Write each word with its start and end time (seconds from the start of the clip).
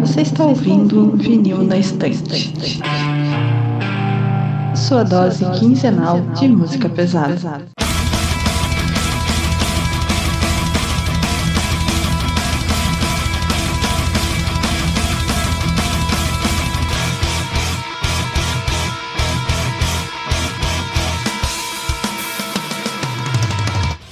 Você 0.00 0.22
está 0.22 0.44
ouvindo 0.44 1.12
Vinil 1.16 1.62
na 1.62 1.76
Estante. 1.76 2.80
Sua 4.74 5.04
dose 5.04 5.44
quinzenal 5.58 6.20
de 6.34 6.48
música 6.48 6.88
pesada. 6.88 7.66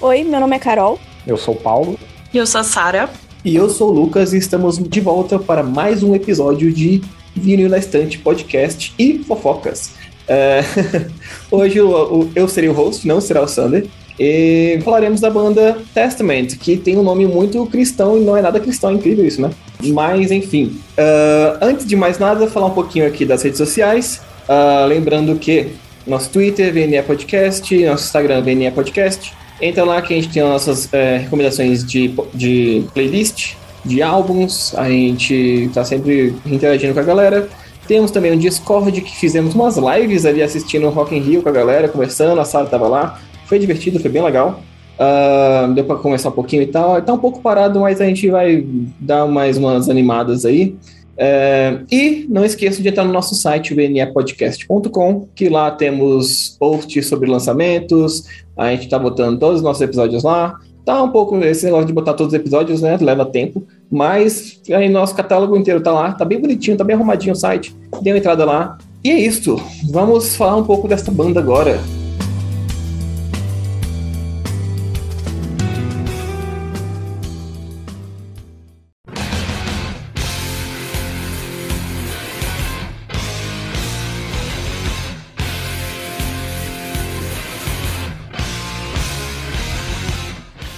Oi, 0.01 0.23
meu 0.23 0.39
nome 0.39 0.55
é 0.55 0.59
Carol. 0.61 1.01
Eu 1.27 1.37
sou 1.37 1.55
o 1.55 1.57
Paulo. 1.57 1.99
E 2.33 2.39
eu 2.39 2.47
sou 2.47 2.61
a 2.61 2.65
Sara. 2.65 3.11
E 3.45 3.57
eu 3.57 3.69
sou 3.69 3.91
o 3.91 3.93
Lucas 3.93 4.33
e 4.33 4.39
estamos 4.39 4.79
de 4.79 5.01
volta 5.01 5.39
para 5.39 5.63
mais 5.63 6.03
um 6.03 6.15
episódio 6.15 6.73
de 6.73 7.03
Vinil 7.35 7.69
na 7.69 7.79
Estante 7.79 8.19
Podcast 8.19 8.95
e 8.97 9.19
Fofocas. 9.25 9.93
É, 10.29 10.63
hoje 11.51 11.79
eu, 11.79 12.31
eu 12.35 12.49
serei 12.49 12.71
o 12.71 12.73
host, 12.73 13.07
não 13.09 13.21
será 13.21 13.43
o 13.43 13.49
Sander. 13.49 13.87
E 14.19 14.79
falaremos 14.85 15.21
da 15.21 15.29
banda 15.29 15.77
Testament, 15.93 16.57
que 16.59 16.77
tem 16.77 16.97
um 16.97 17.03
nome 17.03 17.27
muito 17.27 17.67
cristão 17.67 18.17
e 18.17 18.21
não 18.21 18.37
é 18.37 18.41
nada 18.41 18.59
cristão, 18.61 18.91
é 18.91 18.95
incrível 18.95 19.27
isso, 19.27 19.43
né? 19.43 19.51
Mas 19.83 20.31
enfim, 20.31 20.81
uh, 20.97 21.59
antes 21.61 21.85
de 21.85 21.95
mais 21.95 22.19
nada, 22.19 22.47
falar 22.47 22.67
um 22.67 22.75
pouquinho 22.75 23.07
aqui 23.07 23.27
das 23.27 23.43
redes 23.43 23.59
sociais. 23.59 24.23
Uh, 24.49 24.87
lembrando 24.87 25.37
que 25.37 25.73
nosso 26.07 26.31
Twitter, 26.31 26.73
VNE 26.73 27.03
Podcast, 27.03 27.77
nosso 27.85 28.05
Instagram, 28.05 28.43
VNE 28.43 28.71
Podcast. 28.71 29.35
Entra 29.61 29.85
lá 29.85 30.03
que 30.03 30.13
a 30.13 30.17
gente 30.17 30.33
tem 30.33 30.43
as 30.43 30.49
nossas 30.49 30.93
é, 30.93 31.19
recomendações 31.19 31.85
de, 31.85 32.15
de 32.35 32.85
playlist, 32.93 33.55
de 33.85 34.03
álbuns, 34.03 34.75
a 34.75 34.89
gente 34.89 35.71
tá 35.73 35.85
sempre 35.85 36.35
interagindo 36.45 36.93
com 36.93 37.01
a 37.01 37.05
galera. 37.05 37.49
Temos 37.87 38.11
também 38.11 38.33
um 38.33 38.39
Discord 38.39 39.01
que 39.01 39.17
fizemos 39.17 39.55
umas 39.55 39.77
lives 39.77 40.27
ali 40.27 40.43
assistindo 40.43 40.89
Rock 40.91 41.15
in 41.15 41.21
Rio 41.21 41.43
com 41.43 41.49
a 41.49 41.53
galera, 41.53 41.89
conversando, 41.89 42.41
a 42.41 42.45
Sara 42.45 42.67
tava 42.67 42.89
lá. 42.89 43.21
Foi 43.47 43.59
divertido, 43.59 44.01
foi 44.01 44.11
bem 44.11 44.23
legal. 44.23 44.61
Uh, 44.99 45.73
deu 45.73 45.85
para 45.85 45.97
conversar 45.97 46.31
um 46.31 46.33
pouquinho 46.33 46.63
e 46.63 46.67
tal. 46.67 47.01
Tá 47.01 47.13
um 47.13 47.19
pouco 47.19 47.41
parado, 47.41 47.79
mas 47.81 48.01
a 48.01 48.07
gente 48.07 48.29
vai 48.29 48.67
dar 48.99 49.27
mais 49.27 49.57
umas 49.57 49.89
animadas 49.89 50.45
aí. 50.45 50.75
É, 51.19 51.79
e 51.91 52.27
não 52.29 52.45
esqueça 52.45 52.83
de 52.83 52.89
entrar 52.89 53.05
no 53.05 53.13
nosso 53.13 53.35
site, 53.35 53.75
vnepodcast.com, 53.75 55.29
que 55.35 55.49
lá 55.49 55.71
temos 55.71 56.57
posts 56.59 57.07
sobre 57.07 57.31
lançamentos, 57.31 58.25
a 58.57 58.71
gente 58.71 58.89
tá 58.89 58.99
botando 58.99 59.39
todos 59.39 59.57
os 59.57 59.63
nossos 59.63 59.83
episódios 59.83 60.23
lá. 60.23 60.59
Tá 60.85 61.03
um 61.03 61.11
pouco 61.11 61.37
esse 61.39 61.65
negócio 61.65 61.87
de 61.87 61.93
botar 61.93 62.15
todos 62.15 62.33
os 62.33 62.39
episódios, 62.39 62.81
né? 62.81 62.97
Leva 63.01 63.25
tempo, 63.25 63.67
mas 63.91 64.61
aí 64.71 64.89
nosso 64.89 65.17
catálogo 65.17 65.57
inteiro 65.57 65.81
tá 65.81 65.91
lá, 65.91 66.13
tá 66.13 66.25
bem 66.25 66.41
bonitinho, 66.41 66.77
tá 66.77 66.85
bem 66.85 66.95
arrumadinho 66.95 67.33
o 67.33 67.37
site. 67.37 67.75
Dê 68.03 68.13
uma 68.13 68.19
entrada 68.19 68.45
lá. 68.45 68.79
E 69.03 69.11
é 69.11 69.19
isso. 69.19 69.61
Vamos 69.91 70.37
falar 70.37 70.57
um 70.57 70.65
pouco 70.65 70.87
dessa 70.87 71.11
banda 71.11 71.41
agora. 71.41 71.81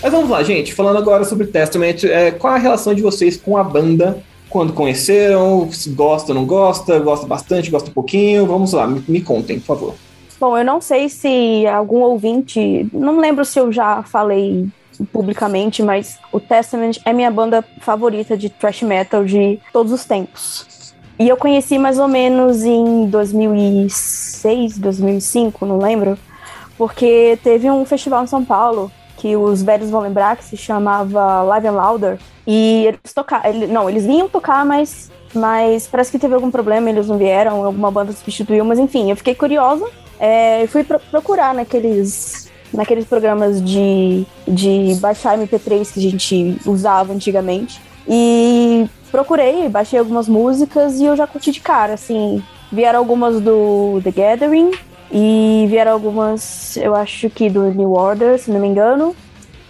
Mas 0.08 0.14
vamos 0.14 0.30
lá, 0.30 0.42
gente. 0.42 0.72
Falando 0.72 0.96
agora 0.96 1.22
sobre 1.22 1.48
Testament, 1.48 2.04
é, 2.04 2.30
qual 2.30 2.54
a 2.54 2.56
relação 2.56 2.94
de 2.94 3.02
vocês 3.02 3.36
com 3.36 3.58
a 3.58 3.62
banda? 3.62 4.24
Quando 4.48 4.72
conheceram? 4.72 5.70
Se 5.70 5.90
gosta, 5.90 6.32
não 6.32 6.46
gosta? 6.46 6.98
Gosta 6.98 7.26
bastante, 7.26 7.70
gosta 7.70 7.90
um 7.90 7.92
pouquinho? 7.92 8.46
Vamos 8.46 8.72
lá, 8.72 8.86
me, 8.86 9.04
me 9.06 9.20
contem, 9.20 9.60
por 9.60 9.66
favor. 9.66 9.94
Bom, 10.40 10.56
eu 10.56 10.64
não 10.64 10.80
sei 10.80 11.10
se 11.10 11.66
algum 11.66 11.98
ouvinte, 11.98 12.88
não 12.90 13.20
lembro 13.20 13.44
se 13.44 13.60
eu 13.60 13.70
já 13.70 14.02
falei 14.02 14.66
publicamente, 15.12 15.82
mas 15.82 16.18
o 16.32 16.40
Testament 16.40 16.92
é 17.04 17.12
minha 17.12 17.30
banda 17.30 17.62
favorita 17.82 18.34
de 18.34 18.48
thrash 18.48 18.80
metal 18.80 19.26
de 19.26 19.60
todos 19.74 19.92
os 19.92 20.06
tempos. 20.06 20.94
E 21.18 21.28
eu 21.28 21.36
conheci 21.36 21.78
mais 21.78 21.98
ou 21.98 22.08
menos 22.08 22.64
em 22.64 23.04
2006, 23.08 24.78
2005, 24.78 25.66
não 25.66 25.76
lembro, 25.76 26.16
porque 26.78 27.38
teve 27.44 27.70
um 27.70 27.84
festival 27.84 28.24
em 28.24 28.26
São 28.26 28.42
Paulo 28.42 28.90
que 29.18 29.36
os 29.36 29.62
velhos 29.62 29.90
vão 29.90 30.00
lembrar, 30.00 30.36
que 30.36 30.44
se 30.44 30.56
chamava 30.56 31.42
Live 31.42 31.68
and 31.68 31.72
Louder. 31.72 32.18
E 32.46 32.86
eles 32.86 33.12
tocaram. 33.14 33.50
Ele, 33.50 33.66
não, 33.66 33.88
eles 33.90 34.06
vinham 34.06 34.28
tocar, 34.28 34.64
mas, 34.64 35.10
mas 35.34 35.86
parece 35.86 36.10
que 36.10 36.18
teve 36.18 36.34
algum 36.34 36.50
problema, 36.50 36.88
eles 36.88 37.08
não 37.08 37.18
vieram, 37.18 37.64
alguma 37.64 37.90
banda 37.90 38.12
substituiu, 38.12 38.64
mas 38.64 38.78
enfim, 38.78 39.10
eu 39.10 39.16
fiquei 39.16 39.34
curiosa 39.34 39.86
é, 40.18 40.66
fui 40.66 40.82
pro 40.82 40.98
procurar 40.98 41.54
naqueles, 41.54 42.50
naqueles 42.72 43.06
programas 43.06 43.62
de, 43.62 44.26
de 44.46 44.96
baixar 45.00 45.38
MP3 45.38 45.92
que 45.92 46.00
a 46.00 46.02
gente 46.02 46.58
usava 46.66 47.12
antigamente. 47.12 47.80
E 48.06 48.88
procurei, 49.10 49.68
baixei 49.68 49.98
algumas 49.98 50.28
músicas 50.28 50.98
e 50.98 51.04
eu 51.04 51.16
já 51.16 51.26
curti 51.26 51.52
de 51.52 51.60
cara, 51.60 51.94
assim. 51.94 52.42
Vieram 52.72 52.98
algumas 52.98 53.40
do 53.40 54.00
The 54.02 54.10
Gathering, 54.10 54.72
e 55.10 55.66
vieram 55.68 55.92
algumas, 55.92 56.76
eu 56.76 56.94
acho 56.94 57.30
que 57.30 57.48
do 57.48 57.64
New 57.72 57.92
Order, 57.92 58.38
se 58.38 58.50
não 58.50 58.60
me 58.60 58.68
engano. 58.68 59.14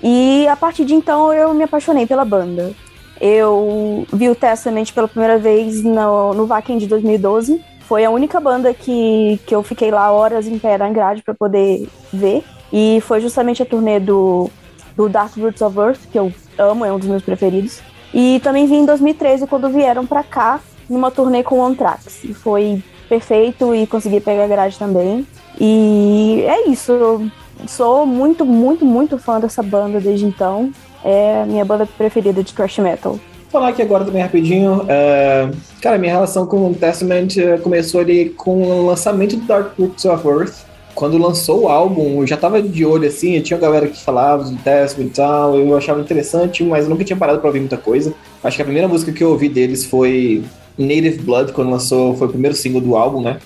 E 0.03 0.47
a 0.49 0.56
partir 0.56 0.84
de 0.84 0.94
então 0.94 1.32
eu 1.32 1.53
me 1.54 1.65
apaixonei 1.65 2.06
pela 2.06 2.25
banda. 2.25 2.72
Eu 3.21 4.06
vi 4.12 4.28
o 4.28 4.34
Testament 4.34 4.93
pela 4.93 5.09
primeira 5.09 5.38
vez 5.38 5.82
no, 5.82 6.34
no 6.34 6.47
Vakin 6.47 6.78
de 6.78 6.87
2012. 6.87 7.60
Foi 7.81 8.04
a 8.04 8.10
única 8.10 8.38
banda 8.38 8.72
que, 8.75 9.41
que 9.47 9.54
eu 9.54 9.62
fiquei 9.62 9.91
lá 9.91 10.10
horas 10.12 10.47
em 10.47 10.59
pé 10.59 10.78
na 10.78 10.88
grade 10.91 11.22
para 11.22 11.34
poder 11.34 11.88
ver. 12.12 12.44
E 12.72 13.00
foi 13.03 13.20
justamente 13.20 13.62
a 13.62 13.66
turnê 13.66 13.99
do, 13.99 14.50
do 14.94 15.09
Dark 15.09 15.37
Roots 15.37 15.62
of 15.62 15.78
Earth, 15.78 16.00
que 16.12 16.19
eu 16.19 16.32
amo, 16.59 16.84
é 16.84 16.93
um 16.93 16.99
dos 16.99 17.09
meus 17.09 17.22
preferidos. 17.22 17.81
E 18.12 18.41
também 18.41 18.66
vi 18.66 18.76
em 18.76 18.84
2013, 18.84 19.47
quando 19.47 19.70
vieram 19.70 20.06
para 20.06 20.22
cá, 20.22 20.60
numa 20.88 21.10
turnê 21.10 21.43
com 21.43 21.60
o 21.60 21.65
Anthrax. 21.65 22.25
E 22.25 22.34
foi 22.34 22.82
perfeito 23.09 23.75
e 23.75 23.87
consegui 23.87 24.21
pegar 24.21 24.45
a 24.45 24.49
grade 24.49 24.79
também. 24.79 25.27
E 25.61 26.45
é 26.47 26.69
isso. 26.69 26.93
Eu 26.93 27.27
sou 27.67 28.07
muito, 28.07 28.45
muito, 28.45 28.85
muito 28.85 29.19
fã 29.19 29.41
dessa 29.41 29.63
banda 29.63 30.01
desde 30.01 30.25
então. 30.25 30.71
É 31.05 31.43
a 31.43 31.47
minha 31.47 31.65
banda 31.65 31.87
preferida 31.87 32.43
de 32.43 32.53
thrash 32.53 32.79
metal. 32.79 33.13
Vou 33.13 33.21
falar 33.61 33.69
aqui 33.69 33.81
agora 33.81 34.05
também 34.05 34.23
rapidinho. 34.23 34.85
É... 34.89 35.51
Cara, 35.81 35.97
minha 35.97 36.13
relação 36.13 36.47
com 36.47 36.71
o 36.71 36.75
Testament 36.75 37.37
é, 37.39 37.57
começou 37.57 38.01
ali 38.01 38.31
com 38.31 38.63
o 38.63 38.87
lançamento 38.87 39.37
do 39.37 39.47
Dark 39.47 39.73
Roots 39.79 40.05
of 40.05 40.27
Earth. 40.27 40.69
Quando 40.95 41.17
lançou 41.17 41.63
o 41.63 41.69
álbum, 41.69 42.21
eu 42.21 42.27
já 42.27 42.37
tava 42.37 42.61
de 42.61 42.85
olho 42.85 43.07
assim, 43.07 43.41
tinha 43.41 43.59
galera 43.59 43.87
que 43.87 44.03
falava 44.03 44.43
do 44.43 44.57
Testament 44.57 45.07
e 45.07 45.11
tal, 45.11 45.57
eu 45.57 45.77
achava 45.77 46.01
interessante, 46.01 46.65
mas 46.65 46.85
eu 46.85 46.91
nunca 46.91 47.05
tinha 47.05 47.17
parado 47.17 47.39
pra 47.39 47.47
ouvir 47.47 47.61
muita 47.61 47.77
coisa. 47.77 48.13
Acho 48.43 48.57
que 48.57 48.63
a 48.63 48.65
primeira 48.65 48.89
música 48.89 49.13
que 49.13 49.23
eu 49.23 49.31
ouvi 49.31 49.49
deles 49.49 49.85
foi 49.85 50.43
Native 50.78 51.19
Blood, 51.19 51.53
quando 51.53 51.71
lançou, 51.71 52.16
foi 52.16 52.28
o 52.28 52.31
primeiro 52.31 52.56
single 52.56 52.81
do 52.81 52.97
álbum, 52.97 53.21
né? 53.21 53.39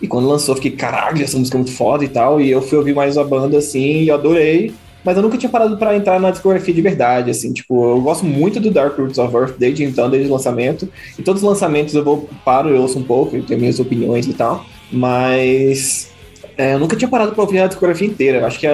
E 0.00 0.08
quando 0.08 0.28
lançou, 0.28 0.56
fiquei, 0.56 0.72
caralho, 0.72 1.22
essa 1.22 1.38
música 1.38 1.56
é 1.56 1.60
muito 1.60 1.72
foda 1.72 2.04
e 2.04 2.08
tal. 2.08 2.40
E 2.40 2.50
eu 2.50 2.60
fui 2.60 2.76
ouvir 2.76 2.94
mais 2.94 3.16
a 3.16 3.22
banda, 3.22 3.58
assim, 3.58 4.02
e 4.02 4.08
eu 4.08 4.16
adorei. 4.16 4.74
Mas 5.04 5.16
eu 5.16 5.22
nunca 5.22 5.36
tinha 5.36 5.50
parado 5.50 5.76
para 5.76 5.96
entrar 5.96 6.20
na 6.20 6.30
discografia 6.30 6.74
de 6.74 6.82
verdade, 6.82 7.30
assim. 7.30 7.52
Tipo, 7.52 7.96
eu 7.96 8.00
gosto 8.00 8.24
muito 8.24 8.60
do 8.60 8.70
Dark 8.70 8.96
Roots 8.96 9.18
of 9.18 9.34
Earth 9.34 9.54
desde 9.58 9.84
então, 9.84 10.10
desde 10.10 10.28
o 10.28 10.32
lançamento. 10.32 10.88
E 11.18 11.22
todos 11.22 11.42
os 11.42 11.48
lançamentos 11.48 11.94
eu 11.94 12.04
vou, 12.04 12.28
paro 12.44 12.70
e 12.70 12.78
ouço 12.78 12.98
um 12.98 13.02
pouco, 13.02 13.36
eu 13.36 13.44
tenho 13.44 13.60
minhas 13.60 13.78
opiniões 13.80 14.26
e 14.26 14.32
tal. 14.32 14.64
Mas 14.92 16.10
é, 16.56 16.74
eu 16.74 16.78
nunca 16.78 16.96
tinha 16.96 17.08
parado 17.08 17.32
para 17.32 17.42
ouvir 17.42 17.60
a 17.60 17.66
discografia 17.66 18.06
inteira. 18.06 18.38
Eu 18.38 18.46
acho 18.46 18.58
que, 18.58 18.66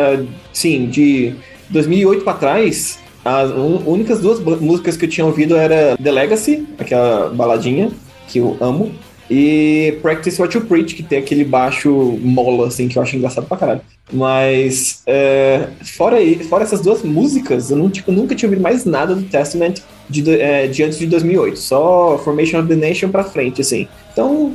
sim, 0.53 0.87
de 0.87 1.35
2008 1.71 2.25
para 2.25 2.35
trás, 2.35 2.99
as 3.25 3.51
únicas 3.51 4.21
duas 4.21 4.41
músicas 4.61 4.97
que 4.97 5.05
eu 5.05 5.09
tinha 5.09 5.27
ouvido 5.27 5.57
era 5.57 5.97
The 5.97 6.11
Legacy, 6.11 6.67
aquela 6.79 7.31
baladinha 7.31 7.91
que 8.29 8.39
eu 8.39 8.57
amo, 8.61 8.93
e 9.31 9.99
Practice 10.01 10.41
What 10.41 10.57
You 10.57 10.65
Preach, 10.65 10.95
que 10.95 11.03
tem 11.03 11.19
aquele 11.19 11.45
baixo 11.45 11.91
mola, 12.23 12.69
assim, 12.69 12.89
que 12.89 12.97
eu 12.97 13.03
acho 13.03 13.17
engraçado 13.17 13.47
pra 13.47 13.57
caralho. 13.57 13.81
Mas, 14.11 15.03
é, 15.07 15.69
fora, 15.83 16.17
fora 16.49 16.65
essas 16.65 16.81
duas 16.81 17.03
músicas, 17.03 17.71
eu 17.71 17.77
não, 17.77 17.91
tipo, 17.91 18.11
nunca 18.11 18.35
tinha 18.35 18.49
ouvido 18.49 18.63
mais 18.63 18.87
nada 18.87 19.15
do 19.15 19.23
Testament 19.23 19.81
de, 20.09 20.41
é, 20.41 20.67
de 20.67 20.83
antes 20.83 20.99
de 20.99 21.07
2008. 21.07 21.59
Só 21.59 22.19
Formation 22.25 22.61
of 22.61 22.69
the 22.69 22.75
Nation 22.75 23.11
pra 23.11 23.23
frente, 23.23 23.61
assim. 23.61 23.87
Então, 24.13 24.55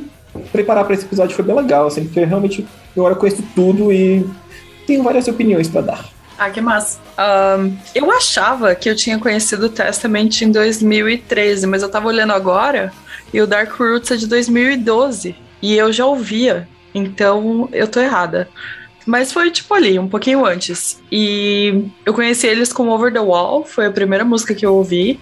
preparar 0.50 0.84
para 0.84 0.94
esse 0.94 1.04
episódio 1.04 1.36
foi 1.36 1.44
bem 1.44 1.54
legal, 1.54 1.86
assim, 1.86 2.04
porque 2.04 2.24
realmente 2.24 2.66
agora 2.96 3.14
eu 3.14 3.18
conheço 3.18 3.44
tudo 3.54 3.92
e 3.92 4.26
tenho 4.86 5.04
várias 5.04 5.28
opiniões 5.28 5.68
para 5.68 5.82
dar. 5.82 6.13
Ah, 6.38 6.50
que 6.50 6.60
massa. 6.60 6.98
Um, 7.18 7.76
eu 7.94 8.10
achava 8.10 8.74
que 8.74 8.88
eu 8.88 8.96
tinha 8.96 9.18
conhecido 9.18 9.66
o 9.66 9.68
Testament 9.68 10.42
em 10.42 10.50
2013, 10.50 11.66
mas 11.66 11.82
eu 11.82 11.88
tava 11.88 12.08
olhando 12.08 12.32
agora 12.32 12.92
e 13.32 13.40
o 13.40 13.46
Dark 13.46 13.72
Roots 13.72 14.10
é 14.10 14.16
de 14.16 14.26
2012. 14.26 15.34
E 15.62 15.74
eu 15.74 15.92
já 15.92 16.04
ouvia. 16.06 16.68
Então 16.94 17.68
eu 17.72 17.88
tô 17.88 18.00
errada. 18.00 18.48
mas 19.06 19.32
foi 19.32 19.50
tipo 19.50 19.74
ali, 19.74 19.98
um 19.98 20.08
pouquinho 20.08 20.44
antes. 20.44 21.02
E 21.10 21.88
eu 22.06 22.14
conheci 22.14 22.46
eles 22.46 22.72
com 22.72 22.88
Over 22.88 23.12
the 23.12 23.20
Wall, 23.20 23.64
foi 23.64 23.86
a 23.86 23.90
primeira 23.90 24.24
música 24.24 24.54
que 24.54 24.64
eu 24.64 24.74
ouvi. 24.74 25.20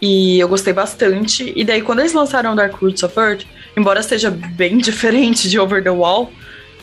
E 0.00 0.38
eu 0.38 0.48
gostei 0.48 0.72
bastante. 0.72 1.52
E 1.54 1.64
daí, 1.64 1.82
quando 1.82 2.00
eles 2.00 2.12
lançaram 2.12 2.54
Dark 2.54 2.74
Roots 2.74 3.02
of 3.02 3.18
Earth, 3.18 3.44
embora 3.76 4.02
seja 4.02 4.30
bem 4.30 4.78
diferente 4.78 5.48
de 5.48 5.58
Over 5.58 5.82
the 5.82 5.90
Wall, 5.90 6.32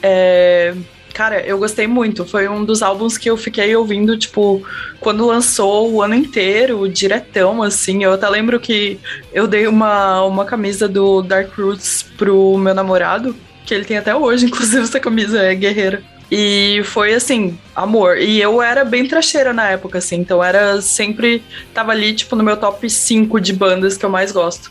é... 0.03 0.73
cara, 1.15 1.39
eu 1.47 1.57
gostei 1.57 1.87
muito. 1.87 2.25
Foi 2.25 2.45
um 2.49 2.65
dos 2.65 2.83
álbuns 2.83 3.17
que 3.17 3.29
eu 3.29 3.37
fiquei 3.37 3.73
ouvindo, 3.73 4.17
tipo, 4.17 4.61
quando 4.99 5.25
lançou 5.25 5.89
o 5.93 6.01
ano 6.01 6.13
inteiro, 6.13 6.89
diretão, 6.89 7.63
assim. 7.63 8.03
Eu 8.03 8.11
até 8.11 8.27
lembro 8.27 8.59
que 8.59 8.99
eu 9.33 9.47
dei 9.47 9.65
uma, 9.65 10.23
uma 10.25 10.43
camisa 10.43 10.89
do 10.89 11.21
Dark 11.21 11.57
Roots 11.57 12.03
pro 12.17 12.57
meu 12.57 12.75
namorado, 12.75 13.33
que 13.65 13.73
ele 13.73 13.85
tem 13.85 13.97
até 13.97 14.13
hoje, 14.13 14.45
inclusive, 14.47 14.83
essa 14.83 14.99
camisa 14.99 15.41
é 15.41 15.55
guerreira. 15.55 16.03
E 16.29 16.81
foi 16.83 17.13
assim, 17.13 17.57
amor. 17.73 18.17
E 18.17 18.41
eu 18.41 18.61
era 18.61 18.83
bem 18.83 19.07
tracheira 19.07 19.53
na 19.53 19.69
época, 19.69 19.99
assim, 19.99 20.17
então 20.17 20.43
era 20.43 20.81
sempre. 20.81 21.41
Tava 21.73 21.93
ali, 21.93 22.13
tipo, 22.13 22.35
no 22.35 22.43
meu 22.43 22.57
top 22.57 22.89
5 22.89 23.39
de 23.39 23.53
bandas 23.53 23.95
que 23.95 24.05
eu 24.05 24.09
mais 24.09 24.33
gosto. 24.33 24.69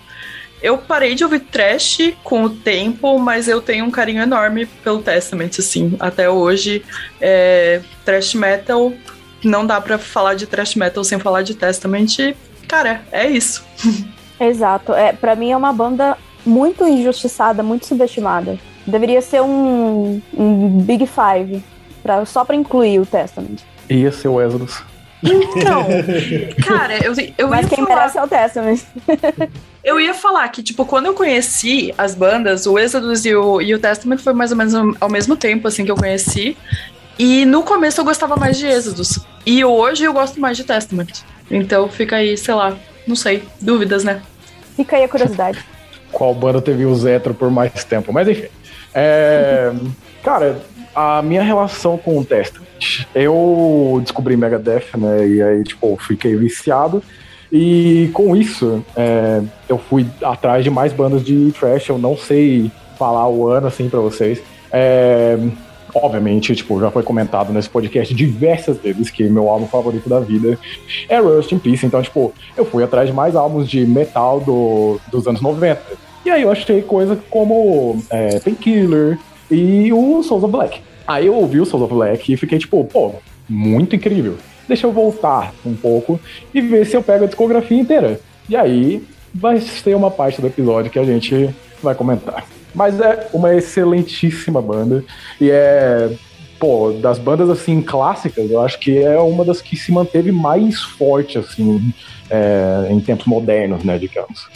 Eu 0.65 0.79
parei 0.79 1.15
de 1.15 1.23
ouvir 1.23 1.41
trash 1.41 2.15
com 2.23 2.45
o 2.45 2.49
tempo, 2.49 3.19
mas 3.19 3.49
eu 3.49 3.61
tenho 3.61 3.85
um 3.85 3.91
carinho 3.91 4.23
enorme 4.23 4.65
pelo 4.65 5.03
Testament, 5.03 5.51
assim. 5.59 5.95
Até 6.01 6.31
hoje, 6.31 6.83
é, 7.21 7.83
trash 8.03 8.33
metal, 8.33 8.91
não 9.45 9.67
dá 9.67 9.79
para 9.79 9.99
falar 9.99 10.33
de 10.33 10.47
trash 10.47 10.75
metal 10.75 11.05
sem 11.05 11.19
falar 11.19 11.43
de 11.43 11.55
Testament. 11.55 12.19
E, 12.19 12.35
cara, 12.67 13.03
é 13.13 13.29
isso. 13.29 13.63
Exato. 14.41 14.95
É, 14.95 15.13
para 15.13 15.37
mim 15.37 15.53
é 15.53 15.57
uma 15.57 15.71
banda 15.71 16.17
muito 16.47 16.89
injustiçada, 16.89 17.63
muito 17.63 17.85
subestimada. 17.85 18.59
Deveria 18.87 19.21
ser 19.21 19.43
um, 19.43 20.23
um 20.33 20.79
Big 20.81 21.07
Five, 21.07 21.63
pra, 22.03 22.25
só 22.25 22.43
pra 22.43 22.57
incluir 22.57 23.01
o 23.01 23.05
Testament. 23.05 23.59
Ia 23.91 24.11
ser 24.11 24.29
o 24.29 24.41
Exodus. 24.41 24.83
Então, 25.23 25.87
cara, 26.67 27.05
eu, 27.05 27.13
eu 27.37 27.49
Mas 27.49 27.65
ia 27.65 27.69
quem 27.69 27.85
falar, 27.85 27.97
merece 27.97 28.17
é 28.17 28.23
o 28.23 28.29
Testament. 28.29 28.81
eu 29.85 30.01
ia 30.01 30.15
falar 30.15 30.49
que, 30.49 30.63
tipo, 30.63 30.87
quando 30.87 31.07
eu 31.07 31.15
conheci 31.15 31.93
as 31.99 32.15
bandas, 32.15 32.67
o 32.67 32.79
Exodus 32.79 33.25
e 33.25 33.35
o, 33.35 33.61
e 33.61 33.75
o 33.75 33.79
Testament 33.79 34.19
foi 34.19 34.33
mais 34.33 34.51
ou 34.51 34.57
menos 34.57 34.75
ao 34.99 35.11
mesmo 35.11 35.37
tempo, 35.37 35.69
assim, 35.69 35.85
que 35.85 35.91
eu 35.91 35.97
conheci. 35.97 36.57
E 37.19 37.45
no 37.45 37.63
começo 37.63 38.01
eu 38.01 38.05
gostava 38.05 38.35
mais 38.35 38.57
de 38.59 38.67
Exodus. 38.67 39.21
E 39.45 39.65
hoje 39.65 40.05
eu 40.05 40.13
gosto 40.13 40.41
mais 40.41 40.57
de 40.57 40.65
Testament. 40.65 41.23
Então 41.51 41.89
fica 41.89 42.17
aí, 42.17 42.37
sei 42.37 42.55
lá, 42.55 42.77
não 43.07 43.15
sei, 43.15 43.45
dúvidas, 43.61 44.03
né? 44.03 44.23
Fica 44.75 44.97
aí 44.97 45.05
a 45.05 45.09
curiosidade. 45.09 45.63
Qual 46.11 46.35
banda 46.35 46.63
teve 46.63 46.87
o 46.87 46.95
Zetro 46.95 47.35
por 47.35 47.51
mais 47.51 47.85
tempo? 47.85 48.13
Mas 48.13 48.27
enfim. 48.29 48.49
É, 48.95 49.73
cara, 50.23 50.61
a 50.95 51.21
minha 51.23 51.43
relação 51.43 51.99
com 51.99 52.19
o 52.19 52.25
Testament. 52.25 52.65
Eu 53.15 54.01
descobri 54.03 54.37
Megadeth, 54.37 54.97
né? 54.97 55.27
E 55.27 55.43
aí, 55.43 55.65
tipo, 55.65 55.97
fiquei 56.01 56.37
viciado. 56.37 57.03
E 57.57 58.11
com 58.13 58.35
isso, 58.35 58.85
é, 58.97 59.41
eu 59.69 59.79
fui 59.79 60.05
atrás 60.21 60.65
de 60.65 60.71
mais 60.71 60.93
bandas 60.93 61.23
de 61.23 61.53
trash. 61.53 61.89
Eu 61.89 61.99
não 61.99 62.17
sei 62.17 62.69
falar 62.99 63.29
o 63.29 63.47
ano 63.47 63.69
assim 63.69 63.89
pra 63.89 64.01
vocês. 64.01 64.43
É, 64.73 65.39
obviamente, 65.95 66.53
tipo, 66.57 66.81
já 66.81 66.91
foi 66.91 67.05
comentado 67.05 67.53
nesse 67.53 67.71
podcast 67.71 68.13
diversas 68.13 68.79
vezes 68.79 69.09
que 69.09 69.23
meu 69.29 69.49
álbum 69.49 69.69
favorito 69.69 70.09
da 70.09 70.19
vida 70.19 70.59
é 71.09 71.19
Rust 71.19 71.53
in 71.53 71.61
Peace. 71.61 71.87
Então, 71.87 72.03
tipo, 72.03 72.35
eu 72.57 72.65
fui 72.65 72.83
atrás 72.83 73.09
de 73.09 73.15
mais 73.15 73.37
álbuns 73.37 73.69
de 73.71 73.87
metal 73.87 74.41
do, 74.41 74.99
dos 75.13 75.29
anos 75.29 75.41
90. 75.41 75.81
E 76.27 76.31
aí 76.31 76.43
eu 76.43 76.51
achei 76.51 76.83
coisa 76.83 77.17
como 77.31 78.03
é, 78.11 78.41
Painkiller 78.41 79.17
e 79.49 79.93
o 79.93 80.21
Souls 80.25 80.43
of 80.43 80.51
Black. 80.51 80.81
Aí 81.07 81.27
eu 81.27 81.35
ouvi 81.37 81.61
o 81.61 81.65
Souls 81.65 81.85
of 81.85 81.95
Black 81.95 82.33
e 82.33 82.37
fiquei 82.37 82.59
tipo, 82.59 82.85
pô, 82.85 83.13
muito 83.49 83.95
incrível. 83.95 84.39
Deixa 84.69 84.87
eu 84.87 84.93
voltar 84.93 85.53
um 85.65 85.75
pouco 85.75 86.19
e 86.53 86.61
ver 86.61 86.87
se 86.87 86.97
eu 86.97 87.03
pego 87.03 87.25
a 87.25 87.27
discografia 87.27 87.79
inteira. 87.79 88.21
E 88.49 88.57
aí 88.57 89.03
vai 89.35 89.61
ser 89.61 89.95
uma 89.95 90.11
parte 90.11 90.41
do 90.41 90.47
episódio 90.47 90.91
que 90.91 90.99
a 90.99 91.05
gente 91.05 91.51
vai 91.83 91.95
comentar. 91.95 92.47
Mas 92.75 93.01
é 93.01 93.29
uma 93.33 93.55
excelentíssima 93.55 94.61
banda 94.61 95.05
e 95.41 95.51
é, 95.51 96.13
pô, 96.59 96.93
das 96.93 97.19
bandas 97.19 97.51
assim 97.51 97.83
clássicas, 97.83 98.51
eu 98.51 98.61
acho 98.61 98.79
que 98.81 98.99
é 98.99 99.19
uma 99.19 99.45
das 99.45 99.61
que 99.61 99.77
se 99.77 99.93
manteve 99.93 100.33
mais 100.33 100.81
forte 100.81 101.39
assim 101.39 101.93
é, 102.31 102.89
em 102.91 103.01
tempos 103.01 103.27
modernos, 103.27 103.85
né, 103.85 103.99
digamos. 103.99 104.49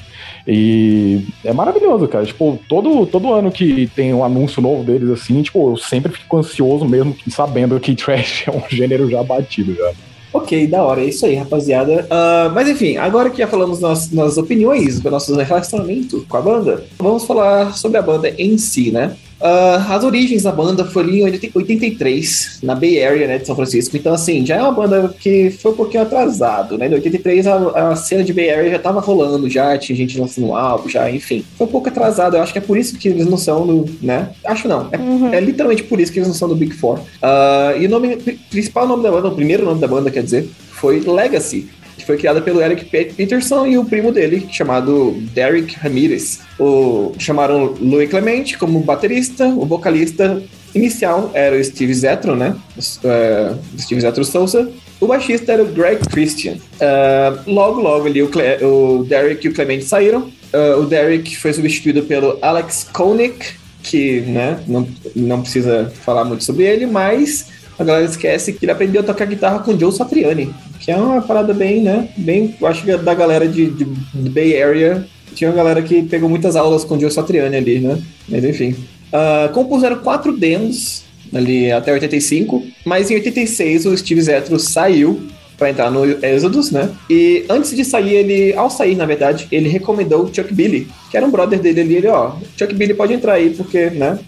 E 0.51 1.27
é 1.45 1.53
maravilhoso, 1.53 2.09
cara. 2.09 2.25
Tipo, 2.25 2.59
todo, 2.67 3.05
todo 3.05 3.35
ano 3.35 3.53
que 3.53 3.87
tem 3.95 4.15
um 4.15 4.25
anúncio 4.25 4.63
novo 4.63 4.83
deles, 4.83 5.11
assim, 5.11 5.43
tipo, 5.43 5.73
eu 5.73 5.77
sempre 5.77 6.11
fico 6.11 6.39
ansioso 6.39 6.87
mesmo, 6.87 7.15
sabendo 7.29 7.79
que 7.79 7.93
trash 7.95 8.49
é 8.49 8.51
um 8.51 8.63
gênero 8.67 9.11
já 9.11 9.23
batido, 9.23 9.75
já. 9.75 9.93
Ok, 10.33 10.67
da 10.67 10.83
hora, 10.83 11.03
é 11.03 11.07
isso 11.07 11.27
aí, 11.27 11.35
rapaziada. 11.35 12.07
Uh, 12.07 12.53
mas 12.55 12.69
enfim, 12.69 12.97
agora 12.97 13.29
que 13.29 13.39
já 13.39 13.47
falamos 13.47 13.81
nas, 13.81 14.11
nas 14.11 14.39
opiniões, 14.39 15.01
do 15.01 15.11
nosso 15.11 15.35
relacionamento 15.35 16.25
com 16.27 16.37
a 16.37 16.41
banda, 16.41 16.85
vamos 16.99 17.25
falar 17.25 17.75
sobre 17.77 17.99
a 17.99 18.03
banda 18.03 18.31
em 18.39 18.57
si, 18.57 18.91
né? 18.91 19.17
Uh, 19.41 19.93
as 19.93 20.03
origens 20.05 20.43
da 20.43 20.53
banda 20.53 20.85
foi 20.85 21.03
ali 21.03 21.21
em 21.21 21.25
83, 21.55 22.59
na 22.63 22.75
Bay 22.75 23.03
Area, 23.05 23.27
né, 23.29 23.39
de 23.39 23.47
São 23.47 23.55
Francisco. 23.55 23.97
Então, 23.97 24.13
assim, 24.13 24.45
já 24.45 24.57
é 24.57 24.63
uma 24.63 24.73
banda 24.73 25.15
que 25.21 25.51
foi 25.51 25.73
um 25.73 25.77
pouquinho 25.77 26.03
atrasado, 26.03 26.77
né? 26.77 26.89
Em 26.89 26.95
83 26.95 27.47
a, 27.47 27.91
a 27.91 27.97
cena 27.97 28.25
de 28.25 28.33
Bay 28.33 28.51
Area 28.51 28.71
já 28.73 28.79
tava 28.79 29.01
rolando, 29.01 29.49
já 29.49 29.77
tinha 29.79 29.97
gente 29.97 30.19
lançando 30.19 30.49
um 30.49 30.57
álbum, 30.57 30.89
já, 30.89 31.11
enfim. 31.11 31.45
Foi 31.57 31.67
um 31.67 31.71
pouco 31.71 31.89
atrasado, 31.89 32.37
eu 32.37 32.43
acho 32.43 32.53
que 32.53 32.59
é 32.59 32.63
por 32.63 32.77
isso 32.77 32.99
que 32.99 33.09
eles 33.09 33.27
não 33.27 33.39
são 33.39 33.67
do, 33.67 33.85
né? 34.03 34.31
Acho 34.45 34.67
não, 34.69 34.89
é, 34.93 34.99
Uhum. 34.99 35.33
é 35.33 35.41
literalmente 35.41 35.85
por 35.85 36.01
isso 36.01 36.13
que 36.13 36.19
eles 36.19 36.29
não 36.29 36.35
são 36.35 36.49
do 36.49 36.57
Big 36.57 36.75
Four. 36.75 36.99
Uh, 36.99 37.81
e 37.81 37.87
o 37.87 37.89
nome, 37.89 38.17
principal 38.51 38.87
nome 38.87 39.03
da 39.03 39.11
banda, 39.11 39.29
o 39.29 39.35
primeiro 39.35 39.65
nome 39.65 39.81
da 39.81 39.87
banda, 39.87 40.11
quer 40.11 40.23
dizer, 40.23 40.49
foi 40.71 41.01
Legacy 41.01 41.69
foi 42.09 42.17
criada 42.17 42.41
pelo 42.41 42.63
Eric 42.63 42.87
Peterson 42.87 43.67
e 43.67 43.77
o 43.77 43.85
primo 43.85 44.11
dele, 44.11 44.49
chamado 44.51 45.13
Derek 45.35 45.77
Ramirez. 45.77 46.41
O, 46.59 47.13
chamaram 47.19 47.75
Louis 47.79 48.09
Clemente 48.09 48.57
como 48.57 48.81
baterista, 48.81 49.45
o 49.45 49.67
vocalista 49.67 50.43
inicial 50.75 51.31
era 51.35 51.55
o 51.55 51.63
Steve 51.63 51.93
Zetro, 51.93 52.35
né? 52.35 52.57
Uh, 52.79 53.79
Steve 53.79 54.01
Zetro 54.01 54.25
Souza. 54.25 54.71
O 54.99 55.07
baixista 55.07 55.53
era 55.53 55.63
o 55.63 55.67
Greg 55.67 56.01
Christian. 56.09 56.55
Uh, 56.55 57.43
logo, 57.47 57.83
logo 57.83 58.07
ali 58.07 58.23
o, 58.23 58.29
Cle 58.29 58.65
o 58.65 59.05
Derek 59.05 59.47
e 59.47 59.51
o 59.51 59.53
Clemente 59.53 59.85
saíram. 59.85 60.33
Uh, 60.55 60.81
o 60.81 60.87
Derek 60.87 61.37
foi 61.37 61.53
substituído 61.53 62.05
pelo 62.05 62.39
Alex 62.41 62.89
Koenig, 62.91 63.37
que 63.83 64.23
né, 64.23 64.59
não, 64.67 64.89
não 65.15 65.43
precisa 65.43 65.93
falar 66.07 66.25
muito 66.25 66.43
sobre 66.43 66.65
ele, 66.65 66.87
mas 66.87 67.49
a 67.79 67.85
galera 67.85 68.07
esquece 68.07 68.55
que 68.55 68.65
ele 68.65 68.73
aprendeu 68.73 69.03
a 69.03 69.05
tocar 69.05 69.27
guitarra 69.27 69.59
com 69.59 69.79
Joe 69.79 69.93
Satriani, 69.93 70.55
que 70.89 70.93
é 70.93 70.97
uma 70.97 71.21
parada 71.21 71.53
bem, 71.53 71.83
né? 71.83 72.09
Bem, 72.17 72.55
acho 72.63 72.83
que 72.83 72.97
da 72.97 73.13
galera 73.13 73.47
de, 73.47 73.67
de, 73.67 73.85
de 73.85 74.31
Bay 74.31 74.59
Area. 74.63 75.07
Tinha 75.35 75.51
uma 75.51 75.57
galera 75.57 75.83
que 75.83 76.03
pegou 76.05 76.31
muitas 76.31 76.57
aulas 76.57 76.83
com 76.83 76.99
Joe 76.99 77.11
Satriani 77.11 77.57
ali, 77.57 77.79
né? 77.79 78.03
Mas 78.27 78.43
enfim. 78.43 78.75
Uh, 79.13 79.53
compuseram 79.53 79.99
quatro 79.99 80.35
demos 80.35 81.05
ali 81.35 81.71
até 81.71 81.93
85, 81.93 82.65
mas 82.87 83.11
em 83.11 83.17
86 83.17 83.85
o 83.85 83.95
Steve 83.99 84.23
Zetro 84.23 84.59
saiu 84.59 85.21
para 85.59 85.69
entrar 85.69 85.91
no 85.91 86.07
Exodus, 86.25 86.71
né? 86.71 86.89
E 87.11 87.45
antes 87.51 87.77
de 87.77 87.85
sair, 87.85 88.15
ele, 88.15 88.55
ao 88.55 88.71
sair, 88.71 88.97
na 88.97 89.05
verdade, 89.05 89.47
ele 89.53 89.69
recomendou 89.69 90.25
o 90.25 90.35
Chuck 90.35 90.55
Billy, 90.55 90.89
que 91.11 91.19
era 91.19 91.27
um 91.27 91.31
brother 91.31 91.61
dele 91.61 91.83
ali, 91.83 91.97
ele, 91.97 92.09
ó, 92.09 92.33
Chuck 92.59 92.75
Billy 92.75 92.95
pode 92.95 93.13
entrar 93.13 93.35
aí, 93.35 93.51
porque, 93.51 93.91
né? 93.91 94.19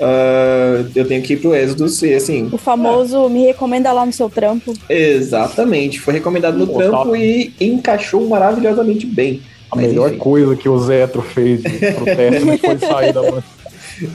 Uh, 0.00 0.88
eu 0.94 1.08
tenho 1.08 1.20
que 1.22 1.32
ir 1.32 1.38
pro 1.38 1.54
Exodus 1.54 2.00
e 2.02 2.14
assim. 2.14 2.48
O 2.52 2.58
famoso 2.58 3.26
é. 3.26 3.28
me 3.28 3.46
recomenda 3.46 3.92
lá 3.92 4.06
no 4.06 4.12
seu 4.12 4.30
trampo. 4.30 4.72
Exatamente, 4.88 6.00
foi 6.00 6.14
recomendado 6.14 6.56
no 6.56 6.68
Pô, 6.68 6.78
trampo 6.78 7.10
tá. 7.10 7.18
e 7.18 7.52
encaixou 7.60 8.26
maravilhosamente 8.28 9.04
bem. 9.04 9.42
A 9.70 9.76
Mas, 9.76 9.88
melhor 9.88 10.10
enfim. 10.10 10.18
coisa 10.18 10.56
que 10.56 10.68
o 10.68 10.78
Zetro 10.78 11.20
fez 11.20 11.62
de 11.62 11.92
protesto 11.92 12.58
foi 12.58 12.78
sair 12.78 13.12
da 13.12 13.22
banda. 13.22 13.44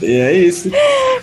E 0.02 0.12
é 0.14 0.34
isso. 0.34 0.72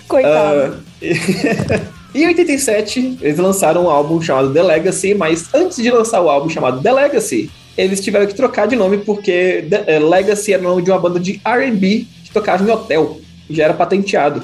Coitado. 0.07 0.77
Uh, 1.01 1.81
em 2.13 2.27
87, 2.27 3.17
eles 3.19 3.39
lançaram 3.39 3.85
um 3.85 3.89
álbum 3.89 4.21
chamado 4.21 4.53
The 4.53 4.61
Legacy, 4.61 5.15
mas 5.15 5.51
antes 5.53 5.77
de 5.77 5.89
lançar 5.89 6.21
o 6.21 6.29
álbum 6.29 6.49
chamado 6.49 6.81
The 6.81 6.93
Legacy, 6.93 7.49
eles 7.75 7.99
tiveram 7.99 8.27
que 8.27 8.35
trocar 8.35 8.67
de 8.67 8.75
nome 8.75 8.99
porque 8.99 9.65
The, 9.67 9.97
uh, 9.97 10.07
Legacy 10.07 10.53
era 10.53 10.61
o 10.61 10.65
nome 10.69 10.83
de 10.83 10.91
uma 10.91 10.99
banda 10.99 11.19
de 11.19 11.41
R&B 11.43 12.05
que 12.23 12.31
tocava 12.31 12.63
em 12.63 12.69
hotel 12.69 13.19
já 13.55 13.65
era 13.65 13.73
patenteado. 13.73 14.43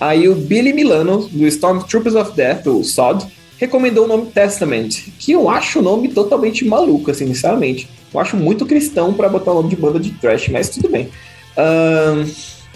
Aí 0.00 0.28
o 0.28 0.34
Billy 0.34 0.72
Milano, 0.72 1.28
do 1.30 1.46
Stormtroopers 1.46 2.16
of 2.16 2.32
Death, 2.32 2.66
o 2.66 2.82
SOD, 2.82 3.26
recomendou 3.56 4.04
o 4.04 4.08
nome 4.08 4.26
Testament, 4.26 4.88
que 5.18 5.30
eu 5.30 5.48
acho 5.48 5.78
o 5.78 5.82
nome 5.82 6.08
totalmente 6.08 6.64
maluco, 6.64 7.10
assim, 7.12 7.26
sinceramente. 7.28 7.88
Eu 8.12 8.18
acho 8.18 8.36
muito 8.36 8.66
cristão 8.66 9.14
para 9.14 9.28
botar 9.28 9.52
o 9.52 9.54
nome 9.54 9.68
de 9.68 9.76
banda 9.76 10.00
de 10.00 10.10
trash, 10.10 10.48
mas 10.48 10.68
tudo 10.68 10.88
bem. 10.88 11.08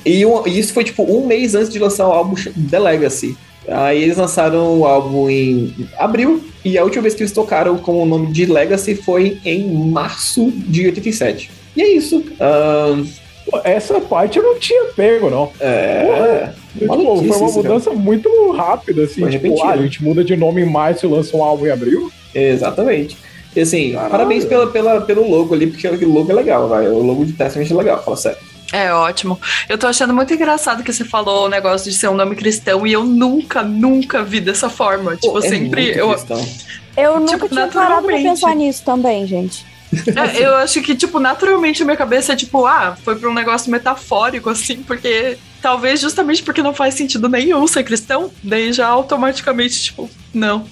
E, 0.04 0.22
e, 0.22 0.58
isso 0.58 0.72
foi 0.72 0.84
tipo 0.84 1.02
um 1.02 1.26
mês 1.26 1.56
antes 1.56 1.72
de 1.72 1.80
lançar 1.80 2.06
o 2.06 2.12
álbum 2.12 2.36
The 2.70 2.78
Legacy. 2.78 3.36
Aí 3.68 4.04
eles 4.04 4.16
lançaram 4.16 4.78
o 4.78 4.86
álbum 4.86 5.28
em 5.28 5.74
abril, 5.98 6.44
e 6.64 6.78
a 6.78 6.84
última 6.84 7.02
vez 7.02 7.14
que 7.14 7.22
eles 7.24 7.32
tocaram 7.32 7.76
com 7.78 8.00
o 8.00 8.06
nome 8.06 8.32
de 8.32 8.46
Legacy 8.46 8.94
foi 8.94 9.38
em 9.44 9.68
março 9.90 10.52
de 10.52 10.86
87. 10.86 11.50
E 11.76 11.82
é 11.82 11.92
isso. 11.92 12.22
Pô, 12.38 13.06
essa 13.64 14.00
parte 14.00 14.38
eu 14.38 14.44
não 14.44 14.58
tinha 14.58 14.84
pego, 14.96 15.30
não. 15.30 15.52
É. 15.60 16.52
Tipo, 16.78 17.22
foi 17.26 17.36
uma 17.36 17.52
mudança 17.52 17.90
muito 17.92 18.28
rápida, 18.52 19.04
assim. 19.04 19.20
Foi 19.22 19.30
Tipo, 19.30 19.62
ah, 19.62 19.70
a 19.70 19.76
gente 19.76 20.02
muda 20.02 20.22
de 20.24 20.36
nome 20.36 20.62
em 20.62 20.70
março 20.70 21.06
e 21.06 21.08
lança 21.08 21.36
um 21.36 21.42
álbum 21.42 21.66
em 21.66 21.70
abril. 21.70 22.10
Exatamente. 22.34 23.16
E 23.54 23.60
assim, 23.60 23.92
Caralho. 23.92 24.10
parabéns 24.10 24.44
pela, 24.44 24.66
pela, 24.66 25.00
pelo 25.00 25.28
logo 25.30 25.54
ali, 25.54 25.66
porque 25.68 25.86
o 25.88 26.12
logo 26.12 26.30
é 26.30 26.34
legal, 26.34 26.68
vai. 26.68 26.86
O 26.88 27.02
logo 27.02 27.24
de 27.24 27.32
Testament 27.32 27.70
é 27.70 27.74
legal, 27.74 28.02
fala 28.04 28.16
sério. 28.16 28.38
É 28.72 28.92
ótimo. 28.92 29.40
Eu 29.68 29.78
tô 29.78 29.86
achando 29.86 30.12
muito 30.12 30.34
engraçado 30.34 30.82
que 30.82 30.92
você 30.92 31.04
falou 31.04 31.46
o 31.46 31.48
negócio 31.48 31.90
de 31.90 31.96
ser 31.96 32.08
um 32.08 32.14
nome 32.14 32.34
cristão 32.34 32.86
e 32.86 32.92
eu 32.92 33.04
nunca, 33.04 33.62
nunca 33.62 34.22
vi 34.22 34.40
dessa 34.40 34.68
forma. 34.68 35.14
tipo, 35.16 35.32
Pô, 35.32 35.38
é 35.38 35.42
sempre. 35.42 35.84
muito 35.84 35.98
Eu, 35.98 36.08
cristão. 36.10 36.46
Eu 36.96 37.20
nunca 37.20 37.32
Tipo, 37.32 37.48
tinha 37.48 37.68
parado 37.68 38.06
pra 38.06 38.16
pensar 38.16 38.54
nisso 38.56 38.82
também, 38.84 39.26
gente. 39.26 39.64
É, 39.92 40.44
eu 40.44 40.56
acho 40.56 40.80
que, 40.82 40.94
tipo, 40.94 41.18
naturalmente 41.20 41.82
a 41.82 41.84
minha 41.84 41.96
cabeça 41.96 42.32
é 42.32 42.36
tipo, 42.36 42.66
ah, 42.66 42.96
foi 43.04 43.16
pra 43.16 43.28
um 43.30 43.34
negócio 43.34 43.70
metafórico, 43.70 44.50
assim, 44.50 44.76
porque 44.82 45.36
talvez 45.62 46.00
justamente 46.00 46.42
porque 46.42 46.62
não 46.62 46.74
faz 46.74 46.94
sentido 46.94 47.28
nenhum 47.28 47.66
ser 47.66 47.84
cristão, 47.84 48.30
daí 48.42 48.72
já 48.72 48.86
automaticamente, 48.88 49.80
tipo, 49.84 50.10
não. 50.34 50.64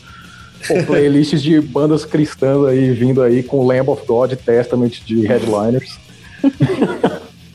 Pô, 0.67 0.83
playlists 0.85 1.43
de 1.43 1.61
bandas 1.61 2.05
cristãs 2.05 2.65
aí 2.67 2.91
vindo 2.93 3.23
aí 3.23 3.43
com 3.43 3.67
Lamb 3.67 3.89
of 3.91 4.07
God, 4.07 4.33
Testament 4.35 5.03
de 5.05 5.27
headliners. 5.27 5.99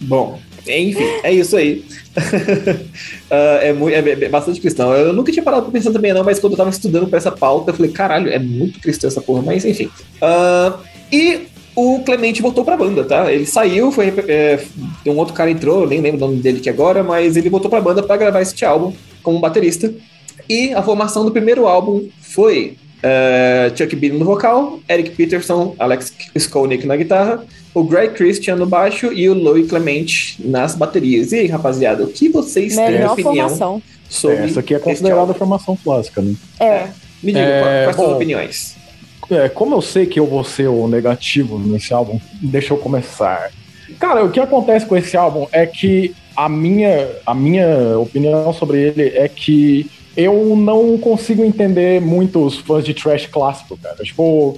Bom, 0.01 0.39
enfim, 0.68 1.04
é 1.24 1.34
isso 1.34 1.56
aí. 1.58 1.84
Ah, 3.32 3.60
é, 3.62 3.72
mui- 3.72 3.94
é 3.94 4.01
be- 4.01 4.28
bastante 4.28 4.60
cristão. 4.60 4.92
Eu 4.94 5.13
nunca 5.13 5.32
tinha 5.32 5.44
parado 5.44 5.63
pra 5.63 5.72
pensar 5.72 5.92
também, 5.92 6.12
não, 6.12 6.24
mas 6.24 6.39
quando 6.39 6.54
eu 6.54 6.58
tava 6.58 6.72
estudando 6.72 7.08
pra 7.08 7.18
essa 7.18 7.32
pauta, 7.32 7.70
eu 7.70 7.75
falei, 7.75 7.92
caralho, 7.92 8.28
é 8.32 8.39
muito 8.39 8.80
cristão 8.80 9.08
essa 9.08 9.22
porra, 9.22 9.44
mas 9.44 9.63
enfim. 9.66 9.88
Ah, 10.20 10.80
e 11.12 11.42
o 11.75 12.00
Clemente 12.04 12.42
voltou 12.42 12.66
pra 12.66 12.75
banda, 12.78 13.04
tá? 13.04 13.32
Ele 13.32 13.46
saiu, 13.46 13.92
foi. 13.92 14.13
É, 14.28 14.60
um 15.06 15.18
outro 15.18 15.34
cara 15.34 15.50
entrou, 15.50 15.88
nem 15.88 16.01
lembro 16.01 16.18
o 16.25 16.30
nome 16.30 16.42
dele 16.42 16.60
aqui 16.60 16.70
agora, 16.70 17.04
mas 17.04 17.38
ele 17.38 17.50
voltou 17.50 17.70
pra 17.70 17.80
banda 17.82 18.04
pra 18.04 18.18
gravar 18.18 18.42
este 18.42 18.66
álbum 18.66 18.94
como 19.24 19.39
baterista. 19.39 19.94
E 20.50 20.74
a 20.74 20.82
formação 20.82 21.24
do 21.24 21.32
primeiro 21.32 21.68
álbum 21.68 22.08
foi 22.22 22.75
eh, 23.04 23.72
Chuck 23.75 23.96
Bean 23.96 24.13
no 24.13 24.25
vocal, 24.25 24.80
Eric 24.89 25.12
Peterson, 25.12 25.75
Alex 25.80 26.12
Skolnick 26.36 26.86
na 26.88 26.96
guitarra, 26.98 27.46
o 27.74 27.84
Greg 27.84 28.13
Christian 28.16 28.56
no 28.56 28.66
baixo 28.66 29.13
e 29.13 29.30
o 29.30 29.34
Louis 29.34 29.70
Clemente 29.70 30.36
nas 30.44 30.75
baterias. 30.75 31.32
E 31.32 31.36
aí, 31.39 31.48
rapaziada, 31.48 32.04
o 32.04 32.08
que 32.08 32.28
vocês 32.30 32.75
têm 32.75 32.86
de 32.88 32.92
Melhor 32.94 33.12
opinião 33.13 33.48
formação. 33.48 33.82
sobre 34.10 34.38
Essa 34.38 34.60
aqui 34.60 34.74
é 34.74 34.80
considerada 34.80 35.32
a 35.32 35.36
formação 35.36 35.78
clássica, 35.82 36.22
né? 36.22 36.34
É. 36.60 36.88
Me 37.22 37.32
diga, 37.32 37.39
É, 37.46 37.84
quais 37.84 37.96
são 37.96 38.06
as 38.06 38.10
bom. 38.12 38.16
opiniões? 38.16 38.75
É, 39.30 39.48
como 39.48 39.76
eu 39.76 39.82
sei 39.82 40.06
que 40.06 40.20
eu 40.20 40.26
vou 40.26 40.44
ser 40.44 40.68
o 40.68 40.88
negativo 40.88 41.60
nesse 41.60 41.94
álbum, 41.94 42.20
deixa 42.42 42.74
eu 42.74 42.78
começar. 42.78 43.52
Cara, 44.00 44.24
o 44.24 44.32
que 44.32 44.40
acontece 44.40 44.86
com 44.86 44.96
esse 44.96 45.16
álbum 45.16 45.48
é 45.52 45.66
que 45.66 46.16
a 46.36 46.48
minha, 46.50 47.08
a 47.26 47.34
minha 47.36 47.98
opinião 48.00 48.52
sobre 48.54 48.80
ele 48.82 49.04
é 49.16 49.28
que 49.28 49.90
eu 50.18 50.56
não 50.56 50.98
consigo 50.98 51.44
entender 51.44 52.02
muitos 52.02 52.58
fãs 52.58 52.84
de 52.84 52.94
trash 52.94 53.28
clássico, 53.28 53.78
cara. 53.78 53.98
Tipo, 54.04 54.58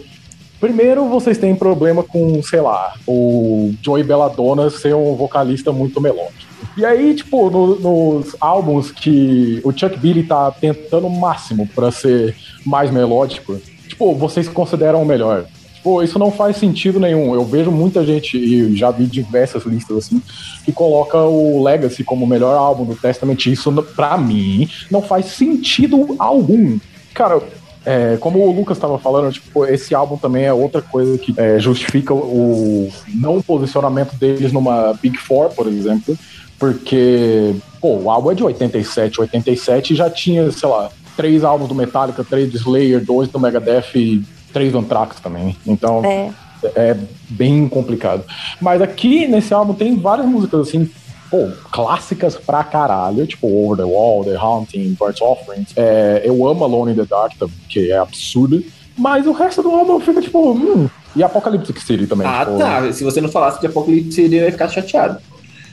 primeiro 0.59 1.07
vocês 1.09 1.37
têm 1.37 1.53
problema 1.55 2.03
com, 2.03 2.41
sei 2.43 2.61
lá, 2.61 2.93
o 3.07 3.73
Joey 3.81 4.03
Belladonna 4.03 4.69
ser 4.69 4.95
um 4.95 5.15
vocalista 5.15 5.71
muito 5.71 5.99
melódico. 5.99 6.49
E 6.77 6.85
aí, 6.85 7.13
tipo, 7.13 7.49
no- 7.49 7.79
nos 7.79 8.35
álbuns 8.39 8.91
que 8.91 9.59
o 9.63 9.71
Chuck 9.77 9.97
Billy 9.99 10.23
tá 10.23 10.49
tentando 10.51 11.07
o 11.07 11.09
máximo 11.19 11.67
pra 11.75 11.91
ser 11.91 12.35
mais 12.65 12.89
melódico, 12.91 13.59
tipo, 13.91 14.15
vocês 14.15 14.47
consideram 14.47 15.01
o 15.01 15.05
melhor. 15.05 15.45
Tipo, 15.75 16.03
isso 16.03 16.19
não 16.19 16.31
faz 16.31 16.57
sentido 16.57 16.99
nenhum. 16.99 17.33
Eu 17.33 17.43
vejo 17.43 17.71
muita 17.71 18.05
gente, 18.05 18.37
e 18.37 18.75
já 18.75 18.91
vi 18.91 19.05
diversas 19.05 19.63
listas 19.65 19.97
assim, 19.97 20.21
que 20.63 20.71
coloca 20.71 21.17
o 21.17 21.63
Legacy 21.63 22.03
como 22.03 22.25
o 22.25 22.27
melhor 22.27 22.55
álbum 22.55 22.85
do 22.85 22.95
Testament. 22.95 23.47
Isso, 23.47 23.71
pra 23.95 24.17
mim, 24.17 24.69
não 24.89 25.01
faz 25.01 25.25
sentido 25.25 26.15
algum. 26.19 26.79
Cara, 27.13 27.41
é, 27.85 28.15
como 28.19 28.39
o 28.39 28.51
Lucas 28.51 28.77
estava 28.77 28.99
falando, 28.99 29.33
tipo, 29.33 29.65
esse 29.65 29.95
álbum 29.95 30.17
também 30.17 30.45
é 30.45 30.53
outra 30.53 30.81
coisa 30.81 31.17
que 31.17 31.33
é, 31.35 31.59
justifica 31.59 32.13
o 32.13 32.89
não 33.15 33.41
posicionamento 33.41 34.15
deles 34.15 34.51
numa 34.51 34.93
Big 35.01 35.17
Four, 35.17 35.49
por 35.49 35.67
exemplo, 35.67 36.17
porque 36.59 37.55
pô, 37.81 37.97
o 37.97 38.11
álbum 38.11 38.31
é 38.31 38.35
de 38.35 38.43
87, 38.43 39.19
87 39.19 39.93
e 39.93 39.95
já 39.95 40.11
tinha, 40.11 40.51
sei 40.51 40.69
lá, 40.69 40.91
três 41.21 41.43
álbuns 41.43 41.69
do 41.69 41.75
Metallica, 41.75 42.23
três 42.23 42.51
do 42.51 42.57
Slayer, 42.57 43.05
dois 43.05 43.29
do 43.29 43.39
Megadeth 43.39 43.93
e 43.93 44.23
três 44.51 44.71
do 44.71 44.79
Anthrax 44.79 45.19
também. 45.19 45.55
Então 45.67 46.03
É. 46.03 46.31
é 46.75 46.97
bem 47.29 47.69
complicado. 47.69 48.23
Mas 48.59 48.81
aqui 48.81 49.27
nesse 49.27 49.53
álbum 49.53 49.75
tem 49.75 49.95
várias 49.95 50.25
músicas 50.25 50.61
assim, 50.67 50.89
pô, 51.29 51.47
clássicas 51.71 52.35
pra 52.37 52.63
caralho, 52.63 53.27
tipo 53.27 53.47
Over 53.47 53.77
the 53.77 53.83
Wall, 53.83 54.23
The 54.23 54.35
Haunting, 54.35 54.97
Birds 54.99 55.21
Offerings. 55.21 55.73
É, 55.75 56.23
eu 56.25 56.47
amo 56.47 56.63
Alone 56.63 56.93
in 56.93 56.95
the 56.95 57.05
Dark, 57.05 57.33
também, 57.37 57.53
que 57.69 57.91
é 57.91 57.97
absurdo. 57.99 58.63
Mas 58.97 59.27
o 59.27 59.31
resto 59.31 59.61
do 59.61 59.69
álbum 59.69 59.99
fica 59.99 60.21
tipo, 60.21 60.53
hum. 60.53 60.89
E 61.15 61.21
Apocalyptic 61.21 61.77
City 61.77 62.07
também. 62.07 62.25
Ah, 62.25 62.45
tipo, 62.45 62.57
tá. 62.57 62.91
Se 62.91 63.03
você 63.03 63.21
não 63.21 63.29
falasse 63.29 63.59
de 63.59 63.67
Apocalipse, 63.67 64.21
ele 64.21 64.37
ia 64.37 64.51
ficar 64.51 64.69
chateado. 64.69 65.19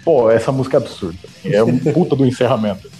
Pô, 0.04 0.30
essa 0.30 0.52
música 0.52 0.76
é 0.76 0.80
absurda. 0.80 1.18
É 1.44 1.62
um 1.62 1.78
puta 1.78 2.14
do 2.16 2.26
encerramento. 2.26 2.90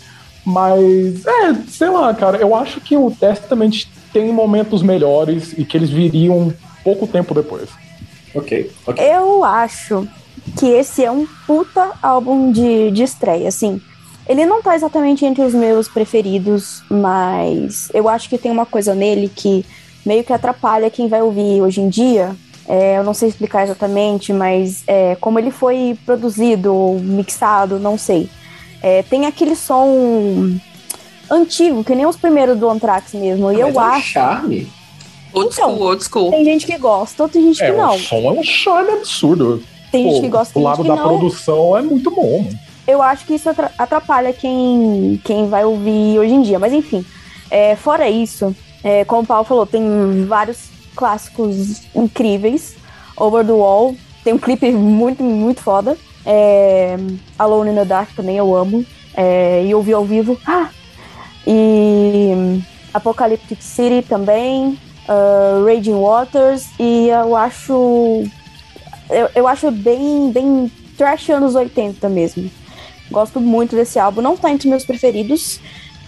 Mas, 0.49 1.27
é, 1.27 1.55
sei 1.69 1.91
lá, 1.91 2.15
cara, 2.15 2.39
eu 2.39 2.55
acho 2.55 2.81
que 2.81 2.97
o 2.97 3.11
Testament 3.11 3.85
tem 4.15 4.33
momentos 4.33 4.83
melhores 4.83 5.53
e 5.59 5.63
que 5.63 5.77
eles 5.77 5.91
viriam 5.91 6.51
pouco 6.83 7.07
tempo 7.07 7.35
depois. 7.35 7.69
Ok, 8.35 8.71
ok. 8.87 9.05
Eu 9.05 9.45
acho 9.45 10.09
que 10.59 10.65
esse 10.65 11.05
é 11.05 11.11
um 11.11 11.27
puta 11.47 11.91
álbum 12.03 12.51
de, 12.51 12.91
de 12.93 13.03
estreia, 13.03 13.47
assim. 13.49 13.79
Ele 14.27 14.47
não 14.47 14.63
tá 14.63 14.75
exatamente 14.75 15.27
entre 15.27 15.43
os 15.43 15.53
meus 15.53 15.87
preferidos, 15.87 16.83
mas 16.89 17.91
eu 17.93 18.09
acho 18.09 18.27
que 18.31 18.39
tem 18.39 18.51
uma 18.51 18.65
coisa 18.65 18.95
nele 18.95 19.29
que 19.29 19.67
meio 20.05 20.25
que 20.25 20.33
atrapalha 20.33 20.91
quem 20.91 21.09
vai 21.09 21.21
ouvir 21.21 21.61
hoje 21.61 21.83
em 21.83 21.91
dia. 21.91 22.35
É, 22.67 22.97
eu 22.97 23.05
não 23.05 23.13
sei 23.13 23.29
explicar 23.29 23.65
exatamente, 23.65 24.33
mas 24.33 24.83
é, 24.87 25.15
como 25.17 25.39
ele 25.39 25.51
foi 25.51 25.99
produzido 26.07 26.75
ou 26.75 26.99
mixado, 26.99 27.79
não 27.79 27.99
sei. 27.99 28.31
É, 28.83 29.03
tem 29.03 29.27
aquele 29.27 29.57
som 29.57 30.57
antigo, 31.31 31.85
que 31.85 31.95
nem 31.95 32.07
os 32.07 32.17
primeiros 32.17 32.57
do 32.59 32.69
Anthrax 32.71 33.13
mesmo. 33.15 33.51
E 33.51 33.57
Mas 33.57 33.61
eu 33.61 33.69
é 33.69 33.73
um 33.73 33.81
acho. 33.81 34.07
charme. 34.09 34.69
Old 35.33 35.51
Então, 35.53 35.71
school, 35.75 35.87
old 35.87 36.05
school. 36.05 36.31
Tem 36.31 36.45
gente 36.45 36.67
que 36.67 36.79
gosta, 36.79 37.23
outra 37.23 37.41
gente 37.41 37.63
É, 37.63 37.71
que 37.71 37.77
não. 37.77 37.95
o 37.95 37.99
som 37.99 38.17
é 38.17 38.31
um 38.31 38.43
charme 38.43 38.91
absurdo. 38.93 39.63
Tem 39.93 40.05
Pô, 40.05 40.11
gente 40.11 40.21
que 40.23 40.29
gosta, 40.29 40.59
o 40.59 40.63
lado 40.63 40.83
da 40.85 40.97
não. 40.97 41.03
produção 41.09 41.77
é 41.77 41.83
muito 41.83 42.11
bom. 42.11 42.47
eu 42.87 43.03
acho 43.03 43.27
que 43.27 43.35
isso 43.35 43.49
atra- 43.51 43.71
atrapalha 43.77 44.33
quem, 44.33 45.21
quem 45.25 45.49
vai 45.49 45.65
ouvir 45.65 46.19
hoje 46.19 46.33
em 46.33 46.41
dia. 46.43 46.59
Mas 46.59 46.73
enfim, 46.73 47.05
é, 47.51 47.77
fora 47.77 48.09
isso, 48.09 48.55
é, 48.83 49.05
como 49.05 49.23
o 49.23 49.27
Paulo 49.27 49.45
falou, 49.45 49.67
tem 49.67 50.25
vários 50.27 50.59
clássicos 50.97 51.83
incríveis. 51.95 52.75
Over 53.17 53.45
the 53.45 53.53
Wall, 53.53 53.95
tem 54.25 54.33
um 54.33 54.39
clipe 54.39 54.71
muito, 54.71 55.23
muito 55.23 55.61
foda. 55.61 55.97
É, 56.31 56.99
Alone 57.39 57.71
in 57.71 57.75
the 57.75 57.87
Dark 57.87 58.11
também 58.15 58.37
eu 58.37 58.55
amo. 58.55 58.85
É, 59.17 59.65
e 59.65 59.75
ouvi 59.75 59.95
ao 59.95 60.05
vivo. 60.05 60.39
Ah! 60.47 60.69
E 61.47 62.63
Apocalyptic 62.93 63.63
City 63.63 64.07
também. 64.07 64.79
uh, 65.09 65.65
Raging 65.65 65.99
Waters. 65.99 66.67
E 66.79 67.09
eu 67.09 67.35
acho. 67.35 68.25
Eu, 69.09 69.31
eu 69.35 69.49
acho 69.49 69.71
bem, 69.71 70.31
bem 70.31 70.71
trash 70.99 71.31
anos 71.31 71.55
80 71.55 72.09
mesmo. 72.11 72.51
Gosto 73.11 73.41
muito 73.41 73.75
desse 73.75 73.99
álbum. 73.99 74.21
Não 74.21 74.37
tá 74.37 74.51
entre 74.51 74.69
meus 74.69 74.85
preferidos, 74.85 75.59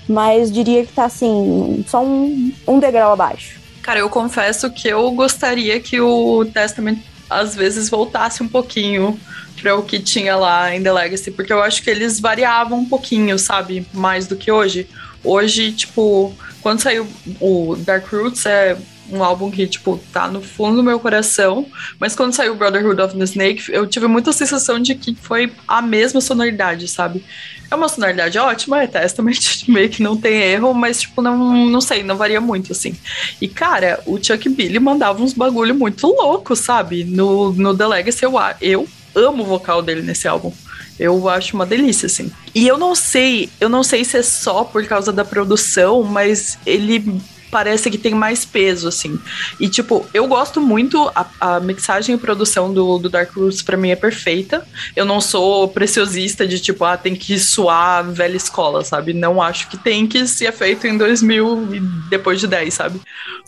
mas 0.06 0.52
diria 0.52 0.84
que 0.84 0.92
tá 0.92 1.06
assim, 1.06 1.82
só 1.88 2.04
um, 2.04 2.52
um 2.68 2.78
degrau 2.78 3.12
abaixo. 3.12 3.58
Cara, 3.80 4.00
eu 4.00 4.10
confesso 4.10 4.70
que 4.70 4.86
eu 4.86 5.10
gostaria 5.12 5.80
que 5.80 5.98
o 5.98 6.44
Testament 6.44 6.98
às 7.30 7.54
vezes 7.54 7.88
voltasse 7.88 8.42
um 8.42 8.48
pouquinho 8.48 9.18
para 9.60 9.76
o 9.76 9.82
que 9.82 10.00
tinha 10.00 10.36
lá 10.36 10.74
em 10.74 10.82
The 10.82 10.92
Legacy, 10.92 11.30
porque 11.30 11.52
eu 11.52 11.62
acho 11.62 11.82
que 11.82 11.90
eles 11.90 12.18
variavam 12.18 12.80
um 12.80 12.88
pouquinho, 12.88 13.38
sabe? 13.38 13.86
Mais 13.94 14.26
do 14.26 14.36
que 14.36 14.50
hoje. 14.50 14.88
Hoje, 15.22 15.72
tipo, 15.72 16.34
quando 16.60 16.80
saiu 16.80 17.06
o 17.40 17.76
Dark 17.76 18.06
Roots, 18.10 18.44
é 18.46 18.76
um 19.12 19.22
álbum 19.22 19.50
que, 19.50 19.66
tipo, 19.66 20.00
tá 20.12 20.28
no 20.28 20.40
fundo 20.40 20.76
do 20.76 20.82
meu 20.82 20.98
coração, 20.98 21.66
mas 21.98 22.14
quando 22.14 22.32
saiu 22.32 22.54
Brotherhood 22.54 23.00
of 23.00 23.16
the 23.16 23.24
Snake, 23.24 23.64
eu 23.68 23.86
tive 23.86 24.06
muita 24.06 24.32
sensação 24.32 24.78
de 24.78 24.94
que 24.94 25.14
foi 25.14 25.52
a 25.66 25.82
mesma 25.82 26.20
sonoridade, 26.20 26.86
sabe? 26.88 27.24
É 27.70 27.74
uma 27.76 27.88
sonoridade 27.88 28.36
ótima, 28.38 28.82
é 28.82 28.86
Testament, 28.86 29.64
meio 29.68 29.88
que 29.88 30.02
não 30.02 30.16
tem 30.16 30.42
erro, 30.42 30.74
mas, 30.74 31.02
tipo, 31.02 31.22
não, 31.22 31.68
não 31.68 31.80
sei, 31.80 32.02
não 32.02 32.16
varia 32.16 32.40
muito, 32.40 32.72
assim. 32.72 32.96
E, 33.40 33.46
cara, 33.46 34.00
o 34.06 34.22
Chuck 34.22 34.48
Billy 34.48 34.80
mandava 34.80 35.22
uns 35.22 35.32
bagulho 35.32 35.74
muito 35.74 36.06
louco, 36.06 36.56
sabe? 36.56 37.04
No, 37.04 37.52
no 37.52 37.76
The 37.76 37.86
Legacy, 37.86 38.24
eu, 38.24 38.32
eu 38.60 38.88
amo 39.14 39.44
o 39.44 39.46
vocal 39.46 39.82
dele 39.82 40.02
nesse 40.02 40.26
álbum. 40.26 40.52
Eu 40.98 41.28
acho 41.28 41.54
uma 41.54 41.64
delícia, 41.64 42.06
assim. 42.06 42.30
E 42.54 42.66
eu 42.66 42.76
não 42.76 42.94
sei, 42.94 43.48
eu 43.60 43.68
não 43.68 43.82
sei 43.82 44.04
se 44.04 44.18
é 44.18 44.22
só 44.22 44.64
por 44.64 44.84
causa 44.86 45.12
da 45.12 45.24
produção, 45.24 46.02
mas 46.02 46.58
ele 46.66 47.20
parece 47.50 47.90
que 47.90 47.98
tem 47.98 48.14
mais 48.14 48.44
peso, 48.44 48.88
assim. 48.88 49.18
E, 49.58 49.68
tipo, 49.68 50.06
eu 50.14 50.26
gosto 50.26 50.60
muito, 50.60 51.10
a, 51.14 51.26
a 51.40 51.60
mixagem 51.60 52.14
e 52.14 52.18
produção 52.18 52.72
do, 52.72 52.98
do 52.98 53.08
Dark 53.08 53.32
Roots 53.32 53.62
pra 53.62 53.76
mim 53.76 53.90
é 53.90 53.96
perfeita. 53.96 54.66
Eu 54.94 55.04
não 55.04 55.20
sou 55.20 55.68
preciosista 55.68 56.46
de, 56.46 56.60
tipo, 56.60 56.84
ah, 56.84 56.96
tem 56.96 57.14
que 57.14 57.38
suar 57.38 58.10
velha 58.10 58.36
escola, 58.36 58.84
sabe? 58.84 59.12
Não 59.12 59.42
acho 59.42 59.68
que 59.68 59.76
tem 59.76 60.06
que 60.06 60.26
ser 60.26 60.52
feito 60.52 60.86
em 60.86 60.96
2000 60.96 61.74
e 61.74 61.80
depois 62.08 62.40
de 62.40 62.46
10, 62.46 62.72
sabe? 62.72 63.00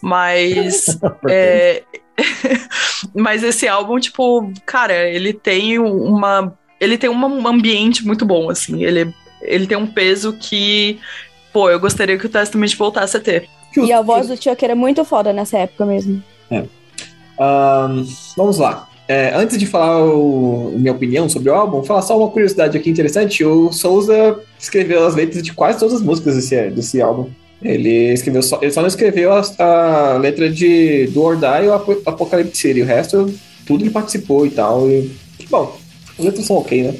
Mas. 0.03 0.99
é, 1.29 1.83
mas 3.15 3.43
esse 3.43 3.69
álbum, 3.69 3.99
tipo, 3.99 4.53
cara, 4.67 5.09
ele 5.09 5.33
tem 5.33 5.79
uma. 5.79 6.57
Ele 6.81 6.99
tem 6.99 7.09
um 7.09 7.47
ambiente 7.47 8.05
muito 8.05 8.25
bom, 8.25 8.51
assim. 8.51 8.85
Ele, 8.85 9.15
ele 9.41 9.67
tem 9.67 9.79
um 9.79 9.87
peso 9.87 10.33
que, 10.33 10.99
pô, 11.53 11.71
eu 11.71 11.79
gostaria 11.79 12.19
que 12.19 12.27
o 12.27 12.31
Testament 12.31 12.75
voltasse 12.77 13.17
a 13.17 13.21
ter. 13.21 13.49
E 13.77 13.93
a 13.93 14.03
voz 14.03 14.29
do 14.29 14.37
Chuck 14.37 14.65
era 14.65 14.75
muito 14.75 15.05
foda 15.05 15.33
nessa 15.33 15.59
época 15.59 15.87
mesmo. 15.87 16.23
É. 16.51 16.65
Um, 17.39 18.07
vamos 18.37 18.59
lá. 18.59 18.89
É, 19.09 19.33
antes 19.35 19.59
de 19.59 19.67
falar 19.67 20.05
o, 20.05 20.73
minha 20.77 20.93
opinião 20.93 21.29
sobre 21.29 21.51
o 21.51 21.55
álbum, 21.55 21.79
vou 21.79 21.85
falar 21.85 22.03
só 22.03 22.17
uma 22.17 22.29
curiosidade 22.29 22.77
aqui 22.79 22.89
interessante. 22.89 23.45
O 23.45 23.73
Souza 23.73 24.41
escreveu 24.59 25.07
as 25.07 25.15
letras 25.15 25.43
de 25.43 25.53
quase 25.53 25.79
todas 25.79 25.95
as 25.95 26.03
músicas 26.03 26.37
desse, 26.37 26.71
desse 26.71 27.03
álbum. 27.03 27.29
Ele 27.61 28.13
escreveu 28.13 28.43
só, 28.43 28.59
ele 28.61 28.73
só 28.73 28.81
não 28.81 28.89
escreveu 28.89 29.33
a, 29.33 29.43
a 29.59 30.19
letra 30.19 30.51
de 30.51 31.07
Do 31.09 31.23
or 31.23 31.37
Die 31.37 31.69
ou 31.69 31.75
Apocalypse 32.07 32.57
City. 32.57 32.83
O 32.83 32.87
resto, 32.87 33.33
tudo 33.67 33.85
ele 33.85 33.91
participou 33.91 34.47
e 34.47 34.51
tal. 34.51 34.89
E, 34.89 35.11
bom, 35.49 35.77
as 36.19 36.25
letras 36.25 36.47
são 36.47 36.57
ok, 36.57 36.83
né? 36.83 36.95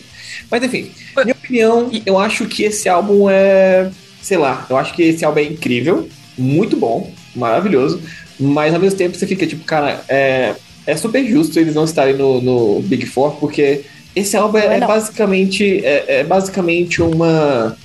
Mas 0.51 0.63
enfim, 0.63 0.91
minha 1.17 1.35
opinião, 1.35 1.91
eu 2.05 2.19
acho 2.19 2.47
que 2.47 2.65
esse 2.65 2.89
álbum 2.89 3.29
é. 3.29 3.91
Sei 4.21 4.37
lá, 4.37 4.67
eu 4.71 4.77
acho 4.77 4.95
que 4.95 5.03
esse 5.03 5.25
álbum 5.25 5.41
é 5.41 5.45
incrível, 5.45 6.09
muito 6.37 6.77
bom, 6.77 7.11
maravilhoso. 7.35 8.01
Mas 8.39 8.75
ao 8.75 8.81
mesmo 8.81 8.99
tempo 8.99 9.17
você 9.17 9.27
fica 9.27 9.47
tipo, 9.47 9.65
cara, 9.65 10.03
é, 10.09 10.55
é 10.87 10.97
super 10.97 11.25
justo 11.25 11.59
eles 11.59 11.75
não 11.75 11.85
estarem 11.85 12.17
no, 12.17 12.41
no 12.41 12.81
Big 12.83 13.07
Four, 13.07 13.33
porque 13.33 13.83
esse 14.15 14.37
álbum 14.37 14.59
é, 14.59 14.77
é 14.77 14.81
basicamente 14.81 15.85
é, 15.85 16.21
é 16.21 16.25
basicamente 16.25 17.03
uma 17.03 17.77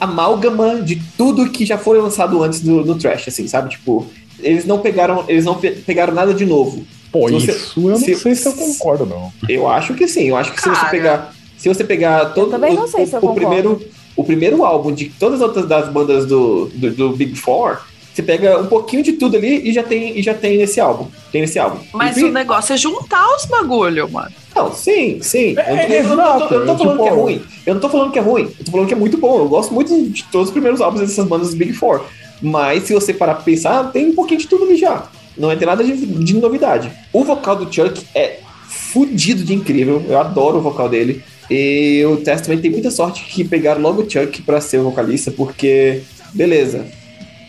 amálgama 0.00 0.80
de 0.80 1.02
tudo 1.16 1.50
que 1.50 1.66
já 1.66 1.76
foi 1.76 2.00
lançado 2.00 2.42
antes 2.42 2.60
do, 2.60 2.84
do 2.84 2.94
Trash, 2.94 3.28
assim, 3.28 3.48
sabe? 3.48 3.70
Tipo, 3.70 4.06
eles 4.40 4.64
não 4.64 4.78
pegaram, 4.78 5.24
eles 5.28 5.44
não 5.44 5.56
pe 5.56 5.70
pegaram 5.72 6.14
nada 6.14 6.32
de 6.32 6.46
novo. 6.46 6.86
Pô, 7.10 7.28
se 7.28 7.36
isso 7.36 7.72
eu 7.76 7.90
não 7.90 7.96
se, 7.96 8.14
sei 8.14 8.34
se 8.34 8.46
eu 8.46 8.52
concordo, 8.52 9.06
não. 9.06 9.32
Eu 9.48 9.68
acho 9.68 9.94
que 9.94 10.06
sim, 10.06 10.28
eu 10.28 10.36
acho 10.36 10.52
que 10.52 10.60
Cara. 10.60 10.74
se 10.74 10.80
você 10.80 10.90
pegar. 10.90 11.34
Se 11.56 11.68
você 11.68 11.84
pegar 11.84 12.26
todo 12.34 12.50
também 12.50 12.74
não 12.74 12.86
sei 12.86 13.04
o, 13.04 13.08
eu 13.08 13.30
o 13.30 13.34
primeiro, 13.34 13.82
o 14.16 14.24
primeiro 14.24 14.64
álbum 14.64 14.92
de 14.92 15.06
todas 15.06 15.40
as 15.40 15.46
outras 15.46 15.66
das 15.66 15.88
bandas 15.88 16.26
do, 16.26 16.66
do, 16.74 16.90
do 16.90 17.10
Big 17.10 17.36
Four, 17.36 17.80
você 18.14 18.22
pega 18.22 18.60
um 18.60 18.66
pouquinho 18.66 19.02
de 19.02 19.14
tudo 19.14 19.36
ali 19.36 19.68
e 19.68 19.72
já 19.72 19.82
tem, 19.82 20.16
e 20.16 20.22
já 20.22 20.32
tem 20.32 20.56
nesse 20.56 20.78
álbum. 20.78 21.08
Tem 21.32 21.40
nesse 21.40 21.58
álbum. 21.58 21.80
Mas 21.92 22.16
e, 22.16 22.22
o 22.22 22.30
negócio 22.30 22.72
é 22.72 22.76
juntar 22.76 23.26
os 23.34 23.44
bagulho, 23.46 24.08
mano. 24.08 24.30
Não, 24.54 24.72
sim, 24.72 25.20
sim. 25.20 25.56
É, 25.58 26.00
eu, 26.00 26.16
não, 26.16 26.48
tô, 26.48 26.54
eu 26.54 26.64
não 26.64 26.76
tô 26.76 26.84
falando 26.84 26.98
tipo... 26.98 27.02
que 27.02 27.08
é 27.08 27.12
ruim. 27.12 27.42
Eu 27.66 27.74
não 27.74 27.80
tô 27.80 27.88
falando 27.88 28.12
que 28.12 28.18
é 28.20 28.22
ruim. 28.22 28.42
Eu 28.56 28.64
tô 28.64 28.70
falando 28.70 28.86
que 28.86 28.94
é 28.94 28.96
muito 28.96 29.18
bom. 29.18 29.40
Eu 29.40 29.48
gosto 29.48 29.74
muito 29.74 30.08
de 30.10 30.22
todos 30.30 30.48
os 30.48 30.52
primeiros 30.52 30.80
álbuns 30.80 31.00
dessas 31.00 31.26
bandas 31.26 31.54
Big 31.54 31.72
Four. 31.72 32.04
Mas 32.40 32.84
se 32.84 32.94
você 32.94 33.12
parar 33.12 33.34
pra 33.34 33.42
pensar, 33.42 33.90
tem 33.90 34.10
um 34.10 34.14
pouquinho 34.14 34.38
de 34.38 34.46
tudo 34.46 34.64
ali 34.64 34.76
já. 34.76 35.08
Não 35.36 35.50
é 35.50 35.56
tem 35.56 35.66
nada 35.66 35.82
de, 35.82 35.96
de 35.96 36.34
novidade. 36.34 36.92
O 37.12 37.24
vocal 37.24 37.56
do 37.56 37.74
Chuck 37.74 38.06
é 38.14 38.38
fudido 38.68 39.42
de 39.42 39.54
incrível. 39.54 40.04
Eu 40.08 40.20
adoro 40.20 40.58
o 40.58 40.62
vocal 40.62 40.88
dele. 40.88 41.20
E 41.50 42.04
o 42.06 42.18
Testament 42.18 42.60
tem 42.60 42.70
muita 42.70 42.92
sorte 42.92 43.24
que 43.24 43.42
pegaram 43.42 43.82
logo 43.82 44.02
o 44.02 44.08
Chuck 44.08 44.40
pra 44.42 44.60
ser 44.60 44.78
o 44.78 44.84
vocalista, 44.84 45.32
porque, 45.32 46.02
beleza, 46.32 46.86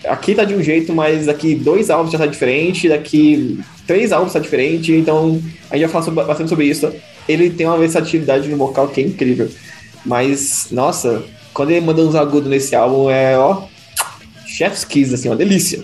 aqui 0.08 0.36
tá 0.36 0.44
de 0.44 0.56
um 0.56 0.62
jeito, 0.62 0.94
mas 0.94 1.26
daqui 1.26 1.56
dois 1.56 1.90
álbuns 1.90 2.12
já 2.12 2.18
tá 2.18 2.26
diferente, 2.26 2.90
daqui 2.90 3.60
três 3.86 4.12
álbuns 4.12 4.34
tá 4.34 4.40
diferente, 4.40 4.92
então 4.92 5.42
a 5.70 5.78
gente 5.78 5.88
já 5.88 6.02
falou 6.02 6.26
bastante 6.26 6.50
sobre 6.50 6.66
isso. 6.66 6.92
Ele 7.28 7.50
tem 7.50 7.66
uma 7.66 7.78
versatilidade 7.78 8.48
no 8.48 8.58
vocal 8.58 8.88
que 8.88 9.02
é 9.02 9.04
incrível. 9.04 9.50
Mas, 10.06 10.68
nossa, 10.72 11.24
quando 11.54 11.72
ele 11.72 11.82
manda 11.82 12.02
uns 12.02 12.16
agudos 12.16 12.50
nesse 12.50 12.76
álbum, 12.76 13.10
é, 13.10 13.38
ó, 13.38 13.64
chef's 14.46 14.86
kiss, 14.86 15.14
assim, 15.14 15.30
uma 15.30 15.36
delícia. 15.36 15.84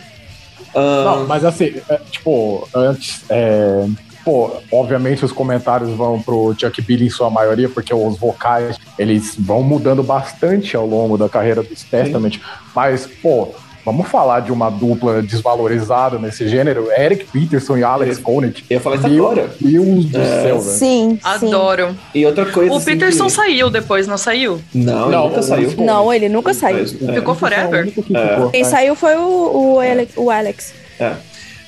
Um... 0.76 1.04
Não, 1.04 1.28
mas 1.28 1.44
assim, 1.44 1.74
é, 1.90 2.00
tipo, 2.12 2.68
antes, 2.74 3.24
é, 3.30 3.88
pô, 4.24 4.52
obviamente 4.72 5.26
os 5.26 5.32
comentários 5.32 5.90
vão 5.92 6.22
pro 6.22 6.56
Chuck 6.58 6.82
Billy 6.82 7.08
em 7.08 7.10
sua 7.10 7.30
maioria, 7.30 7.68
porque 7.68 7.94
os 7.94 8.18
vocais, 8.18 8.78
eles 8.98 9.36
vão 9.38 9.64
mudando 9.64 10.04
bastante 10.04 10.76
ao 10.76 10.86
longo 10.86 11.18
da 11.18 11.28
carreira 11.28 11.64
dos 11.64 11.84
Testament, 11.84 12.40
mas, 12.76 13.08
pô, 13.22 13.50
Vamos 13.84 14.08
falar 14.10 14.42
de 14.42 14.52
uma 14.52 14.70
dupla 14.70 15.22
desvalorizada 15.22 16.20
nesse 16.20 16.48
gênero. 16.48 16.90
Eric 16.92 17.26
Peterson 17.26 17.78
e 17.78 17.84
Alex 17.84 18.20
Koenig. 18.20 18.64
Eu 18.70 18.76
ia 18.76 18.82
falar 18.82 18.98
isso 18.98 19.08
agora. 19.08 19.50
Deus 19.60 20.06
do 20.06 20.22
é. 20.22 20.42
céu, 20.44 20.62
velho. 20.62 20.78
Sim, 20.78 21.20
Adoro. 21.24 21.96
E 22.14 22.26
outra 22.26 22.46
coisa. 22.46 22.72
O 22.72 22.78
assim 22.78 22.86
Peterson 22.86 23.26
que... 23.26 23.32
saiu 23.32 23.70
depois, 23.70 24.08
não 24.08 24.18
saiu? 24.18 24.62
Não, 24.74 25.10
não 25.10 25.24
ele 25.24 25.30
nunca 25.30 25.42
saiu. 25.42 25.74
Não, 25.78 26.14
ele 26.14 26.30
nunca 26.30 26.54
saiu. 26.54 26.84
É. 27.10 27.14
Ficou 27.14 27.34
forever. 27.36 27.88
É. 27.88 28.52
Quem 28.52 28.64
saiu 28.64 28.96
foi 28.96 29.16
o, 29.16 29.76
o, 29.76 29.80
Alex, 29.80 30.14
o 30.16 30.30
Alex. 30.30 30.74
É. 31.00 31.14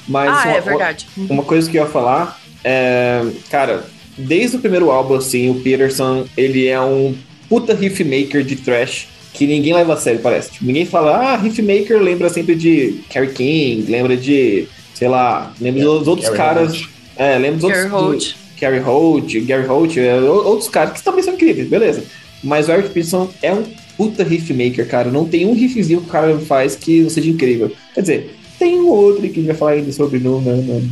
Mas 0.07 0.29
ah, 0.29 0.43
uma, 0.45 0.53
é 0.53 0.61
verdade. 0.61 1.07
Uma 1.17 1.43
coisa 1.43 1.69
que 1.69 1.77
eu 1.77 1.83
ia 1.83 1.89
falar 1.89 2.39
é. 2.63 3.25
Cara, 3.49 3.83
desde 4.17 4.57
o 4.57 4.59
primeiro 4.59 4.91
álbum, 4.91 5.15
assim, 5.15 5.49
o 5.49 5.55
Peterson, 5.61 6.25
ele 6.37 6.67
é 6.67 6.79
um 6.79 7.15
puta 7.49 7.73
riff 7.73 8.03
maker 8.03 8.43
de 8.43 8.55
trash 8.55 9.07
que 9.33 9.47
ninguém 9.47 9.73
leva 9.73 9.93
a 9.93 9.97
sério, 9.97 10.19
parece. 10.19 10.51
Tipo, 10.51 10.65
ninguém 10.65 10.85
fala, 10.85 11.17
ah, 11.17 11.35
Riffmaker 11.35 11.99
lembra 11.99 12.29
sempre 12.29 12.55
de 12.55 13.01
Carrie 13.11 13.31
King, 13.31 13.91
lembra 13.91 14.15
de, 14.15 14.67
sei 14.93 15.07
lá, 15.07 15.51
lembra 15.59 15.81
yeah, 15.81 15.99
dos 15.99 16.07
outros 16.07 16.27
Gary 16.27 16.37
caras. 16.37 16.71
Holt. 16.71 16.89
É, 17.17 17.37
lembra 17.37 17.59
dos 17.59 17.69
Gary 17.69 17.91
outros. 17.91 18.01
Holt. 18.01 18.43
Gary 18.59 18.79
Holt, 18.79 19.39
Gary 19.41 19.65
Holt, 19.65 19.97
é, 19.97 20.21
outros 20.21 20.69
caras 20.69 20.93
que 20.93 21.03
também 21.03 21.23
são 21.23 21.33
incríveis, 21.33 21.67
beleza. 21.67 22.03
Mas 22.43 22.67
o 22.67 22.71
Eric 22.71 22.89
Peterson 22.89 23.29
é 23.41 23.53
um 23.53 23.63
puta 23.97 24.23
riffmaker, 24.23 24.87
cara. 24.87 25.09
Não 25.09 25.25
tem 25.25 25.45
um 25.45 25.53
riffzinho 25.53 26.01
que 26.01 26.07
o 26.07 26.11
cara 26.11 26.37
faz 26.39 26.75
que 26.75 27.01
não 27.01 27.09
seja 27.09 27.29
incrível. 27.29 27.71
Quer 27.93 28.01
dizer, 28.01 28.35
tem 28.59 28.79
um 28.79 28.87
outro 28.87 29.21
que 29.21 29.27
a 29.27 29.33
gente 29.33 29.45
vai 29.45 29.55
falar 29.55 29.71
ainda 29.71 29.91
sobre 29.91 30.19
no, 30.19 30.41
no, 30.41 30.89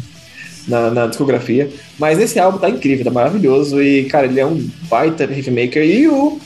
na, 0.67 0.91
na, 0.91 1.07
discografia. 1.07 1.69
Mas 1.99 2.19
esse 2.19 2.39
álbum 2.39 2.57
tá 2.57 2.69
incrível, 2.69 3.03
tá 3.03 3.11
maravilhoso. 3.11 3.81
E, 3.81 4.05
cara, 4.05 4.27
ele 4.27 4.39
é 4.39 4.45
um 4.45 4.69
baita 4.89 5.25
riffmaker. 5.25 5.83
E 5.83 6.07
o 6.07 6.39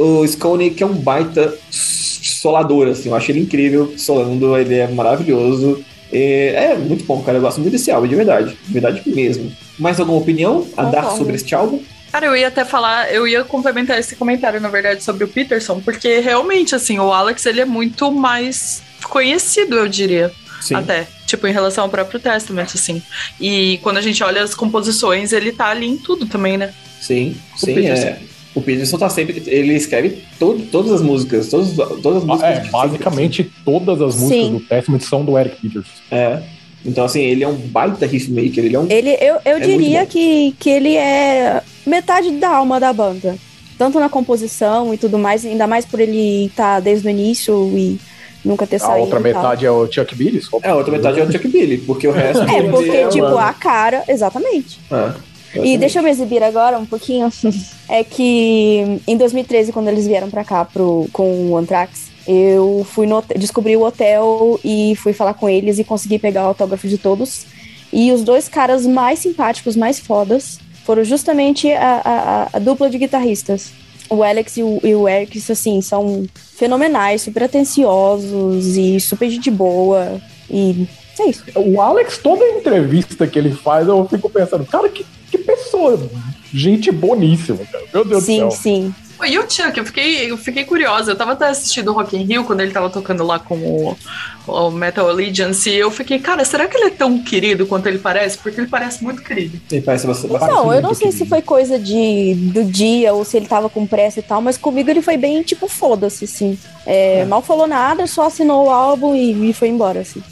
o 0.00 0.26
Scone, 0.26 0.70
que 0.70 0.82
é 0.82 0.86
um 0.86 0.94
baita 0.94 1.54
solador, 1.70 2.88
assim, 2.88 3.10
eu 3.10 3.14
acho 3.14 3.30
ele 3.30 3.40
incrível, 3.40 3.92
solando, 3.98 4.56
ele 4.56 4.74
é 4.76 4.88
maravilhoso. 4.88 5.84
é 6.10 6.74
muito 6.76 7.04
bom, 7.04 7.22
cara. 7.22 7.36
Eu 7.36 7.42
gosto 7.42 7.60
muito 7.60 7.72
desse 7.72 7.90
álbum, 7.90 8.08
de 8.08 8.16
verdade. 8.16 8.56
De 8.66 8.72
verdade 8.72 9.02
mesmo. 9.04 9.52
Mais 9.78 10.00
alguma 10.00 10.18
opinião 10.18 10.66
a 10.76 10.84
dar 10.84 11.10
sobre 11.10 11.36
este 11.36 11.54
álbum? 11.54 11.82
Cara, 12.10 12.26
eu 12.26 12.36
ia 12.36 12.48
até 12.48 12.64
falar, 12.64 13.12
eu 13.12 13.28
ia 13.28 13.44
complementar 13.44 13.98
esse 13.98 14.16
comentário, 14.16 14.60
na 14.60 14.68
verdade, 14.68 15.04
sobre 15.04 15.22
o 15.22 15.28
Peterson, 15.28 15.80
porque 15.80 16.18
realmente, 16.18 16.74
assim, 16.74 16.98
o 16.98 17.12
Alex, 17.12 17.44
ele 17.46 17.60
é 17.60 17.64
muito 17.64 18.10
mais 18.10 18.82
conhecido, 19.04 19.76
eu 19.76 19.86
diria. 19.86 20.32
Sim. 20.60 20.74
Até, 20.74 21.06
tipo, 21.26 21.46
em 21.46 21.52
relação 21.52 21.84
ao 21.84 21.90
próprio 21.90 22.18
Testament, 22.18 22.68
assim. 22.74 23.02
E 23.38 23.78
quando 23.82 23.98
a 23.98 24.02
gente 24.02 24.22
olha 24.24 24.42
as 24.42 24.54
composições, 24.54 25.32
ele 25.32 25.52
tá 25.52 25.66
ali 25.66 25.86
em 25.86 25.96
tudo 25.96 26.26
também, 26.26 26.56
né? 26.56 26.72
Sim, 27.00 27.36
o 27.54 27.58
sim, 27.58 27.74
Peterson. 27.74 28.06
é. 28.08 28.29
O 28.54 28.60
Peterson 28.60 28.98
tá 28.98 29.08
sempre. 29.08 29.42
Ele 29.46 29.74
escreve 29.74 30.22
todo, 30.38 30.64
todas 30.66 30.92
as 30.92 31.02
músicas. 31.02 31.48
Todas, 31.48 31.74
todas 32.02 32.18
as 32.18 32.24
músicas. 32.24 32.66
É, 32.66 32.70
basicamente 32.70 33.42
assim. 33.42 33.50
todas 33.64 34.02
as 34.02 34.16
músicas 34.16 34.46
Sim. 34.46 34.52
do 34.52 34.60
Testament 34.60 35.00
são 35.00 35.24
do 35.24 35.38
Eric 35.38 35.56
Peterson. 35.56 35.90
É. 36.10 36.42
Então, 36.84 37.04
assim, 37.04 37.20
ele 37.20 37.44
é 37.44 37.48
um 37.48 37.54
baita 37.54 38.06
riffmaker. 38.06 38.64
Ele 38.64 38.74
é 38.74 38.78
um. 38.78 38.86
Ele, 38.90 39.10
eu 39.20 39.36
eu 39.44 39.56
é 39.56 39.60
diria 39.60 40.06
que, 40.06 40.54
que 40.58 40.70
ele 40.70 40.96
é 40.96 41.62
metade 41.86 42.30
da 42.32 42.56
alma 42.56 42.80
da 42.80 42.92
banda. 42.92 43.36
Tanto 43.78 43.98
na 44.00 44.08
composição 44.08 44.92
e 44.92 44.98
tudo 44.98 45.18
mais, 45.18 45.44
ainda 45.44 45.66
mais 45.66 45.86
por 45.86 46.00
ele 46.00 46.46
estar 46.46 46.74
tá 46.74 46.80
desde 46.80 47.06
o 47.06 47.10
início 47.10 47.72
e 47.78 47.98
nunca 48.44 48.66
ter 48.66 48.76
a 48.76 48.80
saído. 48.80 48.98
A 48.98 49.00
outra 49.00 49.20
metade 49.20 49.64
é 49.64 49.70
o 49.70 49.90
Chuck 49.90 50.14
Billy? 50.14 50.42
É, 50.62 50.68
a 50.68 50.76
outra 50.76 50.92
metade 50.92 51.20
é 51.20 51.24
o 51.24 51.32
Chuck 51.32 51.48
Billy, 51.48 51.78
porque 51.78 52.06
o 52.06 52.12
resto. 52.12 52.42
É, 52.42 52.62
porque, 52.62 52.90
é 52.90 53.08
tipo, 53.08 53.26
uma... 53.26 53.48
a 53.48 53.52
cara. 53.54 54.02
Exatamente. 54.08 54.78
É. 54.90 55.12
E 55.54 55.76
deixa 55.76 55.98
eu 55.98 56.02
me 56.02 56.10
exibir 56.10 56.42
agora 56.42 56.78
um 56.78 56.86
pouquinho. 56.86 57.30
é 57.88 58.04
que 58.04 59.00
em 59.06 59.16
2013, 59.16 59.72
quando 59.72 59.88
eles 59.88 60.06
vieram 60.06 60.30
pra 60.30 60.44
cá 60.44 60.64
pro, 60.64 61.08
com 61.12 61.50
o 61.50 61.56
Anthrax, 61.56 62.10
eu 62.26 62.86
fui 62.88 63.06
no, 63.06 63.22
descobri 63.36 63.76
o 63.76 63.82
hotel 63.82 64.60
e 64.64 64.94
fui 64.96 65.12
falar 65.12 65.34
com 65.34 65.48
eles 65.48 65.78
e 65.78 65.84
consegui 65.84 66.18
pegar 66.18 66.44
o 66.44 66.48
autógrafo 66.48 66.86
de 66.86 66.98
todos. 66.98 67.46
E 67.92 68.12
os 68.12 68.22
dois 68.22 68.48
caras 68.48 68.86
mais 68.86 69.18
simpáticos, 69.18 69.74
mais 69.74 69.98
fodas, 69.98 70.60
foram 70.84 71.02
justamente 71.02 71.70
a, 71.72 72.00
a, 72.04 72.56
a 72.56 72.58
dupla 72.58 72.88
de 72.88 72.98
guitarristas. 72.98 73.72
O 74.08 74.22
Alex 74.22 74.56
e 74.56 74.62
o, 74.62 74.80
e 74.82 74.94
o 74.94 75.08
Eric, 75.08 75.40
assim, 75.50 75.80
são 75.80 76.24
fenomenais, 76.34 77.22
super 77.22 77.44
atenciosos 77.44 78.76
e 78.76 79.00
super 79.00 79.30
gente 79.30 79.50
boa. 79.50 80.20
E 80.48 80.86
é 81.18 81.30
isso. 81.30 81.44
O 81.56 81.80
Alex, 81.80 82.18
toda 82.18 82.44
entrevista 82.44 83.26
que 83.26 83.38
ele 83.38 83.52
faz, 83.52 83.86
eu 83.86 84.06
fico 84.08 84.28
pensando, 84.28 84.64
cara, 84.64 84.88
que 84.88 85.04
que 85.30 85.38
pessoa, 85.38 85.98
gente 86.52 86.90
boníssima, 86.90 87.58
cara. 87.70 87.84
Meu 87.92 88.04
Deus 88.04 88.24
sim, 88.24 88.36
do 88.36 88.40
céu. 88.40 88.50
Sim, 88.50 88.94
sim. 88.94 88.94
E 89.26 89.38
o 89.38 89.42
Chuck, 89.42 89.76
eu 89.76 89.84
fiquei, 89.84 90.30
eu 90.30 90.36
fiquei 90.36 90.64
curiosa. 90.64 91.12
Eu 91.12 91.16
tava 91.16 91.32
até 91.32 91.48
assistindo 91.48 91.90
o 91.90 91.94
Rock 91.94 92.16
in 92.16 92.24
Rio 92.24 92.44
quando 92.44 92.60
ele 92.60 92.70
tava 92.70 92.88
tocando 92.88 93.24
lá 93.24 93.38
com 93.38 93.54
o, 93.54 93.96
o 94.46 94.70
Metal 94.70 95.06
Allegiance. 95.08 95.68
E 95.68 95.76
eu 95.76 95.90
fiquei, 95.90 96.18
cara, 96.18 96.44
será 96.44 96.66
que 96.66 96.76
ele 96.76 96.86
é 96.86 96.90
tão 96.90 97.22
querido 97.22 97.66
quanto 97.66 97.86
ele 97.86 97.98
parece? 97.98 98.38
Porque 98.38 98.60
ele 98.60 98.68
parece 98.68 99.04
muito 99.04 99.22
querido. 99.22 99.60
Ele 99.70 99.82
parece 99.82 100.06
bastante. 100.06 100.38
Não, 100.40 100.72
eu 100.72 100.80
não 100.80 100.94
sei 100.94 101.12
se 101.12 101.26
foi 101.26 101.42
coisa 101.42 101.78
de, 101.78 102.34
do 102.52 102.64
dia 102.64 103.12
ou 103.12 103.24
se 103.24 103.36
ele 103.36 103.46
tava 103.46 103.68
com 103.68 103.86
pressa 103.86 104.20
e 104.20 104.22
tal, 104.22 104.40
mas 104.40 104.56
comigo 104.56 104.88
ele 104.88 105.02
foi 105.02 105.16
bem, 105.16 105.42
tipo, 105.42 105.68
foda-se, 105.68 106.24
assim. 106.24 106.58
É, 106.86 107.24
Mal 107.26 107.42
falou 107.42 107.66
nada, 107.66 108.06
só 108.06 108.26
assinou 108.26 108.66
o 108.66 108.70
álbum 108.70 109.14
e, 109.14 109.50
e 109.50 109.52
foi 109.52 109.68
embora, 109.68 110.00
assim. 110.00 110.22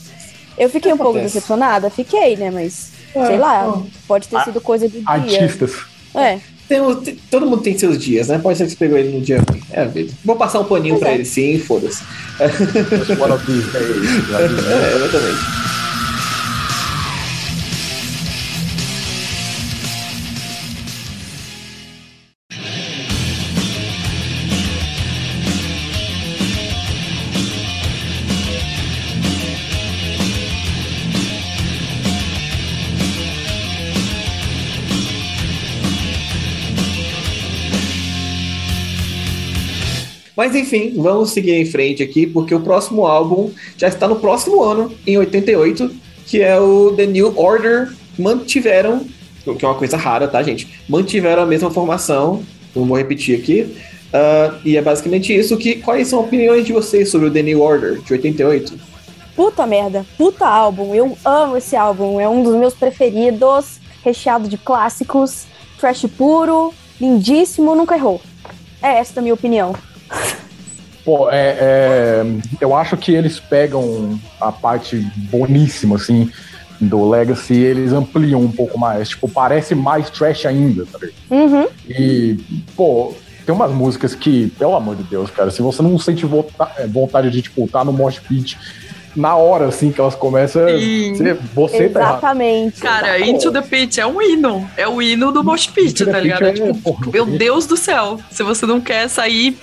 Eu 0.57 0.69
fiquei 0.71 0.93
um 0.93 0.99
pouco 0.99 1.19
decepcionada, 1.19 1.91
fiquei, 1.91 2.37
né? 2.37 2.51
Mas, 2.51 2.91
sei 3.13 3.39
lá, 3.39 3.83
pode 4.07 4.29
ter 4.29 4.41
sido 4.45 4.61
coisa 4.61 4.89
do 4.89 4.93
dia. 4.93 5.03
Artistas. 5.07 5.73
É, 6.15 6.39
Tem 6.69 6.81
todo 7.31 7.47
mundo 7.47 7.63
tem 7.63 7.77
seus 7.79 7.99
dias, 7.99 8.29
né? 8.29 8.39
Pode 8.39 8.59
ser 8.59 8.65
que 8.65 8.71
você 8.71 8.77
pegou 8.77 8.99
ele 8.99 9.17
no 9.17 9.21
dia 9.21 9.43
ruim. 9.49 9.63
É 9.71 9.83
a 9.83 9.85
vida. 9.85 10.13
Vou 10.25 10.37
passar 10.37 10.61
um 10.61 10.65
paninho 10.65 10.95
Pois 10.95 11.01
pra 11.01 11.11
é. 11.11 11.15
ele, 11.15 11.25
sim, 11.25 11.59
foda-se. 11.59 12.03
These 12.39 13.71
days. 13.73 14.09
É, 14.31 14.97
exatamente. 14.97 15.88
Mas 40.39 40.55
enfim, 40.55 40.95
vamos 40.97 41.31
seguir 41.31 41.55
em 41.55 41.67
frente 41.67 42.01
aqui, 42.01 42.25
porque 42.25 42.55
o 42.55 42.61
próximo 42.61 43.05
álbum 43.05 43.51
já 43.77 43.89
está 43.89 44.07
no 44.07 44.15
próximo 44.15 44.63
ano, 44.63 44.95
em 45.05 45.19
88, 45.19 45.91
que 46.27 46.41
é 46.41 46.57
o 46.61 46.95
The 46.97 47.07
New 47.07 47.37
Order. 47.37 47.93
Mantiveram, 48.17 49.05
que 49.45 49.65
é 49.65 49.69
uma 49.69 49.75
coisa 49.75 49.97
rara, 49.97 50.29
tá, 50.29 50.41
gente? 50.41 50.81
Mantiveram 50.89 51.43
a 51.43 51.47
mesma 51.47 51.73
formação, 51.73 52.45
não 52.73 52.85
vou 52.85 52.97
repetir 52.97 53.37
aqui. 53.37 53.77
ah, 54.13 54.55
e 54.65 54.77
é 54.77 54.81
basicamente 54.83 55.37
isso. 55.37 55.57
Que, 55.57 55.75
quais 55.75 56.07
são 56.07 56.21
as 56.21 56.27
opiniões 56.27 56.65
de 56.65 56.73
vocês 56.73 57.11
sobre 57.11 57.27
o 57.27 57.33
The 57.33 57.43
New 57.43 57.61
Order, 57.61 58.01
de 58.01 58.13
88? 58.13 58.79
puta 59.35 59.67
merda, 59.67 60.07
puta 60.17 60.47
álbum. 60.47 60.95
Eu 60.95 61.19
amo 61.25 61.57
esse 61.57 61.75
álbum, 61.75 62.21
é 62.21 62.29
um 62.29 62.45
dos 62.45 62.55
meus 62.55 62.75
preferidos, 62.75 63.81
recheado 64.05 64.49
de 64.49 64.57
clássicos, 64.57 65.47
trash 65.81 66.07
puro, 66.17 66.73
lindíssimo, 67.01 67.75
nunca 67.75 67.97
errou. 67.97 68.21
É 68.81 68.99
essa 68.99 69.19
a 69.19 69.23
minha 69.23 69.35
opinião. 69.35 69.75
Pô, 71.05 71.31
é, 71.31 71.57
é, 71.59 72.25
eu 72.61 72.75
acho 72.75 72.97
que 72.97 73.13
eles 73.13 73.41
pegam 73.41 74.21
a 74.41 74.53
parte 74.53 74.97
boníssima, 75.31 75.97
assim, 75.97 76.31
do 76.79 77.09
Legacy 77.09 77.55
e 77.55 77.65
eles 77.65 77.93
ampliam 77.93 78.41
um 78.41 78.53
pouco 78.53 78.79
mais. 78.79 79.09
Tipo, 79.09 79.29
parece 79.29 79.75
mais 79.75 80.11
trash 80.11 80.45
ainda, 80.45 80.85
tá 80.85 80.99
ligado? 80.99 81.15
Uhum. 81.31 81.67
E, 81.89 82.37
pô, 82.77 83.15
tem 83.47 83.55
umas 83.55 83.73
músicas 83.73 84.15
que, 84.15 84.49
pelo 84.59 84.77
amor 84.77 84.97
de 84.97 85.03
Deus, 85.05 85.31
cara, 85.31 85.51
se 85.51 85.63
você 85.63 85.83
não 85.83 85.99
sente 85.99 86.27
é, 86.77 86.87
vontade 86.87 87.31
de, 87.31 87.41
tipo, 87.41 87.65
estar 87.65 87.85
no 87.85 87.93
mosh 87.93 88.19
pit 88.19 88.59
na 89.17 89.35
hora, 89.35 89.67
assim, 89.67 89.91
que 89.91 90.01
elas 90.01 90.15
começam, 90.15 90.69
Sim. 90.69 91.15
você, 91.15 91.35
você 91.55 91.89
tá. 91.89 92.01
Exatamente. 92.01 92.81
Cara, 92.81 93.19
Into 93.19 93.51
the 93.51 93.63
Pit 93.63 94.01
é 94.01 94.07
um 94.07 94.21
hino. 94.23 94.69
É 94.77 94.87
o 94.87 95.03
hino 95.03 95.33
do 95.33 95.43
Mosh 95.43 95.67
Pit, 95.67 96.05
tá 96.05 96.21
ligado? 96.21 96.45
é, 96.45 96.51
É 96.51 96.53
tipo, 96.53 97.11
meu. 97.11 97.27
Deus 97.27 97.67
do 97.67 97.77
céu. 97.77 98.21
Se 98.31 98.43
você 98.43 98.65
não 98.65 98.81
quer 98.81 99.09
sair 99.09 99.59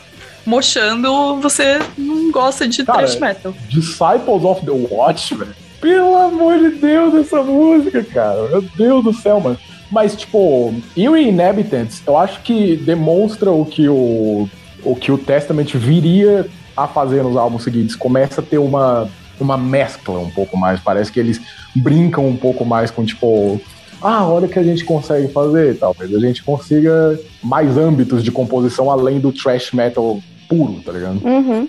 mochando, 0.45 1.39
você 1.41 1.79
não 1.97 2.31
gosta 2.31 2.67
de 2.67 2.83
Cara, 2.83 2.99
thrash 2.99 3.19
metal. 3.19 3.53
Disciples 3.67 4.43
of 4.43 4.65
the 4.65 4.71
Watch, 4.71 5.35
velho. 5.35 5.55
Pelo 5.81 6.15
amor 6.15 6.57
de 6.59 6.69
Deus, 6.77 7.13
essa 7.15 7.43
música, 7.43 8.03
cara. 8.03 8.49
Meu 8.49 8.61
Deus 8.61 9.03
do 9.03 9.13
céu, 9.13 9.39
mano. 9.39 9.57
Mas, 9.91 10.15
tipo, 10.15 10.73
Eerie 10.95 11.29
Inhabitants, 11.29 12.01
eu 12.05 12.17
acho 12.17 12.41
que 12.41 12.75
demonstra 12.75 13.51
o 13.51 13.65
que 13.65 13.87
o, 13.87 14.49
o 14.83 14.95
que 14.95 15.11
o 15.11 15.17
Testament 15.17 15.73
viria 15.75 16.47
a 16.75 16.87
fazer 16.87 17.23
nos 17.23 17.37
álbuns 17.37 17.63
seguintes. 17.63 17.95
Começa 17.95 18.41
a 18.41 18.43
ter 18.43 18.57
uma, 18.57 19.07
uma 19.39 19.57
mescla 19.57 20.19
um 20.19 20.29
pouco 20.29 20.57
mais. 20.57 20.79
Parece 20.79 21.11
que 21.11 21.19
eles 21.19 21.39
brincam 21.75 22.27
um 22.27 22.35
pouco 22.35 22.65
mais 22.65 22.89
com, 22.89 23.05
tipo, 23.05 23.61
ah, 24.01 24.27
olha 24.27 24.47
o 24.47 24.49
que 24.49 24.59
a 24.59 24.63
gente 24.63 24.83
consegue 24.83 25.27
fazer. 25.31 25.77
Talvez 25.77 26.13
a 26.13 26.19
gente 26.19 26.43
consiga 26.43 27.19
mais 27.43 27.77
âmbitos 27.77 28.23
de 28.23 28.31
composição 28.31 28.89
além 28.89 29.19
do 29.19 29.31
thrash 29.31 29.71
metal 29.71 30.19
puro, 30.47 30.81
tá 30.85 30.91
ligado? 30.91 31.21
Uhum. 31.25 31.67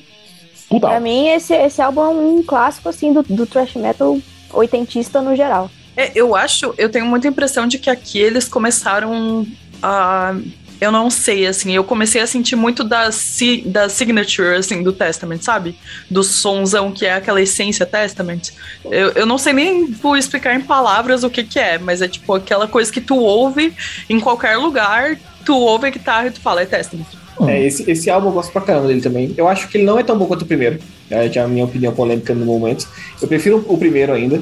Puta, 0.69 0.89
Pra 0.89 1.01
mim, 1.01 1.29
esse, 1.29 1.55
esse 1.55 1.81
álbum 1.81 2.03
é 2.03 2.09
um 2.09 2.43
clássico, 2.43 2.89
assim, 2.89 3.13
do, 3.13 3.23
do 3.23 3.47
thrash 3.47 3.75
metal 3.77 4.19
oitentista 4.53 5.21
no 5.23 5.35
geral. 5.37 5.71
É, 5.97 6.11
eu 6.15 6.35
acho, 6.35 6.75
eu 6.77 6.91
tenho 6.91 7.07
muita 7.07 7.29
impressão 7.29 7.67
de 7.67 7.79
que 7.79 7.89
aqui 7.89 8.19
eles 8.19 8.49
começaram 8.49 9.47
a. 9.83 10.35
Eu 10.79 10.93
não 10.93 11.09
sei, 11.09 11.47
assim, 11.47 11.75
eu 11.75 11.83
comecei 11.83 12.21
a 12.21 12.27
sentir 12.27 12.55
muito 12.55 12.85
da, 12.85 13.11
si- 13.11 13.63
da 13.65 13.89
signature, 13.89 14.57
assim, 14.57 14.83
do 14.83 14.93
Testament, 14.93 15.41
sabe? 15.41 15.75
Do 16.11 16.23
sonzão 16.23 16.93
que 16.93 17.07
é 17.07 17.15
aquela 17.15 17.41
essência 17.41 17.87
Testament. 17.87 18.51
Eu, 18.85 19.13
eu 19.13 19.25
não 19.25 19.39
sei 19.39 19.55
nem 19.55 19.87
vou 19.87 20.19
explicar 20.19 20.55
em 20.55 20.61
palavras 20.61 21.25
o 21.25 21.31
que 21.31 21.43
que 21.45 21.59
é, 21.59 21.79
mas 21.79 22.03
é 22.03 22.09
tipo 22.09 22.35
aquela 22.35 22.69
coisa 22.69 22.93
que 22.93 23.01
tu 23.01 23.17
ouve 23.17 23.73
em 24.11 24.21
qualquer 24.21 24.59
lugar, 24.59 25.17
tu 25.47 25.57
ouve 25.57 25.87
a 25.87 25.91
guitarra 25.91 26.27
e 26.27 26.31
tu 26.33 26.41
fala, 26.43 26.61
é 26.61 26.67
Testament. 26.67 27.07
É, 27.47 27.67
esse, 27.67 27.89
esse 27.91 28.09
álbum 28.09 28.29
eu 28.29 28.33
gosto 28.33 28.53
pra 28.53 28.63
caramba 28.63 28.89
dele 28.89 29.01
também. 29.01 29.35
Eu 29.37 29.47
acho 29.47 29.69
que 29.69 29.77
ele 29.77 29.85
não 29.85 29.99
é 29.99 30.03
tão 30.03 30.19
bom 30.19 30.27
quanto 30.27 30.43
o 30.43 30.47
primeiro. 30.47 30.79
É 31.11 31.29
já 31.31 31.45
a 31.45 31.49
minha 31.49 31.65
opinião 31.65 31.93
polêmica 31.93 32.35
no 32.35 32.47
momento. 32.47 32.89
Eu 33.21 33.29
prefiro 33.29 33.65
o 33.69 33.77
primeiro 33.77 34.13
ainda. 34.13 34.41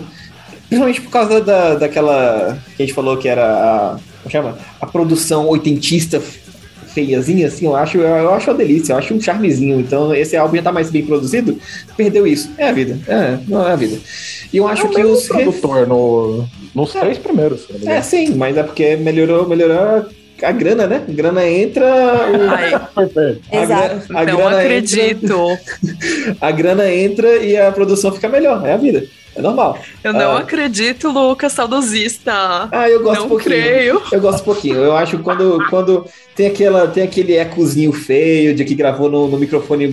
Principalmente 0.68 1.00
por 1.00 1.10
causa 1.10 1.40
da, 1.40 1.74
daquela 1.74 2.58
que 2.76 2.82
a 2.82 2.86
gente 2.86 2.94
falou 2.94 3.16
que 3.16 3.28
era 3.28 3.44
a. 3.44 3.98
Como 4.22 4.30
chama? 4.30 4.58
A 4.80 4.86
produção 4.86 5.48
oitentista 5.48 6.22
feiazinha, 6.94 7.48
assim, 7.48 7.66
eu 7.66 7.74
acho, 7.74 7.98
eu 7.98 8.32
acho 8.32 8.50
uma 8.50 8.56
delícia, 8.56 8.92
eu 8.92 8.98
acho 8.98 9.12
um 9.12 9.20
charmezinho. 9.20 9.80
Então, 9.80 10.14
esse 10.14 10.36
álbum 10.36 10.56
já 10.56 10.62
tá 10.62 10.72
mais 10.72 10.90
bem 10.90 11.04
produzido, 11.04 11.58
perdeu 11.96 12.24
isso. 12.26 12.50
É 12.56 12.68
a 12.68 12.72
vida. 12.72 12.98
É, 13.08 13.38
não 13.48 13.66
é 13.66 13.72
a 13.72 13.76
vida. 13.76 13.98
E 14.52 14.56
eu 14.56 14.68
acho 14.68 14.86
é 14.86 14.88
que 14.90 15.04
os. 15.04 15.26
produtor 15.26 15.86
no, 15.88 16.44
nos 16.74 16.94
É. 16.94 17.00
três 17.00 17.18
primeiros. 17.18 17.66
É, 17.84 18.00
sim, 18.00 18.34
mas 18.36 18.56
é 18.56 18.62
porque 18.62 18.96
melhorou, 18.96 19.46
melhorou 19.48 20.06
a 20.42 20.52
grana, 20.52 20.86
né? 20.86 21.02
A 21.08 21.12
grana 21.12 21.48
entra. 21.48 21.84
o- 21.86 22.50
a 23.50 23.62
Exato. 23.62 24.08
gra- 24.08 24.20
a 24.20 24.24
não 24.24 24.36
grana 24.36 24.58
acredito. 24.60 25.58
a 26.40 26.50
grana 26.50 26.92
entra 26.92 27.36
e 27.36 27.56
a 27.56 27.70
produção 27.72 28.12
fica 28.12 28.28
melhor. 28.28 28.66
É 28.66 28.72
a 28.72 28.76
vida. 28.76 29.04
É 29.36 29.42
normal. 29.42 29.76
Eu 30.04 30.12
não 30.12 30.36
Ah. 30.36 30.38
acredito, 30.38 31.10
Lucas, 31.10 31.52
saudosista. 31.52 32.68
Ah, 32.70 32.88
eu 32.88 33.02
gosto 33.02 33.18
não 33.18 33.26
um 33.26 33.28
pouquinho. 33.30 33.50
creio. 33.56 34.02
Eu 34.12 34.20
gosto 34.20 34.42
um 34.42 34.44
pouquinho. 34.44 34.76
Eu 34.76 34.96
acho 34.96 35.18
quando, 35.18 35.58
quando 35.68 36.06
tem, 36.36 36.46
aquela, 36.46 36.86
tem 36.86 37.02
aquele 37.02 37.36
ecozinho 37.36 37.92
feio 37.92 38.54
de 38.54 38.64
que 38.64 38.76
gravou 38.76 39.10
no, 39.10 39.26
no 39.26 39.36
microfone 39.36 39.88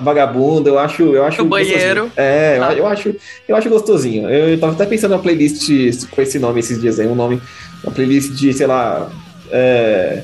vagabundo, 0.00 0.68
eu 0.68 0.78
acho. 0.78 1.02
Eu 1.04 1.24
acho 1.24 1.42
No 1.42 1.48
gostosinho. 1.48 1.78
banheiro. 1.78 2.12
É, 2.18 2.56
eu, 2.58 2.60
Tá. 2.60 2.74
eu 2.74 2.86
acho, 2.86 3.14
eu 3.48 3.56
acho 3.56 3.68
gostosinho. 3.70 4.28
Eu, 4.28 4.50
eu 4.50 4.60
tava 4.60 4.72
até 4.74 4.84
pensando 4.84 5.12
na 5.12 5.18
playlist 5.18 5.70
com 6.10 6.20
esse 6.20 6.38
nome 6.38 6.60
esses 6.60 6.78
dias 6.78 7.00
aí, 7.00 7.06
um 7.06 7.14
nome. 7.14 7.40
Uma 7.82 7.92
playlist 7.92 8.32
de, 8.32 8.52
sei 8.52 8.66
lá. 8.66 9.10
É, 9.52 10.22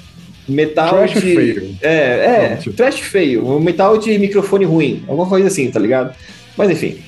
metal 0.48 0.90
Trash 0.90 1.12
de. 1.14 1.20
feio. 1.20 1.76
É, 1.82 1.94
é, 1.94 2.58
Pronto. 2.62 2.72
trash 2.76 3.00
feio. 3.00 3.46
Um 3.46 3.60
metal 3.60 3.98
de 3.98 4.18
microfone 4.18 4.64
ruim. 4.64 5.04
Alguma 5.06 5.28
coisa 5.28 5.48
assim, 5.48 5.70
tá 5.70 5.78
ligado? 5.78 6.14
Mas 6.56 6.70
enfim. 6.70 6.98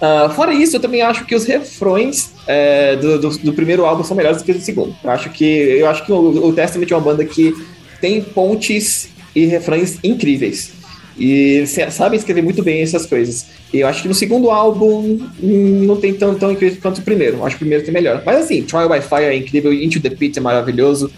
Ah, 0.00 0.30
fora 0.34 0.54
isso, 0.54 0.76
eu 0.76 0.80
também 0.80 1.02
acho 1.02 1.26
que 1.26 1.34
os 1.34 1.44
refrões 1.44 2.32
é, 2.46 2.96
do, 2.96 3.18
do, 3.18 3.28
do 3.38 3.52
primeiro 3.52 3.84
álbum 3.84 4.02
são 4.02 4.16
melhores 4.16 4.38
do 4.38 4.44
que 4.44 4.52
do 4.52 4.60
segundo. 4.60 4.96
Eu 5.04 5.10
acho 5.10 5.28
que, 5.30 5.44
eu 5.44 5.86
acho 5.86 6.06
que 6.06 6.12
o, 6.12 6.46
o 6.46 6.52
Testament 6.54 6.90
é 6.90 6.94
uma 6.94 7.02
banda 7.02 7.24
que 7.24 7.54
tem 8.00 8.22
pontes 8.22 9.10
e 9.34 9.44
refrões 9.44 9.98
incríveis. 10.02 10.72
E 11.18 11.66
sabem 11.90 12.18
escrever 12.18 12.40
muito 12.40 12.62
bem 12.62 12.80
essas 12.80 13.04
coisas. 13.04 13.46
E 13.74 13.80
eu 13.80 13.86
acho 13.86 14.00
que 14.00 14.08
no 14.08 14.14
segundo 14.14 14.50
álbum 14.50 15.18
hum, 15.42 15.82
não 15.84 15.96
tem 15.96 16.14
tão, 16.14 16.34
tão 16.34 16.50
incrível 16.50 16.78
quanto 16.80 16.98
o 16.98 17.02
primeiro. 17.02 17.36
Eu 17.36 17.44
acho 17.44 17.56
que 17.56 17.62
o 17.62 17.66
primeiro 17.66 17.84
tem 17.84 17.92
melhor. 17.92 18.22
Mas 18.24 18.44
assim, 18.44 18.62
Trial 18.62 18.88
by 18.88 19.02
Fire 19.02 19.24
é 19.24 19.36
incrível, 19.36 19.70
Into 19.70 20.00
the 20.00 20.08
Pit 20.08 20.38
é 20.38 20.40
maravilhoso, 20.40 21.12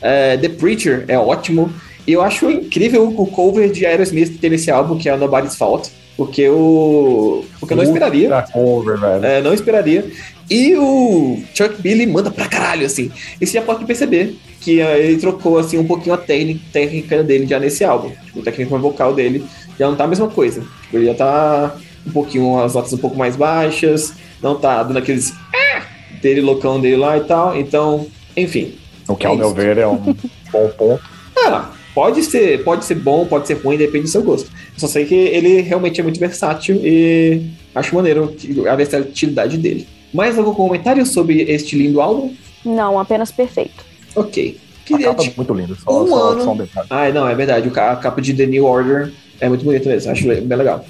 é, 0.00 0.36
The 0.36 0.48
Preacher 0.50 1.04
é 1.08 1.18
ótimo. 1.18 1.72
E 2.06 2.12
eu 2.12 2.22
acho 2.22 2.50
incrível 2.50 3.06
o 3.06 3.26
cover 3.26 3.70
de 3.70 3.84
Aerosmith 3.84 4.38
tem 4.40 4.50
nesse 4.50 4.70
álbum, 4.70 4.96
que 4.96 5.08
é 5.08 5.16
Nobody's 5.16 5.56
Fault. 5.56 5.90
Porque 6.16 6.40
eu, 6.42 7.44
porque 7.60 7.74
eu 7.74 7.76
não 7.76 7.84
esperaria. 7.84 8.42
Cover, 8.52 8.98
velho. 8.98 9.24
É, 9.24 9.40
não 9.40 9.54
esperaria. 9.54 10.04
E 10.50 10.74
o 10.76 11.40
Chuck 11.54 11.80
Billy 11.80 12.06
manda 12.06 12.30
pra 12.30 12.48
caralho, 12.48 12.86
assim. 12.86 13.10
E 13.40 13.46
você 13.46 13.52
já 13.52 13.62
pode 13.62 13.84
perceber 13.84 14.36
que 14.60 14.80
ah, 14.80 14.98
ele 14.98 15.18
trocou, 15.18 15.58
assim, 15.58 15.78
um 15.78 15.86
pouquinho 15.86 16.14
a 16.14 16.18
técnica, 16.18 16.60
técnica 16.72 17.22
dele 17.22 17.46
já 17.46 17.60
nesse 17.60 17.84
álbum. 17.84 18.10
Tipo, 18.24 18.40
a 18.40 18.42
técnica 18.42 18.78
vocal 18.78 19.14
dele 19.14 19.44
já 19.78 19.86
não 19.86 19.94
tá 19.94 20.04
a 20.04 20.08
mesma 20.08 20.28
coisa. 20.28 20.62
Tipo, 20.82 20.96
ele 20.96 21.06
já 21.06 21.14
tá 21.14 21.76
um 22.06 22.10
pouquinho, 22.10 22.58
as 22.58 22.74
notas 22.74 22.92
um 22.92 22.98
pouco 22.98 23.16
mais 23.16 23.36
baixas, 23.36 24.14
não 24.42 24.58
tá 24.58 24.82
dando 24.82 24.96
aqueles 24.96 25.32
"Ah", 25.54 25.82
dele 26.22 26.40
loucão 26.40 26.80
dele 26.80 26.96
lá 26.96 27.16
e 27.18 27.20
tal. 27.24 27.56
Então, 27.56 28.06
enfim. 28.36 28.74
O 29.08 29.16
que, 29.16 29.26
é 29.26 29.28
ao 29.28 29.36
meu 29.36 29.46
isso. 29.48 29.54
ver, 29.56 29.78
é 29.78 29.86
um 29.86 29.96
bom 30.52 30.68
ponto. 30.76 31.00
Ah, 31.36 31.70
pode 31.94 32.22
ser, 32.22 32.62
pode 32.62 32.84
ser 32.84 32.96
bom, 32.96 33.26
pode 33.26 33.46
ser 33.46 33.54
ruim, 33.54 33.76
depende 33.76 34.04
do 34.04 34.08
seu 34.10 34.22
gosto. 34.22 34.50
Eu 34.50 34.78
só 34.80 34.86
sei 34.86 35.04
que 35.06 35.14
ele 35.14 35.60
realmente 35.62 36.00
é 36.00 36.04
muito 36.04 36.20
versátil 36.20 36.76
e 36.84 37.42
acho 37.74 37.94
maneiro 37.94 38.34
a 38.70 38.76
versatilidade 38.76 39.56
dele. 39.56 39.86
Mais 40.12 40.38
algum 40.38 40.54
comentário 40.54 41.04
sobre 41.06 41.42
este 41.42 41.76
lindo 41.76 42.00
álbum? 42.00 42.34
Não, 42.64 42.98
apenas 42.98 43.30
perfeito. 43.32 43.84
Ok. 44.14 44.56
A 44.58 44.88
Queria 44.88 45.06
capa 45.08 45.22
te- 45.22 45.28
é 45.28 45.32
muito 45.36 45.52
linda, 45.54 45.74
só, 45.84 46.02
um 46.02 46.06
só, 46.08 46.28
ano. 46.30 46.44
só 46.44 46.52
um 46.52 46.56
detalhe. 46.56 46.86
Ah, 46.90 47.10
não, 47.10 47.28
é 47.28 47.34
verdade. 47.34 47.68
A 47.68 47.96
capa 47.96 48.22
de 48.22 48.32
The 48.32 48.46
New 48.46 48.64
Order 48.64 49.12
é 49.38 49.48
muito 49.48 49.64
bonita 49.64 49.88
mesmo. 49.88 50.10
Acho 50.10 50.26
bem 50.26 50.56
legal. 50.58 50.84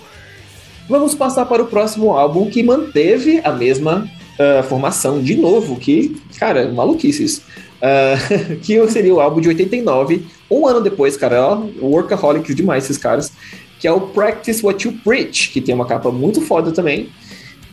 Vamos 0.89 1.15
passar 1.15 1.45
para 1.47 1.63
o 1.63 1.67
próximo 1.67 2.13
álbum 2.17 2.49
que 2.49 2.63
manteve 2.63 3.41
a 3.45 3.51
mesma 3.53 4.09
ah, 4.38 4.62
formação 4.62 5.20
de 5.22 5.35
novo. 5.37 5.77
Que, 5.77 6.16
cara, 6.38 6.68
maluquice 6.72 7.24
isso. 7.24 7.42
Ah, 7.83 8.14
que 8.62 8.88
seria 8.88 9.14
o 9.14 9.20
álbum 9.20 9.40
de 9.40 9.48
89, 9.48 10.27
um 10.51 10.66
ano 10.66 10.81
depois, 10.81 11.16
cara. 11.16 11.42
Ó, 11.42 11.62
workaholics 11.81 12.55
demais 12.55 12.85
esses 12.85 12.98
caras. 12.98 13.33
Que 13.81 13.87
é 13.87 13.92
o 13.92 14.01
Practice 14.01 14.64
What 14.64 14.87
You 14.88 14.94
Preach, 15.05 15.51
que 15.51 15.61
tem 15.61 15.74
uma 15.74 15.87
capa 15.87 16.11
muito 16.11 16.40
foda 16.40 16.72
também. 16.72 17.09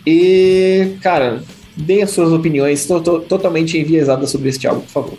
E, 0.05 0.97
cara, 1.01 1.41
deem 1.75 2.03
as 2.03 2.11
suas 2.11 2.31
opiniões 2.31 2.85
to- 2.85 3.01
to- 3.01 3.19
totalmente 3.21 3.77
enviesadas 3.77 4.29
sobre 4.29 4.49
este 4.49 4.67
álbum, 4.67 4.81
por 4.81 4.89
favor. 4.89 5.17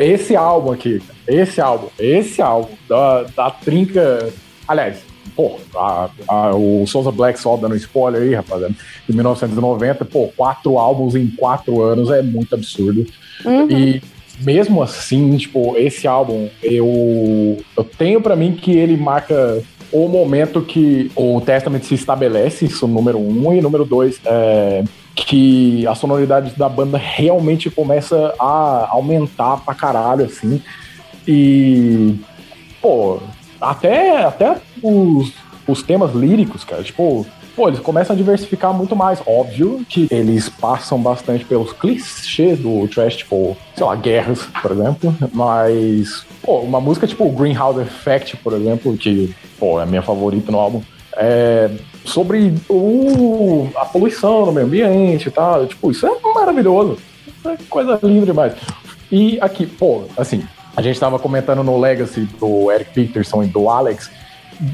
Esse 0.00 0.34
álbum 0.36 0.72
aqui, 0.72 1.00
esse 1.26 1.60
álbum, 1.60 1.88
esse 1.98 2.40
álbum 2.42 2.68
da, 2.88 3.22
da 3.24 3.50
trinca. 3.50 4.32
Aliás, 4.66 4.98
pô, 5.38 5.52
a- 5.76 6.10
a- 6.26 6.56
o 6.56 6.84
Souza 6.88 7.12
Black 7.12 7.38
só 7.38 7.56
dando 7.56 7.76
spoiler 7.76 8.22
aí, 8.22 8.34
rapaziada, 8.34 8.74
de 9.08 9.14
1990, 9.14 10.04
pô, 10.04 10.32
quatro 10.36 10.76
álbuns 10.80 11.14
em 11.14 11.28
quatro 11.28 11.80
anos 11.80 12.10
é 12.10 12.20
muito 12.20 12.52
absurdo. 12.56 13.06
Uhum. 13.44 13.70
E 13.70 14.02
mesmo 14.40 14.82
assim, 14.82 15.36
tipo, 15.36 15.76
esse 15.76 16.08
álbum, 16.08 16.48
eu, 16.60 17.56
eu 17.76 17.84
tenho 17.84 18.20
pra 18.20 18.34
mim 18.34 18.52
que 18.52 18.72
ele 18.72 18.96
marca 18.96 19.62
o 19.92 20.08
momento 20.08 20.60
que 20.60 21.08
o 21.14 21.40
Testament 21.40 21.82
se 21.84 21.94
estabelece, 21.94 22.64
isso 22.64 22.88
número 22.88 23.18
um, 23.18 23.52
e 23.54 23.60
número 23.60 23.84
dois, 23.84 24.20
é, 24.24 24.82
que 25.14 25.86
a 25.86 25.94
sonoridade 25.94 26.52
da 26.58 26.68
banda 26.68 26.98
realmente 26.98 27.70
começa 27.70 28.34
a 28.40 28.88
aumentar 28.90 29.58
pra 29.58 29.72
caralho, 29.72 30.24
assim. 30.24 30.60
E, 31.26 32.16
pô, 32.82 33.20
até, 33.60 34.24
até 34.24 34.56
os, 34.82 35.32
os 35.66 35.82
temas 35.82 36.14
líricos, 36.14 36.64
cara, 36.64 36.82
tipo, 36.82 37.26
pô, 37.58 37.68
eles 37.68 37.80
começam 37.80 38.14
a 38.14 38.16
diversificar 38.16 38.72
muito 38.72 38.94
mais. 38.94 39.20
Óbvio 39.26 39.84
que 39.88 40.06
eles 40.10 40.48
passam 40.48 41.00
bastante 41.00 41.44
pelos 41.44 41.72
clichês 41.72 42.58
do 42.60 42.86
trash, 42.86 43.16
tipo, 43.16 43.56
sei 43.74 43.84
lá, 43.84 43.96
guerras, 43.96 44.48
por 44.62 44.70
exemplo, 44.70 45.14
mas, 45.32 46.24
pô, 46.40 46.60
uma 46.60 46.80
música 46.80 47.06
tipo 47.06 47.28
Greenhouse 47.30 47.80
Effect, 47.80 48.36
por 48.36 48.52
exemplo, 48.52 48.96
que, 48.96 49.34
pô, 49.58 49.80
é 49.80 49.82
a 49.82 49.86
minha 49.86 50.02
favorita 50.02 50.52
no 50.52 50.58
álbum, 50.58 50.80
é 51.16 51.68
sobre 52.04 52.54
o, 52.68 53.68
a 53.74 53.84
poluição 53.84 54.46
no 54.46 54.52
meio 54.52 54.66
ambiente 54.66 55.28
e 55.28 55.30
tal, 55.30 55.66
tipo, 55.66 55.90
isso 55.90 56.06
é 56.06 56.10
maravilhoso, 56.32 56.96
é 57.44 57.56
coisa 57.68 57.98
linda 58.02 58.26
demais. 58.26 58.54
E 59.10 59.38
aqui, 59.40 59.66
pô, 59.66 60.04
assim, 60.16 60.44
a 60.78 60.80
gente 60.80 61.00
tava 61.00 61.18
comentando 61.18 61.64
no 61.64 61.76
Legacy 61.76 62.20
do 62.38 62.70
Eric 62.70 62.92
Peterson 62.92 63.42
e 63.42 63.48
do 63.48 63.68
Alex, 63.68 64.08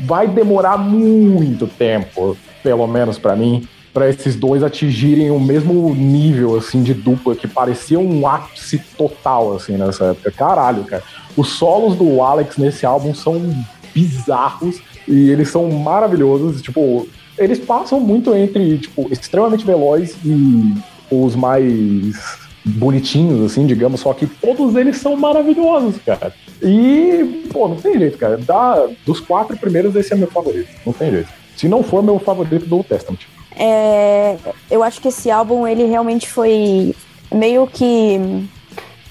vai 0.05 0.29
demorar 0.29 0.77
muito 0.77 1.67
tempo, 1.67 2.37
pelo 2.62 2.87
menos 2.87 3.19
pra 3.19 3.35
mim, 3.35 3.67
pra 3.90 4.11
esses 4.11 4.37
dois 4.37 4.62
atingirem 4.62 5.31
o 5.31 5.40
mesmo 5.40 5.95
nível 5.95 6.59
assim 6.59 6.83
de 6.83 6.93
dupla 6.93 7.35
que 7.35 7.49
parecia 7.49 7.99
um 7.99 8.27
ápice 8.27 8.79
total 8.99 9.57
assim 9.57 9.79
nessa 9.79 10.11
época. 10.11 10.31
Caralho, 10.31 10.85
cara. 10.85 11.03
Os 11.35 11.49
solos 11.53 11.97
do 11.97 12.21
Alex 12.21 12.59
nesse 12.59 12.85
álbum 12.85 13.14
são 13.14 13.40
bizarros 13.95 14.83
e 15.09 15.31
eles 15.31 15.49
são 15.49 15.71
maravilhosos, 15.71 16.61
tipo, 16.61 17.09
eles 17.38 17.59
passam 17.59 17.99
muito 17.99 18.35
entre 18.35 18.77
tipo 18.77 19.11
extremamente 19.11 19.64
veloz 19.64 20.14
e 20.23 20.75
os 21.11 21.35
mais 21.35 22.43
bonitinhos 22.64 23.44
assim, 23.44 23.66
digamos, 23.66 24.00
só 24.00 24.14
que 24.14 24.27
todos 24.27 24.74
eles 24.74 24.96
são 24.96 25.16
maravilhosos, 25.16 25.96
cara. 26.05 26.33
E, 26.62 27.46
pô, 27.53 27.68
não 27.68 27.77
tem 27.77 27.98
jeito, 27.98 28.16
cara. 28.16 28.38
Da, 28.38 28.88
dos 29.05 29.20
quatro 29.20 29.57
primeiros, 29.57 29.94
esse 29.96 30.12
é 30.12 30.16
meu 30.16 30.29
favorito. 30.29 30.68
Não 30.87 30.92
tem 30.92 31.11
jeito. 31.11 31.29
Se 31.57 31.68
não 31.68 31.83
for 31.83 32.03
meu 32.03 32.18
favorito 32.18 32.66
do 32.66 32.83
Testament. 32.83 33.20
É, 33.57 34.37
eu 34.70 34.83
acho 34.83 35.00
que 35.00 35.09
esse 35.09 35.31
álbum 35.31 35.66
ele 35.66 35.85
realmente 35.85 36.29
foi 36.29 36.94
meio 37.33 37.66
que 37.66 38.18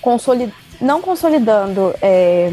consolid... 0.02 0.52
não 0.82 1.02
consolidando, 1.02 1.94
é, 2.02 2.52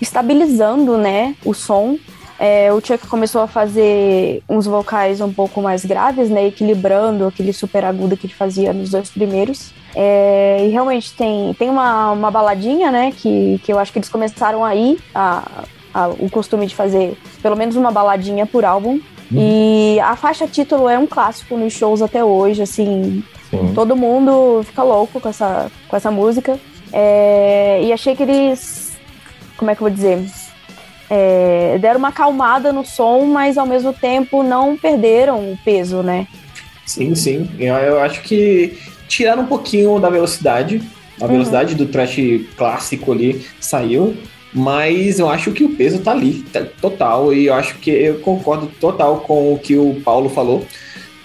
estabilizando, 0.00 0.96
né, 0.96 1.34
o 1.44 1.54
som. 1.54 1.96
É, 2.38 2.72
o 2.72 2.80
Chuck 2.80 3.06
começou 3.06 3.42
a 3.42 3.46
fazer 3.46 4.42
uns 4.48 4.66
vocais 4.66 5.20
um 5.20 5.32
pouco 5.32 5.60
mais 5.60 5.84
graves, 5.84 6.30
né, 6.30 6.46
equilibrando 6.46 7.26
aquele 7.26 7.52
super 7.52 7.84
agudo 7.84 8.16
que 8.16 8.26
ele 8.26 8.34
fazia 8.34 8.72
nos 8.72 8.90
dois 8.90 9.10
primeiros. 9.10 9.72
É, 9.94 10.58
e 10.64 10.68
realmente 10.68 11.12
tem, 11.14 11.54
tem 11.54 11.68
uma, 11.68 12.12
uma 12.12 12.30
baladinha, 12.30 12.90
né, 12.90 13.12
que, 13.16 13.60
que 13.64 13.72
eu 13.72 13.78
acho 13.78 13.92
que 13.92 13.98
eles 13.98 14.08
começaram 14.08 14.64
aí 14.64 14.98
a, 15.14 15.64
a- 15.92 16.08
o 16.08 16.30
costume 16.30 16.66
de 16.66 16.74
fazer 16.76 17.14
pelo 17.42 17.56
menos 17.56 17.74
uma 17.76 17.90
baladinha 17.90 18.46
por 18.46 18.64
álbum. 18.64 19.00
E 19.32 19.98
a 20.00 20.16
faixa 20.16 20.46
título 20.48 20.88
é 20.88 20.98
um 20.98 21.06
clássico 21.06 21.56
nos 21.56 21.72
shows 21.72 22.02
até 22.02 22.24
hoje, 22.24 22.62
assim, 22.62 23.22
Sim. 23.48 23.72
todo 23.76 23.94
mundo 23.94 24.62
fica 24.64 24.82
louco 24.82 25.20
com 25.20 25.28
essa, 25.28 25.70
com 25.88 25.96
essa 25.96 26.10
música. 26.10 26.58
É, 26.92 27.80
e 27.84 27.92
achei 27.92 28.16
que 28.16 28.24
eles, 28.24 28.96
como 29.56 29.70
é 29.70 29.74
que 29.76 29.82
eu 29.82 29.86
vou 29.88 29.94
dizer, 29.94 30.18
É, 31.08 31.76
deram 31.80 31.98
uma 31.98 32.08
acalmada 32.08 32.72
no 32.72 32.84
som, 32.84 33.24
mas 33.26 33.58
ao 33.58 33.66
mesmo 33.66 33.92
tempo 33.92 34.42
não 34.44 34.76
perderam 34.76 35.38
o 35.52 35.58
peso, 35.64 36.02
né? 36.02 36.26
Sim, 36.86 37.14
sim. 37.16 37.48
Eu, 37.58 37.74
eu 37.76 38.00
acho 38.00 38.22
que 38.22 38.78
tiraram 39.10 39.42
um 39.42 39.46
pouquinho 39.46 39.98
da 39.98 40.08
velocidade. 40.08 40.80
A 41.20 41.24
Uhum. 41.26 41.32
velocidade 41.32 41.74
do 41.74 41.84
trash 41.86 42.16
clássico 42.56 43.12
ali 43.12 43.44
saiu. 43.60 44.16
Mas 44.52 45.18
eu 45.20 45.28
acho 45.28 45.52
que 45.52 45.62
o 45.62 45.68
peso 45.68 45.98
tá 46.00 46.12
ali, 46.12 46.44
tá 46.52 46.64
total. 46.80 47.32
E 47.32 47.46
eu 47.46 47.54
acho 47.54 47.76
que 47.78 47.90
eu 47.90 48.14
concordo 48.20 48.68
total 48.80 49.18
com 49.20 49.52
o 49.54 49.58
que 49.58 49.76
o 49.76 50.00
Paulo 50.04 50.28
falou. 50.28 50.64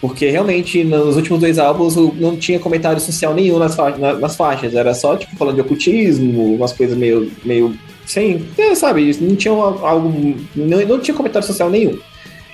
Porque 0.01 0.29
realmente 0.29 0.83
nos 0.83 1.15
últimos 1.15 1.39
dois 1.39 1.57
álbuns 1.57 1.95
não 1.95 2.35
tinha 2.37 2.59
comentário 2.59 2.99
social 2.99 3.33
nenhum 3.33 3.57
nas, 3.57 3.73
fa- 3.75 3.97
nas 3.97 4.35
faixas. 4.35 4.75
Era 4.75 4.93
só 4.93 5.15
tipo 5.15 5.35
falando 5.37 5.55
de 5.55 5.61
ocultismo, 5.61 6.53
umas 6.55 6.73
coisas 6.73 6.95
meio. 6.97 7.31
meio 7.43 7.75
sem. 8.05 8.45
é, 8.57 8.75
sabe, 8.75 9.17
não 9.19 9.35
tinha 9.35 9.53
algo. 9.53 10.35
Não, 10.55 10.81
não 10.85 10.99
tinha 10.99 11.15
comentário 11.15 11.47
social 11.47 11.69
nenhum. 11.71 11.97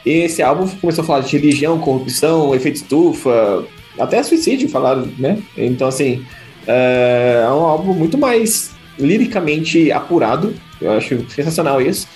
E 0.05 0.09
esse 0.23 0.41
álbum 0.41 0.65
começou 0.79 1.03
a 1.03 1.07
falar 1.07 1.19
de 1.21 1.37
religião, 1.37 1.77
corrupção, 1.79 2.55
efeito 2.55 2.75
estufa, 2.77 3.65
até 3.99 4.21
suicídio 4.23 4.69
falaram, 4.69 5.07
né? 5.17 5.37
Então, 5.57 5.87
assim, 5.87 6.23
é 6.67 7.45
um 7.49 7.63
álbum 7.65 7.93
muito 7.93 8.17
mais 8.17 8.71
liricamente 8.99 9.91
apurado. 9.91 10.53
Eu 10.81 10.91
acho 10.91 11.25
sensacional 11.29 11.81
isso. 11.81 12.07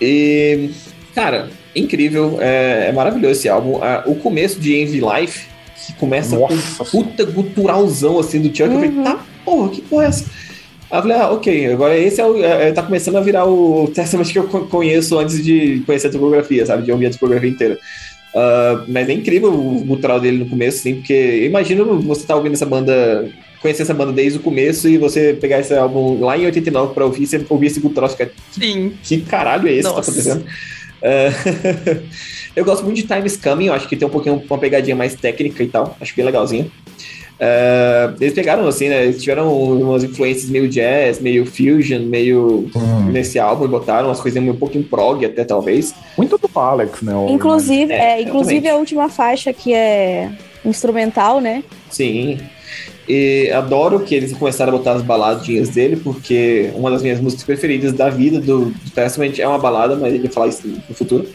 E, 0.00 0.70
cara, 1.14 1.50
incrível. 1.74 2.38
É, 2.40 2.86
é 2.88 2.92
maravilhoso 2.92 3.32
esse 3.32 3.48
álbum. 3.48 3.78
Ah, 3.82 4.02
o 4.06 4.14
começo 4.14 4.58
de 4.60 4.76
Envy 4.80 5.00
Life, 5.00 5.46
que 5.86 5.92
começa 5.94 6.36
Nossa 6.38 6.84
com 6.84 6.98
um 6.98 7.02
puta 7.04 7.24
guturalzão 7.24 8.18
assim 8.18 8.40
do 8.40 8.48
Chuck, 8.48 8.62
eu 8.62 8.72
falei, 8.72 8.90
Uhum. 8.90 9.04
tá, 9.04 9.24
porra, 9.44 9.68
que 9.70 9.80
porra 9.82 10.04
é 10.04 10.08
essa? 10.08 10.24
Aí 10.90 10.98
eu 10.98 11.02
falei, 11.02 11.16
ah, 11.18 11.30
ok, 11.30 11.72
agora 11.72 11.98
esse 11.98 12.18
é 12.20 12.24
o, 12.24 12.42
é, 12.42 12.72
tá 12.72 12.82
começando 12.82 13.16
a 13.16 13.20
virar 13.20 13.44
o 13.44 13.88
Testament 13.94 14.24
que 14.32 14.38
eu 14.38 14.48
co- 14.48 14.60
conheço 14.66 15.18
antes 15.18 15.44
de 15.44 15.82
conhecer 15.84 16.06
a 16.08 16.10
tipografia, 16.10 16.64
sabe? 16.64 16.82
De 16.82 16.90
ouvir 16.92 17.06
a 17.06 17.10
tipografia 17.10 17.50
inteira. 17.50 17.78
Ah, 18.40 18.84
mas 18.86 19.08
é 19.08 19.12
incrível 19.12 19.52
o 19.52 19.84
gutural 19.84 20.20
dele 20.20 20.38
no 20.38 20.46
começo, 20.46 20.78
assim, 20.78 20.94
porque 20.94 21.44
imagina 21.44 21.82
você 21.82 22.24
tá 22.24 22.36
ouvindo 22.36 22.52
essa 22.52 22.64
banda, 22.64 23.28
conhecer 23.60 23.82
essa 23.82 23.92
banda 23.92 24.12
desde 24.12 24.38
o 24.38 24.42
começo 24.42 24.88
e 24.88 24.96
você 24.96 25.34
pegar 25.34 25.58
esse 25.58 25.74
álbum 25.74 26.20
lá 26.20 26.38
em 26.38 26.44
89 26.44 26.94
pra 26.94 27.04
ouvir, 27.04 27.26
você 27.26 27.44
ouvir 27.48 27.66
esse 27.66 27.80
gutural 27.80 28.08
e 28.08 28.12
ficar, 28.12 28.30
Sim. 28.52 28.92
que 29.02 29.22
caralho 29.22 29.66
é 29.66 29.72
esse 29.72 29.88
que 29.88 29.88
tá 29.88 29.96
Nossa. 29.96 30.10
acontecendo? 30.12 30.44
Ah, 31.02 31.98
eu 32.54 32.64
gosto 32.64 32.84
muito 32.84 32.98
de 32.98 33.08
Times 33.08 33.36
Coming, 33.36 33.66
eu 33.66 33.72
acho 33.72 33.88
que 33.88 33.96
tem 33.96 34.06
um 34.06 34.10
pouquinho 34.10 34.40
uma 34.48 34.58
pegadinha 34.58 34.94
mais 34.94 35.16
técnica 35.16 35.64
e 35.64 35.66
tal, 35.66 35.96
acho 36.00 36.14
bem 36.14 36.24
legalzinho. 36.24 36.70
Ah, 37.40 38.12
eles 38.20 38.34
pegaram 38.34 38.66
assim, 38.66 38.88
né? 38.88 39.04
Eles 39.04 39.22
tiveram 39.22 39.52
umas 39.56 40.02
influências 40.02 40.50
meio 40.50 40.68
jazz, 40.68 41.20
meio 41.20 41.46
fusion, 41.46 42.00
meio 42.00 42.68
Hum. 42.74 43.10
nesse 43.12 43.38
álbum 43.38 43.64
e 43.64 43.68
botaram 43.68 44.08
umas 44.08 44.20
coisinhas 44.20 44.54
um 44.54 44.58
pouquinho 44.58 44.84
prog 44.84 45.24
até 45.24 45.44
talvez. 45.44 45.94
Muito 46.16 46.36
do 46.36 46.48
Alex, 46.58 47.02
né? 47.02 47.14
o- 47.14 47.28
Inclusive, 47.28 47.92
É, 47.92 48.18
é, 48.18 48.22
inclusive 48.22 48.68
a 48.68 48.76
última 48.76 49.08
faixa 49.08 49.52
que 49.52 49.72
é 49.72 50.28
instrumental, 50.64 51.40
né? 51.40 51.62
Sim. 51.90 52.38
E 53.08 53.50
adoro 53.54 54.00
que 54.00 54.14
eles 54.14 54.32
começaram 54.34 54.74
a 54.74 54.76
botar 54.76 54.92
as 54.92 55.02
baladinhas 55.02 55.68
dele, 55.70 55.96
porque 55.96 56.70
uma 56.74 56.90
das 56.90 57.02
minhas 57.02 57.20
músicas 57.20 57.44
preferidas 57.44 57.92
da 57.94 58.10
vida 58.10 58.38
do, 58.40 58.66
do 58.66 58.90
Testament 58.94 59.38
é 59.38 59.46
uma 59.48 59.58
balada, 59.58 59.96
mas 59.96 60.12
ele 60.12 60.24
vai 60.24 60.32
falar 60.32 60.48
isso 60.48 60.66
no 60.66 60.94
futuro. 60.94 61.26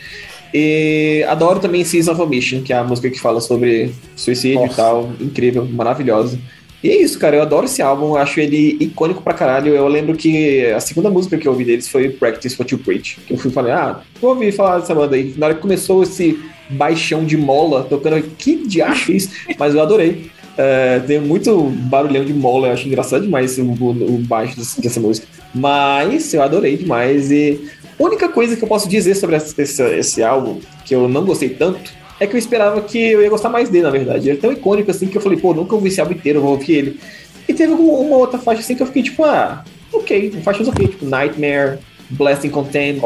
E 0.54 1.26
adoro 1.28 1.60
também 1.60 1.84
Season 1.84 2.12
of 2.12 2.22
Omission, 2.22 2.62
que 2.62 2.72
é 2.72 2.78
a 2.78 2.84
música 2.84 3.10
que 3.10 3.20
fala 3.20 3.42
sobre 3.42 3.92
suicídio 4.16 4.62
Nossa. 4.62 4.74
e 4.74 4.76
tal. 4.76 5.12
Incrível, 5.20 5.66
maravilhosa. 5.66 6.38
E 6.84 6.90
é 6.90 7.02
isso, 7.02 7.18
cara. 7.18 7.38
Eu 7.38 7.42
adoro 7.42 7.66
esse 7.66 7.82
álbum, 7.82 8.10
eu 8.10 8.18
acho 8.18 8.40
ele 8.40 8.78
icônico 8.80 9.24
pra 9.24 9.34
caralho. 9.34 9.74
Eu 9.74 9.88
lembro 9.88 10.16
que 10.16 10.66
a 10.68 10.80
segunda 10.82 11.10
música 11.10 11.38
que 11.38 11.48
eu 11.48 11.54
ouvi 11.54 11.64
deles 11.64 11.88
foi 11.88 12.10
Practice 12.10 12.56
What 12.60 12.74
You 12.74 12.80
Preach. 12.80 13.20
Que 13.26 13.34
eu 13.34 13.38
fui 13.38 13.50
falei, 13.50 13.72
ah, 13.72 14.02
vou 14.22 14.32
ouvir 14.32 14.52
falar 14.52 14.80
dessa 14.80 14.94
banda 14.94 15.16
aí. 15.16 15.34
Na 15.38 15.48
hora 15.48 15.56
que 15.56 15.62
começou 15.62 16.04
esse 16.04 16.38
baixão 16.70 17.24
de 17.24 17.38
mola 17.38 17.84
tocando, 17.84 18.22
que 18.38 18.68
diacho 18.68 19.12
é 19.12 19.16
isso? 19.16 19.30
Mas 19.58 19.74
eu 19.74 19.82
adorei. 19.82 20.30
É, 20.58 21.00
tem 21.00 21.20
muito 21.20 21.64
barulhão 21.90 22.24
de 22.24 22.34
mola, 22.34 22.68
eu 22.68 22.74
acho 22.74 22.88
engraçado 22.88 23.24
demais 23.24 23.58
o, 23.58 23.64
o, 23.64 24.18
baixo 24.20 24.56
dessa 24.78 25.00
música. 25.00 25.26
Mas 25.56 26.34
eu 26.34 26.44
adorei 26.44 26.78
demais. 26.78 27.32
E 27.32 27.60
única 28.00 28.30
coisa 28.30 28.56
que 28.56 28.64
eu 28.64 28.68
posso 28.68 28.88
dizer 28.88 29.16
sobre 29.16 29.36
esse, 29.36 29.84
esse 29.84 30.24
álbum, 30.24 30.60
que 30.86 30.96
eu 30.96 31.08
não 31.08 31.26
gostei 31.26 31.50
tanto, 31.50 31.92
é 32.20 32.28
que 32.28 32.36
eu 32.36 32.40
esperava 32.40 32.82
que 32.82 32.98
eu 32.98 33.22
ia 33.22 33.30
gostar 33.30 33.50
mais 33.50 33.70
dele, 33.70 33.84
na 33.84 33.90
verdade. 33.90 34.30
Ele 34.30 34.38
é 34.38 34.42
tão 34.42 34.52
icônico 34.52 34.92
assim 34.92 35.08
que 35.08 35.18
eu 35.18 35.22
falei, 35.22 35.40
pô, 35.40 35.54
nunca 35.54 35.76
ouvi 35.76 35.90
esse 35.90 36.00
álbum 36.00 36.14
inteiro, 36.14 36.42
vou 36.42 36.52
ouvir 36.52 36.74
ele. 36.74 37.00
E 37.48 37.54
teve 37.54 37.74
uma 37.74 38.16
outra 38.16 38.40
faixa 38.40 38.62
assim 38.62 38.76
que 38.76 38.82
eu 38.82 38.88
fiquei 38.88 39.04
tipo, 39.04 39.24
ah, 39.24 39.64
ok, 39.92 40.32
faixas 40.44 40.68
ok, 40.68 40.88
tipo 40.88 41.06
Nightmare, 41.06 41.80
Blasting 42.14 42.50
Content. 42.50 43.02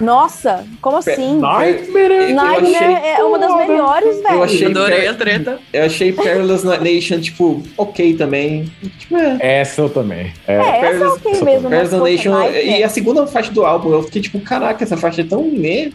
Nossa, 0.00 0.64
como 0.82 0.96
assim? 0.96 1.38
Nightmare, 1.38 2.32
Nightmare 2.32 3.00
é 3.04 3.22
uma 3.22 3.38
das 3.38 3.56
melhores, 3.68 4.20
velho. 4.20 4.34
Eu 4.34 4.42
achei 4.42 4.66
Adorei 4.66 5.00
per- 5.02 5.10
a 5.10 5.14
treta. 5.14 5.58
Eu 5.72 5.84
achei 5.84 6.12
Perilous 6.12 6.64
Nation, 6.64 7.20
tipo, 7.20 7.62
ok 7.78 8.14
também. 8.14 8.70
Tipo, 8.98 9.16
é. 9.16 9.38
Essa 9.60 9.82
eu 9.82 9.88
também. 9.88 10.32
É, 10.48 10.54
É, 10.54 10.58
essa 10.58 10.68
é 10.68 10.80
Perilous- 10.90 11.12
ok 11.14 11.42
mesmo. 11.42 11.68
Perilous 11.70 11.92
Nation. 12.02 12.30
Nightmare. 12.32 12.66
E 12.78 12.82
a 12.82 12.88
segunda 12.88 13.26
faixa 13.26 13.52
do 13.52 13.64
álbum, 13.64 13.92
eu 13.92 14.02
fiquei 14.02 14.20
tipo, 14.22 14.40
caraca, 14.40 14.82
essa 14.82 14.96
faixa 14.96 15.20
é 15.20 15.24
tão 15.24 15.42
né. 15.44 15.92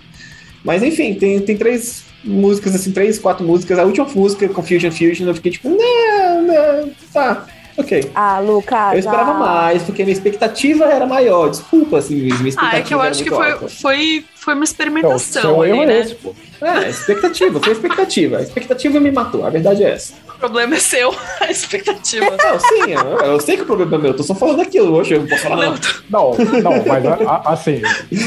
Mas 0.63 0.81
enfim, 0.83 1.13
tem, 1.15 1.39
tem 1.41 1.57
três 1.57 2.05
músicas, 2.23 2.73
assim, 2.75 2.91
três, 2.91 3.19
quatro 3.19 3.45
músicas. 3.45 3.77
A 3.79 3.83
última 3.83 4.07
música, 4.15 4.47
Confusion 4.47 4.91
Fusion, 4.91 5.27
eu 5.27 5.35
fiquei 5.35 5.51
tipo, 5.51 5.67
não, 5.69 6.41
não, 6.43 6.89
tá, 7.11 7.45
ok. 7.77 8.11
Ah, 8.13 8.39
Lucas. 8.39 8.93
Eu 8.93 8.99
esperava 8.99 9.31
ah, 9.31 9.33
mais, 9.39 9.83
porque 9.83 10.03
minha 10.03 10.13
expectativa 10.13 10.85
era 10.85 11.05
maior. 11.05 11.49
Desculpa, 11.49 11.97
assim, 11.99 12.15
minha 12.15 12.29
expectativa 12.49 12.75
Ah, 12.75 12.79
é 12.79 12.81
que 12.81 12.93
eu 12.93 13.01
acho 13.01 13.23
que 13.23 13.29
foi, 13.29 13.51
alta. 13.51 13.67
foi, 13.69 14.25
foi 14.35 14.53
uma 14.53 14.63
Então, 14.63 14.63
experimentação 14.63 15.61
ali, 15.61 15.71
é 15.79 15.85
né? 15.85 15.99
esse, 15.99 16.15
pô. 16.15 16.33
É, 16.61 16.89
expectativa, 16.89 17.59
foi 17.59 17.73
expectativa. 17.73 18.37
A 18.37 18.41
expectativa 18.41 18.99
me 18.99 19.11
matou, 19.11 19.45
a 19.45 19.49
verdade 19.49 19.83
é 19.83 19.91
essa. 19.91 20.13
O 20.35 20.39
problema 20.41 20.75
é 20.75 20.79
seu, 20.79 21.13
a 21.41 21.49
expectativa. 21.51 22.25
Não, 22.25 22.59
sim, 22.59 22.91
eu, 22.91 23.17
eu 23.31 23.39
sei 23.39 23.55
que 23.57 23.63
o 23.63 23.65
problema 23.65 23.95
é 23.95 23.99
meu, 23.99 24.13
tô 24.15 24.23
só 24.23 24.35
falando 24.35 24.61
aquilo 24.61 24.93
hoje, 24.95 25.13
eu 25.15 25.21
não 25.21 25.27
posso 25.27 25.41
falar 25.43 25.55
Não, 25.57 25.71
nada. 25.71 25.87
Não, 26.09 26.31
não, 26.61 26.85
mas 26.85 27.05
a- 27.05 27.13
a- 27.45 27.53
assim, 27.53 27.81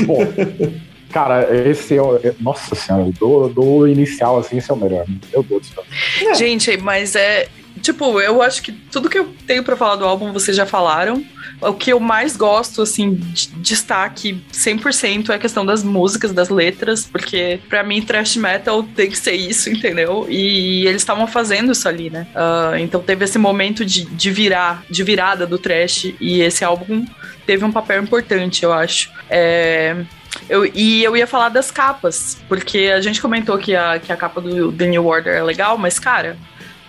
pô, 0.07 0.19
cara, 1.13 1.47
esse 1.69 1.97
é, 1.97 2.03
o- 2.03 2.17
é- 2.17 2.35
Nossa 2.41 2.75
senhora, 2.75 3.05
do, 3.19 3.49
do 3.49 3.87
inicial, 3.89 4.39
assim, 4.39 4.59
esse 4.59 4.71
é 4.71 4.75
o 4.75 4.77
melhor. 4.77 5.05
Meu 5.33 5.43
Deus 5.43 5.63
do 5.69 5.75
céu. 5.75 6.35
Gente, 6.35 6.77
mas 6.79 7.15
é. 7.15 7.49
Tipo, 7.81 8.21
eu 8.21 8.41
acho 8.41 8.63
que 8.63 8.73
tudo 8.73 9.11
que 9.11 9.19
eu 9.19 9.35
tenho 9.47 9.63
pra 9.63 9.77
falar 9.77 9.97
do 9.97 10.05
álbum 10.05 10.33
vocês 10.33 10.57
já 10.57 10.67
falaram. 10.67 11.25
O 11.61 11.73
que 11.73 11.93
eu 11.93 12.01
mais 12.01 12.37
gosto, 12.37 12.83
assim, 12.83 13.15
de 13.15 13.49
destaque 13.57 14.43
100% 14.53 15.31
é 15.31 15.35
a 15.35 15.39
questão 15.39 15.65
das 15.65 15.83
músicas, 15.83 16.33
das 16.33 16.49
letras, 16.49 17.07
porque 17.07 17.61
pra 17.69 17.83
mim 17.83 18.03
thrash 18.03 18.37
metal 18.37 18.83
tem 18.83 19.11
que 19.11 19.17
ser 19.17 19.35
isso, 19.35 19.71
entendeu? 19.71 20.27
E 20.29 20.87
eles 20.87 21.03
estavam 21.03 21.27
fazendo 21.27 21.73
isso 21.73 21.89
ali, 21.89 22.11
né? 22.11 22.27
Ah, 22.35 22.75
então 22.79 23.01
teve 23.01 23.25
esse 23.25 23.39
momento 23.39 23.85
de, 23.85 24.05
de 24.05 24.31
virar, 24.31 24.85
de 24.91 25.03
virada 25.03 25.47
do 25.47 25.59
trash, 25.59 26.13
e 26.21 26.41
esse 26.41 26.65
álbum 26.65 27.07
teve 27.47 27.65
um 27.65 27.73
papel 27.73 28.03
importante, 28.03 28.65
eu 28.65 28.73
acho. 28.73 29.11
É, 29.31 30.05
eu, 30.49 30.67
e 30.75 31.03
eu 31.03 31.17
ia 31.17 31.27
falar 31.27 31.49
das 31.49 31.71
capas, 31.71 32.39
porque 32.49 32.91
a 32.95 33.01
gente 33.01 33.21
comentou 33.21 33.57
que 33.59 33.75
a, 33.75 33.99
que 33.99 34.13
a 34.13 34.17
capa 34.17 34.41
do 34.41 34.73
The 34.73 34.87
New 34.87 35.07
Order 35.07 35.35
é 35.35 35.43
legal, 35.43 35.79
mas, 35.79 35.99
cara, 35.99 36.37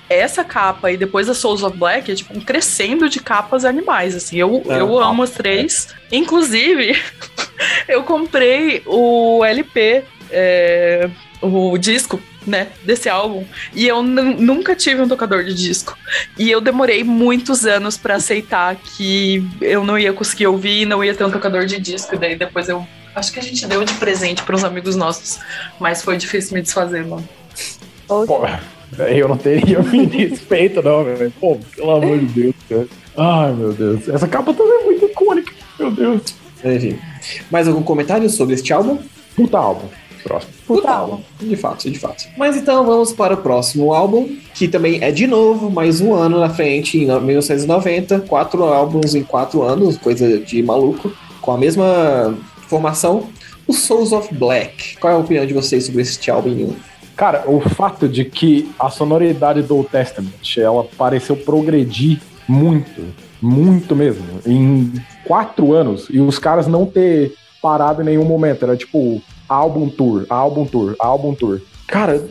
essa 0.09 0.43
capa 0.43 0.91
e 0.91 0.97
depois 0.97 1.27
a 1.29 1.33
Souls 1.33 1.63
of 1.63 1.77
Black 1.77 2.11
é 2.11 2.15
tipo 2.15 2.37
um 2.37 2.41
crescendo 2.41 3.09
de 3.09 3.19
capas 3.19 3.65
animais, 3.65 4.15
assim. 4.15 4.37
Eu, 4.37 4.63
É, 4.69 4.79
eu 4.79 4.99
amo 4.99 5.23
as 5.23 5.31
três. 5.31 5.87
Inclusive, 6.11 6.95
eu 7.87 8.03
comprei 8.03 8.83
o 8.85 9.43
LP, 9.43 10.03
é, 10.31 11.09
o 11.41 11.77
disco, 11.77 12.21
né, 12.45 12.67
desse 12.83 13.09
álbum, 13.09 13.43
e 13.73 13.87
eu 13.87 14.03
nu- 14.03 14.39
nunca 14.39 14.75
tive 14.75 15.01
um 15.01 15.07
tocador 15.07 15.43
de 15.43 15.53
disco. 15.53 15.97
E 16.37 16.49
eu 16.51 16.61
demorei 16.61 17.03
muitos 17.03 17.65
anos 17.65 17.97
pra 17.97 18.15
aceitar 18.15 18.75
que 18.75 19.43
eu 19.61 19.83
não 19.83 19.97
ia 19.97 20.13
conseguir 20.13 20.45
ouvir, 20.47 20.85
não 20.85 21.03
ia 21.03 21.15
ter 21.15 21.23
um 21.25 21.31
tocador 21.31 21.65
de 21.65 21.79
disco, 21.79 22.13
e 22.13 22.17
daí 22.19 22.35
depois 22.35 22.69
eu 22.69 22.85
acho 23.15 23.31
que 23.33 23.39
a 23.39 23.41
gente 23.43 23.65
deu 23.65 23.83
de 23.83 23.93
presente 23.95 24.43
para 24.43 24.55
uns 24.55 24.63
amigos 24.63 24.95
nossos, 24.95 25.39
mas 25.79 26.03
foi 26.03 26.17
difícil 26.17 26.53
me 26.53 26.61
desfazer, 26.61 27.03
mano. 27.05 27.27
Poxa. 28.07 28.61
Eu 28.97 29.27
não 29.27 29.37
teria 29.37 29.81
me 29.83 30.05
respeito, 30.05 30.81
não, 30.81 31.03
velho. 31.03 31.31
Pô, 31.39 31.57
pelo 31.75 31.91
amor 31.91 32.19
de 32.19 32.25
Deus, 32.25 32.55
cara. 32.69 32.87
Ai, 33.17 33.53
meu 33.53 33.73
Deus. 33.73 34.07
Essa 34.09 34.27
capa 34.27 34.53
também 34.53 34.81
é 34.81 34.85
muito 34.85 35.05
icônica, 35.05 35.51
meu 35.79 35.91
Deus. 35.91 36.35
Enfim. 36.63 36.97
Mais 37.51 37.67
algum 37.67 37.83
comentário 37.83 38.29
sobre 38.29 38.55
este 38.55 38.73
álbum? 38.73 38.97
Puta 39.35 39.57
álbum. 39.57 39.87
Próximo. 40.23 40.53
Puta 40.65 40.89
álbum. 40.89 41.21
De 41.39 41.55
fato, 41.55 41.89
de 41.89 41.99
fato. 41.99 42.25
Mas 42.35 42.57
então 42.57 42.83
vamos 42.83 43.13
para 43.13 43.35
o 43.35 43.37
próximo 43.37 43.93
álbum, 43.93 44.27
que 44.55 44.67
também 44.67 45.03
é 45.03 45.11
de 45.11 45.27
novo 45.27 45.69
mais 45.69 46.01
um 46.01 46.15
ano 46.15 46.39
na 46.39 46.49
frente, 46.49 46.97
em 46.97 47.05
1990. 47.05 48.21
Quatro 48.21 48.63
álbuns 48.63 49.13
em 49.13 49.23
quatro 49.23 49.61
anos, 49.61 49.97
coisa 49.97 50.39
de 50.39 50.63
maluco, 50.63 51.11
com 51.41 51.51
a 51.51 51.57
mesma 51.57 52.35
formação. 52.67 53.27
O 53.67 53.73
Souls 53.73 54.11
of 54.11 54.33
Black. 54.33 54.97
Qual 54.97 55.13
é 55.13 55.15
a 55.15 55.19
opinião 55.19 55.45
de 55.45 55.53
vocês 55.53 55.85
sobre 55.85 56.01
este 56.01 56.31
álbum? 56.31 56.73
Cara, 57.15 57.45
o 57.47 57.61
fato 57.61 58.09
de 58.09 58.25
que 58.25 58.69
a 58.77 58.89
sonoridade 58.89 59.61
do 59.61 59.77
Old 59.77 59.89
Testament, 59.89 60.57
ela 60.57 60.83
pareceu 60.97 61.37
progredir 61.37 62.19
muito, 62.47 63.13
muito 63.41 63.95
mesmo, 63.95 64.25
em 64.45 64.93
quatro 65.23 65.73
anos, 65.73 66.07
e 66.09 66.19
os 66.19 66.37
caras 66.37 66.67
não 66.67 66.85
ter 66.85 67.33
parado 67.61 68.01
em 68.01 68.05
nenhum 68.05 68.25
momento, 68.25 68.63
era 68.63 68.75
tipo 68.75 69.21
álbum 69.47 69.89
tour, 69.89 70.25
álbum 70.29 70.65
tour, 70.65 70.95
álbum 70.99 71.33
tour. 71.33 71.61
Cara, 71.87 72.23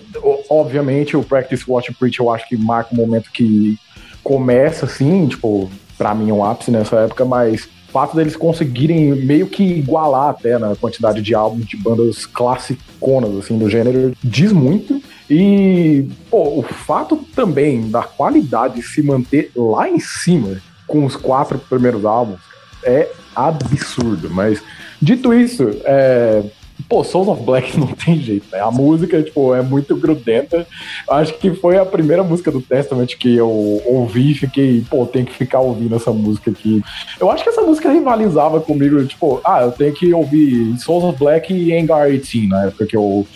obviamente 0.51 1.17
o 1.17 1.23
Practice 1.23 1.65
Watch 1.67 1.93
Preach 1.95 2.21
eu 2.21 2.31
acho 2.31 2.47
que 2.49 2.57
marca 2.57 2.95
um 2.95 2.97
momento 2.99 3.31
que 3.33 3.79
começa 4.23 4.85
assim, 4.85 5.27
tipo, 5.29 5.71
pra 5.97 6.15
mim 6.15 6.31
um 6.31 6.45
ápice 6.45 6.71
nessa 6.71 6.97
época, 6.97 7.25
mas 7.25 7.69
fato 7.95 8.17
deles 8.17 8.35
conseguirem 8.35 9.15
meio 9.15 9.47
que 9.47 9.63
igualar 9.63 10.31
até 10.31 10.59
na 10.59 10.75
quantidade 10.75 11.23
de 11.23 11.33
álbuns 11.33 11.65
de 11.65 11.77
bandas 11.77 12.27
classiconas, 12.27 13.37
assim, 13.37 13.57
do 13.57 13.71
gênero, 13.71 14.13
diz 14.21 14.51
muito. 14.51 15.01
E, 15.31 16.09
pô, 16.29 16.59
o 16.59 16.63
fato 16.63 17.17
também 17.37 17.89
da 17.89 18.03
qualidade 18.03 18.83
se 18.83 19.01
manter 19.01 19.53
lá 19.55 19.89
em 19.89 20.01
cima 20.01 20.61
com 20.89 21.07
os 21.07 21.15
quatro 21.15 21.57
primeiros 21.57 22.05
álbuns 22.05 22.41
é 22.83 23.09
absurdo. 23.35 24.29
Mas, 24.29 24.61
dito 25.01 25.33
isso, 25.33 25.71
é, 25.85 26.43
Pô, 26.89 27.03
Souls 27.03 27.29
of 27.29 27.43
Black 27.43 27.77
não 27.81 27.87
tem 27.89 28.19
jeito, 28.19 28.47
né? 28.53 28.61
A 28.61 28.71
música, 28.71 29.23
tipo, 29.23 29.55
é 29.55 29.63
muito 29.63 29.97
grudenta. 29.97 30.67
Acho 31.09 31.35
que 31.35 31.55
foi 31.55 31.79
a 31.79 31.85
primeira 31.85 32.23
música 32.23 32.51
do 32.51 32.61
Testament 32.61 33.17
que 33.19 33.35
eu 33.35 33.49
ouvi 33.85 34.33
e 34.33 34.35
fiquei, 34.35 34.85
pô, 34.89 35.07
tem 35.07 35.25
que 35.25 35.33
ficar 35.33 35.61
ouvindo 35.61 35.95
essa 35.97 36.13
música 36.13 36.51
aqui. 36.51 36.83
Eu 37.19 37.31
acho 37.31 37.43
que 37.43 37.51
essa 37.51 37.63
música 37.63 37.91
rivalizava 37.91 38.61
comigo, 38.61 39.05
tipo, 39.07 39.41
ah, 39.45 39.63
eu 39.63 39.73
tenho 39.73 39.93
que 39.93 40.13
ouvir 40.13 40.79
Souls 40.79 41.05
of 41.05 41.19
Black 41.19 41.53
e 41.53 41.73
Engar 41.73 42.11
18, 42.11 42.49
na 42.49 42.67
época 42.67 42.87
que 42.87 42.97
eu 42.97 43.27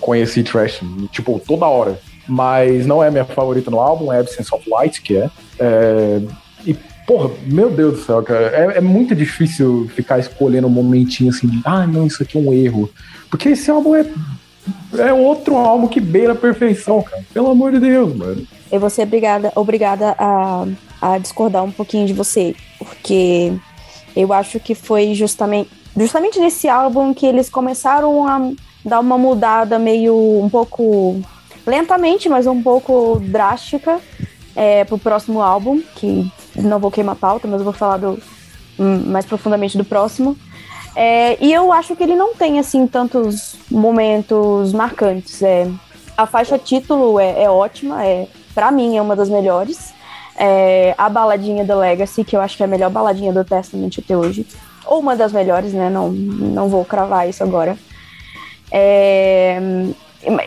conheci 0.00 0.42
Trash, 0.42 0.80
tipo, 1.10 1.40
toda 1.46 1.66
hora. 1.66 1.98
Mas 2.28 2.86
não 2.86 3.02
é 3.02 3.10
minha 3.10 3.24
favorita 3.24 3.70
no 3.70 3.78
álbum, 3.78 4.12
é 4.12 4.18
Absence 4.18 4.52
of 4.52 4.68
Light, 4.68 5.00
que 5.00 5.16
é. 5.16 5.30
É, 5.60 6.20
E, 6.66 6.76
porra, 7.06 7.30
meu 7.46 7.70
Deus 7.70 7.94
do 7.94 8.04
céu, 8.04 8.22
cara, 8.22 8.46
é, 8.46 8.78
é 8.78 8.80
muito 8.80 9.14
difícil 9.14 9.88
ficar 9.94 10.18
escolhendo 10.18 10.66
um 10.66 10.70
momentinho 10.70 11.30
assim 11.30 11.46
de, 11.46 11.60
ah, 11.64 11.86
não, 11.86 12.06
isso 12.06 12.22
aqui 12.22 12.36
é 12.36 12.40
um 12.40 12.52
erro. 12.52 12.90
Porque 13.30 13.50
esse 13.50 13.70
álbum 13.70 13.94
é, 13.94 14.04
é 14.98 15.12
outro 15.12 15.56
álbum 15.56 15.86
que 15.86 16.00
beira 16.00 16.32
a 16.32 16.36
perfeição, 16.36 17.02
cara. 17.02 17.24
Pelo 17.32 17.50
amor 17.50 17.72
de 17.72 17.78
Deus, 17.78 18.14
mano. 18.14 18.46
Eu 18.70 18.80
vou 18.80 18.90
ser 18.90 19.02
obrigada, 19.02 19.52
obrigada 19.54 20.16
a, 20.18 20.66
a 21.00 21.18
discordar 21.18 21.62
um 21.62 21.70
pouquinho 21.70 22.06
de 22.06 22.12
você, 22.12 22.54
porque 22.78 23.52
eu 24.16 24.32
acho 24.32 24.58
que 24.58 24.74
foi 24.74 25.14
justamente, 25.14 25.70
justamente 25.96 26.40
nesse 26.40 26.68
álbum 26.68 27.14
que 27.14 27.26
eles 27.26 27.48
começaram 27.48 28.26
a 28.26 28.50
dar 28.84 28.98
uma 28.98 29.16
mudada 29.16 29.78
meio 29.78 30.16
um 30.42 30.48
pouco 30.50 31.20
lentamente, 31.64 32.28
mas 32.28 32.46
um 32.46 32.60
pouco 32.60 33.20
drástica 33.20 34.00
é, 34.54 34.84
pro 34.84 34.98
próximo 34.98 35.40
álbum, 35.40 35.80
que 35.94 36.30
não 36.58 36.78
vou 36.78 36.90
queimar 36.90 37.16
pauta, 37.16 37.46
mas 37.48 37.60
eu 37.60 37.64
vou 37.64 37.72
falar 37.72 37.98
do, 37.98 38.18
hum, 38.78 39.02
mais 39.06 39.24
profundamente 39.24 39.76
do 39.76 39.84
próximo. 39.84 40.36
É, 40.94 41.36
e 41.44 41.52
eu 41.52 41.72
acho 41.72 41.94
que 41.94 42.02
ele 42.02 42.14
não 42.14 42.34
tem 42.34 42.58
assim 42.58 42.86
tantos 42.86 43.56
momentos 43.70 44.72
marcantes. 44.72 45.42
É, 45.42 45.68
a 46.16 46.26
faixa 46.26 46.58
título 46.58 47.20
é, 47.20 47.42
é 47.42 47.50
ótima, 47.50 48.04
é 48.04 48.26
para 48.54 48.70
mim 48.70 48.96
é 48.96 49.02
uma 49.02 49.14
das 49.14 49.28
melhores. 49.28 49.94
É, 50.38 50.94
a 50.96 51.08
baladinha 51.08 51.64
do 51.64 51.78
Legacy, 51.78 52.24
que 52.24 52.36
eu 52.36 52.40
acho 52.40 52.56
que 52.56 52.62
é 52.62 52.66
a 52.66 52.68
melhor 52.68 52.90
baladinha 52.90 53.32
do 53.32 53.44
Testament 53.44 53.90
até 53.98 54.16
hoje. 54.16 54.46
Ou 54.86 55.00
uma 55.00 55.16
das 55.16 55.32
melhores, 55.32 55.72
né? 55.72 55.90
Não, 55.90 56.10
não 56.10 56.68
vou 56.68 56.84
cravar 56.84 57.28
isso 57.28 57.42
agora. 57.42 57.76
É, 58.70 59.58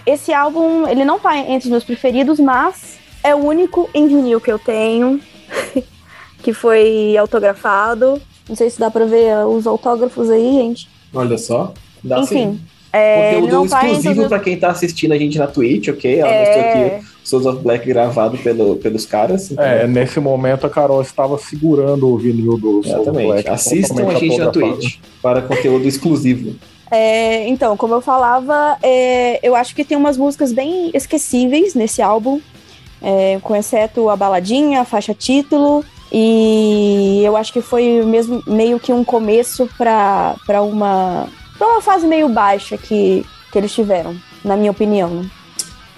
esse 0.05 0.34
álbum, 0.34 0.88
ele 0.88 1.05
não 1.05 1.20
tá 1.20 1.38
entre 1.38 1.68
os 1.68 1.72
meus 1.72 1.84
preferidos, 1.84 2.39
mas 2.39 2.97
É 3.24 3.36
o 3.36 3.39
único 3.39 3.89
em 3.93 4.07
vinil 4.07 4.39
que 4.39 4.51
eu 4.51 4.57
tenho, 4.57 5.20
que 6.42 6.54
foi 6.54 7.16
autografado. 7.18 8.22
Não 8.48 8.56
sei 8.56 8.70
se 8.70 8.80
dá 8.80 8.90
pra 8.90 9.06
ver 9.06 9.46
os 9.48 9.68
autógrafos 9.68 10.30
aí, 10.30 10.54
gente. 10.54 10.88
Olha 11.14 11.38
só. 11.38 11.74
Dá 12.04 12.20
Enfim. 12.20 12.36
sim. 12.36 12.60
É, 12.92 13.34
Conteúdo 13.36 13.52
não 13.54 13.66
exclusivo 13.66 14.28
pra 14.28 14.40
quem 14.40 14.58
tá 14.58 14.70
assistindo 14.72 15.12
a 15.12 15.18
gente 15.18 15.38
na 15.38 15.46
Twitch, 15.46 15.90
ok? 15.90 16.20
Ela 16.20 16.32
É. 16.32 16.40
mostrou 16.40 16.66
aqui 16.96 17.06
o 17.06 17.28
Souls 17.28 17.46
of 17.46 17.62
Black 17.62 17.86
gravado 17.88 18.36
pelo, 18.40 18.78
pelos 18.78 19.06
caras. 19.06 19.52
então- 19.52 19.64
É, 19.64 19.86
nesse 19.88 20.20
momento 20.20 20.66
a 20.66 20.70
Carol 20.72 21.00
estava 21.00 21.38
segurando 21.38 22.08
o 22.08 22.18
vinil 22.18 22.58
do 22.58 22.82
Soul 22.84 22.96
Exatamente. 23.04 23.28
Black, 23.28 23.50
Assistam 23.50 24.08
a 24.08 24.16
gente 24.16 24.38
na. 24.40 24.48
Twitch 24.50 24.98
para 25.22 25.42
conteúdo 25.44 25.88
exclusivo. 25.88 26.56
É, 26.90 27.48
então, 27.48 27.78
como 27.78 27.94
eu 27.94 28.02
falava, 28.02 28.76
é, 28.82 29.40
eu 29.48 29.56
acho 29.56 29.76
que 29.76 29.84
tem 29.86 29.96
umas 29.96 30.18
músicas 30.18 30.52
bem 30.52 30.90
esquecíveis 30.92 31.76
nesse 31.76 32.02
álbum, 32.02 32.42
é, 33.04 33.38
com 33.44 33.56
exceto 33.56 34.10
a 34.10 34.16
baladinha, 34.16 34.82
a 34.82 34.86
faixa 34.86 35.14
título, 35.14 35.86
e 36.12 37.22
eu 37.24 37.36
acho 37.38 37.53
que 37.53 37.62
foi 37.62 38.03
mesmo 38.05 38.43
meio 38.47 38.80
que 38.80 38.91
um 38.91 39.03
começo 39.03 39.70
para 39.78 40.36
uma, 40.62 41.28
pra 41.57 41.68
uma 41.68 41.82
fase 41.82 42.07
meio 42.07 42.30
baixa 42.30 42.78
que, 42.78 43.26
que 43.51 43.57
eles 43.57 43.74
tiveram, 43.74 44.16
na 44.43 44.55
minha 44.57 44.72
opinião. 44.72 45.26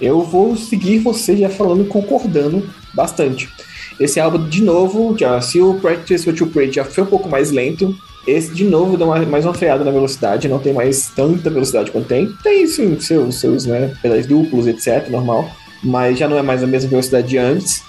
Eu 0.00 0.22
vou 0.22 0.56
seguir 0.56 0.98
você 0.98 1.36
já 1.36 1.48
falando 1.48 1.84
concordando 1.86 2.68
bastante. 2.92 3.48
Esse 4.00 4.18
álbum, 4.18 4.48
de 4.48 4.62
novo, 4.62 5.16
já, 5.18 5.40
se 5.40 5.60
o 5.60 5.74
Practice 5.74 6.28
What 6.28 6.42
You 6.42 6.48
Preach 6.50 6.74
já 6.76 6.84
foi 6.84 7.04
um 7.04 7.06
pouco 7.06 7.28
mais 7.28 7.50
lento, 7.52 7.94
esse 8.26 8.52
de 8.52 8.64
novo 8.64 8.96
dá 8.96 9.04
uma- 9.04 9.18
mais 9.26 9.44
uma 9.44 9.54
freada 9.54 9.84
na 9.84 9.90
velocidade, 9.90 10.48
não 10.48 10.58
tem 10.58 10.72
mais 10.72 11.10
tanta 11.14 11.48
velocidade 11.50 11.90
quanto 11.90 12.06
tem. 12.08 12.32
Tem 12.42 12.66
sim 12.66 12.98
seus, 12.98 13.36
seus 13.40 13.64
né, 13.66 13.94
pedais 14.02 14.26
duplos, 14.26 14.66
etc, 14.66 15.08
normal, 15.08 15.48
mas 15.82 16.18
já 16.18 16.28
não 16.28 16.38
é 16.38 16.42
mais 16.42 16.62
a 16.62 16.66
mesma 16.66 16.90
velocidade 16.90 17.28
de 17.28 17.38
antes. 17.38 17.82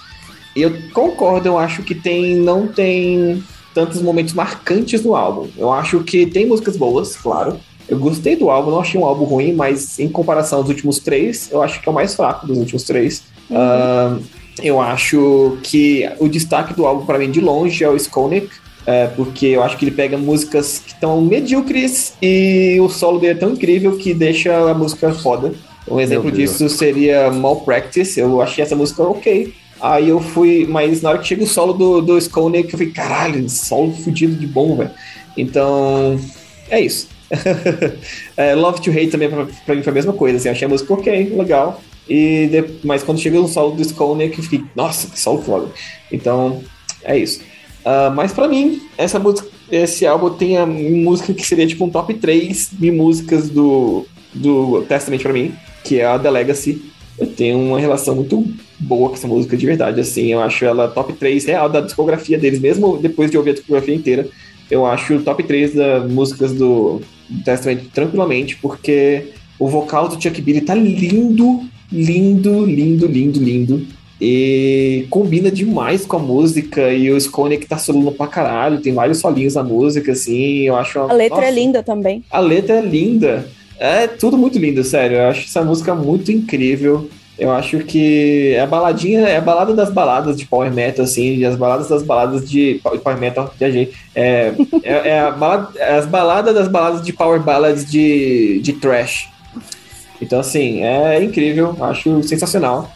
Eu 0.56 0.72
concordo, 0.93 1.47
eu 1.47 1.58
acho 1.58 1.84
que 1.84 1.95
tem 1.95 2.36
não 2.36 2.68
tem 2.68 3.43
tantos 3.74 4.01
momentos 4.01 4.34
marcantes 4.34 5.04
no 5.04 5.16
álbum. 5.16 5.47
Eu 5.58 5.72
acho 5.72 6.01
que 6.04 6.26
tem 6.26 6.45
músicas 6.45 6.78
boas, 6.78 7.16
claro. 7.16 7.60
Eu 7.89 7.97
gostei 7.99 8.36
do 8.36 8.49
álbum, 8.49 8.72
não 8.72 8.80
achei 8.80 8.99
um 8.99 9.06
álbum 9.06 9.26
ruim, 9.26 9.54
mas 9.54 9.99
em 9.99 10.08
comparação 10.08 10.60
aos 10.60 10.70
últimos 10.70 10.99
três, 10.99 11.49
eu 11.51 11.62
acho 11.62 11.82
que 11.82 11.89
é 11.89 11.91
o 11.91 11.95
mais 11.95 12.16
fraco 12.16 12.47
dos 12.47 12.58
últimos 12.58 12.84
três. 12.84 13.24
Ah, 13.51 14.18
eu 14.62 14.80
acho 14.80 15.58
que 15.64 16.10
o 16.20 16.28
destaque 16.28 16.74
do 16.74 16.86
álbum, 16.86 17.06
para 17.06 17.18
mim, 17.18 17.32
de 17.32 17.41
longe, 17.41 17.84
é 17.84 17.89
o 17.89 17.95
Skolnick, 17.95 18.49
é, 18.86 19.08
porque 19.08 19.47
eu 19.47 19.64
acho 19.64 19.78
que 19.78 19.86
ele 19.86 19.91
pega 19.91 20.18
músicas 20.18 20.80
que 20.80 20.93
estão 20.93 21.20
medíocres 21.22 22.14
e 22.22 22.78
o 22.82 22.89
solo 22.89 23.20
dele 23.20 23.34
é 23.34 23.38
tão 23.38 23.51
incrível 23.51 23.97
que 23.97 24.14
deixa 24.14 24.56
a 24.70 24.74
música 24.74 25.14
foda. 25.14 25.54
Um 25.88 25.99
exemplo 25.99 26.32
disso 26.32 26.70
seria 26.70 27.30
Malpractice, 27.32 28.20
eu 28.20 28.41
achei 28.41 28.64
essa 28.64 28.76
música 28.76 29.04
ok. 29.04 29.54
Aí 29.84 30.07
eu 30.07 30.21
fui, 30.21 30.65
mas 30.65 31.01
na 31.01 31.09
hora 31.09 31.19
que 31.19 31.27
chega 31.27 31.43
o 31.43 31.47
solo 31.47 31.73
do, 31.73 32.01
do 32.01 32.17
Skolnick, 32.17 32.71
eu 32.71 32.79
falei, 32.79 32.93
caralho, 32.93 33.49
solo 33.49 33.91
fudido 33.93 34.34
de 34.36 34.47
bom, 34.47 34.77
velho. 34.77 34.91
Então, 35.38 36.17
é 36.69 36.79
isso. 36.79 37.09
É, 38.38 38.55
Love 38.55 38.81
to 38.81 38.91
Hate 38.91 39.07
também 39.07 39.29
pra, 39.29 39.45
pra 39.65 39.75
mim 39.75 39.84
foi 39.84 39.91
a 39.91 39.93
mesma 39.93 40.13
coisa, 40.13 40.38
assim, 40.38 40.49
achei 40.49 40.65
a 40.65 40.69
música 40.69 40.93
ok, 40.93 41.34
legal. 41.36 41.81
E 42.09 42.47
de- 42.47 42.79
mas 42.84 43.03
quando 43.03 43.19
chega 43.19 43.39
no 43.39 43.47
solo 43.47 43.75
do 43.75 43.81
Skolnick, 43.81 44.38
eu 44.38 44.43
fiquei, 44.43 44.63
nossa, 44.75 45.07
que 45.07 45.19
solo 45.19 45.41
foda. 45.41 45.67
Então, 46.11 46.63
é 47.03 47.17
isso. 47.17 47.41
Ah, 47.86 48.09
mas 48.15 48.31
pra 48.31 48.47
mim, 48.47 48.81
essa 48.97 49.19
música, 49.19 49.47
esse 49.71 50.05
álbum 50.05 50.29
tem 50.31 50.57
a 50.57 50.65
música 50.65 51.34
que 51.34 51.45
seria 51.45 51.67
tipo 51.67 51.84
um 51.86 51.89
top 51.89 52.13
3 52.13 52.69
de 52.71 52.91
músicas 52.91 53.49
do, 53.49 54.05
do 54.34 54.81
Testament 54.88 55.19
pra 55.21 55.34
mim, 55.34 55.53
que 55.84 55.99
é 55.99 56.05
a 56.05 56.17
The 56.17 56.29
Legacy. 56.31 56.81
Eu 57.18 57.28
tenho 57.28 57.59
uma 57.59 57.80
relação 57.80 58.16
muito 58.16 58.45
boa 58.80 59.09
com 59.09 59.16
essa 59.16 59.28
música 59.28 59.55
de 59.55 59.66
verdade, 59.66 60.01
assim, 60.01 60.32
eu 60.34 60.41
acho 60.41 60.66
ela 60.66 60.88
top 60.88 61.14
3 61.14 61.45
real 61.45 61.70
da 61.70 61.80
discografia 61.80 62.38
deles, 62.38 62.59
mesmo 62.59 62.97
depois 62.97 63.30
de 63.32 63.38
ouvir 63.38 63.51
a 63.51 63.53
discografia 63.53 63.95
inteira, 63.95 64.28
eu 64.70 64.86
acho 64.86 65.16
o 65.16 65.22
top 65.22 65.43
3 65.43 65.76
das 65.76 66.11
músicas 66.11 66.53
do, 66.53 67.01
do 67.30 67.43
Testament 67.43 67.82
tranquilamente, 67.93 68.57
porque 68.57 69.28
o 69.59 69.68
vocal 69.68 70.09
do 70.09 70.22
Chuck 70.22 70.41
Billy 70.41 70.61
tá 70.61 70.74
lindo, 70.74 71.61
lindo, 71.91 72.66
lindo, 72.66 73.05
lindo, 73.05 73.39
lindo. 73.39 73.88
E 74.20 75.05
combina 75.09 75.51
demais 75.51 76.05
com 76.05 76.16
a 76.16 76.20
música. 76.20 76.93
E 76.93 77.11
o 77.11 77.18
Skolnick 77.18 77.66
tá 77.66 77.78
solando 77.78 78.11
pra 78.14 78.26
caralho. 78.26 78.80
Tem 78.80 78.93
vários 78.93 79.18
solinhos 79.18 79.55
na 79.55 79.64
música, 79.64 80.14
assim. 80.14 80.59
Eu 80.61 80.78
acho 80.78 80.97
uma- 80.99 81.09
A 81.11 81.14
letra 81.14 81.38
é 81.39 81.41
Nossa, 81.41 81.51
linda 81.59 81.84
também. 81.84 82.24
A 82.32 82.39
letra 82.39 82.76
é 82.78 82.82
linda. 82.82 83.45
É 83.84 84.07
tudo 84.07 84.38
muito 84.38 84.57
lindo, 84.57 84.81
sério. 84.81 85.17
Eu 85.17 85.27
acho 85.27 85.41
essa 85.41 85.61
música 85.61 85.93
muito 85.93 86.31
incrível. 86.31 87.09
Eu 87.38 87.51
acho 87.51 87.79
que 87.79 88.53
é 88.55 88.61
a 88.61 88.65
baladinha, 88.65 89.27
é 89.27 89.36
a 89.36 89.41
balada 89.41 89.73
das 89.73 89.89
baladas 89.91 90.38
de 90.38 90.45
power 90.45 90.71
metal, 90.71 91.03
assim, 91.03 91.36
e 91.36 91.45
as 91.45 91.57
baladas 91.57 91.89
das 91.89 92.01
baladas 92.01 92.49
de 92.49 92.79
power 93.03 93.19
metal, 93.19 93.53
viajei. 93.59 93.91
É, 94.15 94.53
é, 94.84 95.09
é 95.09 95.19
a 95.19 95.31
balada, 95.31 95.79
é 95.79 95.97
as 95.97 96.05
baladas 96.05 96.55
das 96.55 96.67
baladas 96.69 97.05
de 97.05 97.11
power 97.11 97.41
ballads 97.41 97.89
de, 97.91 98.61
de 98.63 98.71
trash. 98.71 99.27
Então, 100.21 100.39
assim, 100.39 100.81
é 100.81 101.21
incrível, 101.21 101.75
acho 101.81 102.23
sensacional. 102.23 102.89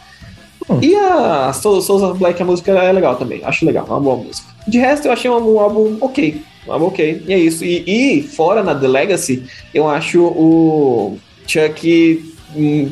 Hum. 0.70 0.78
E 0.80 0.94
a 0.94 1.52
Soul- 1.52 1.82
Souls 1.82 2.02
of 2.02 2.18
Black, 2.18 2.40
a 2.40 2.46
música 2.46 2.70
é 2.72 2.92
legal 2.92 3.16
também, 3.16 3.42
acho 3.44 3.66
legal, 3.66 3.84
é 3.86 3.90
uma 3.90 4.00
boa 4.00 4.16
música. 4.16 4.48
De 4.66 4.78
resto, 4.78 5.06
eu 5.06 5.12
achei 5.12 5.30
um, 5.30 5.54
um 5.54 5.58
álbum 5.60 5.98
ok, 6.00 6.40
ok, 6.76 7.22
e 7.26 7.32
é 7.32 7.38
isso. 7.38 7.64
E, 7.64 7.84
e 8.18 8.22
fora 8.22 8.62
na 8.62 8.74
The 8.74 8.88
Legacy, 8.88 9.42
eu 9.72 9.88
acho 9.88 10.22
o 10.22 11.18
Chuck 11.46 12.34
hum, 12.56 12.90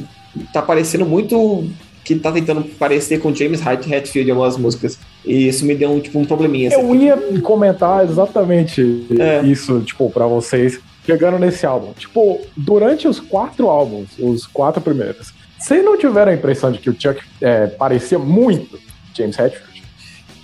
tá 0.52 0.62
parecendo 0.62 1.04
muito 1.06 1.68
que 2.04 2.14
tá 2.14 2.30
tentando 2.30 2.62
parecer 2.78 3.18
com 3.20 3.34
James 3.34 3.60
Hetfield 3.60 4.28
em 4.28 4.30
algumas 4.30 4.56
músicas. 4.56 4.96
E 5.24 5.48
isso 5.48 5.66
me 5.66 5.74
deu 5.74 5.90
um, 5.90 5.98
tipo, 5.98 6.18
um 6.20 6.24
probleminha. 6.24 6.68
assim. 6.68 6.80
Eu 6.80 6.94
ia 6.94 7.16
comentar 7.42 8.04
exatamente 8.04 9.06
É. 9.18 9.42
isso, 9.44 9.80
tipo, 9.80 10.08
pra 10.10 10.24
vocês, 10.26 10.78
chegando 11.04 11.36
nesse 11.36 11.66
álbum. 11.66 11.92
Tipo, 11.94 12.40
durante 12.56 13.08
os 13.08 13.18
quatro 13.18 13.68
álbuns, 13.68 14.10
os 14.20 14.46
quatro 14.46 14.80
primeiros, 14.80 15.32
vocês 15.58 15.84
não 15.84 15.98
tiveram 15.98 16.30
a 16.30 16.34
impressão 16.34 16.70
de 16.70 16.78
que 16.78 16.88
o 16.88 16.96
Chuck 16.96 17.20
é, 17.40 17.66
parecia 17.66 18.20
muito 18.20 18.78
James 19.12 19.36
Hetfield? 19.36 19.82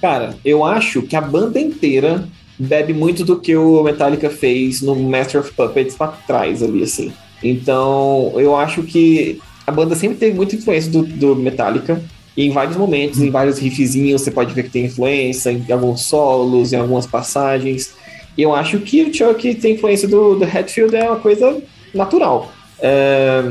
Cara, 0.01 0.35
eu 0.45 0.64
acho 0.64 1.03
que 1.03 1.14
a 1.14 1.20
banda 1.20 1.61
inteira 1.61 2.26
bebe 2.63 2.93
muito 2.93 3.25
do 3.25 3.39
que 3.39 3.57
o 3.57 3.83
Metallica 3.83 4.31
fez 4.31 4.81
no 4.83 4.95
Master 4.95 5.41
of 5.41 5.53
Puppets 5.53 5.95
pra 5.95 6.09
trás 6.09 6.63
ali, 6.63 6.83
assim. 6.83 7.13
Então, 7.43 8.33
eu 8.37 8.55
acho 8.55 8.83
que 8.83 9.41
a 9.67 9.73
banda 9.73 9.95
sempre 9.95 10.17
teve 10.17 10.37
muita 10.37 10.57
influência 10.57 10.91
do, 10.91 11.03
do 11.03 11.37
Metallica. 11.37 12.03
E 12.37 12.47
em 12.47 12.51
vários 12.51 12.77
momentos, 12.77 13.21
em 13.21 13.31
vários 13.31 13.59
riffzinhos, 13.59 14.23
você 14.23 14.31
pode 14.31 14.55
ver 14.55 14.65
que 14.65 14.71
tem 14.71 14.87
influência 14.87 15.51
em 15.51 15.71
alguns 15.71 16.03
solos, 16.03 16.73
em 16.73 16.77
algumas 16.77 17.07
passagens. 17.07 17.95
E 18.37 18.43
eu 18.43 18.55
acho 18.55 18.79
que 18.79 19.03
o 19.03 19.13
Chuck 19.13 19.55
tem 19.57 19.75
influência 19.75 20.09
do, 20.09 20.37
do 20.37 20.45
Hatfield 20.45 20.97
é 20.97 21.05
uma 21.11 21.19
coisa 21.19 21.61
natural. 21.93 22.51
É, 22.81 23.43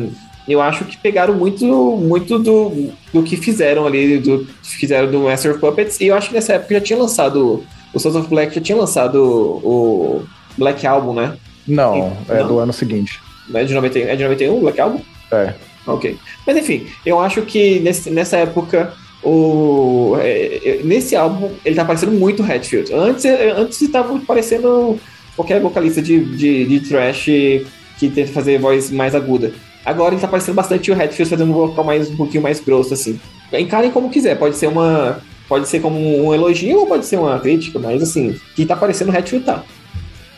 eu 0.48 0.62
acho 0.62 0.86
que 0.86 0.98
pegaram 0.98 1.36
muito, 1.36 1.66
muito 1.66 2.40
do, 2.40 2.92
do 3.14 3.22
que 3.24 3.38
fizeram 3.38 3.86
ali, 3.86 4.18
do 4.18 4.48
fizeram 4.64 5.12
do 5.12 5.20
Master 5.20 5.52
of 5.52 5.60
Puppets, 5.60 6.00
e 6.00 6.08
eu 6.08 6.16
acho 6.16 6.30
que 6.30 6.34
nessa 6.34 6.54
época 6.54 6.74
já 6.76 6.82
tinha 6.82 6.98
lançado, 6.98 7.64
o 7.94 8.00
Sons 8.00 8.16
of 8.16 8.28
Black 8.28 8.56
já 8.56 8.62
tinha 8.62 8.78
lançado 8.78 9.22
o, 9.22 10.24
Black 10.58 10.86
Album, 10.86 11.14
né? 11.14 11.38
Não, 11.68 12.16
é 12.28 12.40
Não? 12.40 12.48
do 12.48 12.60
ano 12.60 12.74
seguinte. 12.74 13.20
É 13.54 13.64
de 13.64 13.74
91, 13.74 14.08
é 14.08 14.16
de 14.16 14.24
91 14.24 14.58
o 14.58 14.62
Black 14.62 14.80
Album? 14.80 15.02
É. 15.32 15.54
Ok. 15.86 16.18
Mas 16.46 16.58
enfim, 16.58 16.88
eu 17.06 17.20
acho 17.20 17.42
que 17.44 17.80
nesse, 17.80 18.10
nessa 18.10 18.38
época, 18.38 18.94
o, 19.24 20.16
é, 20.20 20.62
é, 20.64 20.82
nesse 20.84 21.16
álbum, 21.16 21.52
ele 21.66 21.76
tá 21.76 21.86
parecendo 21.86 22.12
muito 22.12 22.44
Hatfield. 22.44 22.94
Antes, 22.94 23.26
é, 23.26 23.52
antes 23.52 23.82
ele 23.82 23.92
tava 23.92 24.18
parecendo 24.20 25.00
qualquer 25.36 25.60
vocalista 25.62 26.02
de, 26.02 26.24
de, 26.36 26.66
de 26.66 26.80
trash 26.82 27.26
que 27.98 28.10
tenta 28.10 28.32
fazer 28.32 28.60
voz 28.60 28.92
mais 28.92 29.16
aguda. 29.16 29.54
Agora 29.86 30.14
ele 30.14 30.22
tá 30.22 30.28
parecendo 30.28 30.56
bastante 30.56 30.92
o 30.92 30.94
Hatfield 30.94 31.30
fazendo 31.30 31.50
um 31.50 31.54
vocal 31.54 31.84
mais, 31.84 32.10
um 32.10 32.16
pouquinho 32.16 32.44
mais 32.44 32.60
grosso, 32.60 32.94
assim. 32.94 33.20
Encarem 33.52 33.92
como 33.92 34.10
quiser, 34.10 34.38
pode 34.38 34.56
ser 34.56 34.68
uma. 34.68 35.20
Pode 35.52 35.68
ser 35.68 35.82
como 35.82 36.00
um 36.00 36.34
elogio 36.34 36.80
ou 36.80 36.88
pode 36.88 37.06
ser 37.06 37.18
uma 37.18 37.38
crítica, 37.38 37.78
mas 37.78 38.02
assim, 38.02 38.40
que 38.56 38.66
tá 38.66 38.74
parecendo 38.74 39.12
Hatfield 39.12 39.46
tá. 39.46 39.66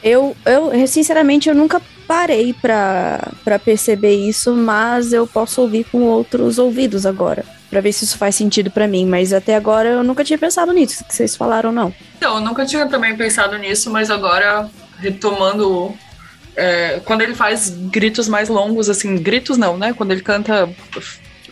Eu, 0.03 0.35
eu, 0.43 0.87
sinceramente, 0.87 1.47
eu 1.47 1.53
nunca 1.53 1.79
parei 2.07 2.51
pra, 2.51 3.31
pra 3.43 3.59
perceber 3.59 4.15
isso, 4.15 4.55
mas 4.55 5.13
eu 5.13 5.27
posso 5.27 5.61
ouvir 5.61 5.83
com 5.83 6.01
outros 6.01 6.57
ouvidos 6.57 7.05
agora, 7.05 7.45
pra 7.69 7.79
ver 7.79 7.93
se 7.93 8.05
isso 8.05 8.17
faz 8.17 8.33
sentido 8.33 8.71
pra 8.71 8.87
mim. 8.87 9.05
Mas 9.05 9.31
até 9.31 9.55
agora 9.55 9.87
eu 9.87 10.03
nunca 10.03 10.23
tinha 10.23 10.39
pensado 10.39 10.73
nisso 10.73 11.05
que 11.05 11.13
vocês 11.13 11.35
falaram, 11.35 11.71
não. 11.71 11.93
Então, 12.17 12.37
eu 12.37 12.41
nunca 12.41 12.65
tinha 12.65 12.87
também 12.87 13.15
pensado 13.15 13.55
nisso, 13.59 13.91
mas 13.91 14.09
agora, 14.09 14.67
retomando. 14.97 15.93
é, 16.55 16.99
quando 17.05 17.21
ele 17.21 17.35
faz 17.35 17.69
gritos 17.69 18.27
mais 18.27 18.49
longos, 18.49 18.89
assim, 18.89 19.15
gritos 19.17 19.59
não, 19.59 19.77
né? 19.77 19.93
Quando 19.93 20.11
ele 20.11 20.21
canta 20.21 20.67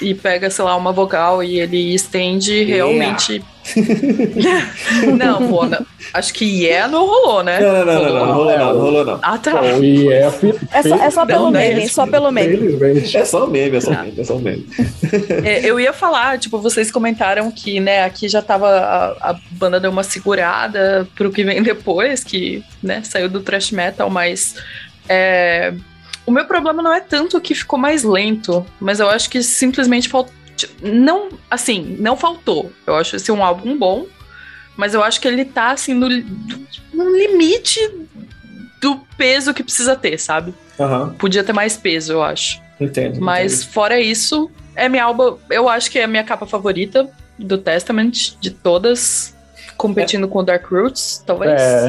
e 0.01 0.13
pega, 0.15 0.49
sei 0.49 0.65
lá, 0.65 0.75
uma 0.75 0.91
vogal 0.91 1.43
e 1.43 1.59
ele 1.59 1.93
estende 1.93 2.51
Yeah. 2.51 2.75
realmente. 2.75 3.43
não, 5.17 5.47
pô, 5.47 5.65
não. 5.65 5.85
acho 6.13 6.33
que 6.33 6.45
yeah 6.45 6.87
não 6.87 7.05
rolou, 7.05 7.43
né? 7.43 7.59
Não, 7.59 7.73
não, 7.73 7.85
não, 7.85 8.03
não, 8.03 8.25
não, 8.25 8.33
rolou 8.33 8.57
não, 8.57 8.79
rolou 8.79 9.05
não. 9.05 9.19
Ah, 9.21 9.37
tá. 9.37 9.61
O 9.61 9.83
IF. 9.83 10.55
É 10.71 10.81
só, 10.83 10.95
é 10.95 11.09
só 11.11 11.25
pelo 11.25 11.45
Não, 11.45 11.51
meme, 11.51 11.81
né? 11.81 11.87
só 11.87 12.07
pelo 12.07 12.31
meme. 12.31 12.57
Felizmente. 12.57 13.17
É 13.17 13.23
só 13.25 13.45
meme, 13.47 13.77
é 13.77 13.81
só 13.81 13.91
Ah. 13.91 14.03
meme, 14.03 14.19
é 14.19 14.23
só 14.23 14.35
meme. 14.37 14.67
É, 15.45 15.65
eu 15.65 15.79
ia 15.79 15.93
falar, 15.93 16.39
tipo, 16.39 16.57
vocês 16.59 16.89
comentaram 16.91 17.51
que, 17.51 17.79
né, 17.79 18.03
aqui 18.03 18.27
já 18.27 18.41
tava. 18.41 18.67
A, 18.67 19.31
a 19.31 19.35
banda 19.51 19.79
deu 19.79 19.91
uma 19.91 20.03
segurada 20.03 21.07
pro 21.15 21.31
que 21.31 21.43
vem 21.43 21.61
depois, 21.61 22.23
que, 22.23 22.63
né, 22.81 23.01
saiu 23.03 23.29
do 23.29 23.41
thrash 23.41 23.71
metal, 23.71 24.09
mas. 24.09 24.55
é, 25.07 25.73
o 26.31 26.33
meu 26.33 26.45
problema 26.45 26.81
não 26.81 26.93
é 26.93 27.01
tanto 27.01 27.39
que 27.41 27.53
ficou 27.53 27.77
mais 27.77 28.03
lento, 28.03 28.65
mas 28.79 28.99
eu 29.01 29.09
acho 29.09 29.29
que 29.29 29.43
simplesmente 29.43 30.07
faltou. 30.07 30.33
Não, 30.81 31.29
assim, 31.49 31.97
não 31.99 32.15
faltou. 32.15 32.71
Eu 32.87 32.95
acho 32.95 33.17
esse 33.17 33.31
um 33.31 33.43
álbum 33.43 33.77
bom, 33.77 34.05
mas 34.77 34.93
eu 34.93 35.03
acho 35.03 35.19
que 35.19 35.27
ele 35.27 35.43
tá, 35.43 35.71
assim, 35.71 35.93
no, 35.93 36.07
no 36.93 37.17
limite 37.17 37.79
do 38.81 38.97
peso 39.17 39.53
que 39.53 39.61
precisa 39.63 39.95
ter, 39.95 40.17
sabe? 40.17 40.53
Aham, 40.79 41.13
Podia 41.19 41.43
ter 41.43 41.53
mais 41.53 41.75
peso, 41.77 42.13
eu 42.13 42.23
acho. 42.23 42.61
entendo. 42.79 43.19
Mas 43.19 43.63
fora 43.63 43.99
isso, 43.99 44.49
é 44.75 44.87
minha 44.87 45.03
alba. 45.03 45.37
Eu 45.49 45.67
acho 45.67 45.91
que 45.91 45.99
é 45.99 46.03
a 46.05 46.07
minha 46.07 46.23
capa 46.23 46.45
favorita 46.47 47.09
do 47.37 47.57
Testament, 47.57 48.35
de 48.39 48.51
todas, 48.51 49.35
competindo 49.81 50.27
com 50.27 50.43
Dark 50.43 50.65
Roots, 50.71 51.23
talvez. 51.25 51.51
É, 51.59 51.85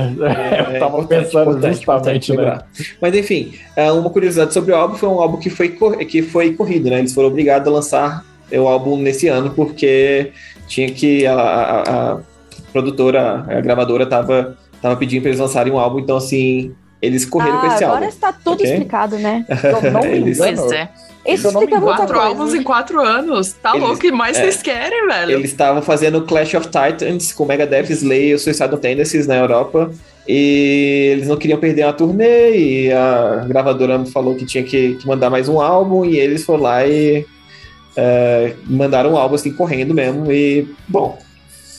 É, 0.71 0.77
eu 0.77 0.81
tava 0.81 0.99
importante, 1.01 1.25
pensando 1.25 1.51
importante, 1.51 1.83
importante 1.83 2.27
justamente, 2.27 2.59
né? 2.59 2.95
Mas 3.01 3.15
enfim, 3.17 3.55
é, 3.77 3.93
uma 3.93 4.09
curiosidade 4.11 4.53
sobre 4.55 4.73
o 4.73 4.77
álbum 4.77 4.95
foi 4.97 5.09
um 5.09 5.21
álbum 5.21 5.37
que 5.39 5.51
foi, 5.51 5.69
que 6.07 6.23
foi 6.23 6.55
corrido, 6.55 6.89
né? 6.91 6.99
Eles 6.99 7.13
foram 7.15 7.29
obrigados 7.29 7.69
a 7.69 7.71
lançar 7.71 8.25
o 8.51 8.67
álbum 8.69 8.97
nesse 8.97 9.29
ano 9.29 9.51
porque 9.51 10.33
tinha 10.67 10.89
que 10.91 11.27
a, 11.27 11.35
a- 11.35 12.13
a 12.13 12.19
produtora, 12.73 13.45
a 13.49 13.61
gravadora 13.61 14.07
tava, 14.07 14.57
tava 14.81 14.97
pedindo 14.97 15.21
para 15.23 15.31
eles 15.31 15.41
lançarem 15.41 15.73
um 15.73 15.79
álbum, 15.79 15.99
então 15.99 16.17
assim, 16.17 16.75
eles 17.01 17.25
correram 17.25 17.59
com 17.61 17.67
Ah, 17.67 17.75
esse 17.75 17.85
agora 17.85 17.99
álbum. 18.01 18.09
está 18.09 18.33
tudo 18.33 18.55
Ok? 18.63 18.67
explicado, 18.71 19.19
né? 19.19 19.45
Eu 19.85 19.91
não 19.93 20.05
Eles-. 20.05 20.39
Pois 20.39 20.73
é. 20.73 20.89
Isso 21.25 21.47
eu 21.47 21.53
não 21.53 21.61
me 21.61 21.67
explica 21.67 21.81
muita 21.85 21.97
Quatro 21.99 22.15
coisa. 22.15 22.29
álbuns 22.29 22.55
em 22.55 22.63
quatro 22.63 23.01
anos. 23.01 23.53
Tá 23.53 23.71
Eles- 23.71 23.81
louco, 23.83 23.97
o 23.97 23.99
que 24.01 24.11
mais 24.11 24.37
é. 24.37 24.43
vocês 24.43 24.61
querem, 24.63 25.07
velho? 25.07 25.33
Eles 25.33 25.51
estavam 25.51 25.81
fazendo 25.83 26.23
Clash 26.23 26.55
of 26.55 26.67
Titans 26.69 27.33
com 27.33 27.45
Megadeth, 27.47 27.91
Slayer, 27.91 28.39
Suicidal 28.41 28.77
Tendencies 28.79 29.27
na 29.27 29.37
Europa. 29.37 29.91
E 30.27 31.11
eles 31.13 31.29
não 31.29 31.37
queriam 31.37 31.59
perder 31.59 31.85
uma 31.85 31.93
turnê. 31.93 32.57
E 32.57 32.93
a 32.93 33.45
gravadora 33.47 34.05
falou 34.07 34.35
que 34.35 34.45
tinha 34.45 34.65
que, 34.65 34.95
que 34.97 35.07
mandar 35.07 35.31
mais 35.31 35.49
um 35.49 35.61
álbum. 35.61 36.05
E 36.05 36.19
eles 36.19 36.45
foram 36.45 36.63
lá 36.65 36.85
e 36.87 37.25
é, 37.97 38.55
mandaram 38.67 39.13
um 39.13 39.17
álbum 39.17 39.35
assim, 39.37 39.53
correndo 39.53 39.95
mesmo. 39.95 40.31
E, 40.33 40.69
bom, 40.89 41.19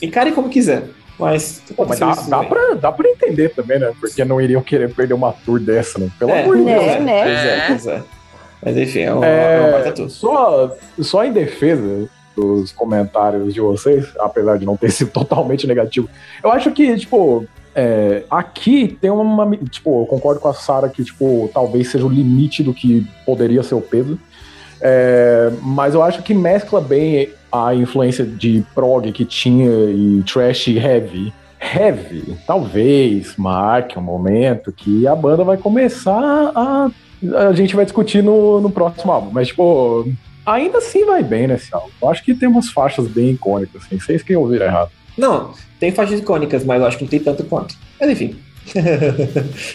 encarem 0.00 0.32
como 0.32 0.48
quiser. 0.48 0.84
Mas, 1.18 1.62
Pô, 1.76 1.84
mas 1.86 2.00
dá, 2.00 2.12
dá, 2.28 2.42
pra, 2.42 2.74
dá 2.74 2.90
pra 2.90 3.08
entender 3.08 3.50
também, 3.50 3.78
né? 3.78 3.92
Porque 4.00 4.24
não 4.24 4.40
iriam 4.40 4.60
querer 4.60 4.92
perder 4.92 5.14
uma 5.14 5.32
tour 5.44 5.60
dessa, 5.60 5.96
né? 5.98 6.08
Pelo 6.18 6.32
É, 6.32 6.42
amor 6.42 6.56
de 6.56 6.62
né, 6.64 6.72
Deus. 6.74 6.84
pois 6.86 6.96
é, 6.96 7.00
né? 7.00 7.22
Pois 7.22 7.36
é, 7.38 7.56
É. 7.56 7.66
pois 7.68 7.86
é. 7.86 8.02
Mas 8.64 8.76
enfim, 8.76 9.00
é 9.00 9.14
um, 9.14 9.22
é 9.24 9.68
um 9.68 9.72
baita 9.72 9.88
É, 9.88 9.92
tour. 9.92 10.10
só, 10.10 10.76
só 11.00 11.24
em 11.24 11.32
defesa 11.32 12.08
dos 12.36 12.72
comentários 12.72 13.54
de 13.54 13.60
vocês, 13.60 14.06
apesar 14.18 14.58
de 14.58 14.64
não 14.66 14.76
ter 14.76 14.90
sido 14.92 15.10
totalmente 15.10 15.66
negativo, 15.66 16.08
eu 16.42 16.50
acho 16.50 16.70
que, 16.72 16.96
tipo, 16.96 17.44
é, 17.74 18.22
aqui 18.30 18.96
tem 19.00 19.10
uma. 19.10 19.56
Tipo, 19.70 20.02
eu 20.02 20.06
concordo 20.06 20.40
com 20.40 20.48
a 20.48 20.54
Sara 20.54 20.88
que, 20.88 21.04
tipo, 21.04 21.50
talvez 21.52 21.88
seja 21.90 22.04
o 22.06 22.08
limite 22.08 22.62
do 22.62 22.72
que 22.72 23.06
poderia 23.26 23.62
ser 23.62 23.74
o 23.74 23.80
peso. 23.80 24.18
É, 24.80 25.50
mas 25.62 25.94
eu 25.94 26.02
acho 26.02 26.22
que 26.22 26.34
mescla 26.34 26.80
bem 26.80 27.30
a 27.50 27.74
influência 27.74 28.24
de 28.24 28.64
prog 28.74 29.10
que 29.12 29.24
tinha 29.24 29.70
e 29.90 30.22
trash 30.24 30.68
heavy. 30.68 31.32
Heavy, 31.60 32.36
talvez 32.46 33.36
marque 33.38 33.98
um 33.98 34.02
momento 34.02 34.70
que 34.70 35.06
a 35.06 35.14
banda 35.16 35.42
vai 35.44 35.56
começar 35.56 36.52
a. 36.54 36.90
A 37.36 37.52
gente 37.52 37.74
vai 37.76 37.84
discutir 37.84 38.22
no, 38.22 38.60
no 38.60 38.70
próximo 38.70 39.12
álbum, 39.12 39.30
mas, 39.32 39.48
tipo, 39.48 40.06
ainda 40.44 40.78
assim 40.78 41.04
vai 41.04 41.22
bem 41.22 41.46
nesse 41.46 41.74
álbum. 41.74 41.88
Eu 42.02 42.08
acho 42.10 42.24
que 42.24 42.34
tem 42.34 42.48
umas 42.48 42.68
faixas 42.70 43.06
bem 43.08 43.30
icônicas, 43.30 43.82
assim. 43.84 43.98
Vocês 43.98 44.22
que 44.22 44.34
ouviram 44.36 44.66
errado. 44.66 44.90
Não, 45.16 45.52
tem 45.78 45.92
faixas 45.92 46.18
icônicas, 46.20 46.64
mas 46.64 46.80
eu 46.80 46.86
acho 46.86 46.98
que 46.98 47.04
não 47.04 47.10
tem 47.10 47.20
tanto 47.20 47.44
quanto. 47.44 47.76
Mas 48.00 48.10
enfim. 48.10 48.36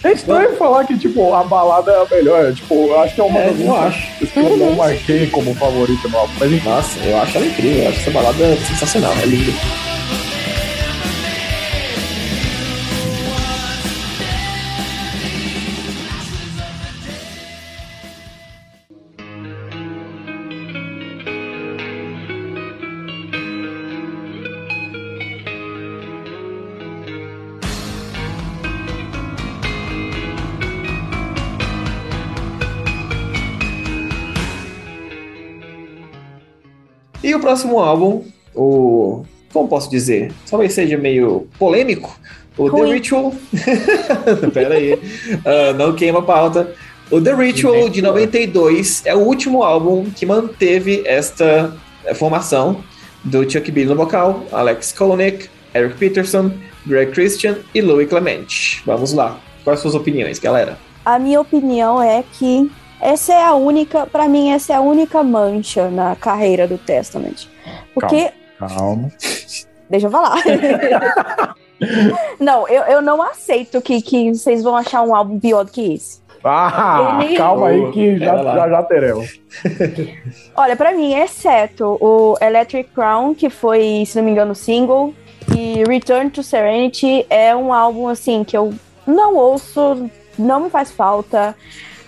É 0.03 0.11
estranho 0.11 0.55
falar 0.55 0.83
que, 0.85 0.97
tipo, 0.97 1.33
a 1.33 1.43
balada 1.43 1.91
é 1.91 2.01
a 2.01 2.15
melhor. 2.15 2.53
Tipo, 2.53 2.73
eu 2.87 2.99
acho 3.01 3.13
que 3.15 3.21
é 3.21 3.23
uma 3.23 3.39
É, 3.39 3.51
das 3.51 3.59
eu 3.59 3.75
acho. 3.75 4.25
que 4.27 4.39
eu 4.39 4.57
não 4.57 4.75
marquei 4.75 5.27
como 5.27 5.53
favorita 5.53 6.07
no 6.07 6.17
álbum. 6.17 6.33
Mas 6.39 6.51
enfim. 6.51 6.67
Nossa, 6.69 6.99
eu 6.99 7.17
acho 7.19 7.37
ela 7.37 7.45
incrível. 7.45 7.83
Eu 7.83 7.89
acho 7.89 7.99
essa 7.99 8.11
balada 8.11 8.55
sensacional. 8.57 9.13
É 9.21 9.25
linda. 9.27 9.51
Próximo 37.49 37.79
álbum, 37.79 38.23
o. 38.55 39.23
Como 39.51 39.67
posso 39.67 39.89
dizer? 39.89 40.31
Talvez 40.47 40.73
seja 40.73 40.95
meio 40.95 41.47
polêmico. 41.57 42.15
O 42.55 42.69
The 42.69 42.77
Ruim. 42.77 42.93
Ritual. 42.93 43.33
Pera 44.53 44.75
aí. 44.75 44.99
Ah, 45.43 45.73
não 45.73 45.95
queima 45.95 46.19
a 46.19 46.21
pauta. 46.21 46.75
O 47.09 47.19
The 47.19 47.33
Ritual 47.33 47.89
de 47.89 48.03
92 48.03 49.01
é 49.05 49.15
o 49.15 49.19
último 49.19 49.63
álbum 49.63 50.05
que 50.15 50.27
manteve 50.27 51.01
esta 51.05 51.75
eh, 52.05 52.13
formação 52.13 52.83
do 53.23 53.49
Chuck 53.49 53.71
Billy 53.71 53.87
no 53.89 53.95
vocal, 53.95 54.45
Alex 54.51 54.91
Kolnick, 54.91 55.49
Eric 55.73 55.97
Peterson, 55.97 56.51
Greg 56.85 57.11
Christian 57.11 57.57
e 57.73 57.81
Louis 57.81 58.07
Clemente. 58.07 58.83
Vamos 58.85 59.13
lá. 59.13 59.39
Quais 59.63 59.79
suas 59.79 59.95
opiniões, 59.95 60.37
galera? 60.37 60.77
A 61.03 61.17
minha 61.17 61.41
opinião 61.41 61.99
é 61.99 62.23
que 62.33 62.69
essa 63.01 63.33
é 63.33 63.43
a 63.43 63.53
única, 63.53 64.05
pra 64.05 64.27
mim, 64.27 64.51
essa 64.51 64.73
é 64.73 64.75
a 64.75 64.81
única 64.81 65.23
mancha 65.23 65.89
na 65.89 66.15
carreira 66.15 66.67
do 66.67 66.77
Testament. 66.77 67.47
Porque, 67.93 68.31
Calma. 68.57 69.09
deixa 69.89 70.07
eu 70.07 70.11
falar. 70.11 70.37
não, 72.39 72.67
eu, 72.67 72.83
eu 72.83 73.01
não 73.01 73.21
aceito 73.21 73.81
que, 73.81 74.01
que 74.01 74.33
vocês 74.33 74.63
vão 74.63 74.75
achar 74.75 75.01
um 75.01 75.15
álbum 75.15 75.39
pior 75.39 75.63
do 75.63 75.71
que 75.71 75.93
esse. 75.93 76.19
Ah, 76.43 77.19
Ele- 77.21 77.35
calma 77.35 77.67
aí 77.67 77.91
que 77.91 78.17
já, 78.17 78.43
já, 78.43 78.69
já 78.69 78.83
teremos. 78.83 79.39
Olha, 80.55 80.75
pra 80.75 80.93
mim, 80.93 81.13
exceto 81.13 81.97
o 81.99 82.37
Electric 82.41 82.89
Crown, 82.91 83.35
que 83.35 83.49
foi, 83.49 84.03
se 84.05 84.17
não 84.17 84.23
me 84.23 84.31
engano, 84.31 84.55
single, 84.55 85.13
e 85.55 85.83
Return 85.85 86.29
to 86.29 86.41
Serenity 86.43 87.25
é 87.29 87.55
um 87.55 87.73
álbum 87.73 88.07
assim 88.07 88.43
que 88.43 88.55
eu 88.55 88.73
não 89.05 89.35
ouço, 89.35 90.09
não 90.37 90.61
me 90.61 90.69
faz 90.69 90.91
falta. 90.91 91.55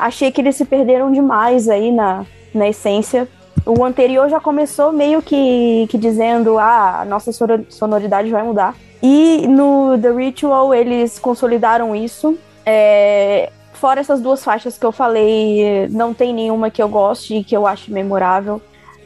Achei 0.01 0.31
que 0.31 0.41
eles 0.41 0.55
se 0.55 0.65
perderam 0.65 1.11
demais 1.11 1.69
aí 1.69 1.91
na, 1.91 2.25
na 2.53 2.67
essência. 2.67 3.27
O 3.63 3.85
anterior 3.85 4.27
já 4.29 4.39
começou 4.39 4.91
meio 4.91 5.21
que, 5.21 5.85
que 5.89 5.97
dizendo: 5.97 6.57
ah, 6.57 7.01
a 7.01 7.05
nossa 7.05 7.31
sonor- 7.31 7.65
sonoridade 7.69 8.29
vai 8.31 8.41
mudar. 8.41 8.75
E 9.03 9.47
no 9.47 9.97
The 9.99 10.11
Ritual 10.11 10.73
eles 10.73 11.19
consolidaram 11.19 11.95
isso. 11.95 12.35
É, 12.65 13.51
fora 13.73 13.99
essas 13.99 14.19
duas 14.21 14.43
faixas 14.43 14.75
que 14.75 14.85
eu 14.85 14.91
falei, 14.91 15.87
não 15.89 16.15
tem 16.15 16.33
nenhuma 16.33 16.71
que 16.71 16.81
eu 16.81 16.89
goste 16.89 17.35
e 17.37 17.43
que 17.43 17.55
eu 17.55 17.67
ache 17.67 17.91
memorável. 17.91 18.59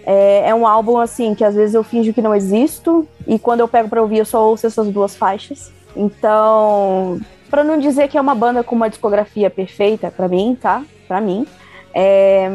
É, 0.06 0.50
é 0.50 0.56
um 0.56 0.66
álbum 0.66 0.98
assim 0.98 1.36
que 1.36 1.44
às 1.44 1.56
vezes 1.56 1.76
eu 1.76 1.84
finjo 1.84 2.14
que 2.14 2.22
não 2.22 2.34
existo 2.34 3.08
e 3.28 3.38
quando 3.38 3.62
eu 3.62 3.68
pego 3.68 3.90
pra 3.90 4.02
ouvir 4.02 4.20
eu 4.20 4.26
só 4.26 4.48
ouço 4.48 4.66
essas 4.66 4.88
duas 4.88 5.16
faixas. 5.16 5.74
Então, 5.96 7.20
pra 7.56 7.64
não 7.64 7.80
dizer 7.80 8.10
que 8.10 8.18
é 8.18 8.22
uma 8.22 8.36
banda 8.36 8.66
com 8.66 8.76
uma 8.76 8.90
discografia 8.90 9.50
perfeita 9.50 10.12
pra 10.12 10.28
mim, 10.28 10.58
tá? 10.62 10.84
Pra 11.08 11.22
mim, 11.22 11.48
é, 11.94 12.50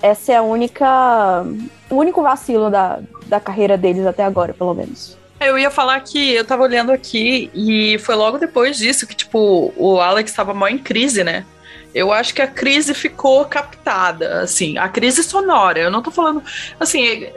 essa 0.00 0.32
é 0.32 0.36
a 0.36 0.42
única, 0.42 1.44
o 1.90 1.94
único 1.94 2.22
vacilo 2.22 2.70
da, 2.70 3.00
da 3.26 3.38
carreira 3.38 3.76
deles 3.76 4.06
até 4.06 4.24
agora, 4.24 4.54
pelo 4.54 4.72
menos. 4.72 5.18
Eu 5.38 5.58
ia 5.58 5.70
falar 5.70 6.00
que 6.00 6.32
eu 6.32 6.46
tava 6.46 6.62
olhando 6.62 6.90
aqui 6.90 7.50
e 7.54 7.98
foi 7.98 8.14
logo 8.14 8.38
depois 8.38 8.78
disso 8.78 9.06
que, 9.06 9.14
tipo, 9.14 9.70
o 9.76 10.00
Alex 10.00 10.32
tava 10.32 10.54
mó 10.54 10.66
em 10.66 10.78
crise, 10.78 11.22
né? 11.22 11.44
Eu 11.94 12.12
acho 12.12 12.34
que 12.34 12.42
a 12.42 12.46
crise 12.46 12.92
ficou 12.92 13.44
captada, 13.46 14.40
assim, 14.40 14.76
a 14.76 14.88
crise 14.88 15.22
sonora. 15.22 15.80
Eu 15.80 15.90
não 15.90 16.02
tô 16.02 16.10
falando. 16.10 16.42
Assim, 16.78 17.06
é, 17.06 17.32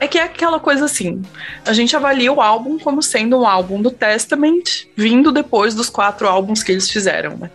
é 0.00 0.08
que 0.08 0.18
é 0.18 0.22
aquela 0.22 0.58
coisa 0.58 0.84
assim. 0.84 1.22
A 1.64 1.72
gente 1.72 1.94
avalia 1.94 2.32
o 2.32 2.40
álbum 2.40 2.78
como 2.78 3.02
sendo 3.02 3.40
um 3.40 3.46
álbum 3.46 3.80
do 3.80 3.90
Testament, 3.90 4.86
vindo 4.96 5.30
depois 5.30 5.74
dos 5.74 5.88
quatro 5.88 6.26
álbuns 6.26 6.62
que 6.62 6.72
eles 6.72 6.90
fizeram, 6.90 7.36
né? 7.36 7.50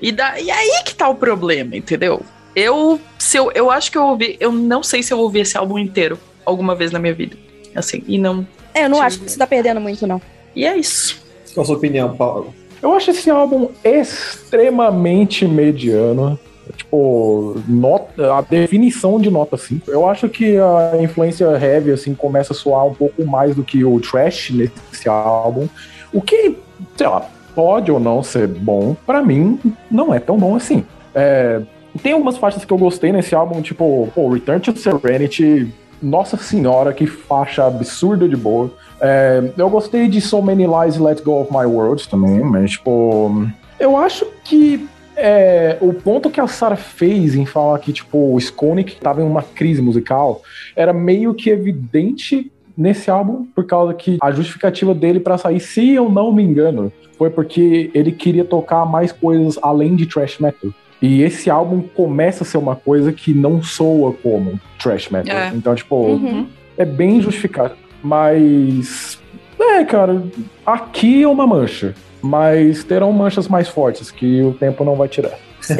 E, 0.00 0.12
da, 0.12 0.40
e 0.40 0.50
aí 0.50 0.82
que 0.84 0.94
tá 0.94 1.08
o 1.08 1.14
problema, 1.14 1.76
entendeu? 1.76 2.22
Eu, 2.54 3.00
se 3.18 3.36
eu, 3.36 3.52
eu 3.54 3.70
acho 3.70 3.90
que 3.90 3.98
eu 3.98 4.04
ouvi, 4.04 4.36
eu 4.40 4.50
não 4.50 4.82
sei 4.82 5.02
se 5.02 5.12
eu 5.12 5.18
ouvi 5.18 5.40
esse 5.40 5.58
álbum 5.58 5.78
inteiro 5.78 6.18
alguma 6.44 6.74
vez 6.74 6.90
na 6.90 6.98
minha 6.98 7.12
vida. 7.12 7.36
Assim, 7.74 8.02
e 8.06 8.16
não. 8.16 8.46
É, 8.72 8.84
eu 8.84 8.88
não 8.88 9.02
acho 9.02 9.20
que 9.20 9.30
você 9.30 9.38
tá 9.38 9.46
perdendo 9.46 9.80
muito, 9.80 10.06
não. 10.06 10.20
E 10.54 10.64
é 10.64 10.76
isso. 10.76 11.22
Qual 11.52 11.64
a 11.64 11.66
sua 11.66 11.76
opinião, 11.76 12.16
Paulo? 12.16 12.54
Eu 12.82 12.92
acho 12.94 13.10
esse 13.10 13.30
álbum 13.30 13.68
extremamente 13.84 15.46
mediano. 15.46 16.38
Tipo, 16.76 17.56
nota, 17.68 18.34
a 18.34 18.40
definição 18.40 19.20
de 19.20 19.30
nota 19.30 19.56
5. 19.56 19.90
Eu 19.90 20.08
acho 20.08 20.28
que 20.28 20.56
a 20.58 21.00
influência 21.00 21.46
heavy 21.46 21.92
assim 21.92 22.14
começa 22.14 22.52
a 22.52 22.56
soar 22.56 22.86
um 22.86 22.94
pouco 22.94 23.24
mais 23.24 23.54
do 23.54 23.62
que 23.62 23.84
o 23.84 24.00
trash 24.00 24.50
nesse 24.50 25.08
álbum. 25.08 25.68
O 26.12 26.20
que, 26.20 26.56
sei 26.96 27.06
lá, 27.06 27.28
pode 27.54 27.90
ou 27.90 27.98
não 27.98 28.22
ser 28.22 28.46
bom, 28.48 28.96
pra 29.06 29.22
mim 29.22 29.58
não 29.90 30.12
é 30.12 30.18
tão 30.18 30.36
bom 30.36 30.56
assim. 30.56 30.84
É, 31.14 31.62
tem 32.02 32.12
algumas 32.12 32.36
faixas 32.36 32.64
que 32.64 32.72
eu 32.72 32.78
gostei 32.78 33.12
nesse 33.12 33.34
álbum, 33.34 33.62
tipo, 33.62 34.08
pô, 34.14 34.28
Return 34.28 34.60
to 34.60 34.76
Serenity, 34.76 35.72
nossa 36.02 36.36
senhora, 36.36 36.92
que 36.92 37.06
faixa 37.06 37.64
absurda 37.66 38.28
de 38.28 38.36
boa. 38.36 38.70
É, 39.00 39.42
eu 39.56 39.68
gostei 39.68 40.08
de 40.08 40.20
So 40.20 40.40
Many 40.42 40.66
Lies 40.66 40.96
Let 40.98 41.22
Go 41.22 41.40
of 41.42 41.52
My 41.52 41.64
World 41.66 42.08
também, 42.08 42.40
mas, 42.40 42.72
tipo, 42.72 43.46
eu 43.78 43.96
acho 43.96 44.26
que 44.44 44.86
é, 45.16 45.76
o 45.80 45.92
ponto 45.92 46.30
que 46.30 46.40
a 46.40 46.46
Sarah 46.46 46.76
fez 46.76 47.34
em 47.34 47.44
falar 47.46 47.78
que, 47.78 47.92
tipo, 47.92 48.18
o 48.34 48.38
Skonik 48.38 48.96
tava 48.96 49.22
em 49.22 49.24
uma 49.24 49.42
crise 49.42 49.80
musical 49.82 50.42
era 50.74 50.92
meio 50.92 51.34
que 51.34 51.50
evidente 51.50 52.50
nesse 52.76 53.10
álbum, 53.10 53.46
por 53.54 53.64
causa 53.66 53.94
que 53.94 54.18
a 54.20 54.30
justificativa 54.30 54.94
dele 54.94 55.18
pra 55.20 55.38
sair, 55.38 55.60
se 55.60 55.92
eu 55.94 56.10
não 56.10 56.30
me 56.32 56.42
engano, 56.42 56.92
foi 57.16 57.30
porque 57.30 57.90
ele 57.94 58.12
queria 58.12 58.44
tocar 58.44 58.84
mais 58.84 59.10
coisas 59.12 59.58
além 59.62 59.96
de 59.96 60.04
thrash 60.06 60.38
metal. 60.38 60.70
E 61.00 61.22
esse 61.22 61.48
álbum 61.50 61.82
começa 61.94 62.44
a 62.44 62.46
ser 62.46 62.58
uma 62.58 62.76
coisa 62.76 63.12
que 63.12 63.32
não 63.32 63.62
soa 63.62 64.12
como 64.22 64.60
thrash 64.78 65.08
metal. 65.10 65.34
É. 65.36 65.52
Então, 65.54 65.74
tipo, 65.74 65.94
Uhum. 65.96 66.46
é 66.76 66.84
bem 66.84 67.20
justificado. 67.20 67.74
Mas. 68.02 69.18
É, 69.58 69.84
cara, 69.84 70.22
aqui 70.64 71.22
é 71.22 71.28
uma 71.28 71.46
mancha. 71.46 71.94
Mas 72.22 72.82
terão 72.84 73.12
manchas 73.12 73.48
mais 73.48 73.68
fortes 73.68 74.10
que 74.10 74.42
o 74.42 74.52
tempo 74.52 74.84
não 74.84 74.96
vai 74.96 75.08
tirar. 75.08 75.38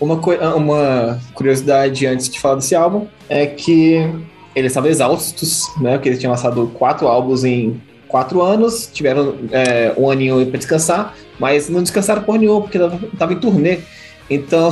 Uma, 0.00 0.14
uma 0.54 1.18
curiosidade 1.34 2.06
antes 2.06 2.28
de 2.28 2.38
falar 2.38 2.54
desse 2.56 2.72
álbum 2.72 3.08
é 3.28 3.46
que 3.46 4.08
eles 4.54 4.70
estavam 4.70 4.88
exaustos, 4.88 5.64
né? 5.80 5.94
Porque 5.94 6.08
eles 6.08 6.20
tinham 6.20 6.30
lançado 6.30 6.70
quatro 6.74 7.08
álbuns 7.08 7.42
em 7.42 7.80
quatro 8.06 8.40
anos, 8.40 8.88
tiveram 8.92 9.34
é, 9.50 9.92
um 9.96 10.10
aninho 10.10 10.46
pra 10.46 10.58
descansar, 10.58 11.14
mas 11.38 11.68
não 11.68 11.82
descansaram 11.82 12.22
por 12.22 12.38
nenhum, 12.38 12.60
porque 12.60 12.78
tava, 12.78 12.98
tava 13.18 13.32
em 13.32 13.38
turnê. 13.38 13.80
Então, 14.30 14.70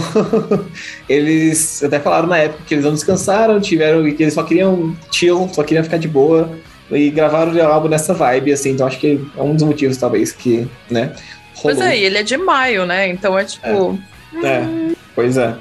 eles 1.08 1.82
até 1.82 1.98
falaram 1.98 2.28
na 2.28 2.38
época 2.38 2.62
que 2.66 2.74
eles 2.74 2.84
não 2.84 2.92
descansaram, 2.92 3.60
tiveram 3.60 4.04
que 4.14 4.22
eles 4.22 4.34
só 4.34 4.42
queriam 4.42 4.94
chill, 5.10 5.48
só 5.52 5.62
queriam 5.62 5.84
ficar 5.84 5.96
de 5.96 6.08
boa. 6.08 6.50
E 6.90 7.10
gravaram 7.10 7.52
o 7.52 7.62
álbum 7.62 7.88
nessa 7.88 8.14
vibe, 8.14 8.52
assim, 8.52 8.70
então 8.70 8.86
acho 8.86 9.00
que 9.00 9.20
é 9.36 9.42
um 9.42 9.54
dos 9.54 9.64
motivos, 9.64 9.96
talvez, 9.96 10.30
que, 10.30 10.68
né? 10.88 11.16
Pois 11.60 11.78
rolou. 11.78 11.90
é, 11.90 11.98
e 11.98 12.04
ele 12.04 12.18
é 12.18 12.22
de 12.22 12.36
maio, 12.36 12.86
né? 12.86 13.08
Então 13.08 13.36
é 13.36 13.44
tipo. 13.44 13.98
É, 14.44 14.94
pois 15.14 15.36
é. 15.36 15.54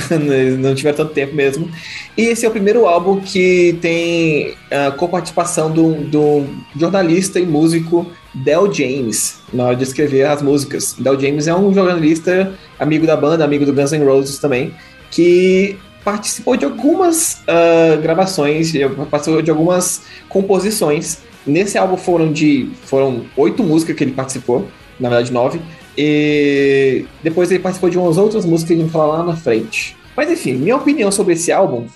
Não 0.58 0.74
tiveram 0.74 0.96
tanto 0.96 1.12
tempo 1.12 1.34
mesmo. 1.34 1.70
E 2.16 2.22
esse 2.22 2.44
é 2.44 2.48
o 2.48 2.52
primeiro 2.52 2.86
álbum 2.86 3.20
que 3.20 3.78
tem 3.80 4.54
a 4.70 4.90
coparticipação 4.90 5.70
do, 5.70 5.94
do 6.04 6.46
jornalista 6.76 7.38
e 7.38 7.46
músico 7.46 8.06
Del 8.34 8.72
James 8.72 9.38
na 9.52 9.64
hora 9.64 9.76
de 9.76 9.84
escrever 9.84 10.26
as 10.26 10.42
músicas. 10.42 10.94
Del 10.98 11.18
James 11.18 11.46
é 11.46 11.54
um 11.54 11.72
jornalista, 11.72 12.52
amigo 12.78 13.06
da 13.06 13.16
banda, 13.16 13.44
amigo 13.44 13.64
do 13.64 13.72
Guns 13.72 13.92
N' 13.92 14.04
Roses 14.04 14.38
também, 14.38 14.72
que 15.10 15.76
participou 16.04 16.56
de 16.56 16.64
algumas 16.64 17.42
ah, 17.46 17.96
gravações, 17.96 18.72
participou 19.10 19.42
de 19.42 19.50
algumas 19.50 20.02
composições. 20.28 21.18
Nesse 21.46 21.78
álbum 21.78 21.96
foram 21.96 22.32
de 22.32 22.70
foram 22.84 23.24
oito 23.36 23.62
músicas 23.62 23.96
que 23.96 24.04
ele 24.04 24.12
participou, 24.12 24.68
na 25.00 25.08
verdade 25.08 25.32
nove. 25.32 25.60
E 26.00 27.04
depois 27.24 27.50
ele 27.50 27.58
participou 27.58 27.90
de 27.90 27.98
umas 27.98 28.16
outras 28.16 28.44
músicas 28.44 28.68
que 28.68 28.74
a 28.74 28.76
gente 28.76 28.92
vai 28.92 28.92
falar 28.92 29.18
lá 29.18 29.24
na 29.24 29.36
frente. 29.36 29.96
Mas 30.16 30.30
enfim, 30.30 30.54
minha 30.54 30.76
opinião 30.76 31.10
sobre 31.10 31.32
esse 31.32 31.50
álbum, 31.50 31.86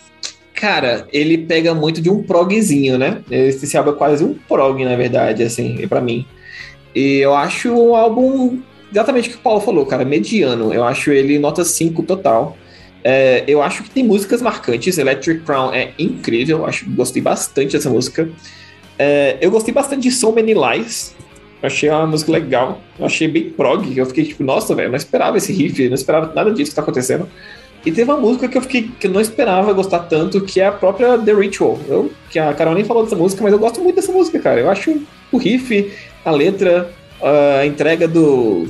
cara, 0.53 1.07
ele 1.13 1.39
pega 1.39 1.73
muito 1.73 2.01
de 2.01 2.11
um 2.11 2.21
progzinho, 2.21 2.99
né? 2.99 3.23
Esse, 3.31 3.77
álbum 3.77 3.93
é 3.93 3.95
quase 3.95 4.25
um 4.25 4.35
prog, 4.35 4.85
na 4.85 4.97
verdade, 4.97 5.45
assim, 5.45 5.87
pra 5.87 6.01
mim. 6.01 6.27
E 6.93 7.19
eu 7.19 7.33
acho 7.33 7.71
um 7.71 7.95
álbum 7.95 8.59
exatamente 8.91 9.29
o 9.29 9.33
que 9.33 9.39
o 9.39 9.41
Paulo 9.41 9.61
falou, 9.61 9.87
cara, 9.87 10.05
mediano. 10.05 10.75
Eu 10.75 10.83
acho 10.83 11.13
ele 11.13 11.39
nota 11.39 11.65
5 11.65 12.03
total. 12.03 12.57
É, 13.05 13.45
eu 13.47 13.63
acho 13.63 13.85
que 13.85 13.91
tem 13.91 14.03
músicas 14.03 14.43
marcantes. 14.43 14.99
Electric 14.99 15.43
Crown 15.43 15.73
é 15.73 15.93
incrível, 15.97 16.59
eu 16.59 16.67
acho, 16.67 16.91
gostei 16.91 17.23
bastante 17.23 17.75
dessa 17.77 17.89
música. 17.89 18.29
É, 18.99 19.39
eu 19.41 19.51
gostei 19.51 19.73
bastante 19.73 20.03
de 20.03 20.11
So 20.11 20.33
Many 20.33 20.55
Lies. 20.55 21.15
Achei 21.63 21.89
uma 21.89 22.07
música 22.07 22.33
legal. 22.33 22.81
Eu 22.99 23.07
achei 23.07 23.29
bem 23.29 23.51
prog. 23.51 23.97
Eu 23.97 24.07
fiquei 24.07 24.25
tipo, 24.25 24.43
nossa, 24.43 24.75
velho, 24.75 24.87
eu 24.87 24.91
não 24.91 24.97
esperava 24.97 25.37
esse 25.37 25.53
riff, 25.53 25.89
não 25.89 25.95
esperava 25.95 26.33
nada 26.35 26.51
disso 26.51 26.73
que 26.73 26.75
tá 26.75 26.83
acontecendo. 26.83 27.29
E 27.85 27.91
teve 27.91 28.11
uma 28.11 28.21
música 28.21 28.49
que 28.49 28.57
eu 28.57 28.63
fiquei 28.63 28.91
que 28.99 29.07
eu 29.07 29.11
não 29.11 29.21
esperava 29.21 29.73
gostar 29.73 30.01
tanto, 30.01 30.41
que 30.41 30.61
é 30.61 30.67
a 30.67 30.73
própria 30.73 31.19
The 31.19 31.33
Ritual. 31.33 31.79
Eu, 31.89 32.13
que 32.31 32.39
a 32.39 32.53
Carol 32.55 32.75
nem 32.75 32.85
falou 32.85 33.05
dessa 33.05 33.17
música, 33.17 33.43
mas 33.43 33.53
eu 33.53 33.59
gosto 33.59 33.81
muito 33.81 33.97
dessa 33.97 34.13
música, 34.13 34.39
cara. 34.39 34.61
Eu 34.61 34.71
acho 34.71 35.03
o 35.31 35.39
riff, 35.39 35.93
a 36.25 36.31
letra, 36.31 36.93
a 37.61 37.67
entrega 37.67 38.07
do. 38.07 38.69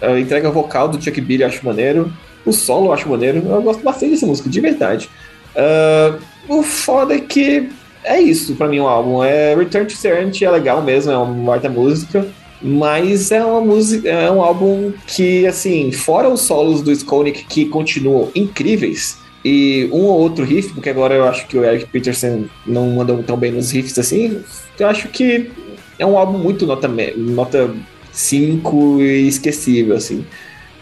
A 0.00 0.18
entrega 0.18 0.50
vocal 0.50 0.88
do 0.88 1.02
Chuck 1.02 1.20
Billy 1.20 1.42
eu 1.42 1.48
acho 1.48 1.64
maneiro. 1.64 2.12
O 2.44 2.52
solo 2.52 2.86
eu 2.86 2.92
acho 2.92 3.08
maneiro. 3.08 3.42
Eu 3.46 3.62
gosto 3.62 3.82
bastante 3.82 4.12
dessa 4.12 4.26
música, 4.26 4.48
de 4.48 4.60
verdade. 4.60 5.08
Ah, 5.56 6.18
o 6.48 6.62
foda 6.62 7.14
é 7.14 7.20
que 7.20 7.68
é 8.04 8.20
isso 8.20 8.54
pra 8.54 8.68
mim 8.68 8.80
o 8.80 8.86
álbum. 8.86 9.22
É 9.22 9.54
Return 9.54 9.86
to 9.86 9.96
Serenity 9.96 10.44
é 10.44 10.50
legal 10.50 10.82
mesmo, 10.82 11.10
é 11.12 11.16
uma 11.16 11.52
baita 11.52 11.68
música. 11.68 12.26
Mas 12.62 13.30
é 13.30 13.44
uma 13.44 13.60
música, 13.60 14.08
é 14.08 14.30
um 14.30 14.40
álbum 14.40 14.92
que, 15.06 15.46
assim, 15.46 15.92
fora 15.92 16.30
os 16.30 16.40
solos 16.40 16.80
do 16.80 16.90
Skolnick 16.90 17.44
que 17.44 17.66
continuam 17.66 18.30
incríveis, 18.34 19.18
e 19.44 19.90
um 19.92 20.04
ou 20.04 20.20
outro 20.20 20.44
riff, 20.44 20.72
porque 20.72 20.88
agora 20.88 21.14
eu 21.14 21.24
acho 21.24 21.46
que 21.46 21.58
o 21.58 21.64
Eric 21.64 21.86
Peterson 21.86 22.46
não 22.66 22.86
mandou 22.88 23.22
tão 23.22 23.36
bem 23.36 23.52
nos 23.52 23.70
riffs 23.70 23.98
assim, 23.98 24.42
eu 24.78 24.88
acho 24.88 25.08
que 25.08 25.50
é 25.98 26.06
um 26.06 26.16
álbum 26.16 26.38
muito 26.38 26.66
nota, 26.66 26.88
nota 26.88 27.70
5 28.10 29.02
e 29.02 29.28
esquecível, 29.28 29.96
assim. 29.96 30.24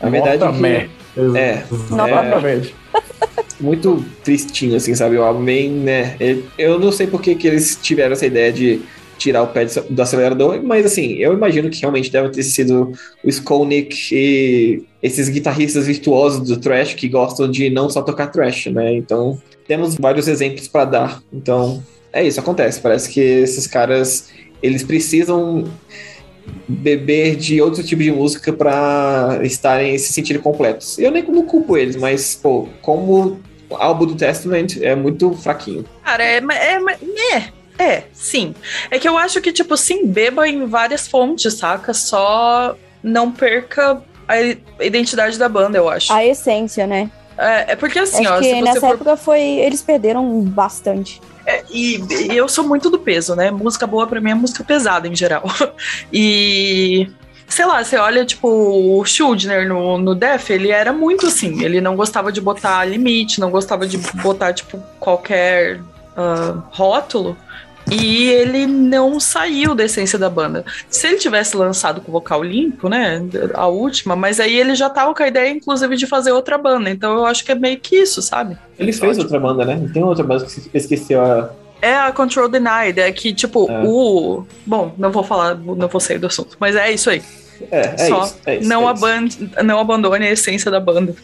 A 0.01 0.09
verdade 0.09 0.39
Nota 0.39 0.57
é 0.57 0.61
meh. 0.61 0.89
que, 1.15 1.21
É, 1.37 1.65
Exatamente. 1.71 2.75
Muito 3.61 4.05
tristinho, 4.25 4.77
assim, 4.77 4.95
sabe? 4.95 5.17
O 5.17 5.35
bem, 5.35 5.71
né? 5.71 6.17
Eu 6.59 6.79
não 6.79 6.91
sei 6.91 7.07
por 7.07 7.23
que, 7.23 7.35
que 7.35 7.47
eles 7.47 7.79
tiveram 7.81 8.13
essa 8.13 8.27
ideia 8.27 8.53
de 8.53 8.83
tirar 9.17 9.43
o 9.43 9.47
pé 9.47 9.65
do 9.65 9.83
do 9.83 10.03
acelerador, 10.03 10.61
mas 10.65 10.85
assim, 10.85 11.13
eu 11.13 11.33
imagino 11.33 11.71
que 11.71 11.81
realmente 11.81 12.11
deve 12.11 12.31
ter 12.31 12.43
sido 12.43 12.93
o 13.23 13.29
Skolnick 13.29 14.13
e 14.13 14.83
esses 15.01 15.29
guitarristas 15.29 15.87
virtuosos 15.87 16.49
do 16.49 16.57
thrash 16.57 16.95
que 16.95 17.09
gostam 17.09 17.49
de 17.49 17.71
não 17.71 17.89
só 17.89 18.03
tocar 18.03 18.27
thrash, 18.29 18.67
né? 18.67 18.95
Então, 18.95 19.41
temos 19.67 19.95
vários 19.95 20.27
exemplos 20.27 20.67
para 20.67 20.85
dar. 20.85 21.23
Então, 21.33 21.83
é 22.13 22.27
isso, 22.27 22.41
acontece. 22.41 22.81
Parece 22.81 23.09
que 23.09 23.21
esses 23.21 23.67
caras, 23.67 24.31
eles 24.61 24.83
precisam 24.83 25.65
beber 26.69 27.37
de 27.37 27.61
outro 27.61 27.83
tipo 27.83 28.03
de 28.03 28.11
música 28.11 28.53
para 28.53 29.41
estarem 29.43 29.97
se 29.99 30.13
sentirem 30.13 30.41
completos. 30.41 30.99
Eu 30.99 31.11
nem 31.11 31.23
não 31.23 31.45
culpo 31.45 31.77
eles, 31.77 31.97
mas 31.97 32.35
pô, 32.35 32.69
como 32.81 33.41
o 33.69 33.77
álbum 33.77 34.07
do 34.07 34.15
Testament 34.15 34.79
é 34.81 34.95
muito 34.95 35.33
fraquinho. 35.33 35.85
Cara, 36.05 36.25
é, 36.25 36.39
é, 36.39 36.79
é, 37.35 37.53
é, 37.79 38.05
sim. 38.13 38.55
É 38.91 38.99
que 38.99 39.09
eu 39.09 39.17
acho 39.17 39.41
que, 39.41 39.53
tipo, 39.53 39.77
sim, 39.77 40.07
beba 40.07 40.49
em 40.49 40.67
várias 40.67 41.09
fontes, 41.09 41.55
saca? 41.55 41.95
Só 41.95 42.77
não 43.03 43.33
perca 43.33 44.03
a 44.29 44.85
identidade 44.85 45.39
da 45.39 45.49
banda, 45.49 45.79
eu 45.79 45.89
acho. 45.89 46.13
A 46.13 46.25
essência, 46.25 46.87
né? 46.87 47.11
É, 47.37 47.73
é 47.73 47.77
porque 47.77 47.99
assim, 47.99 48.27
Acho 48.27 48.35
ó, 48.35 48.39
que 48.39 48.45
se 48.45 48.51
você 48.51 48.63
nessa 48.63 48.81
for 48.81 48.95
época 48.95 49.17
foi. 49.17 49.41
Eles 49.41 49.83
perderam 49.83 50.43
bastante. 50.43 51.21
É, 51.47 51.65
e, 51.71 52.01
e 52.31 52.37
eu 52.37 52.49
sou 52.49 52.67
muito 52.67 52.89
do 52.89 52.99
peso, 52.99 53.35
né? 53.35 53.51
Música 53.51 53.87
boa 53.87 54.07
pra 54.07 54.21
mim 54.21 54.31
é 54.31 54.35
música 54.35 54.63
pesada 54.65 55.09
em 55.09 55.15
geral. 55.15 55.45
E 56.13 57.09
sei 57.49 57.67
lá, 57.67 57.85
você 57.85 57.97
olha, 57.97 58.25
tipo, 58.25 58.49
o 58.49 59.05
Schuldner 59.05 59.69
no, 59.69 59.99
no 59.99 60.15
Def, 60.15 60.51
ele 60.51 60.71
era 60.71 60.93
muito 60.93 61.27
assim. 61.27 61.63
Ele 61.63 61.81
não 61.81 61.97
gostava 61.97 62.33
de 62.33 62.41
botar 62.41 62.85
limite, 62.85 63.41
não 63.41 63.51
gostava 63.51 63.87
de 63.87 63.99
botar, 63.99 64.53
tipo, 64.53 64.79
qualquer 64.99 65.81
ah, 66.17 66.63
rótulo. 66.71 67.37
E 67.93 68.31
ele 68.31 68.67
não 68.67 69.21
saiu 69.21 69.75
da 69.75 69.85
essência 69.85 70.19
da 70.19 70.31
banda. 70.31 70.65
Se 70.89 71.07
ele 71.07 71.17
tivesse 71.17 71.57
lançado 71.57 72.01
com 72.01 72.11
o 72.11 72.13
vocal 72.13 72.43
limpo, 72.43 72.89
né? 72.89 73.23
A 73.55 73.67
última, 73.67 74.17
mas 74.17 74.41
aí 74.41 74.57
ele 74.59 74.75
já 74.75 74.89
tava 74.89 75.15
com 75.15 75.23
a 75.23 75.29
ideia, 75.29 75.51
inclusive, 75.51 75.97
de 75.97 76.07
fazer 76.07 76.33
outra 76.33 76.57
banda. 76.57 76.91
Então 76.91 77.17
eu 77.17 77.27
acho 77.27 77.45
que 77.45 77.53
é 77.53 77.55
meio 77.55 77.79
que 77.79 77.97
isso, 77.97 78.23
sabe? 78.23 78.57
Ele 78.79 78.93
fez 78.93 79.19
outra 79.19 79.39
banda, 79.39 79.65
né? 79.65 79.91
Tem 79.93 80.03
outra 80.03 80.25
banda 80.25 80.45
que 80.47 80.59
eu 80.59 80.71
esqueci 80.73 81.15
a. 81.15 81.51
É 81.81 81.95
a 81.97 82.13
Control 82.13 82.49
Denied, 82.49 82.99
é 82.99 83.11
que, 83.11 83.35
tipo, 83.35 83.69
É. 83.71 83.83
o. 83.85 84.45
Bom, 84.65 84.95
não 84.97 85.11
vou 85.11 85.25
falar, 85.25 85.57
não 85.57 85.89
vou 85.89 86.01
sair 86.01 86.19
do 86.19 86.29
assunto, 86.29 86.57
mas 86.61 86.77
é 86.77 86.93
isso 86.93 87.11
aí. 87.11 87.21
É, 87.71 87.81
é 87.81 88.07
Só. 88.09 88.25
isso. 88.25 88.37
É 88.47 88.57
isso, 88.57 88.69
não, 88.69 88.87
é 88.87 88.91
aban 88.91 89.25
não 89.65 89.79
abandone 89.79 90.27
a 90.27 90.31
essência 90.31 90.71
da 90.71 90.81
banda. 90.81 91.15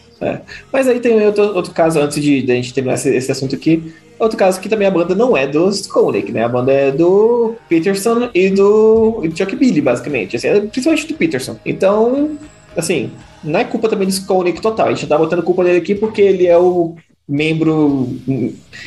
Mas 0.71 0.87
aí 0.87 0.99
tem 0.99 1.25
outro, 1.25 1.43
outro 1.55 1.73
caso, 1.73 1.99
antes 1.99 2.21
de, 2.21 2.41
de 2.41 2.51
a 2.51 2.55
gente 2.55 2.73
terminar 2.73 2.95
esse, 2.95 3.09
esse 3.13 3.31
assunto 3.31 3.55
aqui, 3.55 3.93
outro 4.19 4.37
caso 4.37 4.59
que 4.59 4.69
também 4.69 4.87
a 4.87 4.91
banda 4.91 5.15
não 5.15 5.35
é 5.35 5.47
dos 5.47 5.87
Koenig, 5.87 6.31
né? 6.31 6.43
A 6.43 6.49
banda 6.49 6.71
é 6.71 6.91
do 6.91 7.55
Peterson 7.67 8.29
e 8.33 8.49
do 8.49 9.23
Chuck 9.35 9.55
Billy, 9.55 9.81
basicamente. 9.81 10.35
Assim, 10.35 10.47
é 10.47 10.59
principalmente 10.59 11.07
do 11.07 11.13
Peterson. 11.15 11.57
Então, 11.65 12.37
assim, 12.75 13.11
não 13.43 13.59
é 13.59 13.63
culpa 13.63 13.89
também 13.89 14.07
do 14.07 14.25
Koenig 14.25 14.61
total. 14.61 14.87
A 14.87 14.93
gente 14.93 15.07
tá 15.07 15.17
botando 15.17 15.41
culpa 15.43 15.63
dele 15.63 15.77
aqui 15.77 15.95
porque 15.95 16.21
ele 16.21 16.45
é 16.45 16.57
o 16.57 16.95
membro 17.27 18.09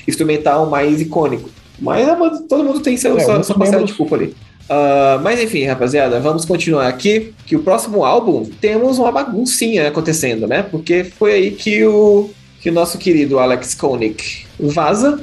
instrumental 0.06 0.66
mais 0.66 1.00
icônico. 1.00 1.48
Mas 1.78 2.08
a 2.08 2.14
banda, 2.14 2.42
todo 2.48 2.64
mundo 2.64 2.80
tem 2.80 2.96
seu, 2.96 3.16
É, 3.16 3.20
sua, 3.20 3.42
sua 3.42 3.58
parcela 3.58 3.84
de 3.84 3.94
culpa 3.94 4.16
ali. 4.16 4.34
Ah, 4.68 5.20
mas 5.22 5.40
enfim, 5.40 5.64
rapaziada, 5.64 6.20
vamos 6.20 6.44
continuar 6.44 6.88
aqui. 6.88 7.34
Que 7.46 7.56
o 7.56 7.62
próximo 7.62 8.04
álbum 8.04 8.44
temos 8.60 8.98
uma 8.98 9.12
baguncinha 9.12 9.88
acontecendo, 9.88 10.46
né? 10.46 10.62
Porque 10.62 11.04
foi 11.04 11.32
aí 11.32 11.50
que 11.50 11.84
o, 11.84 12.30
que 12.62 12.70
o 12.70 12.72
nosso 12.72 12.96
querido 12.96 13.38
Alex 13.38 13.74
Koenig 13.74 14.46
vaza 14.58 15.20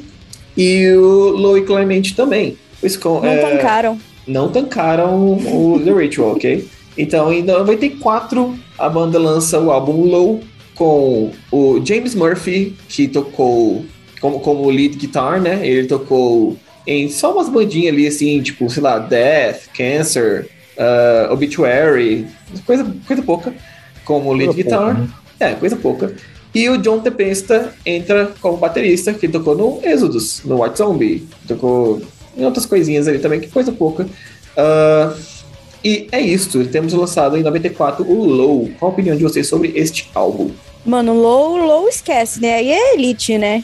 e 0.58 0.88
o 0.94 1.30
Louis 1.30 1.66
Clement 1.66 2.14
também. 2.16 2.58
O 2.84 2.88
Scon- 2.90 3.22
Não 3.22 3.30
é, 3.30 3.38
tancaram. 3.38 4.00
não 4.28 4.50
tancaram 4.52 5.34
o 5.34 5.82
The 5.84 5.92
Ritual, 5.94 6.32
ok? 6.34 6.68
Então, 6.98 7.32
em 7.32 7.42
94, 7.44 8.58
a 8.78 8.90
banda 8.90 9.18
lança 9.18 9.60
o 9.60 9.72
álbum 9.72 10.04
Low 10.06 10.42
com 10.76 11.32
o 11.52 11.82
James 11.86 12.14
Murphy, 12.14 12.76
que 12.90 13.08
tocou 13.08 13.86
como, 14.20 14.40
como 14.42 14.70
lead 14.70 14.98
guitar, 14.98 15.40
né? 15.42 15.66
Ele 15.66 15.88
tocou 15.88 16.58
em 16.86 17.10
só 17.10 17.34
umas 17.34 17.48
bandinhas 17.50 17.94
ali, 17.94 18.08
assim, 18.08 18.42
tipo, 18.42 18.70
sei 18.70 18.84
lá, 18.84 19.00
Death, 19.00 19.68
Cancer, 19.76 20.50
uh, 20.78 21.32
Obituary, 21.34 22.28
coisa, 22.66 22.86
coisa 23.08 23.22
pouca, 23.22 23.54
como 24.04 24.32
lead 24.34 24.54
Coisa 24.54 24.64
guitar. 24.64 24.80
pouca, 24.80 24.94
né? 25.02 25.10
É, 25.40 25.52
coisa 25.54 25.76
pouca. 25.78 26.14
E 26.54 26.68
o 26.70 26.78
John 26.78 27.00
Tempesta 27.00 27.74
entra 27.86 28.34
como 28.42 28.58
baterista, 28.58 29.14
que 29.14 29.28
tocou 29.28 29.56
no 29.56 29.80
Exodus, 29.84 30.42
no 30.44 30.64
White 30.64 30.78
Zombie. 30.78 31.28
Tocou 31.48 32.02
em 32.36 32.46
outras 32.46 32.66
coisinhas 32.66 33.08
ali 33.08 33.20
também, 33.20 33.40
que 33.40 33.48
coisa 33.48 33.72
pouca. 33.72 34.08
Ah, 34.58 35.14
e 35.84 36.08
é 36.12 36.20
isso, 36.20 36.66
temos 36.66 36.94
lançado 36.94 37.38
em 37.38 37.44
94 37.44 38.04
o 38.04 38.26
Low. 38.26 38.70
Qual 38.80 38.92
a 38.92 38.94
opinião 38.94 39.16
de 39.16 39.24
vocês 39.24 39.48
sobre 39.48 39.72
este 39.76 40.10
álbum? 40.14 40.52
Mano, 40.86 41.14
Low, 41.14 41.58
Low 41.58 41.88
esquece, 41.88 42.42
né? 42.42 42.56
Aí 42.56 42.72
é 42.72 42.94
Elite, 42.96 43.38
né? 43.38 43.64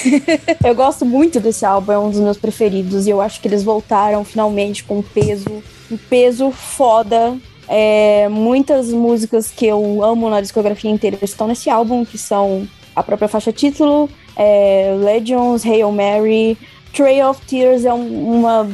eu 0.64 0.74
gosto 0.74 1.04
muito 1.04 1.40
desse 1.40 1.66
álbum, 1.66 1.92
é 1.92 1.98
um 1.98 2.10
dos 2.10 2.20
meus 2.20 2.38
preferidos. 2.38 3.06
E 3.06 3.10
eu 3.10 3.20
acho 3.20 3.40
que 3.40 3.48
eles 3.48 3.62
voltaram 3.62 4.24
finalmente 4.24 4.84
com 4.84 4.98
um 4.98 5.02
peso, 5.02 5.62
um 5.90 5.96
peso 5.96 6.50
foda. 6.50 7.36
É, 7.68 8.28
muitas 8.28 8.88
músicas 8.92 9.50
que 9.50 9.66
eu 9.66 10.02
amo 10.04 10.28
na 10.28 10.40
discografia 10.40 10.90
inteira 10.90 11.18
estão 11.22 11.46
nesse 11.46 11.70
álbum, 11.70 12.04
que 12.04 12.18
são 12.18 12.66
a 12.94 13.02
própria 13.02 13.28
faixa 13.28 13.52
título, 13.52 14.08
é, 14.36 14.94
Legends, 14.98 15.64
Hail 15.64 15.90
Mary, 15.92 16.58
Trail 16.92 17.30
of 17.30 17.40
Tears 17.46 17.84
é 17.84 17.92
um- 17.94 18.40
uma 18.40 18.68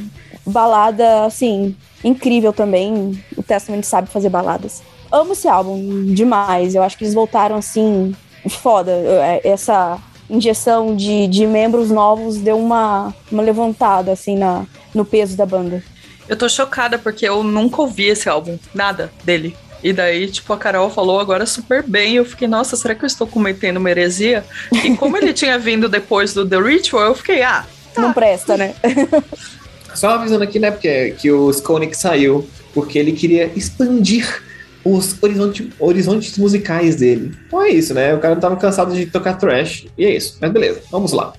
balada, 0.45 1.25
assim, 1.25 1.77
incrível 2.03 2.53
também. 2.53 3.23
O 3.37 3.43
Testament 3.43 3.83
sabe 3.85 4.09
fazer 4.09 4.29
baladas. 4.29 4.83
Amo 5.13 5.33
esse 5.33 5.49
álbum 5.49 6.05
demais. 6.13 6.75
Eu 6.75 6.83
acho 6.83 6.97
que 6.99 7.05
eles 7.05 7.15
voltaram 7.15 7.57
assim, 7.57 8.15
foda. 8.49 8.91
É, 8.93 9.41
Essa 9.45 9.99
injeção 10.29 10.95
de, 10.95 11.27
de 11.29 11.47
membros 11.47 11.91
novos 11.91 12.37
deu 12.39 12.59
uma, 12.59 13.15
uma 13.31 13.43
levantada, 13.43 14.13
assim, 14.13 14.37
na, 14.37 14.67
no 14.95 15.05
peso 15.05 15.37
da 15.37 15.47
banda. 15.47 15.83
Eu 16.29 16.37
tô 16.37 16.49
chocada 16.49 16.99
porque 16.99 17.27
eu 17.27 17.43
nunca 17.43 17.81
ouvi 17.81 18.07
esse 18.07 18.29
álbum, 18.29 18.59
nada 18.75 19.11
dele. 19.25 19.57
E 19.83 19.93
daí, 19.93 20.27
tipo, 20.29 20.53
a 20.53 20.57
Carol 20.57 20.91
falou 20.91 21.21
agora 21.21 21.47
super 21.47 21.83
bem. 21.83 22.15
Eu 22.15 22.25
fiquei, 22.25 22.49
nossa, 22.49 22.77
será 22.77 22.95
que 22.95 23.05
eu 23.05 23.07
estou 23.07 23.27
cometendo 23.27 23.77
uma 23.77 23.91
heresia? 23.91 24.45
E 24.73 24.97
como 24.97 25.17
ele 25.17 25.33
tinha 25.33 25.59
vindo 25.59 25.89
depois 25.89 26.35
do 26.35 26.47
The 26.47 26.61
Ritual, 26.61 27.07
eu 27.07 27.15
fiquei, 27.15 27.43
ah, 27.43 27.65
Não 27.97 28.13
presta, 28.13 28.57
né? 28.57 28.75
Só 29.95 30.11
avisando 30.11 30.45
aqui, 30.45 30.59
né, 30.59 30.71
porque 30.71 31.13
que 31.19 31.31
o 31.31 31.51
Skonik 31.51 31.97
saiu 31.97 32.49
porque 32.73 32.99
ele 32.99 33.13
queria 33.13 33.51
expandir 33.57 34.43
os 34.85 35.21
horizonte, 35.21 35.73
horizontes 35.79 36.39
musicais 36.39 36.97
dele. 36.97 37.35
Então 37.47 37.63
é 37.63 37.71
isso, 37.71 37.93
né? 37.95 38.15
O 38.15 38.21
cara 38.21 38.37
tava 38.37 38.57
cansado 38.57 38.95
de 38.95 39.07
tocar 39.07 39.35
trash. 39.35 39.87
E 39.97 40.05
é 40.05 40.11
isso. 40.15 40.39
Mas 40.41 40.53
beleza, 40.53 40.83
vamos 40.91 41.13
lá. 41.13 41.33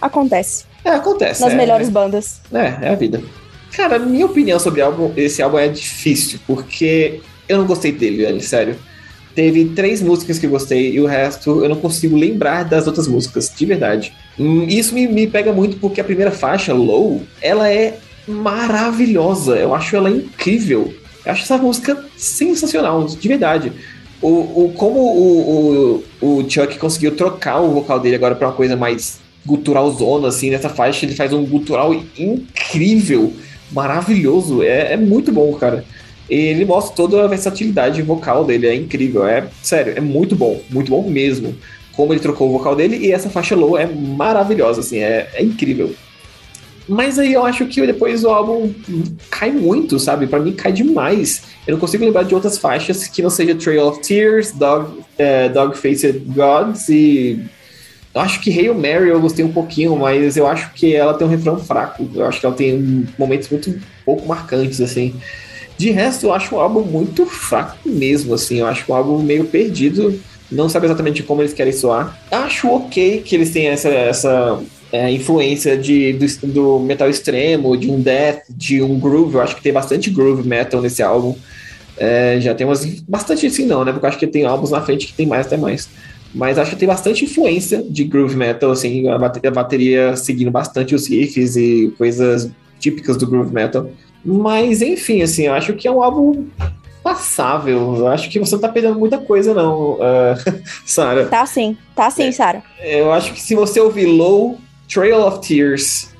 Acontece. 0.00 0.64
É, 0.84 0.90
acontece. 0.90 1.40
Nas 1.40 1.52
é, 1.52 1.56
melhores 1.56 1.88
bandas. 1.88 2.40
É, 2.52 2.86
é 2.86 2.88
a 2.90 2.94
vida. 2.94 3.22
Cara, 3.76 3.98
minha 3.98 4.26
opinião 4.26 4.58
sobre 4.58 4.80
álbum, 4.80 5.12
esse 5.16 5.42
álbum 5.42 5.58
é 5.58 5.68
difícil, 5.68 6.38
porque 6.46 7.20
eu 7.48 7.58
não 7.58 7.66
gostei 7.66 7.90
dele, 7.90 8.24
velho, 8.24 8.40
sério. 8.40 8.76
Teve 9.34 9.64
três 9.66 10.00
músicas 10.00 10.38
que 10.38 10.46
gostei 10.46 10.92
e 10.92 11.00
o 11.00 11.06
resto 11.06 11.62
eu 11.62 11.68
não 11.68 11.76
consigo 11.76 12.16
lembrar 12.16 12.62
das 12.64 12.86
outras 12.86 13.08
músicas, 13.08 13.52
de 13.54 13.66
verdade. 13.66 14.12
Hum, 14.38 14.64
Isso 14.68 14.94
me, 14.94 15.08
me 15.08 15.26
pega 15.26 15.52
muito 15.52 15.76
porque 15.78 16.00
a 16.00 16.04
primeira 16.04 16.30
faixa, 16.30 16.72
Low, 16.72 17.22
ela 17.42 17.68
é 17.68 17.98
maravilhosa. 18.28 19.56
Eu 19.56 19.74
acho 19.74 19.96
ela 19.96 20.08
incrível. 20.08 20.94
Eu 21.26 21.32
acho 21.32 21.42
essa 21.42 21.58
música 21.58 22.04
sensacional, 22.16 23.04
de 23.04 23.28
verdade. 23.28 23.72
O, 24.22 24.28
o, 24.28 24.72
como 24.76 25.00
o, 25.00 26.04
o, 26.22 26.38
o 26.38 26.48
Chuck 26.48 26.78
conseguiu 26.78 27.16
trocar 27.16 27.60
o 27.60 27.72
vocal 27.72 27.98
dele 27.98 28.14
agora 28.14 28.36
pra 28.36 28.48
uma 28.48 28.54
coisa 28.54 28.76
mais 28.76 29.18
gutural 29.44 29.90
zona, 29.90 30.28
assim, 30.28 30.48
nessa 30.48 30.68
faixa, 30.68 31.04
ele 31.04 31.14
faz 31.14 31.32
um 31.32 31.44
gutural 31.44 31.94
incrível, 32.16 33.32
maravilhoso. 33.74 34.62
É, 34.62 34.92
é 34.92 34.96
muito 34.96 35.32
bom, 35.32 35.52
cara. 35.54 35.84
Ele 36.28 36.64
mostra 36.64 36.96
toda 36.96 37.24
a 37.24 37.28
versatilidade 37.28 38.00
vocal 38.00 38.44
dele, 38.44 38.66
é 38.66 38.74
incrível. 38.74 39.26
É 39.26 39.46
sério, 39.62 39.92
é 39.96 40.00
muito 40.00 40.34
bom, 40.34 40.60
muito 40.70 40.90
bom 40.90 41.08
mesmo. 41.08 41.54
Como 41.92 42.12
ele 42.12 42.20
trocou 42.20 42.48
o 42.48 42.52
vocal 42.52 42.74
dele 42.74 42.96
e 42.96 43.12
essa 43.12 43.28
faixa 43.30 43.54
low 43.54 43.76
é 43.78 43.86
maravilhosa, 43.86 44.80
assim, 44.80 44.98
é, 44.98 45.28
é 45.34 45.42
incrível. 45.42 45.94
Mas 46.88 47.18
aí 47.18 47.32
eu 47.32 47.44
acho 47.44 47.66
que 47.66 47.84
depois 47.86 48.24
o 48.24 48.28
álbum 48.28 48.72
cai 49.30 49.50
muito, 49.50 49.98
sabe? 49.98 50.26
Pra 50.26 50.38
mim 50.38 50.52
cai 50.52 50.72
demais. 50.72 51.42
Eu 51.66 51.72
não 51.72 51.80
consigo 51.80 52.04
lembrar 52.04 52.24
de 52.24 52.34
outras 52.34 52.58
faixas 52.58 53.06
que 53.06 53.22
não 53.22 53.30
seja 53.30 53.54
Trail 53.54 53.86
of 53.86 54.00
Tears, 54.00 54.52
Dog, 54.52 55.00
é, 55.16 55.48
Dog 55.48 55.76
Faced 55.76 56.22
Gods 56.26 56.88
e. 56.88 57.42
Acho 58.14 58.40
que 58.40 58.50
Hail 58.50 58.74
Mary 58.74 59.08
eu 59.08 59.20
gostei 59.20 59.44
um 59.44 59.52
pouquinho, 59.52 59.96
mas 59.96 60.36
eu 60.36 60.46
acho 60.46 60.72
que 60.72 60.94
ela 60.94 61.14
tem 61.14 61.26
um 61.26 61.30
refrão 61.30 61.58
fraco. 61.58 62.08
Eu 62.14 62.24
acho 62.24 62.38
que 62.38 62.46
ela 62.46 62.54
tem 62.54 63.06
momentos 63.18 63.48
muito 63.48 63.76
pouco 64.04 64.26
marcantes, 64.26 64.80
assim. 64.80 65.14
De 65.76 65.90
resto, 65.90 66.26
eu 66.26 66.32
acho 66.32 66.54
o 66.54 66.60
álbum 66.60 66.82
muito 66.82 67.26
fraco 67.26 67.76
mesmo, 67.84 68.34
assim. 68.34 68.60
Eu 68.60 68.66
acho 68.66 68.90
um 68.90 68.94
álbum 68.94 69.18
meio 69.18 69.44
perdido. 69.46 70.20
Não 70.50 70.68
sabe 70.68 70.86
exatamente 70.86 71.22
como 71.24 71.42
eles 71.42 71.52
querem 71.52 71.72
soar. 71.72 72.16
Acho 72.30 72.68
ok 72.68 73.22
que 73.22 73.34
eles 73.34 73.50
têm 73.50 73.66
essa, 73.66 73.88
essa 73.88 74.62
é, 74.92 75.10
influência 75.10 75.76
de, 75.76 76.12
do, 76.12 76.46
do 76.46 76.78
metal 76.78 77.10
extremo, 77.10 77.76
de 77.76 77.90
um 77.90 78.00
death, 78.00 78.44
de 78.48 78.80
um 78.80 78.96
groove. 79.00 79.34
Eu 79.34 79.40
acho 79.40 79.56
que 79.56 79.62
tem 79.62 79.72
bastante 79.72 80.10
groove 80.10 80.46
metal 80.46 80.80
nesse 80.80 81.02
álbum. 81.02 81.34
É, 81.96 82.38
já 82.40 82.54
tem 82.54 82.64
umas. 82.64 82.84
Bastante 83.02 83.46
assim, 83.46 83.66
não, 83.66 83.84
né? 83.84 83.92
Porque 83.92 84.06
eu 84.06 84.08
acho 84.08 84.18
que 84.18 84.26
tem 84.28 84.44
álbuns 84.44 84.70
na 84.70 84.80
frente 84.82 85.08
que 85.08 85.12
tem 85.12 85.26
mais 85.26 85.46
até 85.46 85.56
mais. 85.56 85.88
Mas 86.34 86.58
acho 86.58 86.70
que 86.70 86.76
tem 86.76 86.88
bastante 86.88 87.24
influência 87.24 87.82
de 87.82 88.04
groove 88.04 88.36
metal, 88.36 88.72
assim, 88.72 89.08
a 89.08 89.16
bateria, 89.16 89.50
a 89.50 89.54
bateria 89.54 90.16
seguindo 90.16 90.50
bastante 90.50 90.94
os 90.94 91.06
riffs 91.08 91.56
e 91.56 91.94
coisas 91.96 92.50
típicas 92.80 93.16
do 93.16 93.26
groove 93.26 93.54
metal. 93.54 93.88
Mas, 94.24 94.82
enfim, 94.82 95.22
assim, 95.22 95.44
eu 95.44 95.52
acho 95.52 95.74
que 95.74 95.86
é 95.86 95.90
um 95.90 96.02
álbum 96.02 96.46
passável. 97.04 97.96
Eu 97.98 98.08
acho 98.08 98.28
que 98.30 98.38
você 98.38 98.54
não 98.54 98.62
tá 98.62 98.68
perdendo 98.68 98.98
muita 98.98 99.18
coisa, 99.18 99.54
não, 99.54 99.92
uh, 100.00 100.62
Sarah. 100.84 101.26
Tá 101.26 101.46
sim, 101.46 101.76
tá 101.94 102.10
sim, 102.10 102.32
Sara. 102.32 102.62
Eu 102.82 103.12
acho 103.12 103.32
que 103.32 103.40
se 103.40 103.54
você 103.54 103.78
ouvir 103.78 104.06
Low, 104.06 104.58
Trail 104.92 105.20
of 105.20 105.46
Tears 105.46 106.10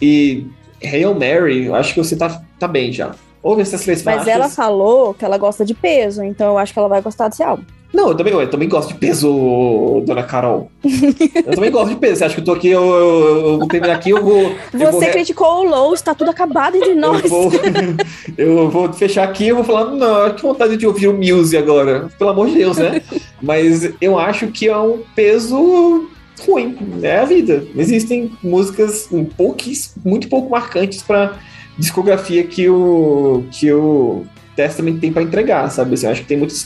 e 0.00 0.46
Hail 0.82 1.14
Mary, 1.14 1.66
eu 1.66 1.74
acho 1.74 1.94
que 1.94 2.02
você 2.02 2.16
tá, 2.16 2.42
tá 2.58 2.66
bem 2.66 2.90
já. 2.90 3.14
Ouve 3.42 3.62
essas 3.62 3.82
três 3.82 4.02
Mas 4.02 4.16
faixas. 4.16 4.32
ela 4.32 4.48
falou 4.48 5.14
que 5.14 5.24
ela 5.24 5.36
gosta 5.36 5.64
de 5.64 5.74
peso, 5.74 6.22
então 6.22 6.52
eu 6.52 6.58
acho 6.58 6.72
que 6.72 6.78
ela 6.78 6.88
vai 6.88 7.02
gostar 7.02 7.28
desse 7.28 7.42
álbum. 7.42 7.64
Não, 7.92 8.08
eu 8.08 8.14
também, 8.14 8.32
eu 8.32 8.50
também 8.50 8.68
gosto 8.68 8.88
de 8.88 8.94
peso, 8.94 10.02
dona 10.06 10.22
Carol. 10.22 10.70
eu 10.82 11.54
também 11.54 11.70
gosto 11.70 11.90
de 11.90 11.96
peso. 11.96 12.16
Você 12.16 12.24
acha 12.24 12.34
que 12.34 12.40
eu 12.40 12.44
tô 12.44 12.52
aqui, 12.52 12.68
eu, 12.68 12.82
eu, 12.82 13.46
eu 13.46 13.58
vou 13.58 13.68
terminar 13.68 13.96
aqui, 13.96 14.10
eu 14.10 14.22
vou. 14.22 14.54
eu 14.72 14.78
vou 14.78 14.92
Você 14.92 15.10
criticou 15.10 15.60
o 15.60 15.68
Low, 15.68 15.92
está 15.92 16.14
tudo 16.14 16.30
acabado 16.30 16.76
entre 16.76 16.94
nós. 16.94 17.22
Eu 17.24 17.28
vou, 17.28 17.52
eu 18.38 18.70
vou 18.70 18.92
fechar 18.92 19.24
aqui 19.24 19.44
e 19.44 19.52
vou 19.52 19.64
falar, 19.64 19.90
não, 19.90 20.32
que 20.32 20.42
vontade 20.42 20.76
de 20.76 20.86
ouvir 20.86 21.08
o 21.08 21.12
Muse 21.12 21.56
agora. 21.56 22.08
Pelo 22.18 22.30
amor 22.30 22.48
de 22.48 22.54
Deus, 22.54 22.78
né? 22.78 23.02
Mas 23.42 23.90
eu 24.00 24.18
acho 24.18 24.46
que 24.48 24.68
é 24.68 24.76
um 24.76 25.00
peso 25.14 26.08
ruim. 26.46 26.76
É 27.02 27.18
a 27.18 27.24
vida. 27.24 27.64
Existem 27.76 28.32
músicas 28.42 29.06
um 29.12 29.24
pouquis, 29.24 29.94
muito 30.04 30.28
pouco 30.28 30.50
marcantes 30.50 31.02
para 31.02 31.38
discografia 31.78 32.44
que 32.44 32.68
o, 32.68 33.44
que 33.50 33.72
o 33.72 34.24
Testament 34.56 34.98
tem 34.98 35.12
para 35.12 35.22
entregar, 35.22 35.70
sabe? 35.70 35.94
Assim, 35.94 36.06
eu 36.06 36.12
acho 36.12 36.20
que 36.22 36.28
tem 36.28 36.36
muitas 36.36 36.58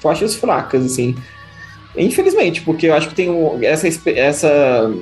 faixas 0.00 0.34
fracas, 0.34 0.84
assim. 0.84 1.14
Infelizmente, 1.96 2.62
porque 2.62 2.86
eu 2.86 2.94
acho 2.94 3.08
que 3.08 3.14
tem 3.14 3.30
essa, 3.64 3.88
essa 4.10 4.92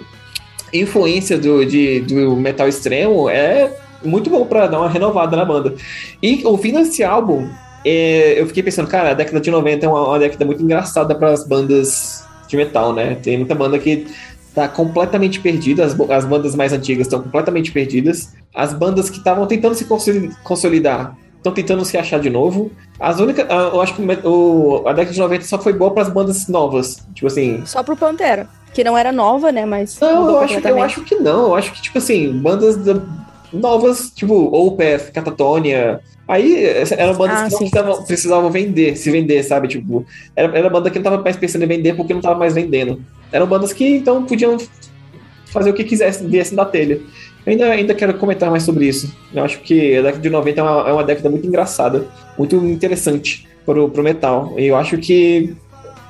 influência 0.73 1.39
do, 1.39 1.65
de, 1.65 2.01
do 2.01 2.37
metal 2.37 2.69
extremo 2.69 3.29
é 3.29 3.73
muito 4.05 4.31
bom 4.31 4.47
pra 4.47 4.67
dar 4.67 4.81
uma 4.81 4.89
renovada 4.89 5.37
na 5.37 5.45
banda. 5.45 5.75
E 6.23 6.43
ouvindo 6.45 6.79
esse 6.79 7.03
álbum, 7.03 7.49
é, 7.85 8.41
eu 8.41 8.47
fiquei 8.47 8.63
pensando, 8.63 8.89
cara, 8.89 9.11
a 9.11 9.15
década 9.15 9.41
de 9.41 9.51
90 9.51 9.85
é 9.85 9.89
uma, 9.89 10.09
uma 10.09 10.19
década 10.19 10.45
muito 10.45 10.63
engraçada 10.63 11.15
para 11.15 11.31
as 11.31 11.47
bandas 11.47 12.25
de 12.49 12.57
metal, 12.57 12.93
né? 12.93 13.17
Tem 13.17 13.37
muita 13.37 13.55
banda 13.55 13.79
que 13.79 14.07
tá 14.55 14.67
completamente 14.67 15.41
perdida, 15.41 15.85
as, 15.85 15.99
as 16.11 16.25
bandas 16.25 16.55
mais 16.55 16.73
antigas 16.73 17.07
estão 17.07 17.23
completamente 17.23 17.71
perdidas. 17.71 18.35
As 18.55 18.73
bandas 18.73 19.11
que 19.11 19.19
estavam 19.19 19.47
tentando 19.47 19.75
se 19.75 19.87
consolidar 20.43 21.17
estão 21.39 21.53
tentando 21.53 21.85
se 21.85 21.97
achar 21.97 22.21
de 22.21 22.29
novo. 22.29 22.71
As 23.01 23.19
únicas. 23.19 23.47
Eu 23.49 23.81
acho 23.81 23.95
que 23.95 24.03
o, 24.27 24.83
a 24.87 24.93
década 24.93 25.15
de 25.15 25.21
90 25.21 25.45
só 25.45 25.59
foi 25.59 25.73
boa 25.73 25.93
para 25.93 26.03
as 26.03 26.09
bandas 26.11 26.47
novas. 26.49 27.07
Tipo 27.15 27.27
assim. 27.27 27.63
Só 27.65 27.83
pro 27.83 27.97
Pantera. 27.97 28.49
Que 28.75 28.85
não 28.85 28.99
era 28.99 29.11
nova, 29.11 29.51
né? 29.51 29.65
Mas. 29.65 29.99
Não, 30.01 30.29
eu 30.29 30.39
acho, 30.41 30.59
eu 30.59 30.83
acho 30.83 31.03
que 31.03 31.15
não. 31.15 31.47
Eu 31.47 31.55
acho 31.55 31.73
que, 31.73 31.83
tipo 31.83 31.99
assim, 31.99 32.33
bandas 32.33 32.77
novas, 33.53 34.11
tipo 34.11 34.35
Opeth, 34.35 35.11
Catatonia. 35.13 36.01
Aí 36.27 36.63
eram 36.99 37.15
bandas 37.15 37.39
ah, 37.39 37.45
que 37.45 37.53
não 37.53 37.59
precisavam, 37.59 38.05
precisavam, 38.05 38.51
vender, 38.51 38.97
se 38.97 39.11
vender, 39.11 39.43
sabe? 39.43 39.67
Tipo, 39.67 40.05
era, 40.37 40.59
era 40.59 40.69
banda 40.69 40.91
que 40.91 40.99
não 40.99 41.05
tava 41.05 41.23
mais 41.23 41.37
pensando 41.37 41.63
em 41.63 41.69
vender 41.69 41.95
porque 41.95 42.13
não 42.13 42.21
tava 42.21 42.39
mais 42.39 42.55
vendendo. 42.55 43.03
Eram 43.33 43.47
bandas 43.47 43.73
que 43.73 43.97
então 43.97 44.27
podiam 44.27 44.59
fazer 45.47 45.71
o 45.71 45.75
que 45.75 45.85
quisessem, 45.85 46.29
viessem 46.29 46.55
da 46.55 46.67
telha. 46.67 47.01
Ainda, 47.47 47.67
ainda 47.67 47.95
quero 47.95 48.15
comentar 48.15 48.51
mais 48.51 48.63
sobre 48.63 48.87
isso. 48.87 49.15
Eu 49.33 49.43
acho 49.43 49.61
que 49.61 49.97
a 49.97 50.03
década 50.03 50.23
de 50.23 50.31
90 50.31 50.61
é 50.61 50.63
uma, 50.63 50.89
é 50.89 50.93
uma 50.93 51.05
década 51.05 51.31
muito 51.31 51.47
engraçada, 51.47 52.07
muito 52.37 52.57
interessante 52.57 53.49
pro, 53.65 53.89
pro 53.89 54.03
metal. 54.03 54.55
E 54.59 54.67
eu 54.67 54.77
acho 54.77 54.99
que 54.99 55.57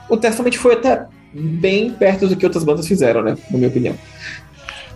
o 0.09 0.16
Testament 0.16 0.55
foi 0.55 0.74
até 0.74 1.07
bem 1.33 1.91
perto 1.91 2.26
do 2.26 2.37
que 2.37 2.45
outras 2.45 2.64
bandas 2.64 2.89
fizeram, 2.89 3.22
né? 3.22 3.37
Na 3.51 3.59
minha 3.59 3.68
opinião. 3.68 3.95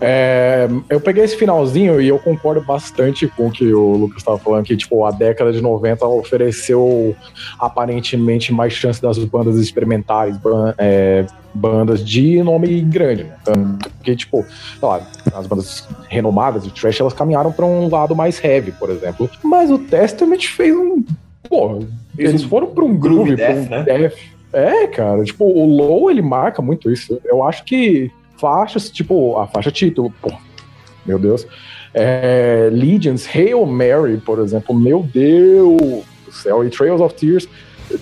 É, 0.03 0.69
eu 0.91 1.01
peguei 1.01 1.23
esse 1.23 1.37
finalzinho 1.37 2.01
e 2.01 2.09
eu 2.09 2.19
concordo 2.19 2.61
bastante 2.61 3.29
com 3.29 3.47
o 3.47 3.51
que 3.53 3.73
o 3.73 3.93
Lucas 3.93 4.19
estava 4.19 4.39
falando, 4.39 4.65
que 4.65 4.77
tipo, 4.77 5.05
a 5.05 5.13
década 5.13 5.53
de 5.53 5.61
90 5.61 6.05
ofereceu 6.07 7.15
aparentemente 7.59 8.53
mais 8.53 8.73
chance 8.73 9.01
das 9.01 9.17
bandas 9.19 9.57
experimentais, 9.57 10.37
é, 10.77 11.25
bandas 11.55 12.05
de 12.05 12.43
nome 12.43 12.81
grande. 12.81 13.25
Né? 13.25 13.37
Tanto 13.45 13.91
que, 14.03 14.17
tipo, 14.17 14.45
lá, 14.83 15.01
as 15.35 15.47
bandas 15.47 15.89
renomadas 16.09 16.65
de 16.65 16.71
trash, 16.71 17.01
elas 17.01 17.13
caminharam 17.13 17.53
para 17.53 17.65
um 17.65 17.89
lado 17.89 18.15
mais 18.17 18.43
heavy, 18.43 18.73
por 18.73 18.91
exemplo. 18.91 19.31
Mas 19.43 19.71
o 19.71 19.79
Testament 19.79 20.47
fez 20.49 20.75
um. 20.75 21.05
Pô, 21.49 21.81
eles 22.19 22.43
foram 22.43 22.69
para 22.69 22.85
um 22.85 22.97
groove, 22.97 23.37
para 23.37 23.55
um 23.55 23.69
né? 23.69 23.83
death. 23.83 24.15
É, 24.53 24.87
cara, 24.87 25.23
tipo, 25.25 25.45
o 25.45 25.65
Low 25.65 26.11
ele 26.11 26.21
marca 26.21 26.61
muito 26.61 26.91
isso. 26.91 27.19
Eu 27.25 27.43
acho 27.43 27.65
que 27.65 28.11
faixas, 28.43 28.91
tipo 28.91 29.39
a 29.39 29.47
faixa 29.47 29.71
título, 29.71 30.13
pô, 30.21 30.33
meu 31.07 31.17
Deus. 31.17 31.47
É, 31.95 32.69
Legions, 32.73 33.25
Hail 33.33 33.65
Mary, 33.65 34.17
por 34.17 34.41
exemplo, 34.41 34.75
meu 34.75 35.05
Deus 35.05 36.05
do 36.25 36.33
céu, 36.33 36.65
e 36.65 36.71
Trails 36.71 37.01
of 37.01 37.15
Tears, 37.15 37.49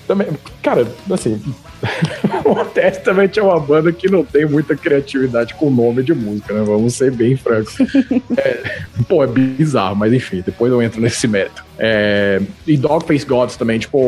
também, 0.06 0.28
cara, 0.62 0.86
assim, 1.10 1.40
o 2.44 2.64
Testament 2.66 3.36
é 3.36 3.42
uma 3.42 3.58
banda 3.58 3.92
que 3.92 4.10
não 4.10 4.24
tem 4.24 4.46
muita 4.46 4.76
criatividade 4.76 5.54
com 5.54 5.70
nome 5.70 6.02
de 6.02 6.14
música, 6.14 6.52
né? 6.52 6.62
Vamos 6.64 6.94
ser 6.94 7.10
bem 7.10 7.36
francos. 7.36 7.76
é, 8.36 8.82
pô, 9.08 9.22
é 9.24 9.26
bizarro, 9.26 9.96
mas 9.96 10.12
enfim, 10.12 10.42
depois 10.44 10.72
eu 10.72 10.82
entro 10.82 11.00
nesse 11.00 11.26
mérito. 11.26 11.64
É, 11.78 12.40
e 12.66 12.76
Dogface 12.76 13.24
Gods 13.24 13.56
também, 13.56 13.78
tipo, 13.78 13.98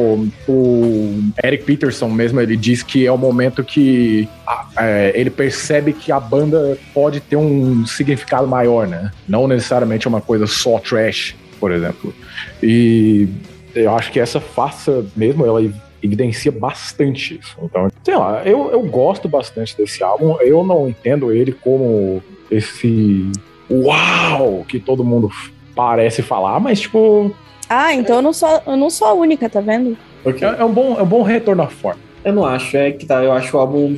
o 0.48 1.22
Eric 1.42 1.64
Peterson 1.64 2.08
mesmo, 2.08 2.40
ele 2.40 2.56
diz 2.56 2.82
que 2.82 3.06
é 3.06 3.12
o 3.12 3.16
momento 3.16 3.64
que 3.64 4.28
é, 4.76 5.12
ele 5.14 5.30
percebe 5.30 5.92
que 5.92 6.12
a 6.12 6.20
banda 6.20 6.76
pode 6.92 7.20
ter 7.20 7.36
um 7.36 7.86
significado 7.86 8.46
maior, 8.46 8.86
né? 8.86 9.10
Não 9.26 9.48
necessariamente 9.48 10.06
uma 10.06 10.20
coisa 10.20 10.46
só 10.46 10.78
trash, 10.78 11.34
por 11.58 11.72
exemplo. 11.72 12.14
E 12.62 13.28
eu 13.74 13.94
acho 13.94 14.10
que 14.12 14.20
essa 14.20 14.40
faça 14.40 15.04
mesmo, 15.16 15.44
ela 15.46 15.60
evidencia 16.02 16.50
bastante 16.50 17.38
isso. 17.38 17.56
Então, 17.62 17.88
sei 18.02 18.16
lá, 18.16 18.42
eu, 18.44 18.70
eu 18.70 18.82
gosto 18.82 19.28
bastante 19.28 19.76
desse 19.76 20.02
álbum. 20.02 20.36
Eu 20.40 20.64
não 20.64 20.88
entendo 20.88 21.32
ele 21.32 21.52
como 21.52 22.22
esse 22.50 23.30
uau 23.70 24.64
que 24.68 24.78
todo 24.78 25.04
mundo 25.04 25.30
parece 25.74 26.22
falar, 26.22 26.60
mas 26.60 26.80
tipo. 26.80 27.34
Ah, 27.68 27.94
então 27.94 28.16
eu 28.16 28.22
não 28.22 28.32
sou, 28.32 28.62
eu 28.66 28.76
não 28.76 28.90
sou 28.90 29.08
a 29.08 29.14
única, 29.14 29.48
tá 29.48 29.60
vendo? 29.60 29.96
Okay. 30.24 30.46
É, 30.46 30.56
é, 30.58 30.64
um 30.64 30.72
bom, 30.72 30.98
é 30.98 31.02
um 31.02 31.06
bom 31.06 31.22
retorno 31.22 31.62
à 31.62 31.68
forma. 31.68 32.00
Eu 32.24 32.32
não 32.32 32.44
acho, 32.44 32.76
é 32.76 32.92
que 32.92 33.06
tá, 33.06 33.22
eu 33.22 33.32
acho 33.32 33.56
o 33.56 33.60
álbum 33.60 33.96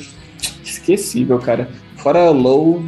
esquecível, 0.63 1.39
cara. 1.39 1.69
Fora 1.97 2.31
Low, 2.31 2.83